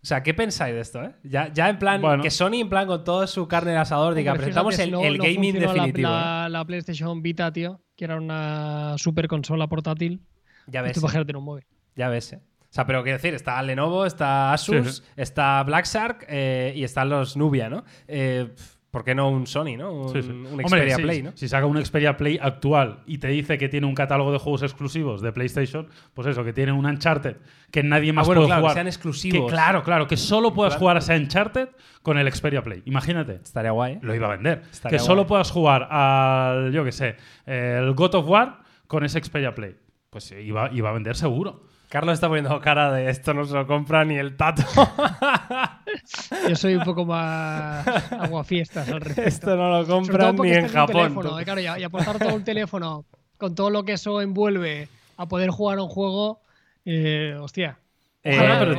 O 0.00 0.06
sea, 0.06 0.22
¿qué 0.22 0.32
pensáis 0.32 0.76
de 0.76 0.80
esto, 0.80 1.02
eh? 1.02 1.12
Ya, 1.24 1.52
ya 1.52 1.68
en 1.70 1.80
plan, 1.80 2.20
que 2.20 2.30
Sony 2.30 2.60
en 2.60 2.68
plan 2.68 2.86
con 2.86 3.02
todo 3.02 3.26
su 3.26 3.48
carne 3.48 3.72
de 3.72 3.78
asador 3.78 4.14
diga, 4.14 4.34
presentamos 4.34 4.78
el, 4.78 4.92
gaming 5.18 5.58
definitivo. 5.58 6.08
La, 6.08 6.48
la, 6.48 6.64
PlayStation 6.64 7.20
Vita, 7.20 7.52
tío, 7.52 7.80
que 7.96 8.04
era 8.04 8.16
una 8.16 8.94
super 8.96 9.26
consola 9.26 9.66
portátil. 9.66 10.22
Ya 10.68 10.82
ves. 10.82 10.92
Tú 10.92 11.04
en 11.12 11.36
un 11.36 11.44
móvil. 11.44 11.64
Ya 11.96 12.08
ves, 12.08 12.34
eh. 12.34 12.40
O 12.72 12.74
sea, 12.74 12.86
pero 12.86 13.02
quiero 13.02 13.18
decir, 13.18 13.34
está 13.34 13.62
Lenovo, 13.62 14.06
está 14.06 14.54
Asus, 14.54 15.04
está 15.14 15.62
Black 15.62 15.84
Shark 15.84 16.24
eh, 16.26 16.72
y 16.74 16.84
están 16.84 17.10
los 17.10 17.36
Nubia, 17.36 17.68
¿no? 17.68 17.84
Eh, 18.08 18.48
¿Por 18.90 19.04
qué 19.04 19.14
no 19.14 19.28
un 19.28 19.46
Sony, 19.46 19.76
no? 19.76 19.92
Un, 19.92 20.64
Xperia 20.66 20.96
Play, 20.96 21.22
¿no? 21.22 21.32
Si 21.34 21.48
saca 21.48 21.66
un 21.66 21.84
Xperia 21.84 22.16
Play 22.16 22.38
actual 22.40 23.00
y 23.04 23.18
te 23.18 23.28
dice 23.28 23.58
que 23.58 23.68
tiene 23.68 23.86
un 23.86 23.94
catálogo 23.94 24.32
de 24.32 24.38
juegos 24.38 24.62
exclusivos 24.62 25.20
de 25.20 25.32
PlayStation, 25.32 25.86
pues 26.14 26.28
eso, 26.28 26.44
que 26.44 26.54
tiene 26.54 26.72
un 26.72 26.86
Uncharted 26.86 27.36
que 27.70 27.82
nadie 27.82 28.08
ah, 28.08 28.14
más 28.14 28.26
puede 28.26 28.46
claro, 28.46 28.62
jugar. 28.62 28.72
Que 28.72 28.78
sean 28.78 28.86
exclusivos. 28.86 29.52
claro, 29.52 29.82
claro, 29.82 30.06
que 30.06 30.16
solo 30.16 30.54
puedas 30.54 30.76
jugar 30.76 30.96
a 30.96 31.00
ese 31.00 31.14
Uncharted 31.14 31.68
con 32.00 32.16
el 32.16 32.32
Xperia 32.32 32.62
Play. 32.62 32.82
Imagínate. 32.86 33.34
Estaría 33.34 33.72
guay. 33.72 33.96
¿eh? 33.96 33.98
Lo 34.00 34.14
iba 34.14 34.28
a 34.28 34.30
vender. 34.30 34.62
que 34.88 34.98
solo 34.98 35.26
puedas 35.26 35.50
jugar 35.50 35.88
al, 35.90 36.72
yo 36.72 36.84
qué 36.84 36.92
sé, 36.92 37.16
el 37.44 37.92
God 37.92 38.14
of 38.14 38.26
War 38.26 38.60
con 38.86 39.04
ese 39.04 39.22
Xperia 39.22 39.54
Play. 39.54 39.76
Pues 40.08 40.32
iba, 40.32 40.70
iba 40.72 40.88
a 40.88 40.92
vender 40.92 41.16
seguro. 41.16 41.64
Carlos 41.92 42.14
está 42.14 42.28
poniendo 42.28 42.58
cara 42.58 42.90
de 42.90 43.10
esto 43.10 43.34
no 43.34 43.44
se 43.44 43.52
lo 43.52 43.66
compra 43.66 44.02
ni 44.02 44.16
el 44.16 44.34
tato. 44.34 44.62
Yo 46.48 46.56
soy 46.56 46.76
un 46.76 46.84
poco 46.84 47.04
más 47.04 47.86
aguafiestas 48.12 48.88
al 48.88 49.02
respecto. 49.02 49.28
Esto 49.28 49.56
no 49.56 49.78
lo 49.78 49.86
compran 49.86 50.36
ni 50.36 50.52
en 50.52 50.68
Japón. 50.68 51.18
Eh, 51.38 51.44
claro, 51.44 51.60
y, 51.60 51.66
aportar 51.66 52.18
todo 52.18 52.34
un 52.34 52.44
teléfono 52.44 53.04
con 53.36 53.54
todo 53.54 53.68
lo 53.68 53.84
que 53.84 53.92
eso 53.92 54.22
envuelve 54.22 54.88
a 55.18 55.26
poder 55.26 55.50
jugar 55.50 55.80
un 55.80 55.88
juego, 55.88 56.40
eh, 56.86 57.36
hostia. 57.38 57.78
Eh, 58.24 58.38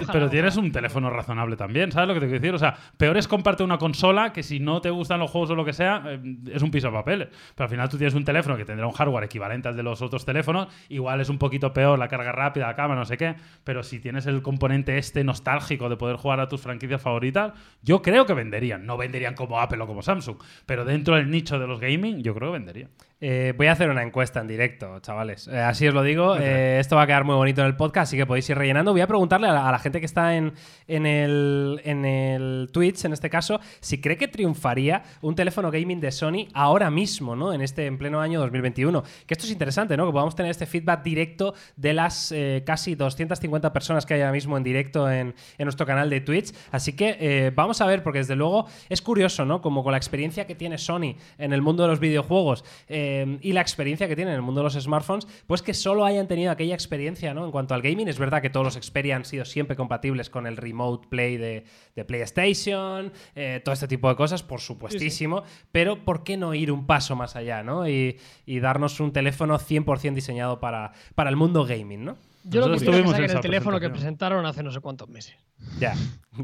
pero, 0.10 0.30
tienes 0.30 0.56
un 0.56 0.72
teléfono 0.72 1.10
razonable 1.10 1.58
también, 1.58 1.91
¿sabes 1.91 2.08
lo 2.08 2.14
que 2.14 2.22
te 2.22 2.28
quiero 2.28 2.39
decir? 2.39 2.56
O 2.56 2.58
sea, 2.58 2.78
peor 2.96 3.18
es 3.18 3.28
comprarte 3.28 3.62
una 3.62 3.78
consola 3.78 4.32
que 4.32 4.41
si 4.41 4.62
no 4.62 4.80
te 4.80 4.89
gustan 4.89 5.20
los 5.20 5.30
juegos 5.30 5.50
o 5.50 5.56
lo 5.56 5.66
que 5.66 5.74
sea, 5.74 6.02
eh, 6.06 6.20
es 6.54 6.62
un 6.62 6.72
piso 6.72 6.88
de 6.88 6.94
papel. 6.94 7.30
Pero 7.54 7.66
al 7.66 7.70
final 7.70 7.89
tú 7.89 7.98
tienes 7.98 8.14
un 8.14 8.24
teléfono 8.24 8.56
que 8.56 8.64
tendrá 8.64 8.88
un 8.88 8.94
hardware 8.94 9.26
equivalente 9.26 9.68
al 9.68 9.76
de 9.76 9.84
los 9.84 10.02
otros 10.02 10.24
teléfonos, 10.24 10.70
igual 10.88 11.20
es 11.20 11.28
un 11.28 11.39
poquito 11.39 11.74
peor 11.74 12.00
la 12.00 12.08
carga 12.08 12.32
rápida, 12.32 12.68
la 12.68 12.76
cámara, 12.76 13.02
no 13.02 13.06
sé 13.06 13.18
qué, 13.18 13.36
pero 13.66 13.84
si 13.84 14.00
tienes 14.00 14.26
el 14.28 14.41
componente 14.41 14.98
este 14.98 15.26
nostálgico 15.26 15.89
de 15.89 15.98
poder 15.98 16.16
jugar 16.16 16.39
a 16.39 16.48
tus 16.48 16.62
franquicias 16.62 17.02
favoritas, 17.02 17.52
yo 17.82 18.02
creo 18.02 18.26
que 18.26 18.34
venderían. 18.34 18.86
No 18.86 18.96
venderían 18.96 19.36
como 19.36 19.60
Apple 19.60 19.82
o 19.84 19.88
como 19.88 20.02
Samsung, 20.02 20.38
pero 20.66 20.86
dentro 20.86 21.18
del 21.18 21.30
nicho 21.30 21.60
de 21.60 21.68
los 21.68 21.82
gaming, 21.82 22.24
yo 22.24 22.34
creo 22.34 22.54
que 22.54 22.60
venderían. 22.60 22.91
Eh, 23.20 23.54
voy 23.56 23.68
a 23.68 23.74
hacer 23.74 23.89
una 23.89 24.04
encuesta 24.04 24.41
en 24.41 24.48
directo, 24.48 25.00
chavales. 25.00 25.48
así 25.48 25.88
os 25.88 25.94
lo 25.94 26.04
digo. 26.04 26.36
esto 26.36 26.96
va 26.96 27.04
a 27.04 27.08
quedar 27.08 27.24
muy 27.24 27.36
bonito 27.36 27.62
en 27.62 27.68
el 27.68 27.76
podcast, 27.76 28.10
así 28.10 28.18
que 28.18 28.26
podéis 28.26 28.50
ir 28.50 28.58
rellenando. 28.58 28.91
Voy 28.91 29.02
a 29.02 29.08
preguntar 29.08 29.32
preguntarle 29.39 29.67
a 29.67 29.71
la, 29.71 29.79
gente 29.79 29.99
que 29.99 30.05
está 30.05 30.36
en, 30.36 30.53
en, 30.88 31.05
el, 31.05 31.81
en 31.84 32.05
el 32.05 32.69
Twitch, 32.71 33.05
en 33.05 33.13
este 33.13 33.29
caso, 33.29 33.59
si 33.79 33.99
cree 33.99 34.17
que 34.17 34.27
triunfaría 34.27 35.03
un 35.21 35.36
teléfono 35.36 35.71
gaming 35.71 35.99
de 35.99 36.11
Sony 36.11 36.47
ahora 36.53 36.91
mismo, 36.91 37.36
¿no? 37.36 37.53
En 37.53 37.61
este, 37.61 37.86
en 37.86 37.97
pleno 37.97 38.21
año 38.21 38.39
2021. 38.39 39.03
Que 39.25 39.34
esto 39.34 39.45
es 39.45 39.51
interesante, 39.51 39.97
¿no? 39.97 40.05
Que 40.05 40.11
podamos 40.11 40.36
tener 40.36 40.51
este 40.51 40.65
feedback 40.65 41.03
directo 41.03 41.53
de 41.75 41.93
las 41.93 42.31
eh, 42.31 42.63
casi 42.65 42.95
250 42.95 43.73
personas 43.73 44.05
que 44.05 44.13
hay 44.13 44.21
ahora 44.21 44.34
mismo 44.34 44.57
en 44.57 44.63
directo 44.63 45.09
en, 45.09 45.34
en 45.57 45.65
nuestro 45.65 45.86
canal 45.86 46.09
de 46.09 46.21
Twitch. 46.21 46.53
Así 46.71 46.93
que 46.93 47.17
eh, 47.19 47.51
vamos 47.55 47.81
a 47.81 47.86
ver, 47.86 48.03
porque 48.03 48.19
desde 48.19 48.36
luego 48.36 48.67
es 48.89 49.01
curioso, 49.01 49.45
¿no? 49.45 49.61
Como 49.61 49.84
con 49.84 49.91
la 49.91 49.97
experiencia 49.97 50.45
que 50.45 50.55
tiene 50.55 50.77
Sony 50.77 51.15
en 51.38 51.53
el 51.53 51.61
mundo 51.61 51.84
de 51.84 51.89
los 51.89 51.99
videojuegos 51.99 52.63
eh, 52.88 53.39
y 53.41 53.53
la 53.53 53.61
experiencia 53.61 54.07
que 54.07 54.15
tiene 54.15 54.31
en 54.31 54.36
el 54.36 54.41
mundo 54.41 54.61
de 54.61 54.65
los 54.65 54.73
smartphones, 54.73 55.27
pues 55.47 55.61
que 55.61 55.73
solo 55.73 56.05
hayan 56.05 56.27
tenido 56.27 56.51
aquella 56.51 56.75
experiencia, 56.75 57.34
¿no? 57.34 57.45
En 57.45 57.51
cuanto 57.51 57.73
al 57.73 57.81
gaming, 57.81 58.07
es 58.07 58.19
verdad 58.19 58.41
que 58.41 58.49
todos 58.49 58.65
los 58.65 58.73
Xperia 58.84 59.22
han 59.24 59.30
sido 59.30 59.45
siempre 59.45 59.76
compatibles 59.76 60.30
con 60.30 60.45
el 60.47 60.57
Remote 60.57 61.07
Play 61.09 61.38
de, 61.38 61.65
de 61.95 62.05
PlayStation, 62.05 63.11
eh, 63.36 63.61
todo 63.63 63.74
este 63.74 63.88
tipo 63.88 64.09
de 64.09 64.15
cosas, 64.15 64.43
por 64.43 64.59
supuestísimo, 64.61 65.43
pero 65.71 66.03
¿por 66.03 66.24
qué 66.24 66.38
no 66.38 66.53
ir 66.53 66.71
un 66.71 66.86
paso 66.86 67.15
más 67.15 67.36
allá, 67.36 67.63
¿no? 67.63 67.88
Y, 67.88 68.19
y 68.45 68.59
darnos 68.59 68.99
un 68.99 69.11
teléfono 69.13 69.57
100% 69.57 70.13
diseñado 70.13 70.59
para, 70.59 70.91
para 71.15 71.30
el 71.30 71.36
mundo 71.36 71.65
gaming, 71.65 72.05
¿no? 72.05 72.17
Yo 72.45 72.59
lo 72.59 72.65
que 72.65 72.71
quiero 72.71 72.74
es 72.76 72.82
que 72.82 72.86
estuvimos 72.89 73.13
en 73.13 73.21
saquen 73.21 73.38
el 73.38 73.41
teléfono 73.41 73.80
que 73.80 73.89
presentaron 73.89 74.45
hace 74.45 74.63
no 74.63 74.71
sé 74.71 74.82
cuántos 74.82 75.07
meses. 75.07 75.36
Ya. 75.80 75.93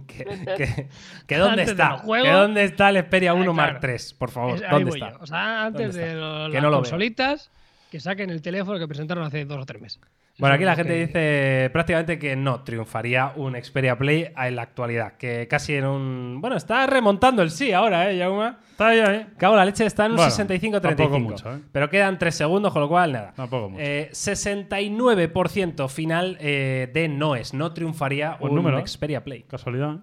¿Que, 0.08 0.24
que- 0.56 0.88
que 1.28 1.38
dónde 1.38 1.64
está? 1.64 2.02
¿Que 2.24 2.30
dónde 2.32 2.64
está 2.64 2.90
el 2.90 2.98
Xperia 3.04 3.32
Ah, 3.32 3.34
1 3.34 3.54
Mark 3.54 3.70
claro. 3.72 3.80
3? 3.82 4.14
Por 4.14 4.30
favor, 4.32 4.56
Es- 4.56 4.70
¿dónde 4.72 4.92
está? 4.92 5.12
yo. 5.12 5.18
O 5.20 5.26
sea, 5.28 5.66
antes 5.66 5.94
¿Dónde 5.96 6.08
de 6.08 6.16
lo- 6.16 6.48
las 6.48 6.54
no 6.54 6.62
lo 6.62 6.70
veo. 6.70 6.80
consolitas, 6.80 7.52
que 7.92 8.00
saquen 8.00 8.30
el 8.30 8.42
teléfono 8.42 8.80
que 8.80 8.88
presentaron 8.88 9.26
hace 9.26 9.44
dos 9.44 9.62
o 9.62 9.66
tres 9.66 9.82
meses. 9.82 10.00
Bueno, 10.40 10.56
aquí 10.56 10.64
la 10.64 10.76
gente 10.76 10.94
que- 10.94 11.06
dice 11.08 11.70
prácticamente 11.72 12.18
que 12.18 12.36
no 12.36 12.64
triunfaría 12.64 13.34
un 13.36 13.56
Xperia 13.62 13.98
Play 13.98 14.32
en 14.38 14.56
la 14.56 14.62
actualidad. 14.62 15.14
Que 15.18 15.48
casi 15.48 15.76
en 15.76 15.86
un. 15.86 16.38
Bueno, 16.40 16.56
está 16.56 16.88
remontando 16.88 17.42
el 17.42 17.52
sí 17.52 17.72
ahora, 17.74 18.10
¿eh, 18.12 18.18
Jauma? 18.20 18.60
Está 18.72 18.88
ahí. 18.88 19.28
Cago 19.38 19.54
en 19.56 19.60
la 19.60 19.66
leche, 19.66 19.86
está 19.86 20.06
en 20.06 20.12
un 20.12 20.18
Bueno, 20.18 20.32
65-35. 20.32 20.82
tampoco 20.82 21.20
mucho, 21.20 21.54
¿eh? 21.56 21.60
Pero 21.72 21.90
quedan 21.90 22.18
3 22.18 22.34
segundos, 22.34 22.72
con 22.72 22.82
lo 22.82 22.88
cual 22.88 23.12
nada. 23.12 23.34
Tampoco 23.36 23.70
mucho. 23.70 23.84
Eh, 23.84 24.10
69% 24.14 25.88
final 25.90 26.38
eh, 26.40 26.90
de 26.94 27.08
noes. 27.10 27.54
No 27.54 27.74
triunfaría 27.74 28.38
Buen 28.40 28.52
un 28.52 28.56
número, 28.56 28.80
¿eh? 28.80 28.88
Xperia 28.88 29.24
Play. 29.24 29.44
Casualidad. 29.44 29.96
¿eh? 29.96 30.00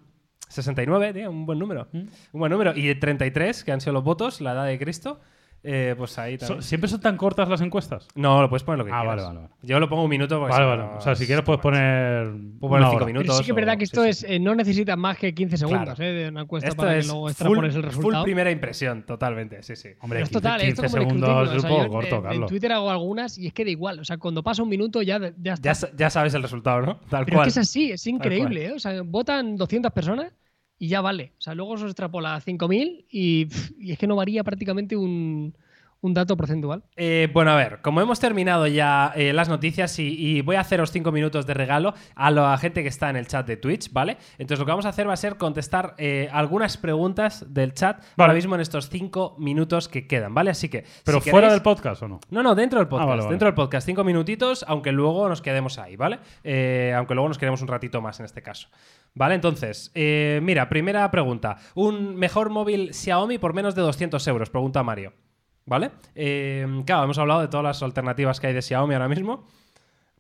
69, 0.48 1.12
tío, 1.12 1.30
un 1.30 1.44
buen 1.46 1.58
número. 1.58 1.88
¿Mm? 1.92 1.98
Un 1.98 2.08
buen 2.40 2.52
número. 2.52 2.72
Y 2.76 2.94
33, 2.94 3.64
que 3.64 3.72
han 3.72 3.80
sido 3.80 3.94
los 3.94 4.04
votos, 4.04 4.40
la 4.40 4.52
edad 4.52 4.66
de 4.66 4.78
Cristo. 4.78 5.20
Eh, 5.62 5.94
pues 5.98 6.16
ahí 6.18 6.38
también. 6.38 6.62
¿Siempre 6.62 6.88
son 6.88 7.00
tan 7.00 7.16
cortas 7.16 7.48
las 7.48 7.60
encuestas? 7.60 8.06
No, 8.14 8.40
lo 8.40 8.48
puedes 8.48 8.62
poner 8.62 8.78
lo 8.78 8.84
que 8.84 8.92
Ah, 8.92 9.00
quieras. 9.00 9.16
vale, 9.16 9.22
vale, 9.22 9.38
vale. 9.48 9.54
Yo 9.62 9.80
lo 9.80 9.88
pongo 9.88 10.04
un 10.04 10.10
minuto 10.10 10.38
Vale, 10.40 10.64
vale. 10.64 10.82
no 10.84 10.96
O 10.96 11.00
sea, 11.00 11.14
si 11.16 11.24
es 11.24 11.26
quieres 11.26 11.44
puedes 11.44 11.60
poner. 11.60 12.26
Puedo 12.60 12.70
poner 12.70 12.80
una 12.82 12.90
cinco 12.90 12.96
hora. 12.96 13.06
minutos. 13.06 13.26
Pero 13.26 13.34
sí 13.38 13.42
que 13.44 13.50
es 13.50 13.52
o- 13.52 13.54
verdad 13.56 13.76
que 13.78 13.84
esto 13.84 14.02
sí, 14.04 14.08
es, 14.10 14.18
sí. 14.18 14.26
eh, 14.28 14.38
no 14.38 14.54
necesita 14.54 14.94
más 14.96 15.18
que 15.18 15.34
15 15.34 15.56
segundos 15.56 15.96
Claro. 15.96 16.02
eh, 16.04 16.12
de 16.24 16.28
una 16.28 16.42
encuesta 16.42 16.68
Esto 16.68 16.80
para 16.82 16.92
que 16.92 16.98
es 17.00 17.06
luego 17.06 17.22
full, 17.22 17.30
extrapoles 17.30 17.74
el 17.74 17.82
full 17.82 17.88
resultado. 17.90 18.24
primera 18.24 18.50
impresión, 18.50 19.02
totalmente, 19.04 19.62
sí, 19.64 19.74
sí. 19.76 19.88
Hombre, 20.00 20.20
es 20.22 20.28
15, 20.28 20.40
total, 20.40 20.60
esto 20.60 20.82
15 20.82 20.96
como 20.98 21.02
el 21.02 21.08
segundos 21.08 21.56
es 21.56 21.62
un 21.64 21.68
poco 21.68 21.88
corto, 21.90 22.14
eh, 22.14 22.18
En 22.18 22.22
Carlos. 22.22 22.50
Twitter 22.50 22.72
hago 22.72 22.90
algunas 22.90 23.38
y 23.38 23.46
es 23.48 23.52
que 23.52 23.64
da 23.64 23.70
igual. 23.70 23.98
O 23.98 24.04
sea, 24.04 24.18
cuando 24.18 24.42
pasa 24.44 24.62
un 24.62 24.68
minuto 24.68 25.02
ya, 25.02 25.18
ya 25.36 25.54
está. 25.54 25.72
Ya, 25.72 25.96
ya 25.96 26.10
sabes 26.10 26.34
el 26.34 26.42
resultado, 26.42 26.82
¿no? 26.82 26.96
Tal 27.10 27.24
Pero 27.24 27.38
cual. 27.38 27.48
es 27.48 27.54
que 27.54 27.60
es 27.60 27.68
así, 27.68 27.90
es 27.90 28.06
increíble. 28.06 28.66
¿eh? 28.66 28.72
O 28.72 28.78
sea, 28.78 29.02
votan 29.04 29.56
200 29.56 29.90
personas 29.92 30.32
y 30.78 30.88
ya 30.88 31.00
vale. 31.00 31.32
O 31.38 31.40
sea, 31.40 31.54
luego 31.54 31.76
se 31.76 31.86
extrapola 31.86 32.34
a 32.34 32.40
5.000 32.40 33.06
y, 33.10 33.48
y 33.78 33.92
es 33.92 33.98
que 33.98 34.06
no 34.06 34.16
varía 34.16 34.44
prácticamente 34.44 34.96
un, 34.96 35.54
un 36.02 36.14
dato 36.14 36.36
porcentual. 36.36 36.84
Eh, 36.96 37.28
bueno, 37.32 37.50
a 37.50 37.56
ver, 37.56 37.80
como 37.82 38.00
hemos 38.00 38.20
terminado 38.20 38.66
ya 38.66 39.12
eh, 39.16 39.32
las 39.32 39.48
noticias 39.48 39.98
y, 39.98 40.36
y 40.36 40.40
voy 40.42 40.56
a 40.56 40.60
haceros 40.60 40.92
cinco 40.92 41.10
minutos 41.10 41.46
de 41.46 41.54
regalo 41.54 41.94
a 42.14 42.30
la 42.30 42.56
gente 42.58 42.82
que 42.82 42.88
está 42.88 43.10
en 43.10 43.16
el 43.16 43.26
chat 43.26 43.46
de 43.46 43.56
Twitch, 43.56 43.92
¿vale? 43.92 44.16
Entonces 44.38 44.58
lo 44.60 44.66
que 44.66 44.70
vamos 44.72 44.86
a 44.86 44.90
hacer 44.90 45.08
va 45.08 45.14
a 45.14 45.16
ser 45.16 45.36
contestar 45.36 45.94
eh, 45.98 46.28
algunas 46.32 46.76
preguntas 46.76 47.52
del 47.52 47.72
chat 47.74 48.02
ahora 48.16 48.34
mismo 48.34 48.54
en 48.54 48.60
estos 48.60 48.88
cinco 48.88 49.34
minutos 49.38 49.88
que 49.88 50.06
quedan, 50.06 50.32
¿vale? 50.34 50.50
Así 50.50 50.68
que... 50.68 50.84
¿Pero 51.04 51.20
si 51.20 51.30
fuera 51.30 51.48
queréis- 51.48 51.52
del 51.52 51.62
podcast 51.62 52.02
o 52.02 52.08
no? 52.08 52.20
No, 52.30 52.42
no, 52.42 52.54
dentro 52.54 52.78
del 52.78 52.86
podcast. 52.88 53.04
Ah, 53.06 53.10
vale, 53.10 53.22
vale. 53.22 53.30
Dentro 53.32 53.46
del 53.46 53.54
podcast, 53.54 53.86
cinco 53.86 54.04
minutitos, 54.04 54.64
aunque 54.68 54.92
luego 54.92 55.28
nos 55.28 55.42
quedemos 55.42 55.78
ahí, 55.78 55.96
¿vale? 55.96 56.20
Eh, 56.44 56.92
aunque 56.96 57.14
luego 57.14 57.28
nos 57.28 57.38
quedemos 57.38 57.62
un 57.62 57.68
ratito 57.68 58.00
más 58.00 58.20
en 58.20 58.26
este 58.26 58.42
caso. 58.42 58.68
Vale, 59.14 59.34
entonces, 59.34 59.90
eh, 59.94 60.38
mira, 60.42 60.68
primera 60.68 61.10
pregunta. 61.10 61.56
¿Un 61.74 62.14
mejor 62.16 62.50
móvil 62.50 62.92
Xiaomi 62.94 63.38
por 63.38 63.54
menos 63.54 63.74
de 63.74 63.82
200 63.82 64.24
euros? 64.28 64.50
Pregunta 64.50 64.82
Mario. 64.82 65.12
¿Vale? 65.66 65.90
Eh, 66.14 66.64
claro, 66.86 67.04
hemos 67.04 67.18
hablado 67.18 67.40
de 67.40 67.48
todas 67.48 67.64
las 67.64 67.82
alternativas 67.82 68.38
que 68.40 68.46
hay 68.46 68.54
de 68.54 68.62
Xiaomi 68.62 68.94
ahora 68.94 69.08
mismo. 69.08 69.46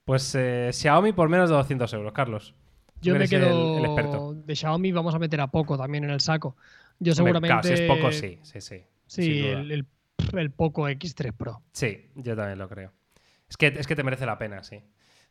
Pues 0.04 0.34
eh, 0.36 0.70
Xiaomi 0.72 1.12
por 1.12 1.28
menos 1.28 1.48
de 1.50 1.56
200 1.56 1.92
euros, 1.94 2.12
Carlos. 2.12 2.54
Yo 3.00 3.14
me 3.14 3.24
el- 3.24 3.30
quedo 3.30 3.78
el 3.78 3.84
experto. 3.84 4.34
de 4.34 4.54
Xiaomi, 4.56 4.92
vamos 4.92 5.14
a 5.14 5.18
meter 5.18 5.40
a 5.40 5.46
poco 5.48 5.76
también 5.78 6.04
en 6.04 6.10
el 6.10 6.20
saco. 6.20 6.56
Yo 6.98 7.14
seguramente. 7.14 7.48
Claro, 7.48 7.62
si 7.62 7.72
es 7.74 7.80
poco, 7.82 8.10
sí, 8.12 8.38
sí, 8.42 8.60
sí. 8.60 8.82
Sí, 9.06 9.46
el, 9.46 9.70
el, 9.70 9.86
el 10.36 10.50
Poco 10.50 10.88
X3 10.88 11.32
Pro. 11.32 11.62
Sí, 11.72 12.08
yo 12.16 12.34
también 12.34 12.58
lo 12.58 12.68
creo. 12.68 12.92
Es 13.48 13.56
que, 13.56 13.66
es 13.68 13.86
que 13.86 13.94
te 13.94 14.02
merece 14.02 14.26
la 14.26 14.38
pena, 14.38 14.64
sí. 14.64 14.80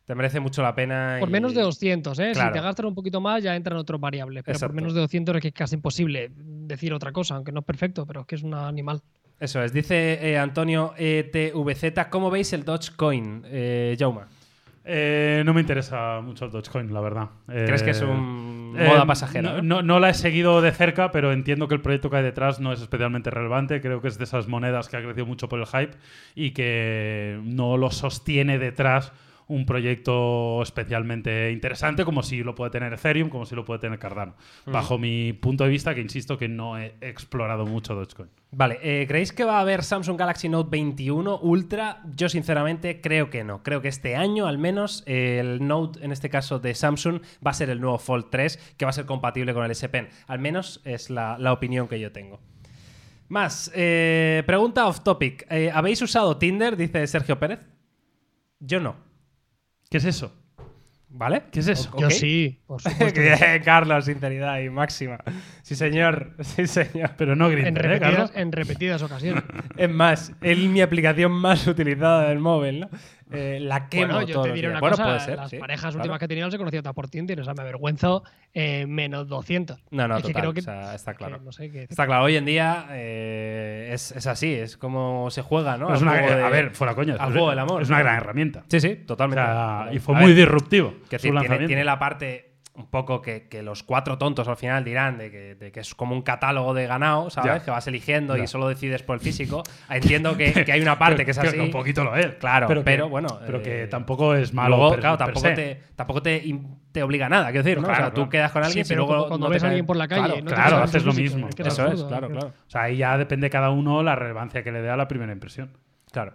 Te 0.06 0.14
merece 0.14 0.40
mucho 0.40 0.62
la 0.62 0.74
pena. 0.74 1.16
Por 1.20 1.28
y- 1.28 1.32
menos 1.32 1.52
de 1.52 1.60
200, 1.62 2.18
¿eh? 2.20 2.30
Claro. 2.32 2.50
Si 2.54 2.58
te 2.58 2.64
gastas 2.64 2.86
un 2.86 2.94
poquito 2.94 3.20
más, 3.20 3.42
ya 3.42 3.54
entran 3.56 3.76
otras 3.76 4.00
variables. 4.00 4.44
Pero 4.44 4.56
Exacto. 4.56 4.72
por 4.72 4.76
menos 4.80 4.94
de 4.94 5.00
200 5.00 5.34
es 5.36 5.42
que 5.42 5.48
es 5.48 5.54
casi 5.54 5.74
imposible 5.74 6.30
decir 6.36 6.94
otra 6.94 7.12
cosa, 7.12 7.34
aunque 7.34 7.52
no 7.52 7.60
es 7.60 7.66
perfecto, 7.66 8.06
pero 8.06 8.20
es 8.20 8.26
que 8.26 8.36
es 8.36 8.42
un 8.44 8.54
animal. 8.54 9.02
Eso 9.38 9.62
es. 9.62 9.72
Dice 9.72 10.18
eh, 10.30 10.38
Antonio 10.38 10.94
ETVZ, 10.96 12.06
¿cómo 12.08 12.30
veis 12.30 12.52
el 12.52 12.64
Dogecoin, 12.64 13.42
eh, 13.46 13.96
Jauma? 13.98 14.26
Eh, 14.88 15.42
no 15.44 15.52
me 15.52 15.60
interesa 15.60 16.20
mucho 16.22 16.44
el 16.46 16.50
Dogecoin, 16.52 16.92
la 16.94 17.00
verdad. 17.00 17.28
¿Crees 17.46 17.82
que 17.82 17.90
es 17.90 18.00
Eh, 18.00 18.04
un 18.04 18.72
moda 18.74 19.04
pasajera? 19.04 19.60
No- 19.60 19.82
no 19.82 19.98
la 20.00 20.10
he 20.10 20.14
seguido 20.14 20.62
de 20.62 20.70
cerca, 20.72 21.10
pero 21.10 21.32
entiendo 21.32 21.66
que 21.68 21.74
el 21.74 21.80
proyecto 21.80 22.08
que 22.08 22.16
hay 22.18 22.22
detrás 22.22 22.60
no 22.60 22.72
es 22.72 22.80
especialmente 22.80 23.30
relevante. 23.30 23.80
Creo 23.80 24.00
que 24.00 24.08
es 24.08 24.16
de 24.16 24.24
esas 24.24 24.48
monedas 24.48 24.88
que 24.88 24.96
ha 24.96 25.02
crecido 25.02 25.26
mucho 25.26 25.48
por 25.48 25.58
el 25.60 25.66
hype 25.66 25.96
y 26.34 26.52
que 26.52 27.38
no 27.42 27.76
lo 27.76 27.90
sostiene 27.90 28.58
detrás 28.58 29.12
un 29.48 29.66
proyecto 29.66 30.62
especialmente 30.62 31.50
interesante 31.52 32.04
como 32.04 32.22
si 32.22 32.42
lo 32.42 32.54
puede 32.54 32.70
tener 32.70 32.92
Ethereum, 32.92 33.28
como 33.28 33.46
si 33.46 33.54
lo 33.54 33.64
puede 33.64 33.80
tener 33.80 33.98
Cardano. 33.98 34.34
Bajo 34.66 34.98
mi 34.98 35.32
punto 35.32 35.64
de 35.64 35.70
vista, 35.70 35.94
que 35.94 36.00
insisto 36.00 36.36
que 36.36 36.48
no 36.48 36.78
he 36.78 36.94
explorado 37.00 37.66
mucho 37.66 37.94
Dogecoin. 37.94 38.28
Vale, 38.50 38.78
eh, 38.82 39.06
¿creéis 39.06 39.32
que 39.32 39.44
va 39.44 39.58
a 39.58 39.60
haber 39.60 39.82
Samsung 39.82 40.18
Galaxy 40.18 40.48
Note 40.48 40.70
21 40.70 41.40
Ultra? 41.40 42.02
Yo 42.14 42.28
sinceramente 42.28 43.00
creo 43.00 43.30
que 43.30 43.44
no. 43.44 43.62
Creo 43.62 43.82
que 43.82 43.88
este 43.88 44.16
año 44.16 44.46
al 44.46 44.58
menos 44.58 45.02
el 45.06 45.66
Note, 45.66 46.04
en 46.04 46.12
este 46.12 46.30
caso 46.30 46.58
de 46.58 46.74
Samsung, 46.74 47.20
va 47.44 47.50
a 47.50 47.54
ser 47.54 47.70
el 47.70 47.80
nuevo 47.80 47.98
Fold 47.98 48.26
3, 48.30 48.74
que 48.76 48.84
va 48.84 48.90
a 48.90 48.94
ser 48.94 49.06
compatible 49.06 49.54
con 49.54 49.64
el 49.64 49.70
S 49.70 49.88
Pen. 49.88 50.08
Al 50.26 50.38
menos 50.38 50.80
es 50.84 51.10
la, 51.10 51.38
la 51.38 51.52
opinión 51.52 51.88
que 51.88 52.00
yo 52.00 52.12
tengo. 52.12 52.40
Más, 53.28 53.72
eh, 53.74 54.42
pregunta 54.46 54.86
off 54.86 55.00
topic. 55.00 55.46
Eh, 55.50 55.70
¿Habéis 55.72 56.00
usado 56.02 56.36
Tinder? 56.36 56.76
Dice 56.76 57.06
Sergio 57.06 57.38
Pérez. 57.38 57.60
Yo 58.60 58.80
no. 58.80 59.05
¿Qué 59.96 60.00
es 60.00 60.16
eso? 60.16 60.30
¿Vale? 61.08 61.44
¿Qué 61.50 61.60
es 61.60 61.68
eso? 61.68 61.90
Yo 61.98 62.10
sí, 62.10 62.60
por 62.66 62.82
supuesto. 62.82 63.18
Carlos, 63.64 64.04
sinceridad 64.04 64.60
y 64.60 64.68
máxima. 64.68 65.16
Sí, 65.62 65.74
señor. 65.74 66.34
Sí, 66.42 66.66
señor. 66.66 67.12
Pero 67.16 67.34
no 67.34 67.50
en, 67.50 67.56
Grindr, 67.62 67.86
¿eh, 67.86 67.98
Carlos? 67.98 68.28
repetidas, 68.28 68.36
en 68.36 68.52
repetidas 68.52 69.02
ocasiones. 69.02 69.42
Es 69.78 69.88
más, 69.88 70.32
es 70.42 70.58
mi 70.58 70.82
aplicación 70.82 71.32
más 71.32 71.66
utilizada 71.66 72.28
del 72.28 72.40
móvil, 72.40 72.80
¿no? 72.80 72.90
Eh, 73.32 73.58
la 73.60 73.88
quemo 73.88 74.06
bueno, 74.14 74.22
yo 74.22 74.34
todos 74.34 74.46
te 74.46 74.52
diré 74.52 74.68
una 74.68 74.78
Bueno, 74.78 74.96
cosa, 74.96 75.04
puede 75.06 75.20
ser. 75.20 75.36
las 75.36 75.50
sí, 75.50 75.58
parejas 75.58 75.80
claro. 75.82 75.96
últimas 75.98 76.18
que 76.20 76.24
he 76.26 76.28
tenido 76.28 76.50
se 76.50 76.58
conocían 76.58 76.82
todas 76.84 76.94
por 76.94 77.08
Tinder, 77.08 77.40
o 77.40 77.44
sea, 77.44 77.54
me 77.54 77.62
avergüenzo 77.62 78.22
eh, 78.54 78.86
menos 78.86 79.26
200. 79.28 79.82
No, 79.90 80.06
no, 80.06 80.16
Es 80.18 80.22
que 80.22 80.28
total. 80.28 80.42
creo 80.42 80.52
que- 80.54 80.60
o 80.60 80.62
sea, 80.62 80.94
está 80.94 81.12
que 81.12 81.18
claro. 81.18 81.38
no 81.42 81.50
sé. 81.50 81.66
Está 81.88 82.06
claro, 82.06 82.24
hoy 82.24 82.36
en 82.36 82.44
día 82.44 82.86
eh, 82.90 83.90
es, 83.92 84.12
es 84.12 84.26
así, 84.26 84.54
es 84.54 84.76
como 84.76 85.30
se 85.30 85.42
juega, 85.42 85.76
¿no? 85.76 85.92
Es 85.92 86.02
una- 86.02 86.12
juego 86.12 86.36
de- 86.36 86.42
a 86.44 86.48
ver, 86.50 86.70
fuera 86.70 86.94
coña. 86.94 87.14
al 87.14 87.28
es- 87.28 87.32
juego 87.34 87.50
del 87.50 87.58
amor. 87.58 87.82
Es 87.82 87.88
una 87.88 87.98
gran 87.98 88.16
herramienta. 88.16 88.62
Sí, 88.68 88.80
sí, 88.80 89.00
O 89.02 89.06
totalmente. 89.06 89.42
sea, 89.44 89.88
y 89.92 89.98
fue 89.98 90.14
muy 90.14 90.26
ver, 90.28 90.36
disruptivo. 90.36 90.94
que 91.10 91.18
su 91.18 91.22
tiene, 91.22 91.34
lanzamiento. 91.36 91.66
tiene 91.66 91.84
la 91.84 91.98
parte 91.98 92.55
un 92.76 92.86
poco 92.86 93.22
que, 93.22 93.48
que 93.48 93.62
los 93.62 93.82
cuatro 93.82 94.18
tontos 94.18 94.46
al 94.48 94.56
final 94.56 94.84
dirán 94.84 95.18
de 95.18 95.30
que, 95.30 95.54
de 95.54 95.72
que 95.72 95.80
es 95.80 95.94
como 95.94 96.14
un 96.14 96.22
catálogo 96.22 96.74
de 96.74 96.86
ganado, 96.86 97.30
¿sabes? 97.30 97.52
Ya. 97.60 97.64
Que 97.64 97.70
vas 97.70 97.86
eligiendo 97.86 98.36
Ya. 98.36 98.44
y 98.44 98.46
solo 98.46 98.68
decides 98.68 99.02
por 99.02 99.14
el 99.14 99.20
físico. 99.20 99.62
Entiendo 99.90 100.36
que, 100.36 100.64
que 100.64 100.72
hay 100.72 100.80
una 100.82 100.98
parte 100.98 101.24
que 101.24 101.30
es 101.30 101.38
así. 101.38 101.58
un 101.58 101.70
poquito 101.70 102.04
lo 102.04 102.14
es. 102.16 102.34
Claro, 102.36 102.66
pero, 102.68 102.84
que- 102.84 103.02
bueno. 103.02 103.28
Pero 103.46 103.62
que 103.62 103.84
eh, 103.84 103.86
tampoco 103.86 104.34
es 104.34 104.52
malo. 104.52 104.76
Luego, 104.76 104.90
per- 104.90 105.00
claro, 105.00 105.16
per 105.18 105.26
tampoco, 105.26 105.46
se. 105.48 105.54
te, 105.54 105.80
tampoco 105.96 106.22
te, 106.22 106.58
te 106.92 107.02
obliga 107.02 107.26
a 107.26 107.28
nada, 107.28 107.46
quiero 107.50 107.62
decir, 107.62 107.78
¿no? 107.80 107.88
Claro, 107.88 107.98
o 108.02 108.06
sea, 108.06 108.10
tú 108.10 108.14
claro. 108.22 108.30
quedas 108.30 108.52
con 108.52 108.64
alguien 108.64 108.84
Sí, 108.84 108.92
y 108.92 108.94
pero 108.96 109.06
luego. 109.06 109.28
cuando 109.28 109.46
no 109.46 109.52
ves 109.52 109.62
a 109.64 109.66
alguien 109.68 109.86
por 109.86 109.96
la 109.96 110.08
calle, 110.08 110.22
Claro, 110.28 110.44
no 110.44 110.50
claro, 110.50 110.76
haces 110.78 111.04
lo 111.04 111.12
físico, 111.12 111.34
mismo. 111.36 111.48
es 111.48 111.54
que 111.54 111.62
Eso 111.62 111.86
es, 111.92 112.04
claro, 112.04 112.28
claro. 112.28 112.48
O 112.48 112.70
sea, 112.70 112.82
ahí 112.82 112.96
ya 112.98 113.16
depende 113.18 113.48
cada 113.50 113.70
uno 113.70 114.02
la 114.02 114.14
relevancia 114.16 114.62
que 114.62 114.72
le 114.72 114.82
dé 114.82 114.90
a 114.90 114.96
la 114.96 115.08
primera 115.08 115.32
impresión. 115.32 115.70
Claro. 116.12 116.34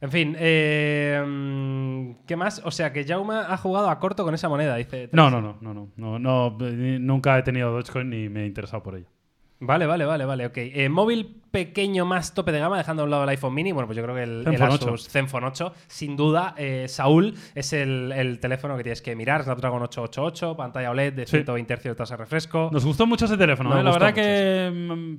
En 0.00 0.10
fin, 0.10 0.36
eh, 0.38 1.22
mm, 1.26 2.26
¿qué 2.26 2.36
más? 2.36 2.60
O 2.64 2.70
sea, 2.70 2.92
que 2.92 3.04
Jauma 3.04 3.52
ha 3.52 3.56
jugado 3.56 3.88
a 3.88 3.98
corto 3.98 4.24
con 4.24 4.34
esa 4.34 4.48
moneda, 4.48 4.76
dice. 4.76 5.08
No, 5.12 5.30
no, 5.30 5.40
no, 5.40 5.56
no, 5.60 5.72
no, 5.72 5.90
no, 5.96 6.18
no, 6.18 6.58
Nunca 6.58 7.38
he 7.38 7.42
tenido 7.42 7.72
Dogecoin 7.72 8.10
ni 8.10 8.28
me 8.28 8.42
he 8.42 8.46
interesado 8.46 8.82
por 8.82 8.96
ella. 8.96 9.06
Vale, 9.58 9.86
vale, 9.86 10.04
vale, 10.04 10.26
vale, 10.26 10.46
ok. 10.46 10.56
Eh, 10.58 10.88
móvil 10.90 11.40
pequeño 11.50 12.04
más 12.04 12.34
tope 12.34 12.52
de 12.52 12.58
gama, 12.58 12.76
dejando 12.76 13.02
a 13.02 13.04
un 13.06 13.10
lado 13.10 13.22
el 13.22 13.30
iPhone 13.30 13.54
mini, 13.54 13.72
bueno, 13.72 13.86
pues 13.86 13.96
yo 13.96 14.02
creo 14.02 14.14
que 14.14 14.22
el, 14.22 14.46
el 14.46 14.58
Zenfone 14.58 14.98
Zenfone 14.98 15.46
8, 15.46 15.72
sin 15.86 16.14
duda, 16.14 16.54
eh, 16.58 16.84
Saúl, 16.88 17.34
es 17.54 17.72
el, 17.72 18.12
el 18.12 18.38
teléfono 18.38 18.76
que 18.76 18.82
tienes 18.82 19.00
que 19.00 19.16
mirar, 19.16 19.44
Snapdragon 19.44 19.82
888, 19.84 20.56
pantalla 20.58 20.90
OLED 20.90 21.14
de 21.14 21.24
Sí. 21.26 21.38
120 21.38 21.74
Hz 21.74 21.82
de 21.84 21.94
tasa 21.94 22.14
de 22.16 22.24
refresco. 22.24 22.68
Nos 22.70 22.84
gustó 22.84 23.06
mucho 23.06 23.24
ese 23.24 23.38
teléfono, 23.38 23.78
¿eh? 23.78 23.82
la 23.82 23.92
verdad 23.92 24.12
que... 24.12 25.18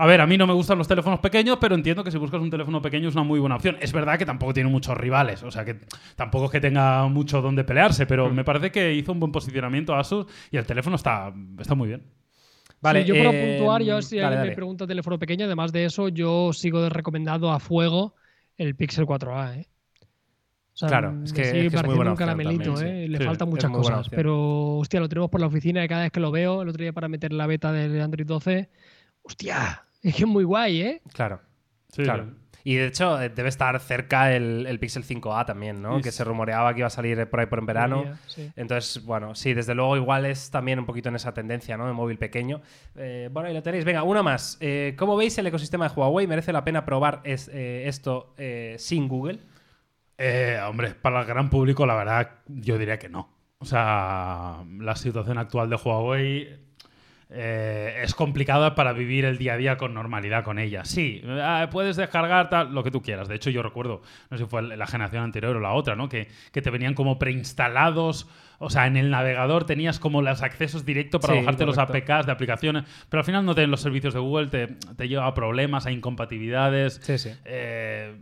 A 0.00 0.06
ver, 0.06 0.20
a 0.20 0.26
mí 0.28 0.38
no 0.38 0.46
me 0.46 0.52
gustan 0.54 0.78
los 0.78 0.86
teléfonos 0.86 1.18
pequeños, 1.18 1.58
pero 1.60 1.74
entiendo 1.74 2.04
que 2.04 2.12
si 2.12 2.18
buscas 2.18 2.40
un 2.40 2.50
teléfono 2.50 2.80
pequeño 2.80 3.08
es 3.08 3.14
una 3.16 3.24
muy 3.24 3.40
buena 3.40 3.56
opción. 3.56 3.76
Es 3.80 3.92
verdad 3.92 4.16
que 4.16 4.24
tampoco 4.24 4.54
tiene 4.54 4.70
muchos 4.70 4.96
rivales, 4.96 5.42
o 5.42 5.50
sea 5.50 5.64
que 5.64 5.80
tampoco 6.14 6.44
es 6.46 6.50
que 6.52 6.60
tenga 6.60 7.06
mucho 7.08 7.42
donde 7.42 7.64
pelearse, 7.64 8.06
pero 8.06 8.30
Mm. 8.30 8.34
me 8.34 8.44
parece 8.44 8.70
que 8.70 8.94
hizo 8.94 9.10
un 9.10 9.18
buen 9.18 9.32
posicionamiento 9.32 9.96
Asus 9.96 10.26
y 10.52 10.56
el 10.56 10.64
teléfono 10.66 10.94
está, 10.94 11.32
está 11.58 11.74
muy 11.74 11.88
bien. 11.88 12.04
Vale, 12.80 13.02
Sí, 13.02 13.08
yo 13.08 13.14
eh, 13.16 13.56
puntuar, 13.58 13.82
yo 13.82 14.00
si 14.00 14.16
dale, 14.18 14.26
alguien 14.26 14.38
dale. 14.40 14.50
me 14.50 14.54
pregunta 14.54 14.86
teléfono 14.86 15.18
pequeño, 15.18 15.46
además 15.46 15.72
de 15.72 15.84
eso, 15.86 16.08
yo 16.08 16.52
sigo 16.52 16.88
recomendando 16.88 17.50
a 17.50 17.58
fuego 17.58 18.14
el 18.56 18.76
Pixel 18.76 19.04
4a, 19.04 19.56
¿eh? 19.56 19.66
O 20.74 20.76
sea, 20.78 20.88
Claro, 20.90 21.18
es 21.24 21.32
que- 21.32 21.44
sigue 21.44 21.66
es 21.66 21.70
que 21.70 21.76
es 21.76 21.84
muy 21.86 21.96
buena 21.96 22.12
un 22.12 22.14
opción 22.14 22.28
caramelito, 22.28 22.74
también, 22.74 22.94
¿eh? 22.98 23.02
sí. 23.06 23.08
Le 23.08 23.18
Sí, 23.18 23.24
faltan 23.24 23.48
muchas 23.48 23.70
cosas. 23.72 24.08
Pero, 24.10 24.76
hostia, 24.76 25.00
lo 25.00 25.08
tenemos 25.08 25.28
por 25.28 25.40
la 25.40 25.48
oficina 25.48 25.84
y 25.84 25.88
cada 25.88 26.02
vez 26.02 26.12
que 26.12 26.20
lo 26.20 26.30
veo, 26.30 26.62
el 26.62 26.68
otro 26.68 26.80
día 26.80 26.92
para 26.92 27.08
meter 27.08 27.32
la 27.32 27.48
beta 27.48 27.72
de 27.72 28.00
Android 28.00 28.24
12, 28.26 28.70
hostia, 29.22 29.87
es 30.02 30.14
que 30.14 30.22
es 30.22 30.28
muy 30.28 30.44
guay, 30.44 30.80
¿eh? 30.82 31.02
Claro, 31.12 31.40
Sí, 31.92 32.02
claro. 32.02 32.34
Y 32.64 32.74
de 32.74 32.86
hecho, 32.88 33.18
eh, 33.22 33.30
debe 33.30 33.48
estar 33.48 33.78
cerca 33.80 34.34
el, 34.34 34.66
el 34.66 34.78
Pixel 34.78 35.02
5A 35.02 35.46
también, 35.46 35.80
¿no? 35.80 36.02
Que 36.02 36.12
se 36.12 36.22
rumoreaba 36.22 36.74
que 36.74 36.80
iba 36.80 36.88
a 36.88 36.90
salir 36.90 37.26
por 37.30 37.40
ahí 37.40 37.46
por 37.46 37.60
en 37.60 37.66
verano. 37.66 38.04
Sí. 38.26 38.50
Entonces, 38.56 39.02
bueno, 39.06 39.34
sí, 39.34 39.54
desde 39.54 39.74
luego 39.74 39.96
igual 39.96 40.26
es 40.26 40.50
también 40.50 40.78
un 40.78 40.84
poquito 40.84 41.08
en 41.08 41.16
esa 41.16 41.32
tendencia, 41.32 41.78
¿no? 41.78 41.86
De 41.86 41.94
móvil 41.94 42.18
pequeño. 42.18 42.60
Eh, 42.94 43.30
bueno, 43.32 43.48
ahí 43.48 43.54
lo 43.54 43.62
tenéis. 43.62 43.86
Venga, 43.86 44.02
una 44.02 44.22
más. 44.22 44.58
Eh, 44.60 44.94
¿Cómo 44.98 45.16
veis 45.16 45.38
el 45.38 45.46
ecosistema 45.46 45.88
de 45.88 45.94
Huawei? 45.94 46.26
¿Merece 46.26 46.52
la 46.52 46.62
pena 46.64 46.84
probar 46.84 47.20
es- 47.24 47.48
eh, 47.54 47.84
esto 47.88 48.34
eh, 48.36 48.76
sin 48.78 49.08
Google? 49.08 49.38
Eh, 50.18 50.58
hombre, 50.68 50.94
para 50.94 51.20
el 51.20 51.26
gran 51.26 51.48
público, 51.48 51.86
la 51.86 51.94
verdad, 51.94 52.32
yo 52.48 52.76
diría 52.76 52.98
que 52.98 53.08
no. 53.08 53.30
O 53.60 53.64
sea, 53.64 54.62
la 54.78 54.94
situación 54.96 55.38
actual 55.38 55.70
de 55.70 55.76
Huawei 55.76 56.67
eh, 57.30 58.00
es 58.02 58.14
complicada 58.14 58.74
para 58.74 58.92
vivir 58.92 59.24
el 59.24 59.36
día 59.36 59.54
a 59.54 59.56
día 59.56 59.76
con 59.76 59.92
normalidad 59.92 60.44
con 60.44 60.58
ella. 60.58 60.84
Sí, 60.84 61.20
eh, 61.24 61.66
puedes 61.70 61.96
descargar 61.96 62.48
tal, 62.48 62.74
lo 62.74 62.82
que 62.82 62.90
tú 62.90 63.02
quieras. 63.02 63.28
De 63.28 63.34
hecho, 63.34 63.50
yo 63.50 63.62
recuerdo, 63.62 64.02
no 64.30 64.38
sé 64.38 64.44
si 64.44 64.50
fue 64.50 64.62
la 64.62 64.86
generación 64.86 65.24
anterior 65.24 65.56
o 65.56 65.60
la 65.60 65.72
otra, 65.72 65.94
¿no? 65.94 66.08
Que, 66.08 66.28
que 66.52 66.62
te 66.62 66.70
venían 66.70 66.94
como 66.94 67.18
preinstalados. 67.18 68.28
O 68.60 68.70
sea, 68.70 68.86
en 68.86 68.96
el 68.96 69.10
navegador 69.10 69.64
tenías 69.64 70.00
como 70.00 70.20
los 70.20 70.42
accesos 70.42 70.84
directos 70.84 71.20
para 71.20 71.34
Sí, 71.34 71.40
bajarte 71.40 71.64
los. 71.64 71.78
APKs 71.78 72.26
de 72.26 72.32
aplicaciones, 72.32 72.84
pero 73.08 73.20
al 73.20 73.24
final 73.24 73.44
no 73.46 73.54
tienen 73.54 73.70
los 73.70 73.80
servicios 73.80 74.14
de 74.14 74.20
Google, 74.20 74.48
te, 74.48 74.66
te 74.96 75.08
lleva 75.08 75.26
a 75.26 75.34
problemas, 75.34 75.86
a 75.86 75.92
incompatibilidades. 75.92 76.98
Sí, 77.02 77.18
sí. 77.18 77.30
Eh, 77.44 78.16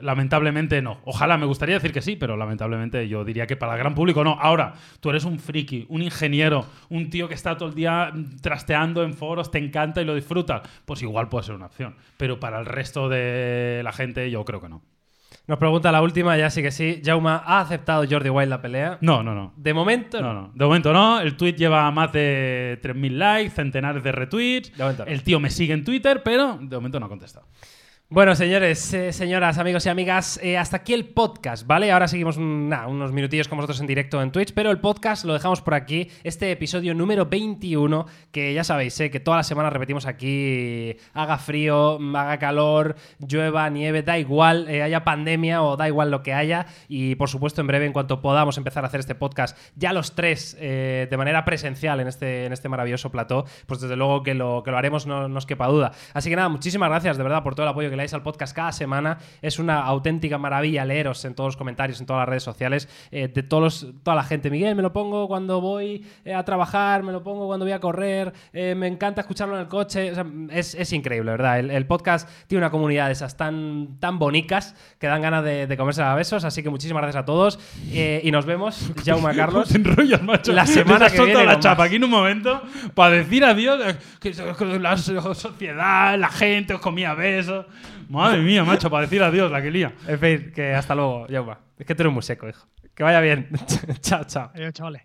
lamentablemente 0.00 0.80
no. 0.82 1.00
Ojalá 1.04 1.36
me 1.36 1.46
gustaría 1.46 1.74
decir 1.74 1.92
que 1.92 2.00
sí, 2.02 2.16
pero 2.16 2.36
lamentablemente 2.36 3.08
yo 3.08 3.24
diría 3.24 3.46
que 3.46 3.56
para 3.56 3.72
el 3.74 3.78
gran 3.78 3.94
público 3.94 4.24
no. 4.24 4.38
Ahora, 4.40 4.74
tú 5.00 5.10
eres 5.10 5.24
un 5.24 5.38
friki, 5.38 5.86
un 5.88 6.02
ingeniero, 6.02 6.66
un 6.88 7.10
tío 7.10 7.28
que 7.28 7.34
está 7.34 7.56
todo 7.56 7.68
el 7.68 7.74
día 7.74 8.10
mm, 8.14 8.36
trasteando 8.40 9.02
en 9.02 9.14
foros, 9.14 9.50
te 9.50 9.58
encanta 9.58 10.00
y 10.00 10.04
lo 10.04 10.14
disfrutas. 10.14 10.62
Pues 10.84 11.02
igual 11.02 11.28
puede 11.28 11.44
ser 11.44 11.54
una 11.54 11.66
opción. 11.66 11.96
Pero 12.16 12.40
para 12.40 12.58
el 12.58 12.66
resto 12.66 13.08
de 13.08 13.82
la 13.84 13.92
gente, 13.92 14.30
yo 14.30 14.44
creo 14.44 14.60
que 14.60 14.68
no. 14.68 14.82
Nos 15.48 15.58
pregunta 15.58 15.90
la 15.90 16.02
última, 16.02 16.36
ya 16.36 16.50
sí 16.50 16.60
que 16.60 16.70
sí. 16.70 17.00
Jauma, 17.02 17.42
¿ha 17.46 17.60
aceptado 17.60 18.04
Jordi 18.08 18.28
Wild 18.28 18.50
la 18.50 18.60
pelea? 18.60 18.98
No, 19.00 19.22
no, 19.22 19.34
no. 19.34 19.54
De 19.56 19.72
momento, 19.72 20.20
No, 20.20 20.34
no. 20.34 20.52
De 20.54 20.62
momento 20.66 20.92
no. 20.92 21.20
El 21.20 21.38
tweet 21.38 21.54
lleva 21.54 21.90
más 21.90 22.12
de 22.12 22.78
3.000 22.82 23.10
likes, 23.12 23.50
centenares 23.54 24.04
de 24.04 24.12
retweets. 24.12 24.76
De 24.76 24.84
momento 24.84 25.06
no. 25.06 25.10
El 25.10 25.22
tío 25.22 25.40
me 25.40 25.48
sigue 25.48 25.72
en 25.72 25.84
Twitter, 25.84 26.22
pero 26.22 26.58
de 26.60 26.76
momento 26.76 27.00
no 27.00 27.06
ha 27.06 27.08
contestado. 27.08 27.46
Bueno, 28.10 28.34
señores, 28.34 28.94
eh, 28.94 29.12
señoras, 29.12 29.58
amigos 29.58 29.84
y 29.84 29.90
amigas, 29.90 30.40
eh, 30.42 30.56
hasta 30.56 30.78
aquí 30.78 30.94
el 30.94 31.10
podcast, 31.10 31.66
¿vale? 31.66 31.92
Ahora 31.92 32.08
seguimos 32.08 32.38
nada, 32.38 32.86
unos 32.86 33.12
minutillos 33.12 33.48
con 33.48 33.58
vosotros 33.58 33.82
en 33.82 33.86
directo 33.86 34.22
en 34.22 34.32
Twitch, 34.32 34.54
pero 34.54 34.70
el 34.70 34.80
podcast 34.80 35.26
lo 35.26 35.34
dejamos 35.34 35.60
por 35.60 35.74
aquí, 35.74 36.08
este 36.24 36.50
episodio 36.50 36.94
número 36.94 37.26
21, 37.26 38.06
que 38.32 38.54
ya 38.54 38.64
sabéis, 38.64 38.98
eh, 39.00 39.10
que 39.10 39.20
toda 39.20 39.36
la 39.36 39.42
semana 39.42 39.68
repetimos 39.68 40.06
aquí, 40.06 40.96
haga 41.12 41.36
frío, 41.36 41.98
haga 42.16 42.38
calor, 42.38 42.96
llueva, 43.18 43.68
nieve, 43.68 44.02
da 44.02 44.18
igual, 44.18 44.70
eh, 44.70 44.82
haya 44.82 45.04
pandemia 45.04 45.62
o 45.62 45.76
da 45.76 45.86
igual 45.86 46.10
lo 46.10 46.22
que 46.22 46.32
haya, 46.32 46.64
y 46.88 47.14
por 47.16 47.28
supuesto 47.28 47.60
en 47.60 47.66
breve, 47.66 47.84
en 47.84 47.92
cuanto 47.92 48.22
podamos 48.22 48.56
empezar 48.56 48.84
a 48.84 48.86
hacer 48.86 49.00
este 49.00 49.16
podcast, 49.16 49.54
ya 49.76 49.92
los 49.92 50.14
tres, 50.14 50.56
de 50.58 51.14
manera 51.18 51.44
presencial 51.44 52.00
en 52.00 52.08
este, 52.08 52.46
en 52.46 52.54
este 52.54 52.70
maravilloso 52.70 53.10
plató, 53.10 53.44
pues 53.66 53.82
desde 53.82 53.96
luego 53.96 54.22
que 54.22 54.32
lo, 54.32 54.62
que 54.62 54.70
lo 54.70 54.78
haremos, 54.78 55.06
no 55.06 55.28
nos 55.28 55.44
quepa 55.44 55.66
duda. 55.66 55.92
Así 56.14 56.30
que 56.30 56.36
nada, 56.36 56.48
muchísimas 56.48 56.88
gracias 56.88 57.18
de 57.18 57.22
verdad 57.22 57.42
por 57.42 57.54
todo 57.54 57.66
el 57.66 57.70
apoyo 57.70 57.90
que 57.90 57.97
le 57.98 58.02
dais 58.04 58.14
al 58.14 58.22
podcast 58.22 58.56
cada 58.56 58.72
semana. 58.72 59.18
Es 59.42 59.58
una 59.58 59.80
auténtica 59.82 60.38
maravilla 60.38 60.84
leeros 60.86 61.24
en 61.26 61.34
todos 61.34 61.48
los 61.48 61.56
comentarios, 61.56 62.00
en 62.00 62.06
todas 62.06 62.20
las 62.20 62.28
redes 62.30 62.42
sociales, 62.42 62.88
eh, 63.10 63.28
de 63.28 63.42
todos 63.42 63.62
los- 63.62 64.02
toda 64.02 64.14
la 64.16 64.22
gente. 64.24 64.50
Miguel, 64.50 64.74
me 64.74 64.82
lo 64.82 64.92
pongo 64.92 65.28
cuando 65.28 65.60
voy 65.60 66.06
eh, 66.24 66.32
a 66.34 66.44
trabajar, 66.44 67.02
me 67.02 67.12
lo 67.12 67.22
pongo 67.22 67.46
cuando 67.46 67.66
voy 67.66 67.72
a 67.72 67.80
correr, 67.80 68.32
eh, 68.52 68.74
me 68.76 68.86
encanta 68.86 69.20
escucharlo 69.20 69.54
en 69.56 69.60
el 69.62 69.68
coche. 69.68 70.12
O 70.12 70.14
sea, 70.14 70.24
es, 70.50 70.74
es 70.74 70.92
increíble, 70.92 71.30
¿verdad? 71.32 71.58
El, 71.58 71.70
el 71.70 71.86
podcast 71.86 72.28
tiene 72.46 72.62
una 72.64 72.70
comunidad 72.70 73.06
de 73.06 73.12
esas 73.12 73.36
tan, 73.36 73.98
tan 74.00 74.18
bonicas 74.18 74.74
que 74.98 75.06
dan 75.06 75.20
ganas 75.20 75.44
de, 75.44 75.66
de 75.66 75.76
comerse 75.76 76.02
a 76.02 76.14
besos. 76.14 76.44
Así 76.44 76.62
que 76.62 76.70
muchísimas 76.70 77.02
gracias 77.02 77.22
a 77.22 77.26
todos 77.26 77.58
eh, 77.90 78.20
y 78.24 78.30
nos 78.30 78.46
vemos, 78.46 78.92
Jaume 79.04 79.34
Carlos. 79.34 79.74
Enrollas, 79.74 80.22
macho. 80.22 80.52
La 80.52 80.66
semana 80.66 81.10
que 81.10 81.20
viene 81.22 81.44
la 81.44 81.58
chapa 81.58 81.78
más. 81.82 81.86
aquí 81.88 81.96
en 81.96 82.04
un 82.04 82.10
momento 82.10 82.62
para 82.94 83.14
decir 83.16 83.44
adiós. 83.44 83.80
eh, 83.84 83.96
que 84.20 84.32
la 84.78 84.96
sociedad, 84.96 86.18
la 86.18 86.28
gente 86.28 86.74
os 86.74 86.80
comía 86.80 87.14
besos. 87.14 87.66
Madre 88.08 88.40
mía, 88.40 88.64
macho, 88.64 88.90
para 88.90 89.02
decir 89.02 89.22
adiós, 89.22 89.50
la 89.50 89.62
que 89.62 89.70
lía. 89.70 89.92
En 90.06 90.18
fin, 90.18 90.52
que 90.54 90.74
hasta 90.74 90.94
luego, 90.94 91.26
Jaume. 91.28 91.54
Es 91.78 91.86
que 91.86 91.94
tú 91.94 92.02
eres 92.02 92.12
muy 92.12 92.22
seco, 92.22 92.48
hijo. 92.48 92.66
Que 92.94 93.02
vaya 93.02 93.20
bien. 93.20 93.48
chao, 94.00 94.24
chao. 94.24 94.50
Adiós, 94.54 94.72
chavales. 94.72 95.02